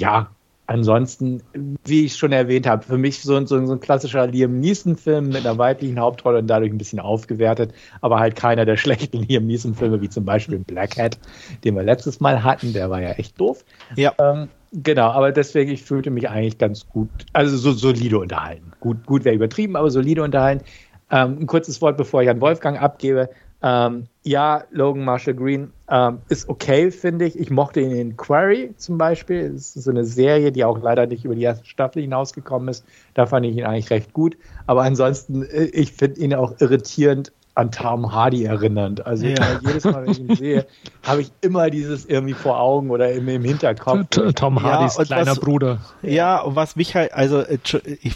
ja, 0.00 0.30
ansonsten, 0.66 1.42
wie 1.84 2.06
ich 2.06 2.16
schon 2.16 2.32
erwähnt 2.32 2.66
habe, 2.66 2.82
für 2.82 2.98
mich 2.98 3.20
so, 3.20 3.44
so, 3.46 3.64
so 3.66 3.72
ein 3.72 3.80
klassischer 3.80 4.26
Liam 4.26 4.58
Neeson-Film 4.58 5.28
mit 5.28 5.46
einer 5.46 5.58
weiblichen 5.58 5.98
Hauptrolle 5.98 6.38
und 6.38 6.46
dadurch 6.46 6.72
ein 6.72 6.78
bisschen 6.78 7.00
aufgewertet, 7.00 7.72
aber 8.00 8.18
halt 8.18 8.34
keiner 8.34 8.64
der 8.64 8.76
schlechten 8.76 9.22
Liam 9.28 9.46
Neeson-Filme, 9.46 10.00
wie 10.00 10.08
zum 10.08 10.24
Beispiel 10.24 10.58
Black 10.58 10.96
Hat, 10.98 11.18
den 11.64 11.74
wir 11.74 11.82
letztes 11.82 12.20
Mal 12.20 12.42
hatten, 12.42 12.72
der 12.72 12.90
war 12.90 13.02
ja 13.02 13.10
echt 13.12 13.38
doof. 13.40 13.64
Ja. 13.96 14.12
Ähm, 14.18 14.48
Genau, 14.72 15.10
aber 15.10 15.32
deswegen, 15.32 15.70
ich 15.70 15.82
fühlte 15.82 16.10
mich 16.10 16.28
eigentlich 16.28 16.58
ganz 16.58 16.86
gut, 16.88 17.08
also 17.32 17.56
so 17.56 17.72
solide 17.72 18.18
unterhalten. 18.18 18.72
Gut, 18.80 19.06
gut 19.06 19.24
wäre 19.24 19.34
übertrieben, 19.34 19.76
aber 19.76 19.90
solide 19.90 20.22
unterhalten. 20.22 20.64
Ähm, 21.10 21.38
ein 21.40 21.46
kurzes 21.46 21.80
Wort, 21.80 21.96
bevor 21.96 22.22
ich 22.22 22.28
an 22.28 22.40
Wolfgang 22.40 22.80
abgebe. 22.80 23.30
Ähm, 23.60 24.04
ja, 24.22 24.64
Logan 24.70 25.04
Marshall 25.04 25.34
Green 25.34 25.72
ähm, 25.90 26.18
ist 26.28 26.48
okay, 26.48 26.90
finde 26.90 27.24
ich. 27.24 27.38
Ich 27.38 27.50
mochte 27.50 27.80
ihn 27.80 27.90
in 27.90 28.16
Quarry 28.16 28.72
zum 28.76 28.98
Beispiel. 28.98 29.52
Es 29.54 29.74
ist 29.74 29.84
so 29.84 29.90
eine 29.90 30.04
Serie, 30.04 30.52
die 30.52 30.64
auch 30.64 30.80
leider 30.80 31.06
nicht 31.06 31.24
über 31.24 31.34
die 31.34 31.42
erste 31.42 31.66
Staffel 31.66 32.02
hinausgekommen 32.02 32.68
ist. 32.68 32.84
Da 33.14 33.26
fand 33.26 33.46
ich 33.46 33.56
ihn 33.56 33.64
eigentlich 33.64 33.90
recht 33.90 34.12
gut. 34.12 34.36
Aber 34.66 34.82
ansonsten, 34.82 35.42
äh, 35.44 35.64
ich 35.64 35.92
finde 35.92 36.20
ihn 36.20 36.34
auch 36.34 36.60
irritierend 36.60 37.32
an 37.58 37.72
Tom 37.72 38.12
Hardy 38.12 38.44
erinnernd. 38.44 39.04
Also 39.04 39.26
ja. 39.26 39.58
jedes 39.66 39.82
Mal, 39.82 40.06
wenn 40.06 40.12
ich 40.12 40.20
ihn 40.20 40.36
sehe, 40.36 40.66
habe 41.02 41.22
ich 41.22 41.32
immer 41.40 41.70
dieses 41.70 42.06
irgendwie 42.06 42.34
vor 42.34 42.60
Augen 42.60 42.90
oder 42.90 43.12
im, 43.12 43.28
im 43.28 43.42
Hinterkopf. 43.42 44.06
Tom 44.36 44.62
Hardys 44.62 44.96
ja, 44.96 45.04
kleiner 45.04 45.32
was, 45.32 45.40
Bruder. 45.40 45.80
Ja, 46.02 46.40
und 46.40 46.54
was 46.54 46.76
mich 46.76 46.94
halt, 46.94 47.12
also 47.12 47.40
äh, 47.40 47.58
ich, 48.00 48.14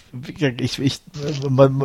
ich, 0.60 0.78
ich, 0.78 1.00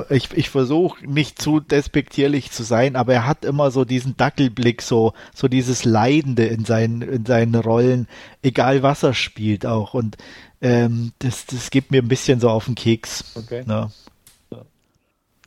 ich, 0.09 0.37
ich 0.37 0.49
versuche 0.51 1.03
nicht 1.09 1.41
zu 1.41 1.59
despektierlich 1.59 2.51
zu 2.51 2.61
sein, 2.61 2.95
aber 2.95 3.13
er 3.13 3.25
hat 3.25 3.43
immer 3.43 3.71
so 3.71 3.85
diesen 3.85 4.15
Dackelblick, 4.15 4.83
so, 4.83 5.13
so 5.33 5.47
dieses 5.47 5.83
Leidende 5.83 6.45
in 6.45 6.63
seinen, 6.63 7.01
in 7.01 7.25
seinen 7.25 7.55
Rollen, 7.55 8.07
egal 8.43 8.83
was 8.83 9.01
er 9.01 9.15
spielt 9.15 9.65
auch. 9.65 9.95
Und 9.95 10.15
ähm, 10.61 11.11
das, 11.17 11.47
das 11.47 11.71
gibt 11.71 11.89
mir 11.89 12.03
ein 12.03 12.07
bisschen 12.07 12.39
so 12.39 12.51
auf 12.51 12.65
den 12.65 12.75
Keks. 12.75 13.33
Okay. 13.35 13.63
Ja. 13.67 13.89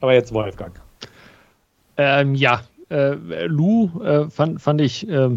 Aber 0.01 0.13
jetzt 0.13 0.33
Wolfgang. 0.33 0.81
Ähm, 2.03 2.35
ja, 2.35 2.63
äh, 2.89 3.45
Lou 3.47 4.01
äh, 4.03 4.31
fand, 4.31 4.63
fand 4.63 4.81
ich 4.81 5.07
äh, 5.07 5.29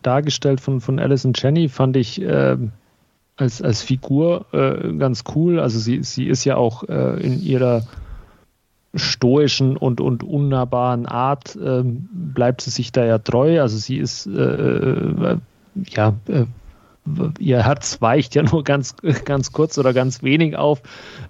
dargestellt 0.00 0.58
von, 0.58 0.80
von 0.80 0.98
Alison 0.98 1.34
Jenny, 1.36 1.68
fand 1.68 1.98
ich 1.98 2.18
ähm, 2.22 2.72
als, 3.36 3.60
als 3.60 3.82
Figur 3.82 4.46
äh, 4.52 4.94
ganz 4.94 5.24
cool. 5.34 5.60
Also 5.60 5.78
sie, 5.78 6.02
sie 6.02 6.26
ist 6.26 6.46
ja 6.46 6.56
auch 6.56 6.82
äh, 6.84 7.22
in 7.22 7.42
ihrer 7.42 7.82
stoischen 8.94 9.76
und, 9.76 10.00
und 10.00 10.22
unnahbaren 10.22 11.04
Art, 11.04 11.58
ähm, 11.62 12.08
bleibt 12.10 12.62
sie 12.62 12.70
sich 12.70 12.90
da 12.90 13.04
ja 13.04 13.18
treu. 13.18 13.60
Also 13.60 13.76
sie 13.76 13.98
ist 13.98 14.26
äh, 14.26 15.36
ja 15.90 16.14
ihr 17.38 17.64
Herz 17.64 18.00
weicht 18.00 18.34
ja 18.34 18.42
nur 18.42 18.64
ganz, 18.64 18.96
ganz 19.26 19.52
kurz 19.52 19.76
oder 19.76 19.92
ganz 19.92 20.22
wenig 20.22 20.56
auf. 20.56 20.80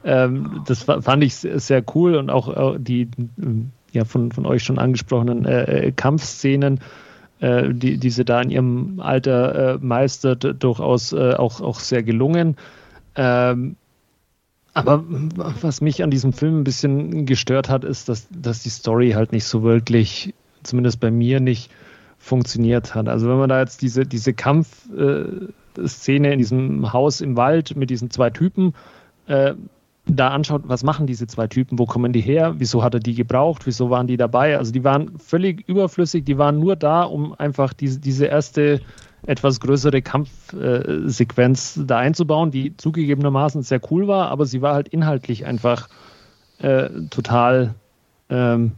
Ähm, 0.04 0.62
das 0.66 0.84
fand 0.84 1.24
ich 1.24 1.34
sehr 1.34 1.82
cool 1.94 2.14
und 2.14 2.30
auch 2.30 2.76
die 2.78 3.08
ja 3.92 4.04
von, 4.04 4.32
von 4.32 4.46
euch 4.46 4.62
schon 4.62 4.78
angesprochenen 4.78 5.44
äh, 5.44 5.86
äh, 5.86 5.92
Kampfszenen, 5.92 6.80
äh, 7.40 7.72
die, 7.72 7.98
die 7.98 8.10
sie 8.10 8.24
da 8.24 8.40
in 8.40 8.50
ihrem 8.50 9.00
Alter 9.00 9.74
äh, 9.74 9.78
meistert, 9.80 10.62
durchaus 10.62 11.12
äh, 11.12 11.34
auch, 11.34 11.60
auch 11.60 11.80
sehr 11.80 12.02
gelungen. 12.02 12.56
Ähm, 13.16 13.76
aber 14.74 15.04
was 15.08 15.80
mich 15.80 16.02
an 16.04 16.10
diesem 16.10 16.32
Film 16.32 16.60
ein 16.60 16.64
bisschen 16.64 17.26
gestört 17.26 17.68
hat, 17.68 17.84
ist, 17.84 18.08
dass, 18.08 18.28
dass 18.30 18.62
die 18.62 18.68
Story 18.68 19.10
halt 19.10 19.32
nicht 19.32 19.44
so 19.44 19.62
wirklich, 19.62 20.34
zumindest 20.62 21.00
bei 21.00 21.10
mir 21.10 21.40
nicht, 21.40 21.70
funktioniert 22.18 22.94
hat. 22.94 23.08
Also 23.08 23.28
wenn 23.28 23.38
man 23.38 23.48
da 23.48 23.60
jetzt 23.60 23.80
diese, 23.80 24.04
diese 24.04 24.34
Kampfszene 24.34 25.52
äh, 26.28 26.32
in 26.32 26.38
diesem 26.38 26.92
Haus 26.92 27.20
im 27.20 27.36
Wald 27.36 27.76
mit 27.76 27.90
diesen 27.90 28.10
zwei 28.10 28.30
Typen 28.30 28.74
da 30.08 30.28
anschaut, 30.28 30.62
was 30.64 30.82
machen 30.82 31.06
diese 31.06 31.26
zwei 31.26 31.46
Typen, 31.46 31.78
wo 31.78 31.86
kommen 31.86 32.12
die 32.12 32.20
her, 32.20 32.54
wieso 32.58 32.82
hat 32.82 32.94
er 32.94 33.00
die 33.00 33.14
gebraucht, 33.14 33.66
wieso 33.66 33.90
waren 33.90 34.06
die 34.06 34.16
dabei? 34.16 34.56
Also 34.56 34.72
die 34.72 34.84
waren 34.84 35.18
völlig 35.18 35.68
überflüssig, 35.68 36.24
die 36.24 36.38
waren 36.38 36.58
nur 36.58 36.76
da, 36.76 37.02
um 37.02 37.34
einfach 37.38 37.72
diese, 37.72 38.00
diese 38.00 38.26
erste 38.26 38.80
etwas 39.26 39.60
größere 39.60 40.00
Kampfsequenz 40.00 41.80
da 41.86 41.98
einzubauen, 41.98 42.50
die 42.50 42.76
zugegebenermaßen 42.76 43.62
sehr 43.62 43.80
cool 43.90 44.06
war, 44.06 44.28
aber 44.28 44.46
sie 44.46 44.62
war 44.62 44.74
halt 44.74 44.88
inhaltlich 44.88 45.44
einfach 45.44 45.88
äh, 46.60 46.88
total 47.10 47.74
ähm, 48.30 48.72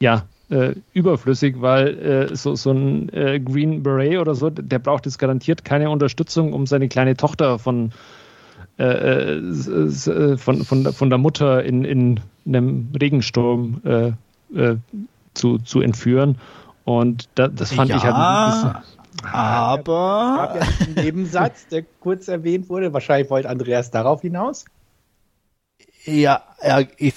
ja, 0.00 0.24
äh, 0.50 0.74
überflüssig, 0.92 1.60
weil 1.60 1.98
äh, 1.98 2.36
so, 2.36 2.54
so 2.54 2.72
ein 2.72 3.08
äh, 3.10 3.40
Green 3.40 3.82
Beret 3.82 4.18
oder 4.18 4.34
so, 4.34 4.50
der 4.50 4.78
braucht 4.78 5.06
jetzt 5.06 5.18
garantiert 5.18 5.64
keine 5.64 5.90
Unterstützung, 5.90 6.52
um 6.52 6.66
seine 6.66 6.88
kleine 6.88 7.16
Tochter 7.16 7.58
von, 7.58 7.92
äh, 8.78 9.36
äh, 9.36 10.36
von, 10.36 10.64
von, 10.64 10.92
von 10.92 11.10
der 11.10 11.18
Mutter 11.18 11.62
in, 11.64 11.84
in 11.84 12.20
einem 12.46 12.88
Regensturm 12.98 13.82
äh, 13.84 14.76
zu, 15.34 15.58
zu 15.58 15.80
entführen. 15.80 16.38
Und 16.84 17.28
da, 17.34 17.48
das 17.48 17.72
fand 17.72 17.90
ja, 17.90 17.96
ich 17.96 18.02
halt 18.02 18.14
ein 18.14 18.50
bisschen. 18.50 19.32
Aber. 19.32 20.54
Es 20.54 20.60
gab 20.60 20.80
ja 20.80 20.86
einen 20.86 21.04
Nebensatz, 21.04 21.68
der 21.68 21.84
kurz 22.00 22.28
erwähnt 22.28 22.68
wurde. 22.68 22.92
Wahrscheinlich 22.92 23.30
wollte 23.30 23.48
Andreas 23.48 23.90
darauf 23.90 24.22
hinaus. 24.22 24.64
Ja, 26.04 26.42
ja 26.62 26.80
ich 26.96 27.14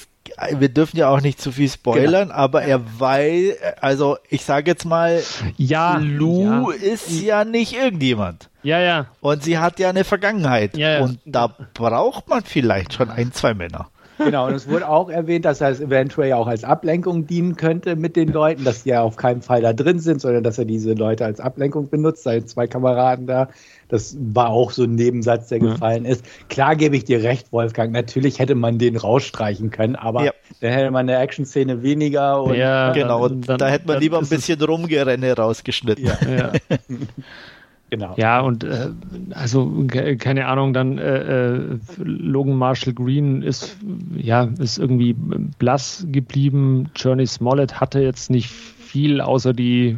wir 0.51 0.69
dürfen 0.69 0.97
ja 0.97 1.09
auch 1.09 1.21
nicht 1.21 1.39
zu 1.39 1.51
viel 1.51 1.69
spoilern, 1.69 2.29
genau. 2.29 2.39
aber 2.39 2.63
er 2.63 2.81
weiß, 2.99 3.55
also 3.79 4.17
ich 4.29 4.43
sage 4.43 4.71
jetzt 4.71 4.85
mal, 4.85 5.21
ja, 5.57 5.97
Lou 5.97 6.71
ja. 6.71 6.77
ist 6.77 7.21
ja 7.21 7.45
nicht 7.45 7.73
irgendjemand. 7.73 8.49
Ja, 8.65 8.79
ja. 8.79 9.05
Und 9.21 9.43
sie 9.43 9.59
hat 9.59 9.79
ja 9.79 9.89
eine 9.89 10.03
Vergangenheit. 10.03 10.75
Ja, 10.75 10.93
ja. 10.93 11.03
Und 11.03 11.19
da 11.25 11.55
braucht 11.73 12.27
man 12.27 12.43
vielleicht 12.43 12.93
schon 12.93 13.09
ein, 13.09 13.31
zwei 13.31 13.53
Männer. 13.53 13.89
Genau, 14.17 14.47
und 14.47 14.53
es 14.53 14.67
wurde 14.69 14.87
auch 14.87 15.09
erwähnt, 15.09 15.45
dass 15.45 15.59
das 15.59 15.81
eventuell 15.81 16.33
auch 16.33 16.47
als 16.47 16.63
Ablenkung 16.63 17.27
dienen 17.27 17.57
könnte 17.57 17.95
mit 17.95 18.15
den 18.15 18.29
Leuten, 18.29 18.63
dass 18.63 18.83
die 18.83 18.89
ja 18.89 19.01
auf 19.01 19.17
keinen 19.17 19.41
Fall 19.41 19.61
da 19.61 19.73
drin 19.73 19.99
sind, 19.99 20.21
sondern 20.21 20.43
dass 20.43 20.57
er 20.57 20.65
diese 20.65 20.93
Leute 20.93 21.25
als 21.25 21.39
Ablenkung 21.39 21.89
benutzt, 21.89 22.23
seine 22.23 22.45
zwei 22.45 22.65
Kameraden 22.65 23.27
da. 23.27 23.49
Das 23.89 24.15
war 24.19 24.49
auch 24.49 24.71
so 24.71 24.83
ein 24.83 24.95
Nebensatz, 24.95 25.49
der 25.49 25.59
ja. 25.59 25.71
gefallen 25.71 26.05
ist. 26.05 26.25
Klar 26.49 26.75
gebe 26.75 26.95
ich 26.95 27.03
dir 27.03 27.23
recht, 27.23 27.51
Wolfgang. 27.51 27.91
Natürlich 27.91 28.39
hätte 28.39 28.55
man 28.55 28.79
den 28.79 28.95
rausstreichen 28.95 29.69
können, 29.69 29.95
aber 29.95 30.23
ja. 30.23 30.31
dann 30.61 30.71
hätte 30.71 30.91
man 30.91 31.09
eine 31.09 31.19
Action-Szene 31.19 31.83
weniger. 31.83 32.41
Und 32.41 32.55
ja, 32.55 32.93
genau. 32.93 33.27
Dann, 33.27 33.57
da 33.57 33.67
hätte 33.67 33.87
man 33.87 33.99
lieber 33.99 34.17
ein 34.17 34.27
bisschen 34.27 34.61
Rumgerenne 34.61 35.35
rausgeschnitten. 35.35 36.05
Ja. 36.05 36.51
ja. 37.95 38.07
Genau. 38.07 38.13
Ja, 38.17 38.41
und 38.41 38.63
äh, 38.63 38.89
also 39.31 39.85
keine 40.19 40.47
Ahnung, 40.47 40.73
dann 40.73 40.97
äh, 40.97 41.53
äh, 41.53 41.79
Logan 41.97 42.55
Marshall 42.55 42.93
Green 42.93 43.41
ist 43.41 43.77
ja 44.15 44.49
ist 44.59 44.77
irgendwie 44.77 45.15
blass 45.59 46.05
geblieben. 46.11 46.89
Journey 46.95 47.25
Smollett 47.25 47.79
hatte 47.79 48.01
jetzt 48.01 48.29
nicht 48.29 48.49
viel 48.49 49.21
außer 49.21 49.53
die 49.53 49.97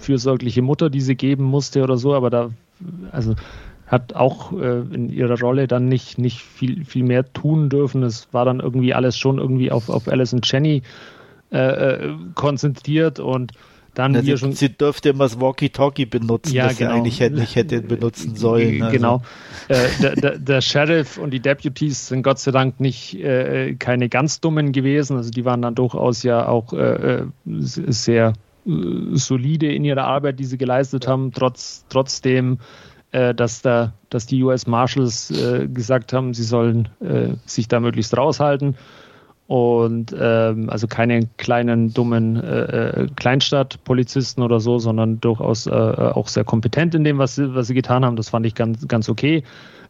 fürsorgliche 0.00 0.62
Mutter, 0.62 0.90
die 0.90 1.00
sie 1.00 1.16
geben 1.16 1.44
musste 1.44 1.82
oder 1.82 1.96
so, 1.96 2.14
aber 2.14 2.30
da 2.30 2.50
also 3.12 3.34
hat 3.86 4.14
auch 4.14 4.52
äh, 4.52 4.80
in 4.80 5.10
ihrer 5.10 5.38
Rolle 5.38 5.66
dann 5.66 5.86
nicht, 5.88 6.18
nicht 6.18 6.40
viel, 6.40 6.84
viel 6.84 7.04
mehr 7.04 7.32
tun 7.32 7.68
dürfen. 7.68 8.02
Es 8.02 8.28
war 8.32 8.44
dann 8.44 8.60
irgendwie 8.60 8.94
alles 8.94 9.18
schon 9.18 9.38
irgendwie 9.38 9.70
auf, 9.70 9.88
auf 9.88 10.08
Alice 10.08 10.32
und 10.32 10.50
Jenny 10.50 10.82
äh, 11.52 11.58
äh 11.58 12.14
konzentriert 12.34 13.20
und 13.20 13.52
dann 13.94 14.12
Na, 14.12 14.22
sie, 14.22 14.36
schon, 14.36 14.52
sie 14.52 14.70
dürfte 14.70 15.10
immer 15.10 15.24
das 15.24 15.40
Walkie-Talkie 15.40 16.06
benutzen, 16.06 16.52
ja, 16.52 16.68
das 16.68 16.78
genau. 16.78 16.90
sie 16.90 16.96
eigentlich 16.96 17.20
hätte, 17.20 17.36
nicht 17.36 17.54
hätte 17.54 17.80
benutzen 17.80 18.34
sollen. 18.34 18.82
Also. 18.82 18.96
Genau. 18.96 19.22
Äh, 19.68 19.88
der, 20.02 20.16
der, 20.16 20.38
der, 20.38 20.60
Sheriff 20.60 21.16
und 21.16 21.30
die 21.30 21.40
Deputies 21.40 22.08
sind 22.08 22.22
Gott 22.22 22.38
sei 22.38 22.50
Dank 22.50 22.80
nicht 22.80 23.14
äh, 23.14 23.74
keine 23.74 24.08
ganz 24.08 24.40
dummen 24.40 24.72
gewesen. 24.72 25.16
Also 25.16 25.30
die 25.30 25.44
waren 25.44 25.62
dann 25.62 25.74
durchaus 25.74 26.22
ja 26.22 26.48
auch 26.48 26.72
äh, 26.72 27.22
äh 27.22 27.26
sehr 27.46 28.32
äh, 28.66 28.70
solide 29.12 29.72
in 29.72 29.84
ihrer 29.84 30.04
Arbeit, 30.04 30.40
die 30.40 30.44
sie 30.44 30.58
geleistet 30.58 31.06
haben, 31.06 31.32
trotz, 31.32 31.84
trotzdem 31.88 32.58
äh, 33.12 33.32
dass, 33.32 33.62
da, 33.62 33.94
dass 34.10 34.26
die 34.26 34.42
US 34.42 34.66
Marshals 34.66 35.32
gesagt 35.72 36.12
haben, 36.12 36.34
sie 36.34 36.42
sollen 36.42 36.88
sich 37.46 37.68
da 37.68 37.80
möglichst 37.80 38.16
raushalten 38.16 38.76
und 39.46 40.14
ähm, 40.18 40.70
also 40.70 40.86
keine 40.86 41.28
kleinen, 41.36 41.92
dummen 41.92 42.36
äh, 42.36 43.02
äh, 43.02 43.08
Kleinstadtpolizisten 43.14 44.42
oder 44.42 44.58
so, 44.58 44.78
sondern 44.78 45.20
durchaus 45.20 45.66
äh, 45.66 45.70
auch 45.70 46.28
sehr 46.28 46.44
kompetent 46.44 46.94
in 46.94 47.04
dem, 47.04 47.18
was 47.18 47.34
sie, 47.34 47.54
was 47.54 47.66
sie 47.66 47.74
getan 47.74 48.04
haben. 48.04 48.16
Das 48.16 48.30
fand 48.30 48.46
ich 48.46 48.54
ganz, 48.54 48.88
ganz 48.88 49.08
okay. 49.08 49.42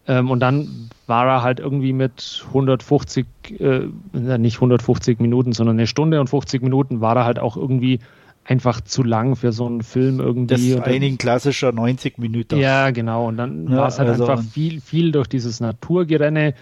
Ähm, 0.07 0.31
und 0.31 0.41
dann 0.41 0.91
war 1.07 1.27
er 1.27 1.43
halt 1.43 1.61
irgendwie 1.61 1.93
mit 1.93 2.45
150, 2.49 3.27
äh, 3.61 3.87
nicht 4.13 4.57
150 4.57 5.21
Minuten, 5.21 5.53
sondern 5.53 5.77
eine 5.77 5.87
Stunde 5.87 6.21
und 6.21 6.29
50 6.29 6.63
Minuten 6.63 7.01
war 7.01 7.17
er 7.17 7.25
halt 7.25 7.39
auch 7.39 7.57
irgendwie 7.57 8.01
einfach 8.45 8.81
zu 8.81 9.03
lang 9.03 9.37
für 9.37 9.53
so 9.53 9.67
einen 9.67 9.83
Film 9.83 10.21
irgendwie. 10.21 10.55
Das 10.55 10.61
ist 10.61 10.81
ein 10.83 11.19
klassischer 11.19 11.73
90 11.73 12.19
Minuten. 12.19 12.59
Ja, 12.59 12.91
genau. 12.91 13.29
Und 13.29 13.37
dann 13.37 13.71
ja, 13.71 13.77
war 13.79 13.89
es 13.89 13.99
halt 13.99 14.09
also 14.09 14.27
einfach 14.27 14.45
viel, 14.45 14.81
viel 14.81 15.13
durch 15.13 15.29
dieses 15.29 15.61
Naturgerenne. 15.61 16.55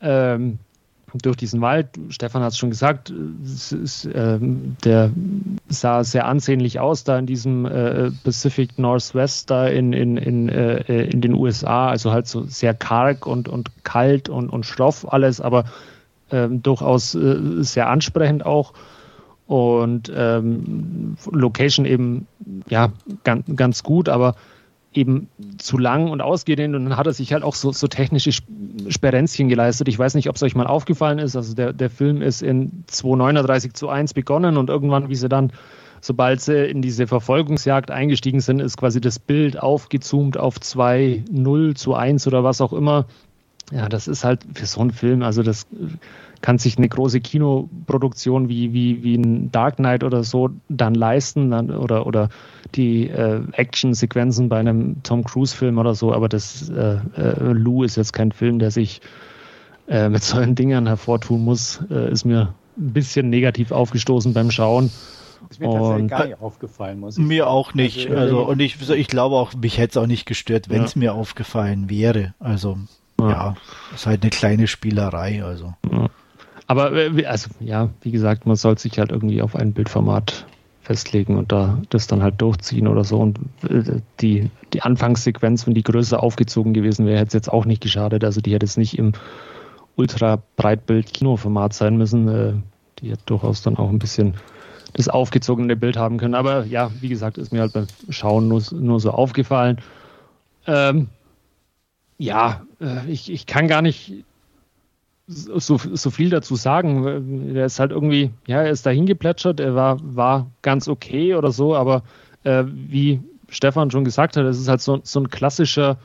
Ähm, 0.00 0.58
durch 1.20 1.36
diesen 1.36 1.60
Wald. 1.60 1.88
Stefan 2.08 2.42
hat 2.42 2.52
es 2.52 2.58
schon 2.58 2.70
gesagt, 2.70 3.12
ist, 3.42 4.06
äh, 4.06 4.38
der 4.40 5.10
sah 5.68 6.04
sehr 6.04 6.26
ansehnlich 6.26 6.80
aus 6.80 7.04
da 7.04 7.18
in 7.18 7.26
diesem 7.26 7.66
äh, 7.66 8.10
Pacific 8.24 8.78
Northwest 8.78 9.50
da 9.50 9.66
in, 9.66 9.92
in, 9.92 10.16
in, 10.16 10.48
äh, 10.48 11.04
in 11.04 11.20
den 11.20 11.34
USA. 11.34 11.88
Also 11.88 12.12
halt 12.12 12.26
so 12.26 12.44
sehr 12.44 12.74
karg 12.74 13.26
und, 13.26 13.48
und 13.48 13.84
kalt 13.84 14.28
und, 14.28 14.48
und 14.48 14.64
schroff 14.64 15.12
alles, 15.12 15.40
aber 15.40 15.64
ähm, 16.30 16.62
durchaus 16.62 17.14
äh, 17.14 17.62
sehr 17.62 17.88
ansprechend 17.88 18.46
auch. 18.46 18.72
Und 19.46 20.10
ähm, 20.14 21.16
Location 21.30 21.84
eben 21.84 22.26
ja 22.68 22.92
ganz, 23.24 23.44
ganz 23.54 23.82
gut, 23.82 24.08
aber 24.08 24.34
eben 24.94 25.28
zu 25.58 25.78
lang 25.78 26.08
und 26.10 26.20
ausgedehnt 26.20 26.74
und 26.74 26.84
dann 26.84 26.96
hat 26.96 27.06
er 27.06 27.12
sich 27.12 27.32
halt 27.32 27.42
auch 27.42 27.54
so, 27.54 27.72
so 27.72 27.86
technische 27.86 28.32
Sperenzchen 28.88 29.48
geleistet. 29.48 29.88
Ich 29.88 29.98
weiß 29.98 30.14
nicht, 30.14 30.28
ob 30.28 30.36
es 30.36 30.42
euch 30.42 30.54
mal 30.54 30.66
aufgefallen 30.66 31.18
ist. 31.18 31.36
Also 31.36 31.54
der, 31.54 31.72
der 31.72 31.90
Film 31.90 32.20
ist 32.20 32.42
in 32.42 32.84
239 32.86 33.72
zu 33.74 33.88
1 33.88 34.14
begonnen 34.14 34.56
und 34.56 34.68
irgendwann, 34.68 35.08
wie 35.08 35.14
sie 35.14 35.28
dann, 35.28 35.52
sobald 36.00 36.40
sie 36.40 36.66
in 36.66 36.82
diese 36.82 37.06
Verfolgungsjagd 37.06 37.90
eingestiegen 37.90 38.40
sind, 38.40 38.60
ist 38.60 38.76
quasi 38.76 39.00
das 39.00 39.18
Bild 39.18 39.58
aufgezoomt 39.58 40.36
auf 40.36 40.60
2, 40.60 41.24
0 41.30 41.74
zu 41.74 41.94
1 41.94 42.26
oder 42.26 42.44
was 42.44 42.60
auch 42.60 42.72
immer. 42.72 43.06
Ja, 43.70 43.88
das 43.88 44.08
ist 44.08 44.24
halt 44.24 44.40
für 44.54 44.66
so 44.66 44.80
einen 44.80 44.90
Film, 44.90 45.22
also 45.22 45.42
das 45.42 45.66
kann 46.42 46.58
sich 46.58 46.76
eine 46.76 46.88
große 46.88 47.20
Kinoproduktion 47.20 48.48
wie, 48.48 48.72
wie, 48.72 49.02
wie 49.02 49.14
ein 49.14 49.50
Dark 49.52 49.76
Knight 49.76 50.04
oder 50.04 50.24
so 50.24 50.50
dann 50.68 50.94
leisten 50.94 51.50
dann, 51.50 51.70
oder, 51.70 52.06
oder 52.06 52.28
die 52.74 53.08
äh, 53.08 53.40
Action-Sequenzen 53.52 54.48
bei 54.48 54.58
einem 54.58 55.02
Tom 55.02 55.24
Cruise-Film 55.24 55.78
oder 55.78 55.94
so, 55.94 56.12
aber 56.12 56.28
das 56.28 56.68
äh, 56.70 56.98
äh, 57.16 57.52
Lou 57.52 57.84
ist 57.84 57.96
jetzt 57.96 58.12
kein 58.12 58.32
Film, 58.32 58.58
der 58.58 58.70
sich 58.70 59.00
äh, 59.88 60.08
mit 60.08 60.22
solchen 60.22 60.54
Dingern 60.54 60.86
hervortun 60.86 61.44
muss, 61.44 61.80
äh, 61.90 62.10
ist 62.10 62.24
mir 62.24 62.54
ein 62.76 62.92
bisschen 62.92 63.30
negativ 63.30 63.72
aufgestoßen 63.72 64.32
beim 64.32 64.50
Schauen. 64.50 64.90
Ist 65.50 65.60
mir 65.60 65.70
tatsächlich 65.70 66.10
gar 66.10 66.26
nicht 66.26 66.40
aufgefallen, 66.40 67.00
muss 67.00 67.18
ich 67.18 67.24
Mir 67.24 67.42
sagen. 67.42 67.50
auch 67.50 67.74
nicht. 67.74 68.08
Also, 68.08 68.20
also, 68.20 68.48
und 68.48 68.60
ich, 68.60 68.88
ich 68.90 69.08
glaube 69.08 69.36
auch, 69.36 69.54
mich 69.54 69.76
hätte 69.76 69.90
es 69.90 69.96
auch 69.96 70.06
nicht 70.06 70.24
gestört, 70.24 70.68
wenn 70.68 70.84
es 70.84 70.94
ja. 70.94 71.00
mir 71.00 71.14
aufgefallen 71.14 71.90
wäre. 71.90 72.34
Also, 72.38 72.78
ja. 73.20 73.28
ja, 73.28 73.54
ist 73.94 74.06
halt 74.06 74.22
eine 74.22 74.30
kleine 74.30 74.66
Spielerei. 74.66 75.44
Also. 75.44 75.74
Ja. 75.90 76.08
Aber 76.66 76.92
äh, 76.92 77.26
also 77.26 77.50
ja, 77.60 77.90
wie 78.00 78.12
gesagt, 78.12 78.46
man 78.46 78.56
soll 78.56 78.78
sich 78.78 78.98
halt 78.98 79.10
irgendwie 79.10 79.42
auf 79.42 79.56
ein 79.56 79.72
Bildformat 79.72 80.46
festlegen 80.92 81.38
und 81.38 81.52
da 81.52 81.78
das 81.88 82.06
dann 82.06 82.22
halt 82.22 82.40
durchziehen 82.40 82.86
oder 82.86 83.02
so. 83.02 83.18
Und 83.18 83.38
äh, 83.68 84.00
die, 84.20 84.50
die 84.74 84.82
Anfangssequenz, 84.82 85.66
wenn 85.66 85.72
die 85.74 85.82
größer 85.82 86.22
aufgezogen 86.22 86.74
gewesen 86.74 87.06
wäre, 87.06 87.18
hätte 87.18 87.28
es 87.28 87.34
jetzt 87.34 87.52
auch 87.52 87.64
nicht 87.64 87.80
geschadet. 87.80 88.24
Also 88.24 88.42
die 88.42 88.52
hätte 88.52 88.66
jetzt 88.66 88.76
nicht 88.76 88.98
im 88.98 89.12
Ultra-Breitbild-Kinoformat 89.96 91.72
sein 91.72 91.96
müssen. 91.96 92.28
Äh, 92.28 92.52
die 92.98 93.10
hätte 93.10 93.22
durchaus 93.24 93.62
dann 93.62 93.78
auch 93.78 93.88
ein 93.88 93.98
bisschen 93.98 94.34
das 94.92 95.08
aufgezogene 95.08 95.76
Bild 95.76 95.96
haben 95.96 96.18
können. 96.18 96.34
Aber 96.34 96.66
ja, 96.66 96.90
wie 97.00 97.08
gesagt, 97.08 97.38
ist 97.38 97.52
mir 97.52 97.60
halt 97.60 97.72
beim 97.72 97.86
Schauen 98.10 98.48
nur, 98.48 98.62
nur 98.72 99.00
so 99.00 99.12
aufgefallen. 99.12 99.78
Ähm, 100.66 101.08
ja, 102.18 102.60
ich, 103.08 103.32
ich 103.32 103.46
kann 103.46 103.66
gar 103.66 103.80
nicht 103.80 104.24
so, 105.26 105.78
so 105.78 106.10
viel 106.10 106.30
dazu 106.30 106.56
sagen. 106.56 107.54
Er 107.54 107.66
ist 107.66 107.80
halt 107.80 107.92
irgendwie, 107.92 108.30
ja, 108.46 108.62
er 108.62 108.70
ist 108.70 108.86
dahin 108.86 109.06
geplätschert, 109.06 109.60
er 109.60 109.74
war, 109.74 109.98
war 110.02 110.50
ganz 110.62 110.88
okay 110.88 111.34
oder 111.34 111.52
so, 111.52 111.74
aber 111.74 112.02
äh, 112.44 112.64
wie 112.66 113.20
Stefan 113.48 113.90
schon 113.90 114.04
gesagt 114.04 114.36
hat, 114.36 114.44
es 114.44 114.58
ist 114.58 114.68
halt 114.68 114.80
so, 114.80 115.00
so 115.02 115.20
ein 115.20 115.30
klassischer 115.30 115.98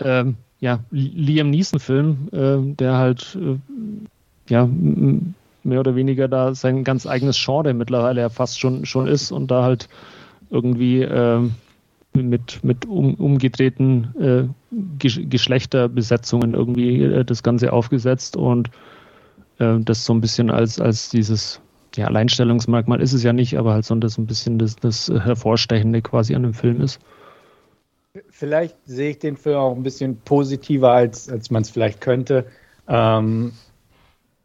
ähm, 0.00 0.36
ja, 0.60 0.80
Liam 0.90 1.50
Neeson-Film, 1.50 2.28
äh, 2.32 2.74
der 2.74 2.96
halt 2.96 3.38
äh, 3.40 3.58
ja, 4.48 4.66
mehr 4.66 5.80
oder 5.80 5.94
weniger 5.94 6.28
da 6.28 6.54
sein 6.54 6.84
ganz 6.84 7.06
eigenes 7.06 7.42
Genre 7.42 7.74
mittlerweile 7.74 8.22
ja 8.22 8.28
fast 8.28 8.58
schon, 8.58 8.86
schon 8.86 9.06
ist 9.06 9.30
und 9.30 9.50
da 9.50 9.62
halt 9.62 9.88
irgendwie 10.50 11.02
äh, 11.02 11.48
mit, 12.22 12.62
mit 12.64 12.86
um, 12.86 13.14
umgedrehten 13.14 14.14
äh, 14.20 15.06
Geschlechterbesetzungen 15.06 16.54
irgendwie 16.54 17.02
äh, 17.02 17.24
das 17.24 17.42
Ganze 17.42 17.72
aufgesetzt 17.72 18.36
und 18.36 18.70
äh, 19.58 19.78
das 19.80 20.04
so 20.04 20.12
ein 20.12 20.20
bisschen 20.20 20.50
als, 20.50 20.80
als 20.80 21.10
dieses 21.10 21.60
ja, 21.96 22.06
Alleinstellungsmerkmal 22.06 23.00
ist 23.00 23.12
es 23.12 23.22
ja 23.22 23.32
nicht, 23.32 23.58
aber 23.58 23.74
halt 23.74 23.84
so 23.84 23.94
ein 23.94 24.00
bisschen 24.00 24.58
das, 24.58 24.76
das 24.76 25.08
Hervorstechende 25.08 26.02
quasi 26.02 26.34
an 26.34 26.42
dem 26.42 26.54
Film 26.54 26.80
ist. 26.80 27.00
Vielleicht 28.30 28.76
sehe 28.84 29.10
ich 29.10 29.18
den 29.18 29.36
Film 29.36 29.56
auch 29.56 29.76
ein 29.76 29.82
bisschen 29.82 30.18
positiver, 30.20 30.92
als, 30.92 31.28
als 31.28 31.50
man 31.50 31.62
es 31.62 31.70
vielleicht 31.70 32.00
könnte. 32.00 32.46
Ähm, 32.88 33.52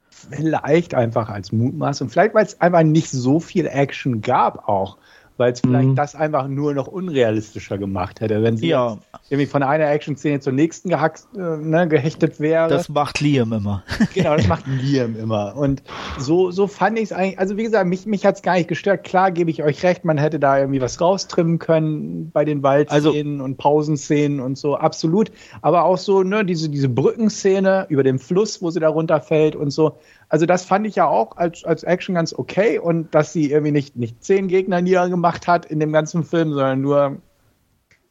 vielleicht 0.10 0.94
einfach 0.94 1.30
als 1.30 1.52
Mutmaß 1.52 2.02
und 2.02 2.10
vielleicht, 2.10 2.34
weil 2.34 2.46
es 2.46 2.60
einfach 2.62 2.84
nicht 2.84 3.10
so 3.10 3.40
viel 3.40 3.68
Action 3.68 4.22
gab 4.22 4.68
auch 4.68 4.98
weil 5.38 5.52
es 5.52 5.62
vielleicht 5.62 5.90
mhm. 5.90 5.96
das 5.96 6.16
einfach 6.16 6.48
nur 6.48 6.74
noch 6.74 6.88
unrealistischer 6.88 7.78
gemacht 7.78 8.22
hätte, 8.22 8.44
wenn 8.44 8.58
sie 8.58 8.68
ja. 8.68 8.98
irgendwie 9.30 9.48
von 9.48 9.64
einer 9.64 9.90
Action-Szene 9.90 10.40
zur 10.40 10.54
nächsten 10.54 10.90
gehaxt, 10.90 11.28
äh, 11.36 11.58
ne, 11.58 11.88
gehechtet 11.88 12.40
wäre. 12.40 12.70
Das 12.70 12.90
macht 12.90 13.20
Liam 13.20 13.54
immer. 13.54 13.84
genau, 14.14 14.36
das 14.36 14.48
macht 14.48 14.68
Liam 14.68 15.18
immer. 15.18 15.56
Und 15.56 15.84
so, 16.18 16.52
so 16.52 16.68
fand 16.68 16.98
ich 16.98 17.06
es 17.06 17.12
eigentlich, 17.12 17.40
also 17.40 17.58
wie 17.58 17.64
gesagt, 17.64 17.88
mich, 17.88 18.06
mich 18.06 18.26
hat 18.26 18.36
es 18.36 18.42
gar 18.42 18.56
nicht 18.56 18.68
gestört. 18.68 19.04
Klar 19.04 19.32
gebe 19.32 19.50
ich 19.50 19.64
euch 19.64 19.84
recht, 19.84 20.06
man 20.06 20.18
hätte 20.18 20.40
da 20.40 20.60
irgendwie 20.60 20.82
was 20.82 21.02
raustrimmen 21.02 21.60
können 21.60 22.32
bei 22.32 22.46
den 22.46 22.64
Waldszenen 22.64 23.34
also, 23.34 23.44
und 23.44 23.58
Pausenszenen 23.58 24.40
und 24.40 24.58
so, 24.58 24.76
absolut. 24.76 25.32
Aber 25.62 25.86
auch 25.86 25.98
so, 25.98 26.24
ne, 26.24 26.46
diese, 26.46 26.70
diese 26.70 26.90
Brückenszene 26.90 27.88
über 27.90 28.04
dem 28.04 28.20
Fluss, 28.20 28.62
wo 28.62 28.70
sie 28.70 28.80
da 28.80 28.90
runterfällt 28.90 29.56
und 29.56 29.72
so, 29.72 29.98
also 30.34 30.48
das 30.48 30.66
fand 30.66 30.88
ich 30.88 30.96
ja 30.96 31.08
auch 31.08 31.38
als, 31.38 31.64
als 31.64 31.84
Action 31.84 32.16
ganz 32.16 32.34
okay 32.34 32.80
und 32.80 33.14
dass 33.14 33.34
sie 33.34 33.52
irgendwie 33.52 33.72
nicht, 33.72 33.96
nicht 33.96 34.24
zehn 34.24 34.48
Gegner 34.48 34.82
niedergemacht 34.82 35.46
hat 35.46 35.68
in 35.68 35.80
dem 35.80 35.94
ganzen 35.94 36.24
Film, 36.24 36.54
sondern 36.54 36.82
nur 36.82 37.18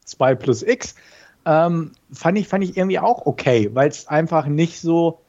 zwei 0.05 0.33
plus 0.33 0.63
X, 0.63 0.95
ähm, 1.45 1.91
fand, 2.13 2.37
ich, 2.37 2.47
fand 2.47 2.63
ich 2.63 2.77
irgendwie 2.77 2.99
auch 2.99 3.25
okay, 3.25 3.71
weil 3.73 3.89
es 3.89 4.07
einfach 4.07 4.45
nicht 4.45 4.79
so, 4.79 5.19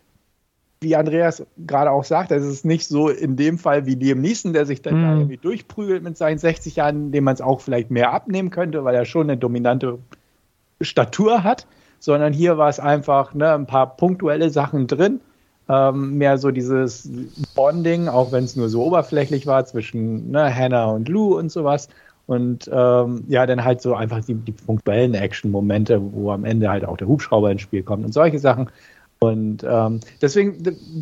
wie 0.82 0.94
Andreas 0.94 1.44
gerade 1.56 1.90
auch 1.90 2.04
sagt, 2.04 2.30
es 2.30 2.44
ist 2.44 2.64
nicht 2.64 2.86
so 2.86 3.08
in 3.08 3.34
dem 3.34 3.58
Fall 3.58 3.86
wie 3.86 3.96
Liam 3.96 4.20
Neeson, 4.20 4.52
der 4.52 4.64
sich 4.64 4.80
dann 4.80 5.00
mm. 5.00 5.02
da 5.02 5.10
mhm. 5.10 5.18
irgendwie 5.18 5.38
durchprügelt 5.38 6.04
mit 6.04 6.16
seinen 6.16 6.38
60 6.38 6.76
Jahren, 6.76 7.10
dem 7.10 7.24
man 7.24 7.34
es 7.34 7.40
auch 7.40 7.60
vielleicht 7.60 7.90
mehr 7.90 8.12
abnehmen 8.12 8.50
könnte, 8.50 8.84
weil 8.84 8.94
er 8.94 9.04
schon 9.04 9.28
eine 9.28 9.36
dominante 9.36 9.98
Statur 10.80 11.42
hat, 11.42 11.66
sondern 11.98 12.32
hier 12.32 12.56
war 12.56 12.68
es 12.68 12.78
einfach 12.78 13.34
ne, 13.34 13.52
ein 13.52 13.66
paar 13.66 13.96
punktuelle 13.96 14.50
Sachen 14.50 14.86
drin 14.86 15.20
ähm, 15.69 16.19
mehr 16.19 16.39
so 16.39 16.51
dieses 16.51 17.09
Bonding, 17.55 18.09
auch 18.09 18.32
wenn 18.32 18.45
es 18.45 18.57
nur 18.57 18.69
so 18.69 18.85
oberflächlich 18.85 19.47
war 19.47 19.65
zwischen 19.65 20.31
ne, 20.31 20.55
Hannah 20.55 20.86
und 20.86 21.09
Lou 21.09 21.39
und 21.39 21.51
sowas. 21.51 21.89
Und 22.27 22.70
ähm, 22.73 23.24
ja, 23.28 23.45
dann 23.47 23.65
halt 23.65 23.82
so 23.82 23.95
einfach 23.95 24.24
die, 24.24 24.35
die 24.35 24.53
punktuellen 24.53 25.15
Action-Momente, 25.15 26.01
wo 26.12 26.31
am 26.31 26.45
Ende 26.45 26.70
halt 26.70 26.85
auch 26.85 26.97
der 26.97 27.09
Hubschrauber 27.09 27.51
ins 27.51 27.62
Spiel 27.62 27.82
kommt 27.82 28.05
und 28.05 28.12
solche 28.12 28.39
Sachen. 28.39 28.70
Und 29.19 29.65
ähm, 29.66 30.01
deswegen 30.20 30.57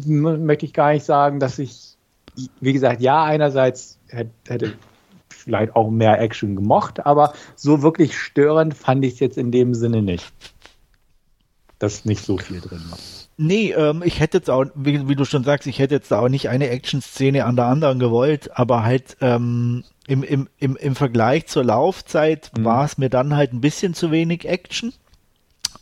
möchte 0.06 0.66
ich 0.66 0.72
gar 0.72 0.92
nicht 0.92 1.04
sagen, 1.04 1.40
dass 1.40 1.58
ich, 1.58 1.96
wie 2.60 2.72
gesagt, 2.72 3.00
ja, 3.00 3.24
einerseits 3.24 3.98
hätte 4.08 4.74
vielleicht 5.28 5.74
auch 5.74 5.90
mehr 5.90 6.20
Action 6.20 6.56
gemocht, 6.56 7.04
aber 7.04 7.32
so 7.56 7.82
wirklich 7.82 8.16
störend 8.16 8.74
fand 8.74 9.04
ich 9.04 9.14
es 9.14 9.20
jetzt 9.20 9.38
in 9.38 9.50
dem 9.50 9.74
Sinne 9.74 10.02
nicht. 10.02 10.32
Dass 11.78 12.04
nicht 12.04 12.24
so 12.24 12.38
viel 12.38 12.60
drin 12.60 12.82
war. 12.90 12.98
Nee, 13.36 13.72
ähm, 13.72 14.02
ich 14.04 14.20
hätte 14.20 14.38
jetzt 14.38 14.50
auch, 14.50 14.66
wie, 14.74 15.08
wie, 15.08 15.16
du 15.16 15.24
schon 15.24 15.44
sagst, 15.44 15.66
ich 15.66 15.78
hätte 15.78 15.94
jetzt 15.94 16.12
auch 16.12 16.28
nicht 16.28 16.48
eine 16.48 16.68
Action-Szene 16.68 17.44
an 17.44 17.56
der 17.56 17.66
anderen 17.66 17.98
gewollt, 17.98 18.50
aber 18.54 18.84
halt 18.84 19.16
ähm, 19.20 19.84
im, 20.06 20.22
im, 20.22 20.48
im, 20.58 20.76
im 20.76 20.94
Vergleich 20.94 21.46
zur 21.46 21.64
Laufzeit 21.64 22.50
mhm. 22.56 22.64
war 22.64 22.84
es 22.84 22.98
mir 22.98 23.08
dann 23.08 23.34
halt 23.34 23.52
ein 23.52 23.60
bisschen 23.60 23.94
zu 23.94 24.10
wenig 24.10 24.46
Action. 24.46 24.92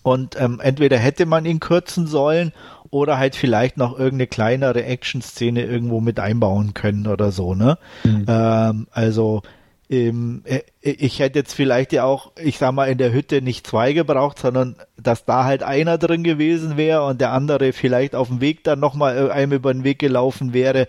Und 0.02 0.40
ähm, 0.40 0.60
entweder 0.62 0.96
hätte 0.96 1.26
man 1.26 1.44
ihn 1.44 1.60
kürzen 1.60 2.06
sollen 2.06 2.52
oder 2.90 3.18
halt 3.18 3.36
vielleicht 3.36 3.76
noch 3.76 3.92
irgendeine 3.92 4.28
kleinere 4.28 4.84
Action-Szene 4.84 5.64
irgendwo 5.64 6.00
mit 6.00 6.18
einbauen 6.18 6.72
können 6.74 7.06
oder 7.06 7.32
so, 7.32 7.54
ne? 7.54 7.78
Mhm. 8.04 8.24
Ähm, 8.26 8.86
also 8.92 9.42
ähm, 9.90 10.42
äh, 10.44 10.60
ich 10.80 11.18
hätte 11.18 11.40
jetzt 11.40 11.52
vielleicht 11.52 11.92
ja 11.92 12.04
auch, 12.04 12.30
ich 12.40 12.58
sag 12.58 12.72
mal, 12.72 12.86
in 12.86 12.98
der 12.98 13.12
Hütte 13.12 13.42
nicht 13.42 13.66
zwei 13.66 13.92
gebraucht, 13.92 14.38
sondern 14.38 14.76
dass 14.96 15.24
da 15.24 15.44
halt 15.44 15.64
einer 15.64 15.98
drin 15.98 16.22
gewesen 16.22 16.76
wäre 16.76 17.04
und 17.04 17.20
der 17.20 17.32
andere 17.32 17.72
vielleicht 17.72 18.14
auf 18.14 18.28
dem 18.28 18.40
Weg 18.40 18.62
dann 18.62 18.78
nochmal 18.78 19.28
äh, 19.28 19.30
einem 19.32 19.52
über 19.52 19.72
den 19.72 19.82
Weg 19.82 19.98
gelaufen 19.98 20.52
wäre. 20.52 20.86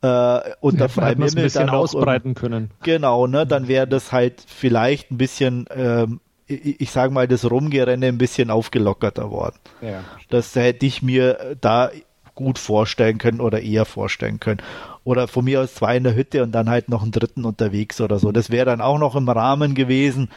Äh, 0.00 0.40
unter 0.60 0.88
freiem 0.88 1.18
Himmel 1.18 1.28
ein 1.28 1.34
bisschen 1.34 1.66
dann 1.66 1.74
ausbreiten 1.74 2.34
können. 2.34 2.70
Genau, 2.84 3.26
ne, 3.26 3.46
dann 3.46 3.68
wäre 3.68 3.86
das 3.86 4.12
halt 4.12 4.42
vielleicht 4.46 5.10
ein 5.10 5.18
bisschen, 5.18 5.66
ähm, 5.74 6.20
ich, 6.46 6.80
ich 6.80 6.90
sage 6.90 7.12
mal, 7.12 7.28
das 7.28 7.50
Rumgerenne 7.50 8.06
ein 8.06 8.16
bisschen 8.16 8.50
aufgelockerter 8.50 9.30
worden. 9.30 9.56
Ja. 9.82 10.04
Das 10.30 10.54
hätte 10.54 10.86
ich 10.86 11.02
mir 11.02 11.56
da 11.60 11.90
gut 12.36 12.60
vorstellen 12.60 13.18
können 13.18 13.40
oder 13.40 13.60
eher 13.60 13.84
vorstellen 13.84 14.38
können. 14.38 14.62
Oder 15.08 15.26
von 15.26 15.46
mir 15.46 15.62
aus 15.62 15.74
zwei 15.74 15.96
in 15.96 16.04
der 16.04 16.14
Hütte 16.14 16.42
und 16.42 16.52
dann 16.52 16.68
halt 16.68 16.90
noch 16.90 17.00
einen 17.00 17.12
dritten 17.12 17.46
unterwegs 17.46 17.98
oder 18.02 18.18
so. 18.18 18.30
Das 18.30 18.50
wäre 18.50 18.66
dann 18.66 18.82
auch 18.82 18.98
noch 18.98 19.16
im 19.16 19.26
Rahmen 19.26 19.74
gewesen 19.74 20.28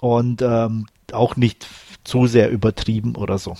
und 0.00 0.42
ähm, 0.42 0.86
auch 1.12 1.36
nicht 1.36 1.68
zu 2.02 2.26
sehr 2.26 2.50
übertrieben 2.50 3.14
oder 3.14 3.38
so. 3.38 3.54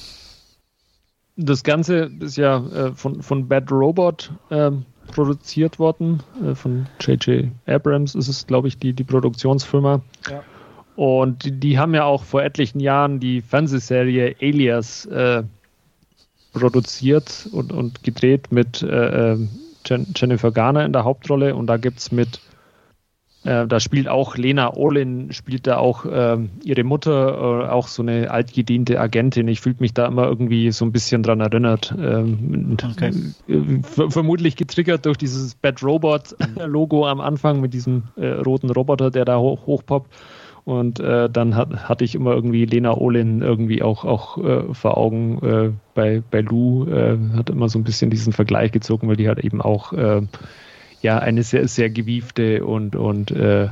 Das 1.37 1.63
Ganze 1.63 2.11
ist 2.19 2.37
ja 2.37 2.67
äh, 2.67 2.93
von, 2.97 3.23
von 3.23 3.47
Bad 3.47 3.71
Robot 3.71 4.33
äh, 4.51 4.73
produziert 5.13 5.79
worden. 5.79 6.21
Äh, 6.45 6.57
von 6.57 6.89
J.J. 6.99 7.53
Abrams 7.67 8.17
ist 8.17 8.27
es, 8.27 8.45
glaube 8.45 8.67
ich, 8.67 8.77
die, 8.77 8.93
die 8.93 9.05
Produktionsfirma. 9.05 10.03
Ja. 10.29 10.43
Und 10.97 11.45
die, 11.45 11.53
die, 11.53 11.79
haben 11.79 11.95
ja 11.95 12.03
auch 12.03 12.25
vor 12.25 12.43
etlichen 12.43 12.81
Jahren 12.81 13.21
die 13.21 13.41
Fernsehserie 13.41 14.35
Alias 14.43 15.07
äh, 15.07 15.45
produziert 16.53 17.49
und, 17.53 17.71
und 17.71 18.03
gedreht 18.03 18.51
mit 18.51 18.83
ähm, 19.89 20.07
Jennifer 20.15 20.53
Garner 20.53 20.85
in 20.85 20.93
der 20.93 21.05
Hauptrolle 21.05 21.55
und 21.55 21.67
da 21.67 21.77
gibt 21.77 21.99
es 21.99 22.13
mit, 22.13 22.41
äh, 23.45 23.67
da 23.67 23.81
spielt 23.81 24.09
auch 24.09 24.37
Lena 24.37 24.77
Olin, 24.77 25.33
spielt 25.33 25.67
da 25.67 25.79
auch 25.79 26.05
äh, 26.05 26.39
ihre 26.63 26.85
Mutter, 26.85 27.65
äh, 27.65 27.69
auch 27.69 27.89
so 27.89 28.03
eine 28.03 28.31
altgediente 28.31 29.01
Agentin. 29.01 29.49
Ich 29.49 29.61
fühle 29.61 29.77
mich 29.79 29.95
da 29.95 30.07
immer 30.07 30.25
irgendwie 30.25 30.71
so 30.73 30.85
ein 30.85 30.93
bisschen 30.93 31.23
dran 31.23 31.41
erinnert. 31.41 31.95
Ähm, 31.99 32.77
okay. 32.93 33.13
Äh, 33.49 34.09
vermutlich 34.11 34.57
getriggert 34.57 35.07
durch 35.07 35.19
dieses 35.19 35.55
Bad 35.55 35.83
Robot 35.83 36.37
Logo 36.57 37.07
am 37.07 37.21
Anfang 37.21 37.61
mit 37.61 37.75
diesem 37.75 38.05
äh, 38.17 38.27
roten 38.27 38.71
Roboter, 38.71 39.11
der 39.11 39.25
da 39.25 39.39
hoch, 39.39 39.67
hochpoppt. 39.67 40.11
Und 40.65 41.01
äh, 41.01 41.29
dann 41.31 41.57
hat, 41.57 41.89
hatte 41.89 42.05
ich 42.05 42.15
immer 42.15 42.33
irgendwie 42.33 42.65
Lena 42.65 42.97
Olin 42.97 43.43
irgendwie 43.43 43.83
auch, 43.83 44.05
auch 44.05 44.39
äh, 44.39 44.75
vor 44.75 44.99
Augen 44.99 45.39
äh, 45.43 45.71
bei, 45.95 46.23
bei 46.31 46.43
Lou, 46.43 46.87
äh, 46.87 47.19
hat 47.35 47.51
immer 47.51 47.69
so 47.69 47.79
ein 47.79 47.85
bisschen 47.85 48.11
diesen 48.11 48.33
Vergleich 48.33 48.73
gezogen, 48.73 49.09
weil 49.09 49.17
die 49.17 49.29
halt 49.29 49.41
eben 49.41 49.61
auch 49.61 49.93
äh, 49.93 50.23
ja 51.03 51.19
eine 51.19 51.43
sehr, 51.43 51.67
sehr 51.67 51.91
gewiefte 51.91 52.65
und, 52.65 52.95
und 52.95 53.31
äh, 53.31 53.69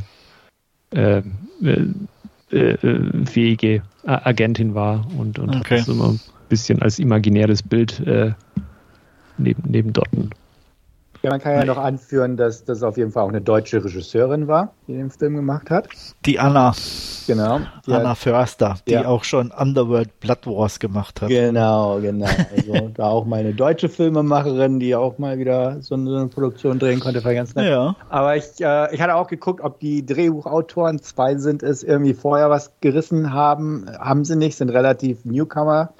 fähige 3.27 3.83
Agentin 4.07 4.75
war 4.75 5.07
und, 5.19 5.39
und 5.39 5.51
okay. 5.51 5.81
hat 5.81 5.81
das 5.81 5.89
immer 5.89 6.09
ein 6.13 6.21
bisschen 6.49 6.81
als 6.81 6.99
imaginäres 6.99 7.63
Bild 7.63 8.03
neben, 9.37 9.63
neben 9.67 9.93
Dotten 9.93 10.31
ja, 11.23 11.31
man 11.31 11.41
kann 11.41 11.55
ja 11.55 11.65
noch 11.65 11.79
anführen, 11.79 12.37
dass 12.37 12.65
das 12.65 12.83
auf 12.83 12.97
jeden 12.97 13.11
Fall 13.11 13.25
auch 13.25 13.29
eine 13.29 13.41
deutsche 13.41 13.83
Regisseurin 13.85 14.47
war, 14.47 14.73
die 14.87 14.93
den 14.93 15.11
Film 15.11 15.35
gemacht 15.35 15.69
hat. 15.69 15.89
Die 16.25 16.39
Anna. 16.39 16.75
Genau. 17.27 17.61
Die 17.87 17.93
Anna 17.93 18.11
hat, 18.11 18.19
Förster, 18.19 18.77
die 18.87 18.93
ja. 18.93 19.07
auch 19.07 19.25
schon 19.25 19.51
Underworld 19.51 20.21
Blood 20.21 20.47
Wars 20.47 20.79
gemacht 20.79 21.21
hat. 21.21 21.29
Genau, 21.29 21.99
genau. 22.01 22.27
Also 22.27 22.91
da 22.95 23.07
auch 23.07 23.25
mal 23.25 23.41
eine 23.41 23.53
deutsche 23.53 23.89
Filmemacherin, 23.89 24.79
die 24.79 24.95
auch 24.95 25.19
mal 25.19 25.39
wieder 25.39 25.83
so 25.83 25.97
eine 25.97 26.29
Produktion 26.29 26.79
drehen 26.79 27.01
konnte, 27.01 27.25
war 27.25 27.35
ganz 27.35 27.55
nett. 27.55 27.69
Ja. 27.69 27.97
Aber 28.09 28.37
ich, 28.37 28.61
äh, 28.61 28.95
ich 28.95 29.01
hatte 29.01 29.17
auch 29.17 29.27
geguckt, 29.27 29.61
ob 29.61 29.81
die 29.81 30.07
Drehbuchautoren, 30.07 31.03
zwei 31.03 31.37
sind 31.37 31.65
es, 31.65 31.83
irgendwie 31.83 32.15
vorher 32.15 32.49
was 32.49 32.73
gerissen 32.81 33.33
haben. 33.33 33.87
Haben 33.99 34.25
sie 34.25 34.37
nicht, 34.37 34.57
sind 34.57 34.71
relativ 34.71 35.25
Newcomer. 35.25 35.91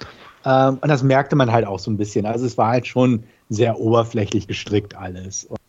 Ähm, 0.45 0.77
und 0.81 0.87
das 0.87 1.03
merkte 1.03 1.35
man 1.35 1.51
halt 1.51 1.67
auch 1.67 1.79
so 1.79 1.91
ein 1.91 1.97
bisschen. 1.97 2.25
Also 2.25 2.45
es 2.45 2.57
war 2.57 2.69
halt 2.69 2.87
schon 2.87 3.23
sehr 3.49 3.79
oberflächlich 3.79 4.47
gestrickt 4.47 4.95
alles. 4.95 5.45
Und 5.45 5.59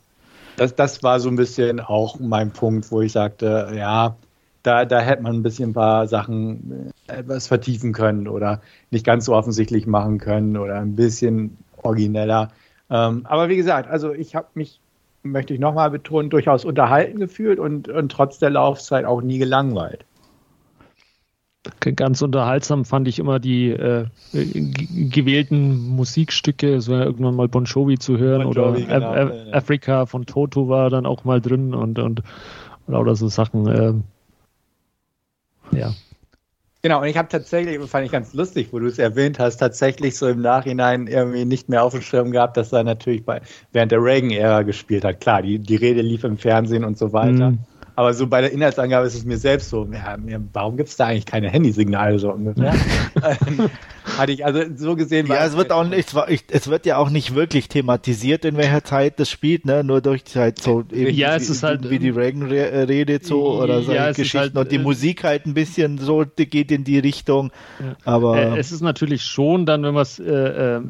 das, 0.57 0.75
das 0.75 1.03
war 1.03 1.21
so 1.21 1.29
ein 1.29 1.37
bisschen 1.37 1.81
auch 1.81 2.21
mein 2.21 2.53
Punkt, 2.53 2.91
wo 2.93 3.01
ich 3.01 3.13
sagte, 3.13 3.73
ja, 3.75 4.17
da, 4.63 4.85
da 4.85 5.01
hätte 5.01 5.23
man 5.23 5.37
ein 5.37 5.43
bisschen 5.43 5.71
ein 5.71 5.75
paar 5.75 6.07
Sachen 6.07 6.93
äh, 7.09 7.19
etwas 7.19 7.47
vertiefen 7.47 7.93
können 7.93 8.29
oder 8.29 8.61
nicht 8.91 9.07
ganz 9.07 9.25
so 9.25 9.35
offensichtlich 9.35 9.87
machen 9.87 10.19
können 10.19 10.57
oder 10.57 10.77
ein 10.77 10.97
bisschen 10.97 11.57
origineller. 11.83 12.51
Ähm, 12.91 13.25
aber 13.25 13.49
wie 13.49 13.57
gesagt, 13.57 13.89
also 13.89 14.13
ich 14.13 14.35
habe 14.35 14.49
mich, 14.55 14.81
möchte 15.23 15.55
ich 15.55 15.61
nochmal 15.61 15.91
betonen, 15.91 16.29
durchaus 16.29 16.65
unterhalten 16.65 17.19
gefühlt 17.19 17.59
und, 17.59 17.89
und 17.89 18.13
trotz 18.13 18.39
der 18.39 18.51
Laufzeit 18.51 19.05
auch 19.05 19.23
nie 19.23 19.39
gelangweilt. 19.39 20.05
Ganz 21.81 22.23
unterhaltsam 22.23 22.87
fand 22.87 23.07
ich 23.07 23.19
immer 23.19 23.39
die 23.39 23.69
äh, 23.69 24.07
gewählten 24.33 25.89
Musikstücke, 25.89 26.81
so 26.81 26.95
irgendwann 26.95 27.37
mal 27.37 27.49
Bon 27.49 27.65
Jovi 27.65 27.99
zu 27.99 28.17
hören 28.17 28.45
bon 28.45 28.53
Jovi, 28.53 28.85
oder 28.85 28.95
genau, 28.95 29.13
Af 29.13 29.31
ja. 29.31 29.53
Afrika 29.53 30.07
von 30.07 30.25
Toto 30.25 30.69
war 30.69 30.89
dann 30.89 31.05
auch 31.05 31.25
mal 31.25 31.43
drin 31.43 31.75
und, 31.75 31.99
und 31.99 32.23
oder 32.87 33.15
so 33.15 33.29
Sachen. 33.29 33.67
Äh, 33.67 33.93
ja. 35.79 35.93
Genau, 36.83 37.03
und 37.03 37.09
ich 37.09 37.19
habe 37.19 37.29
tatsächlich, 37.29 37.79
fand 37.91 38.07
ich 38.07 38.13
ganz 38.13 38.33
lustig, 38.33 38.69
wo 38.73 38.79
du 38.79 38.87
es 38.87 38.99
erwähnt 38.99 39.39
hast, 39.39 39.59
tatsächlich 39.59 40.17
so 40.17 40.29
im 40.29 40.41
Nachhinein 40.41 41.09
irgendwie 41.09 41.45
nicht 41.45 41.69
mehr 41.69 41.85
auf 41.85 41.93
dem 41.93 42.01
Schirm 42.01 42.31
gehabt, 42.31 42.57
dass 42.57 42.73
er 42.73 42.85
natürlich 42.85 43.23
bei, 43.27 43.43
während 43.73 43.93
der 43.93 44.03
Reagan-Ära 44.03 44.63
gespielt 44.63 45.05
hat. 45.05 45.21
Klar, 45.21 45.43
die, 45.43 45.59
die 45.59 45.77
Rede 45.77 46.01
lief 46.01 46.25
im 46.25 46.39
Fernsehen 46.39 46.85
und 46.85 46.97
so 46.97 47.13
weiter. 47.13 47.51
Mm. 47.51 47.59
Aber 48.01 48.15
so 48.15 48.27
bei 48.27 48.41
der 48.41 48.51
Inhaltsangabe 48.51 49.07
ist 49.07 49.15
es 49.15 49.27
mir 49.27 49.37
selbst 49.37 49.69
so, 49.69 49.87
ja, 49.93 50.17
warum 50.55 50.79
gibt 50.79 50.89
es 50.89 50.97
da 50.97 51.09
eigentlich 51.09 51.27
keine 51.27 51.51
Handysignale 51.51 52.19
so 52.19 52.33
ungefähr? 52.33 52.75
Hatte 54.21 54.33
ich 54.33 54.45
also 54.45 54.61
so 54.77 54.97
gesehen. 54.97 55.29
Ja, 55.29 55.47
es 55.47 55.57
wird 55.57 55.73
auch 55.73 55.83
nicht, 55.83 56.15
es 56.51 56.69
wird 56.69 56.85
ja 56.85 56.99
auch 56.99 57.09
nicht 57.09 57.35
wirklich 57.35 57.69
thematisiert, 57.69 58.45
in 58.45 58.59
welcher 58.59 58.85
Zeit 58.85 59.19
das 59.19 59.31
spielt, 59.31 59.65
ne? 59.65 59.83
Nur 59.83 60.03
durch 60.03 60.25
halt 60.35 60.61
so 60.61 60.85
eben 60.93 61.17
ja, 61.17 61.37
es 61.37 61.49
wie, 61.49 61.53
ist 61.53 61.63
halt, 61.63 61.89
wie 61.89 61.99
die 61.99 62.11
Reagan-Rede 62.11 63.21
so 63.23 63.63
oder 63.63 63.81
so 63.81 63.93
ja, 63.93 64.09
Geschichten 64.13 64.39
halt, 64.39 64.57
und 64.59 64.73
die 64.73 64.77
äh, 64.77 64.81
Musik 64.83 65.25
halt 65.25 65.47
ein 65.47 65.55
bisschen 65.55 65.97
so 65.97 66.25
die 66.25 66.45
geht 66.45 66.71
in 66.71 66.85
die 66.85 66.99
Richtung. 66.99 67.51
Ja. 67.79 67.97
Aber 68.05 68.37
äh, 68.37 68.59
es 68.59 68.73
ist 68.73 68.83
natürlich 68.83 69.23
schon 69.23 69.65
dann, 69.65 69.83
wenn 69.85 69.95
man 69.95 70.03
es 70.03 70.19
äh, 70.19 70.31
äh, 70.31 70.81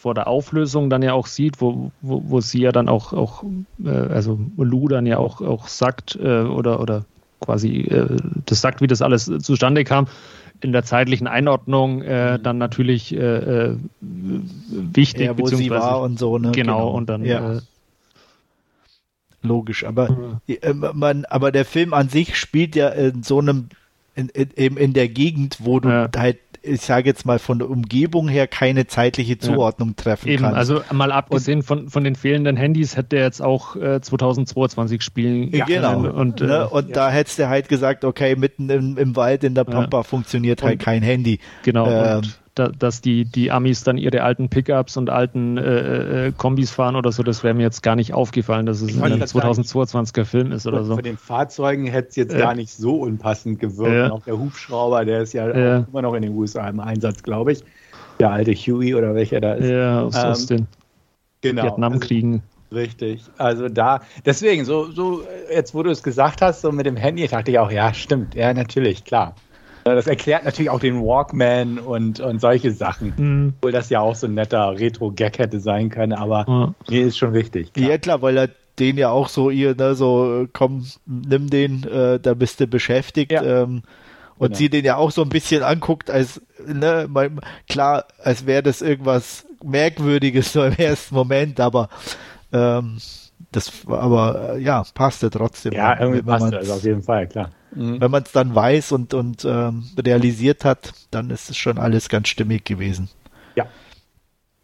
vor 0.00 0.14
der 0.14 0.26
Auflösung 0.26 0.90
dann 0.90 1.02
ja 1.02 1.12
auch 1.12 1.28
sieht, 1.28 1.60
wo, 1.60 1.92
wo, 2.00 2.24
wo 2.26 2.40
sie 2.40 2.62
ja 2.62 2.72
dann 2.72 2.88
auch, 2.88 3.12
auch 3.12 3.44
äh, 3.84 3.88
also 3.88 4.36
Lou 4.56 4.88
dann 4.88 5.06
ja 5.06 5.18
auch, 5.18 5.42
auch 5.42 5.68
sagt 5.68 6.18
äh, 6.20 6.40
oder, 6.40 6.80
oder 6.80 7.04
quasi 7.40 7.88
das 8.46 8.60
sagt, 8.60 8.80
wie 8.80 8.88
das 8.88 9.00
alles 9.00 9.30
zustande 9.42 9.84
kam 9.84 10.08
in 10.60 10.72
der 10.72 10.84
zeitlichen 10.84 11.26
Einordnung 11.26 12.02
äh, 12.02 12.38
mhm. 12.38 12.42
dann 12.42 12.58
natürlich 12.58 13.14
äh, 13.14 13.18
äh 13.18 13.76
wichtig. 14.00 15.26
Ja, 15.26 15.38
wo 15.38 15.46
sie 15.46 15.70
war 15.70 16.00
und 16.02 16.18
so, 16.18 16.38
ne? 16.38 16.52
Genau, 16.52 16.78
genau. 16.78 16.90
und 16.90 17.08
dann. 17.08 17.24
Ja. 17.24 17.56
Äh, 17.56 17.60
Logisch, 19.40 19.84
aber 19.84 20.10
mhm. 20.10 20.84
man, 20.94 21.24
aber 21.26 21.52
der 21.52 21.64
Film 21.64 21.94
an 21.94 22.08
sich 22.08 22.36
spielt 22.36 22.74
ja 22.74 22.88
in 22.88 23.22
so 23.22 23.38
einem 23.38 23.68
in, 24.16 24.28
in, 24.30 24.76
in 24.76 24.92
der 24.94 25.08
Gegend, 25.08 25.58
wo 25.60 25.78
du 25.78 25.88
ja. 25.88 26.10
halt 26.16 26.38
ich 26.62 26.80
sage 26.80 27.08
jetzt 27.08 27.26
mal 27.26 27.38
von 27.38 27.58
der 27.58 27.70
Umgebung 27.70 28.28
her 28.28 28.46
keine 28.46 28.86
zeitliche 28.86 29.38
Zuordnung 29.38 29.90
ja. 29.90 29.94
treffen 30.02 30.28
Eben, 30.28 30.42
kann. 30.44 30.54
Also 30.54 30.82
mal 30.92 31.12
abgesehen 31.12 31.62
von, 31.62 31.88
von 31.88 32.04
den 32.04 32.14
fehlenden 32.14 32.56
Handys 32.56 32.96
hätte 32.96 33.16
er 33.16 33.24
jetzt 33.24 33.42
auch 33.42 33.76
äh, 33.76 34.00
2022 34.00 35.02
spielen 35.02 35.50
ja, 35.52 35.66
können. 35.66 36.02
Genau. 36.02 36.18
Und, 36.18 36.40
äh, 36.40 36.46
ne? 36.46 36.68
und 36.68 36.88
ja. 36.88 36.94
da 36.94 37.10
hättest 37.10 37.38
du 37.38 37.48
halt 37.48 37.68
gesagt, 37.68 38.04
okay, 38.04 38.36
mitten 38.36 38.70
im, 38.70 38.98
im 38.98 39.16
Wald 39.16 39.44
in 39.44 39.54
der 39.54 39.64
Pampa 39.64 40.02
funktioniert 40.02 40.62
halt 40.62 40.74
und, 40.74 40.82
kein 40.82 41.02
Handy. 41.02 41.40
Genau. 41.62 41.88
Ähm, 41.88 42.22
da, 42.58 42.68
dass 42.68 43.00
die, 43.00 43.24
die 43.24 43.50
Amis 43.50 43.84
dann 43.84 43.98
ihre 43.98 44.22
alten 44.22 44.48
Pickups 44.48 44.96
und 44.96 45.10
alten 45.10 45.56
äh, 45.56 46.26
äh, 46.26 46.32
Kombis 46.32 46.70
fahren 46.70 46.96
oder 46.96 47.12
so, 47.12 47.22
das 47.22 47.44
wäre 47.44 47.54
mir 47.54 47.62
jetzt 47.62 47.82
gar 47.82 47.96
nicht 47.96 48.12
aufgefallen, 48.12 48.66
dass 48.66 48.80
es 48.80 49.00
ein 49.00 49.22
2022er 49.22 50.24
Film 50.24 50.52
ist 50.52 50.66
oder 50.66 50.84
so. 50.84 50.96
Für 50.96 51.02
den 51.02 51.16
Fahrzeugen 51.16 51.86
hätte 51.86 52.08
es 52.08 52.16
jetzt 52.16 52.34
äh, 52.34 52.38
gar 52.38 52.54
nicht 52.54 52.70
so 52.70 52.96
unpassend 52.96 53.60
gewirkt. 53.60 54.10
Äh, 54.10 54.12
auch 54.12 54.24
der 54.24 54.38
Hubschrauber, 54.38 55.04
der 55.04 55.22
ist 55.22 55.32
ja 55.32 55.48
äh, 55.48 55.84
immer 55.90 56.02
noch 56.02 56.14
in 56.14 56.22
den 56.22 56.34
USA 56.34 56.68
im 56.68 56.80
Einsatz, 56.80 57.22
glaube 57.22 57.52
ich. 57.52 57.64
Der 58.18 58.30
alte 58.30 58.52
Huey 58.52 58.94
oder 58.94 59.14
welcher 59.14 59.40
da 59.40 59.54
ist. 59.54 59.68
Ja, 59.68 60.02
aus, 60.02 60.16
ähm, 60.16 60.24
aus 60.24 60.46
den 60.46 60.66
genau, 61.40 61.64
Vietnamkriegen. 61.64 62.42
Also, 62.70 62.80
richtig. 62.80 63.22
Also 63.36 63.68
da, 63.68 64.00
deswegen, 64.24 64.64
so, 64.64 64.90
so, 64.90 65.22
jetzt 65.52 65.74
wo 65.74 65.82
du 65.82 65.90
es 65.90 66.02
gesagt 66.02 66.42
hast, 66.42 66.62
so 66.62 66.72
mit 66.72 66.86
dem 66.86 66.96
Handy, 66.96 67.26
dachte 67.28 67.50
ich 67.50 67.58
auch, 67.58 67.70
ja, 67.70 67.94
stimmt, 67.94 68.34
ja, 68.34 68.52
natürlich, 68.52 69.04
klar. 69.04 69.34
Das 69.94 70.06
erklärt 70.06 70.44
natürlich 70.44 70.70
auch 70.70 70.80
den 70.80 71.00
Walkman 71.00 71.78
und, 71.78 72.20
und 72.20 72.40
solche 72.40 72.72
Sachen. 72.72 73.14
Mhm. 73.16 73.54
Obwohl 73.58 73.72
das 73.72 73.90
ja 73.90 74.00
auch 74.00 74.14
so 74.14 74.26
ein 74.26 74.34
netter 74.34 74.78
Retro-Gag 74.78 75.38
hätte 75.38 75.60
sein 75.60 75.90
können, 75.90 76.12
aber 76.12 76.44
ja. 76.48 76.74
nee, 76.88 77.02
ist 77.02 77.18
schon 77.18 77.34
wichtig. 77.34 77.72
Klar. 77.72 77.90
Ja, 77.90 77.98
klar, 77.98 78.22
weil 78.22 78.36
er 78.36 78.48
den 78.78 78.96
ja 78.96 79.10
auch 79.10 79.28
so 79.28 79.50
ihr, 79.50 79.74
ne, 79.74 79.94
so, 79.94 80.46
komm, 80.52 80.84
nimm 81.06 81.50
den, 81.50 81.84
äh, 81.84 82.20
da 82.20 82.34
bist 82.34 82.60
du 82.60 82.66
beschäftigt. 82.66 83.32
Ja. 83.32 83.62
Ähm, 83.62 83.82
und 84.38 84.48
genau. 84.48 84.58
sie 84.58 84.70
den 84.70 84.84
ja 84.84 84.96
auch 84.96 85.10
so 85.10 85.22
ein 85.22 85.28
bisschen 85.28 85.62
anguckt, 85.62 86.10
als, 86.10 86.40
ne, 86.64 87.08
klar, 87.68 88.04
als 88.22 88.46
wäre 88.46 88.62
das 88.62 88.82
irgendwas 88.82 89.46
Merkwürdiges 89.64 90.52
so 90.52 90.62
im 90.62 90.74
ersten 90.74 91.14
Moment, 91.14 91.58
aber 91.58 91.88
ähm, 92.52 92.98
das, 93.50 93.72
aber 93.86 94.56
ja, 94.58 94.84
passte 94.94 95.30
trotzdem. 95.30 95.72
Ja, 95.72 95.98
irgendwie 95.98 96.22
passt 96.22 96.54
also 96.54 96.74
auf 96.74 96.84
jeden 96.84 97.02
Fall, 97.02 97.26
klar. 97.26 97.50
Mhm. 97.74 98.00
Wenn 98.00 98.10
man 98.10 98.22
es 98.22 98.32
dann 98.32 98.54
weiß 98.54 98.92
und, 98.92 99.14
und 99.14 99.44
ähm, 99.44 99.84
realisiert 99.98 100.64
hat, 100.64 100.92
dann 101.10 101.30
ist 101.30 101.50
es 101.50 101.56
schon 101.56 101.78
alles 101.78 102.08
ganz 102.08 102.28
stimmig 102.28 102.64
gewesen. 102.64 103.08
Ja. 103.56 103.66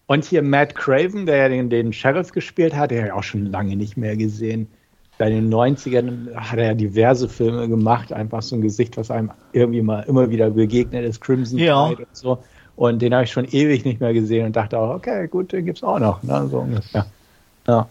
Und 0.06 0.24
hier 0.24 0.42
Matt 0.42 0.74
Craven, 0.74 1.26
der 1.26 1.36
ja 1.36 1.48
den, 1.48 1.70
den 1.70 1.92
Sheriff 1.92 2.32
gespielt 2.32 2.74
hat, 2.74 2.90
der 2.90 3.06
ja 3.06 3.14
auch 3.14 3.22
schon 3.22 3.46
lange 3.46 3.76
nicht 3.76 3.96
mehr 3.96 4.16
gesehen. 4.16 4.68
In 5.18 5.30
den 5.30 5.54
90ern 5.54 6.34
hat 6.34 6.58
er 6.58 6.66
ja 6.66 6.74
diverse 6.74 7.28
Filme 7.28 7.68
gemacht, 7.68 8.12
einfach 8.12 8.42
so 8.42 8.56
ein 8.56 8.62
Gesicht, 8.62 8.96
was 8.96 9.10
einem 9.10 9.30
irgendwie 9.52 9.80
mal 9.80 10.00
immer 10.00 10.28
wieder 10.28 10.50
begegnet 10.50 11.04
ist, 11.04 11.20
Crimson 11.20 11.58
ja. 11.58 11.88
Tide 11.88 12.02
und 12.02 12.16
so. 12.16 12.38
Und 12.76 13.00
den 13.00 13.14
habe 13.14 13.22
ich 13.22 13.30
schon 13.30 13.44
ewig 13.44 13.84
nicht 13.84 14.00
mehr 14.00 14.12
gesehen 14.12 14.46
und 14.46 14.56
dachte 14.56 14.76
auch, 14.76 14.92
okay, 14.96 15.28
gut, 15.28 15.52
den 15.52 15.64
gibt 15.64 15.78
es 15.78 15.84
auch 15.84 16.00
noch. 16.00 16.22
Ne? 16.24 16.48
So 16.50 16.58
ungefähr. 16.58 17.06
Ja 17.68 17.88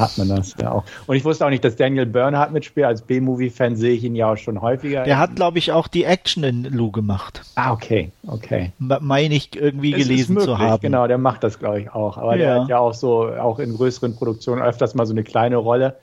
hat 0.00 0.18
man 0.18 0.28
das 0.28 0.54
ja 0.60 0.72
auch. 0.72 0.84
Und 1.06 1.16
ich 1.16 1.24
wusste 1.24 1.46
auch 1.46 1.50
nicht, 1.50 1.64
dass 1.64 1.76
Daniel 1.76 2.06
Bernhardt 2.06 2.52
mitspielt. 2.52 2.86
Als 2.86 3.02
B-Movie-Fan 3.02 3.76
sehe 3.76 3.92
ich 3.92 4.04
ihn 4.04 4.14
ja 4.14 4.32
auch 4.32 4.36
schon 4.36 4.60
häufiger. 4.60 5.04
Der 5.04 5.18
hat, 5.18 5.36
glaube 5.36 5.58
ich, 5.58 5.72
auch 5.72 5.88
die 5.88 6.04
Action 6.04 6.44
in 6.44 6.64
Lou 6.64 6.90
gemacht. 6.90 7.42
Ah, 7.54 7.72
okay, 7.72 8.10
okay. 8.26 8.72
Meine 8.78 9.34
ich 9.34 9.54
irgendwie 9.56 9.92
es 9.92 10.06
gelesen 10.06 10.34
möglich, 10.34 10.46
zu 10.46 10.58
haben. 10.58 10.80
Genau, 10.80 11.06
der 11.06 11.18
macht 11.18 11.44
das, 11.44 11.58
glaube 11.58 11.80
ich, 11.80 11.90
auch. 11.90 12.18
Aber 12.18 12.36
ja. 12.36 12.46
der 12.46 12.62
hat 12.62 12.68
ja 12.68 12.78
auch 12.78 12.94
so, 12.94 13.28
auch 13.28 13.58
in 13.58 13.74
größeren 13.74 14.16
Produktionen 14.16 14.62
öfters 14.62 14.94
mal 14.94 15.06
so 15.06 15.12
eine 15.12 15.24
kleine 15.24 15.56
Rolle. 15.56 15.96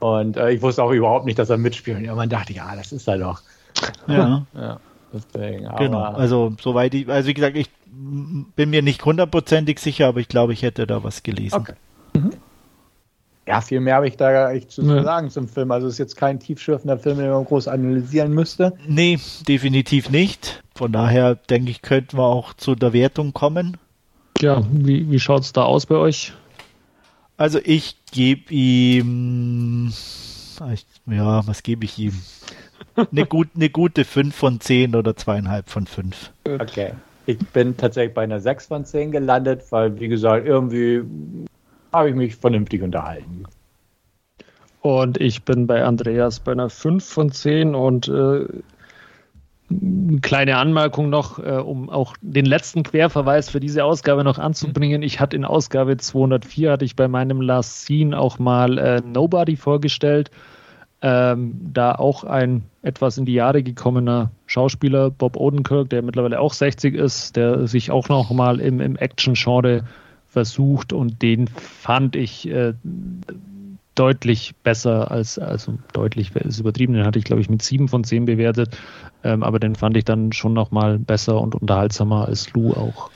Und 0.00 0.36
äh, 0.36 0.50
ich 0.50 0.62
wusste 0.62 0.82
auch 0.82 0.92
überhaupt 0.92 1.26
nicht, 1.26 1.38
dass 1.38 1.50
er 1.50 1.58
mitspielt. 1.58 2.08
Und 2.08 2.16
man 2.16 2.28
dachte, 2.28 2.52
ja, 2.52 2.74
das 2.76 2.92
ist 2.92 3.08
er 3.08 3.18
doch. 3.18 3.42
Ja. 4.06 4.46
ja. 4.54 4.80
Deswegen, 5.12 5.66
genau, 5.78 6.02
also 6.02 6.52
soweit 6.60 6.92
ich, 6.92 7.08
also 7.08 7.28
wie 7.28 7.34
gesagt, 7.34 7.56
ich 7.56 7.70
bin 7.86 8.70
mir 8.70 8.82
nicht 8.82 9.04
hundertprozentig 9.04 9.78
sicher, 9.78 10.08
aber 10.08 10.20
ich 10.20 10.28
glaube, 10.28 10.52
ich 10.52 10.62
hätte 10.62 10.86
da 10.86 11.02
was 11.02 11.22
gelesen. 11.22 11.56
Okay. 11.56 11.72
Ja, 13.48 13.62
viel 13.62 13.80
mehr 13.80 13.94
habe 13.94 14.06
ich 14.06 14.18
da 14.18 14.30
gar 14.30 14.52
nicht 14.52 14.70
zu 14.70 14.82
ja. 14.82 15.02
sagen 15.02 15.30
zum 15.30 15.48
Film. 15.48 15.70
Also 15.70 15.86
es 15.86 15.94
ist 15.94 15.98
jetzt 15.98 16.16
kein 16.18 16.38
tiefschürfender 16.38 16.98
Film, 16.98 17.16
den 17.16 17.30
man 17.30 17.46
groß 17.46 17.66
analysieren 17.66 18.34
müsste. 18.34 18.74
Nee, 18.86 19.18
definitiv 19.48 20.10
nicht. 20.10 20.62
Von 20.74 20.92
daher 20.92 21.34
denke 21.34 21.70
ich, 21.70 21.80
könnten 21.80 22.18
wir 22.18 22.24
auch 22.24 22.52
zu 22.52 22.74
der 22.74 22.92
Wertung 22.92 23.32
kommen. 23.32 23.78
Ja, 24.38 24.62
wie, 24.70 25.10
wie 25.10 25.18
schaut 25.18 25.44
es 25.44 25.54
da 25.54 25.62
aus 25.62 25.86
bei 25.86 25.94
euch? 25.94 26.34
Also 27.38 27.58
ich 27.64 27.96
gebe 28.12 28.52
ihm, 28.52 29.94
ja, 31.06 31.46
was 31.46 31.62
gebe 31.62 31.86
ich 31.86 31.98
ihm? 31.98 32.20
eine, 32.96 33.24
gut, 33.26 33.48
eine 33.56 33.70
gute 33.70 34.04
5 34.04 34.34
von 34.34 34.60
10 34.60 34.94
oder 34.94 35.16
zweieinhalb 35.16 35.70
von 35.70 35.86
5. 35.86 36.32
Okay. 36.44 36.92
Ich 37.24 37.38
bin 37.38 37.78
tatsächlich 37.78 38.12
bei 38.12 38.24
einer 38.24 38.40
6 38.40 38.66
von 38.66 38.84
10 38.84 39.10
gelandet, 39.10 39.62
weil, 39.70 39.98
wie 39.98 40.08
gesagt, 40.08 40.46
irgendwie 40.46 41.02
habe 41.92 42.10
ich 42.10 42.14
mich 42.14 42.36
vernünftig 42.36 42.82
unterhalten. 42.82 43.44
Und 44.80 45.20
ich 45.20 45.42
bin 45.42 45.66
bei 45.66 45.84
Andreas 45.84 46.40
bei 46.40 46.52
einer 46.52 46.70
5 46.70 47.04
von 47.04 47.32
10 47.32 47.74
und 47.74 48.08
äh, 48.08 48.46
kleine 50.22 50.56
Anmerkung 50.56 51.10
noch, 51.10 51.38
äh, 51.38 51.58
um 51.58 51.90
auch 51.90 52.14
den 52.22 52.46
letzten 52.46 52.84
Querverweis 52.84 53.50
für 53.50 53.60
diese 53.60 53.84
Ausgabe 53.84 54.24
noch 54.24 54.38
anzubringen. 54.38 55.02
Ich 55.02 55.20
hatte 55.20 55.36
in 55.36 55.44
Ausgabe 55.44 55.96
204, 55.96 56.72
hatte 56.72 56.84
ich 56.84 56.96
bei 56.96 57.08
meinem 57.08 57.40
Last 57.40 57.84
Scene 57.84 58.18
auch 58.18 58.38
mal 58.38 58.78
äh, 58.78 59.02
Nobody 59.04 59.56
vorgestellt. 59.56 60.30
Ähm, 61.00 61.54
da 61.72 61.92
auch 61.94 62.24
ein 62.24 62.64
etwas 62.82 63.18
in 63.18 63.24
die 63.24 63.34
Jahre 63.34 63.62
gekommener 63.62 64.32
Schauspieler, 64.46 65.10
Bob 65.10 65.36
Odenkirk, 65.36 65.90
der 65.90 66.02
mittlerweile 66.02 66.40
auch 66.40 66.52
60 66.52 66.94
ist, 66.94 67.36
der 67.36 67.68
sich 67.68 67.92
auch 67.92 68.08
noch 68.08 68.30
mal 68.30 68.58
im, 68.58 68.80
im 68.80 68.96
Action-Genre 68.96 69.84
versucht 70.28 70.92
und 70.92 71.22
den 71.22 71.48
fand 71.48 72.16
ich 72.16 72.48
äh, 72.48 72.74
deutlich 73.94 74.54
besser 74.62 75.10
als, 75.10 75.38
also 75.38 75.78
deutlich 75.92 76.34
ist 76.36 76.60
übertrieben, 76.60 76.92
den 76.92 77.04
hatte 77.04 77.18
ich 77.18 77.24
glaube 77.24 77.40
ich 77.40 77.50
mit 77.50 77.62
sieben 77.62 77.88
von 77.88 78.04
zehn 78.04 78.26
bewertet, 78.26 78.76
ähm, 79.24 79.42
aber 79.42 79.58
den 79.58 79.74
fand 79.74 79.96
ich 79.96 80.04
dann 80.04 80.32
schon 80.32 80.52
nochmal 80.52 80.98
besser 80.98 81.40
und 81.40 81.54
unterhaltsamer 81.54 82.26
als 82.26 82.52
Lou 82.52 82.72
auch. 82.72 83.10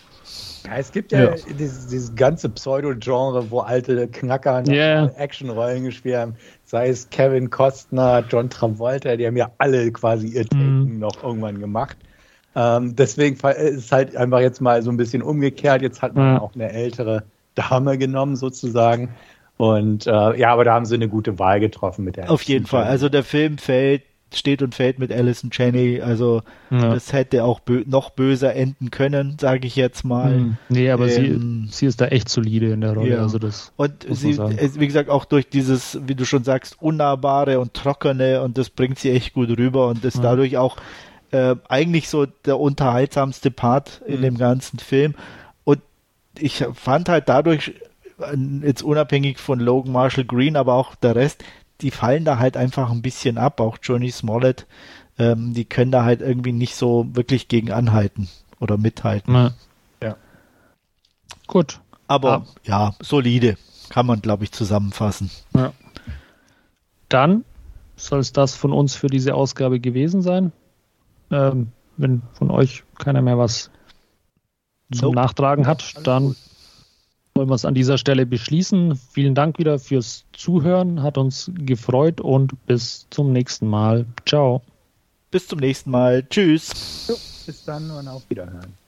Ja, 0.65 0.77
es 0.77 0.93
gibt 0.93 1.13
ja, 1.13 1.25
ja. 1.25 1.35
Dieses, 1.59 1.89
dieses, 1.89 2.15
ganze 2.15 2.49
Pseudo-Genre, 2.49 3.51
wo 3.51 3.61
alte 3.61 4.07
Knacker 4.09 4.63
yeah. 4.69 5.11
Actionrollen 5.17 5.85
gespielt 5.85 6.17
haben. 6.17 6.35
Sei 6.65 6.89
es 6.89 7.11
Kevin 7.11 7.51
Costner, 7.51 8.25
John 8.29 8.49
Travolta, 8.49 9.17
die 9.17 9.27
haben 9.27 9.37
ja 9.37 9.51
alle 9.59 9.91
quasi 9.91 10.29
ihr 10.29 10.47
Taken 10.47 10.97
mm. 10.97 10.99
noch 11.01 11.23
irgendwann 11.23 11.59
gemacht. 11.59 11.97
Ähm, 12.55 12.97
deswegen 12.97 13.37
ist 13.37 13.85
es 13.85 13.93
halt 13.93 14.17
einfach 14.17 14.41
jetzt 14.41 14.61
mal 14.61 14.83
so 14.83 14.91
ein 14.91 14.97
bisschen 14.97 15.23
umgekehrt. 15.23 15.83
Jetzt 15.83 16.03
hat 16.03 16.15
man 16.15 16.35
ja. 16.35 16.41
auch 16.41 16.55
eine 16.55 16.71
ältere 16.71 17.25
Dame 17.55 17.99
genommen, 17.99 18.37
sozusagen. 18.37 19.11
Und 19.57 20.07
äh, 20.07 20.39
ja, 20.39 20.53
aber 20.53 20.65
da 20.65 20.75
haben 20.75 20.87
sie 20.87 20.95
eine 20.95 21.09
gute 21.09 21.39
Wahl 21.39 21.61
getroffen 21.61 22.05
mit 22.05 22.17
der. 22.17 22.31
Auf 22.31 22.43
jeden 22.43 22.67
Fall. 22.67 22.85
Also 22.85 23.09
der 23.09 23.25
Film 23.25 23.59
fällt 23.59 24.03
steht 24.37 24.63
und 24.63 24.75
fällt 24.75 24.99
mit 24.99 25.13
Alison 25.13 25.51
Cheney. 25.51 26.01
Also 26.01 26.43
ja. 26.71 26.95
das 26.95 27.13
hätte 27.13 27.45
auch 27.45 27.61
bö 27.61 27.83
noch 27.87 28.11
böser 28.11 28.55
enden 28.55 28.91
können, 28.91 29.37
sage 29.41 29.67
ich 29.67 29.77
jetzt 29.77 30.05
mal. 30.05 30.35
Hm. 30.35 30.57
Nee, 30.69 30.91
aber 30.91 31.09
ähm, 31.09 31.67
sie, 31.69 31.73
sie 31.73 31.87
ist 31.87 32.01
da 32.01 32.07
echt 32.07 32.29
solide 32.29 32.73
in 32.73 32.81
der 32.81 32.95
Rolle. 32.95 33.11
Ja. 33.11 33.23
Also 33.23 33.39
das 33.39 33.73
und 33.77 34.07
sie, 34.11 34.39
wie 34.39 34.87
gesagt, 34.87 35.11
auch 35.11 35.25
durch 35.25 35.49
dieses, 35.49 35.99
wie 36.07 36.15
du 36.15 36.25
schon 36.25 36.45
sagst, 36.45 36.81
unnahbare 36.81 37.61
und 37.61 37.75
trockene 37.75 38.43
und 38.43 38.59
das 38.59 38.71
bringt 38.71 38.99
sie 38.99 39.11
echt 39.11 39.35
gut 39.35 39.51
rüber 39.51 39.89
und 39.89 40.05
ist 40.05 40.17
ja. 40.17 40.23
dadurch 40.23 40.57
auch 40.57 40.77
äh, 41.33 41.57
eigentlich 41.69 42.09
so 42.09 42.27
der 42.27 42.61
unterhaltsamste 42.61 43.51
Part 43.51 44.03
in 44.07 44.19
mhm. 44.19 44.23
dem 44.23 44.39
ganzen 44.39 44.79
Film. 44.79 45.15
Und 45.65 45.81
ich 46.39 46.65
fand 46.75 47.09
halt 47.09 47.29
dadurch, 47.29 47.75
jetzt 48.63 48.83
unabhängig 48.83 49.39
von 49.39 49.59
Logan 49.59 49.93
Marshall 49.93 50.25
Green, 50.25 50.57
aber 50.57 50.75
auch 50.75 50.95
der 50.95 51.17
Rest, 51.17 51.43
die 51.81 51.91
fallen 51.91 52.25
da 52.25 52.39
halt 52.39 52.57
einfach 52.57 52.91
ein 52.91 53.03
bisschen 53.03 53.39
ab, 53.39 53.61
auch 53.61 53.79
Johnny 53.83 54.11
Smollett, 54.11 54.67
ähm, 55.19 55.55
die 55.55 55.65
können 55.65 55.91
da 55.91 56.05
halt 56.05 56.21
irgendwie 56.21 56.53
nicht 56.53 56.77
so 56.77 57.07
wirklich 57.13 57.49
gegen 57.49 57.73
anhalten 57.73 58.29
oder 58.61 58.79
mithalten. 58.79 59.35
Ja. 59.35 59.51
ja. 60.03 60.17
Gut. 61.47 61.81
Aber 62.07 62.33
ah. 62.33 62.47
ja, 62.65 62.95
solide, 63.01 63.57
kann 63.89 64.07
man, 64.07 64.21
glaube 64.21 64.45
ich, 64.45 64.53
zusammenfassen. 64.53 65.31
Ja. 65.57 65.73
Dann 67.09 67.45
soll 67.97 68.21
es 68.21 68.33
das 68.33 68.55
von 68.55 68.73
uns 68.73 68.95
für 68.95 69.07
diese 69.07 69.35
Ausgabe 69.35 69.81
gewesen 69.81 70.23
sein. 70.23 70.53
Ähm, 71.33 71.73
wenn 71.97 72.23
von 72.33 72.51
euch 72.51 72.85
keiner 72.99 73.23
mehr 73.23 73.39
was 73.39 73.71
zum 74.93 75.07
nope. 75.07 75.17
Nachtragen 75.17 75.67
hat, 75.67 75.95
dann 76.07 76.37
wollen 77.35 77.49
wir 77.49 77.55
es 77.55 77.65
an 77.65 77.75
dieser 77.75 77.99
Stelle 77.99 78.27
beschließen. 78.27 78.97
Vielen 78.97 79.35
Dank 79.35 79.59
wieder 79.59 79.79
fürs 79.79 80.25
Zuhören, 80.33 81.03
hat 81.03 81.17
uns 81.19 81.51
gefreut 81.55 82.21
und 82.21 82.53
bis 82.67 83.07
zum 83.11 83.33
nächsten 83.33 83.67
Mal. 83.67 84.07
Ciao. 84.27 84.63
Bis 85.31 85.49
zum 85.49 85.61
nächsten 85.61 85.91
Mal. 85.91 86.27
Tschüss. 86.29 86.71
Bis 87.47 87.65
dann 87.65 87.91
und 87.91 88.07
auf 88.09 88.29
Wiederhören. 88.29 88.82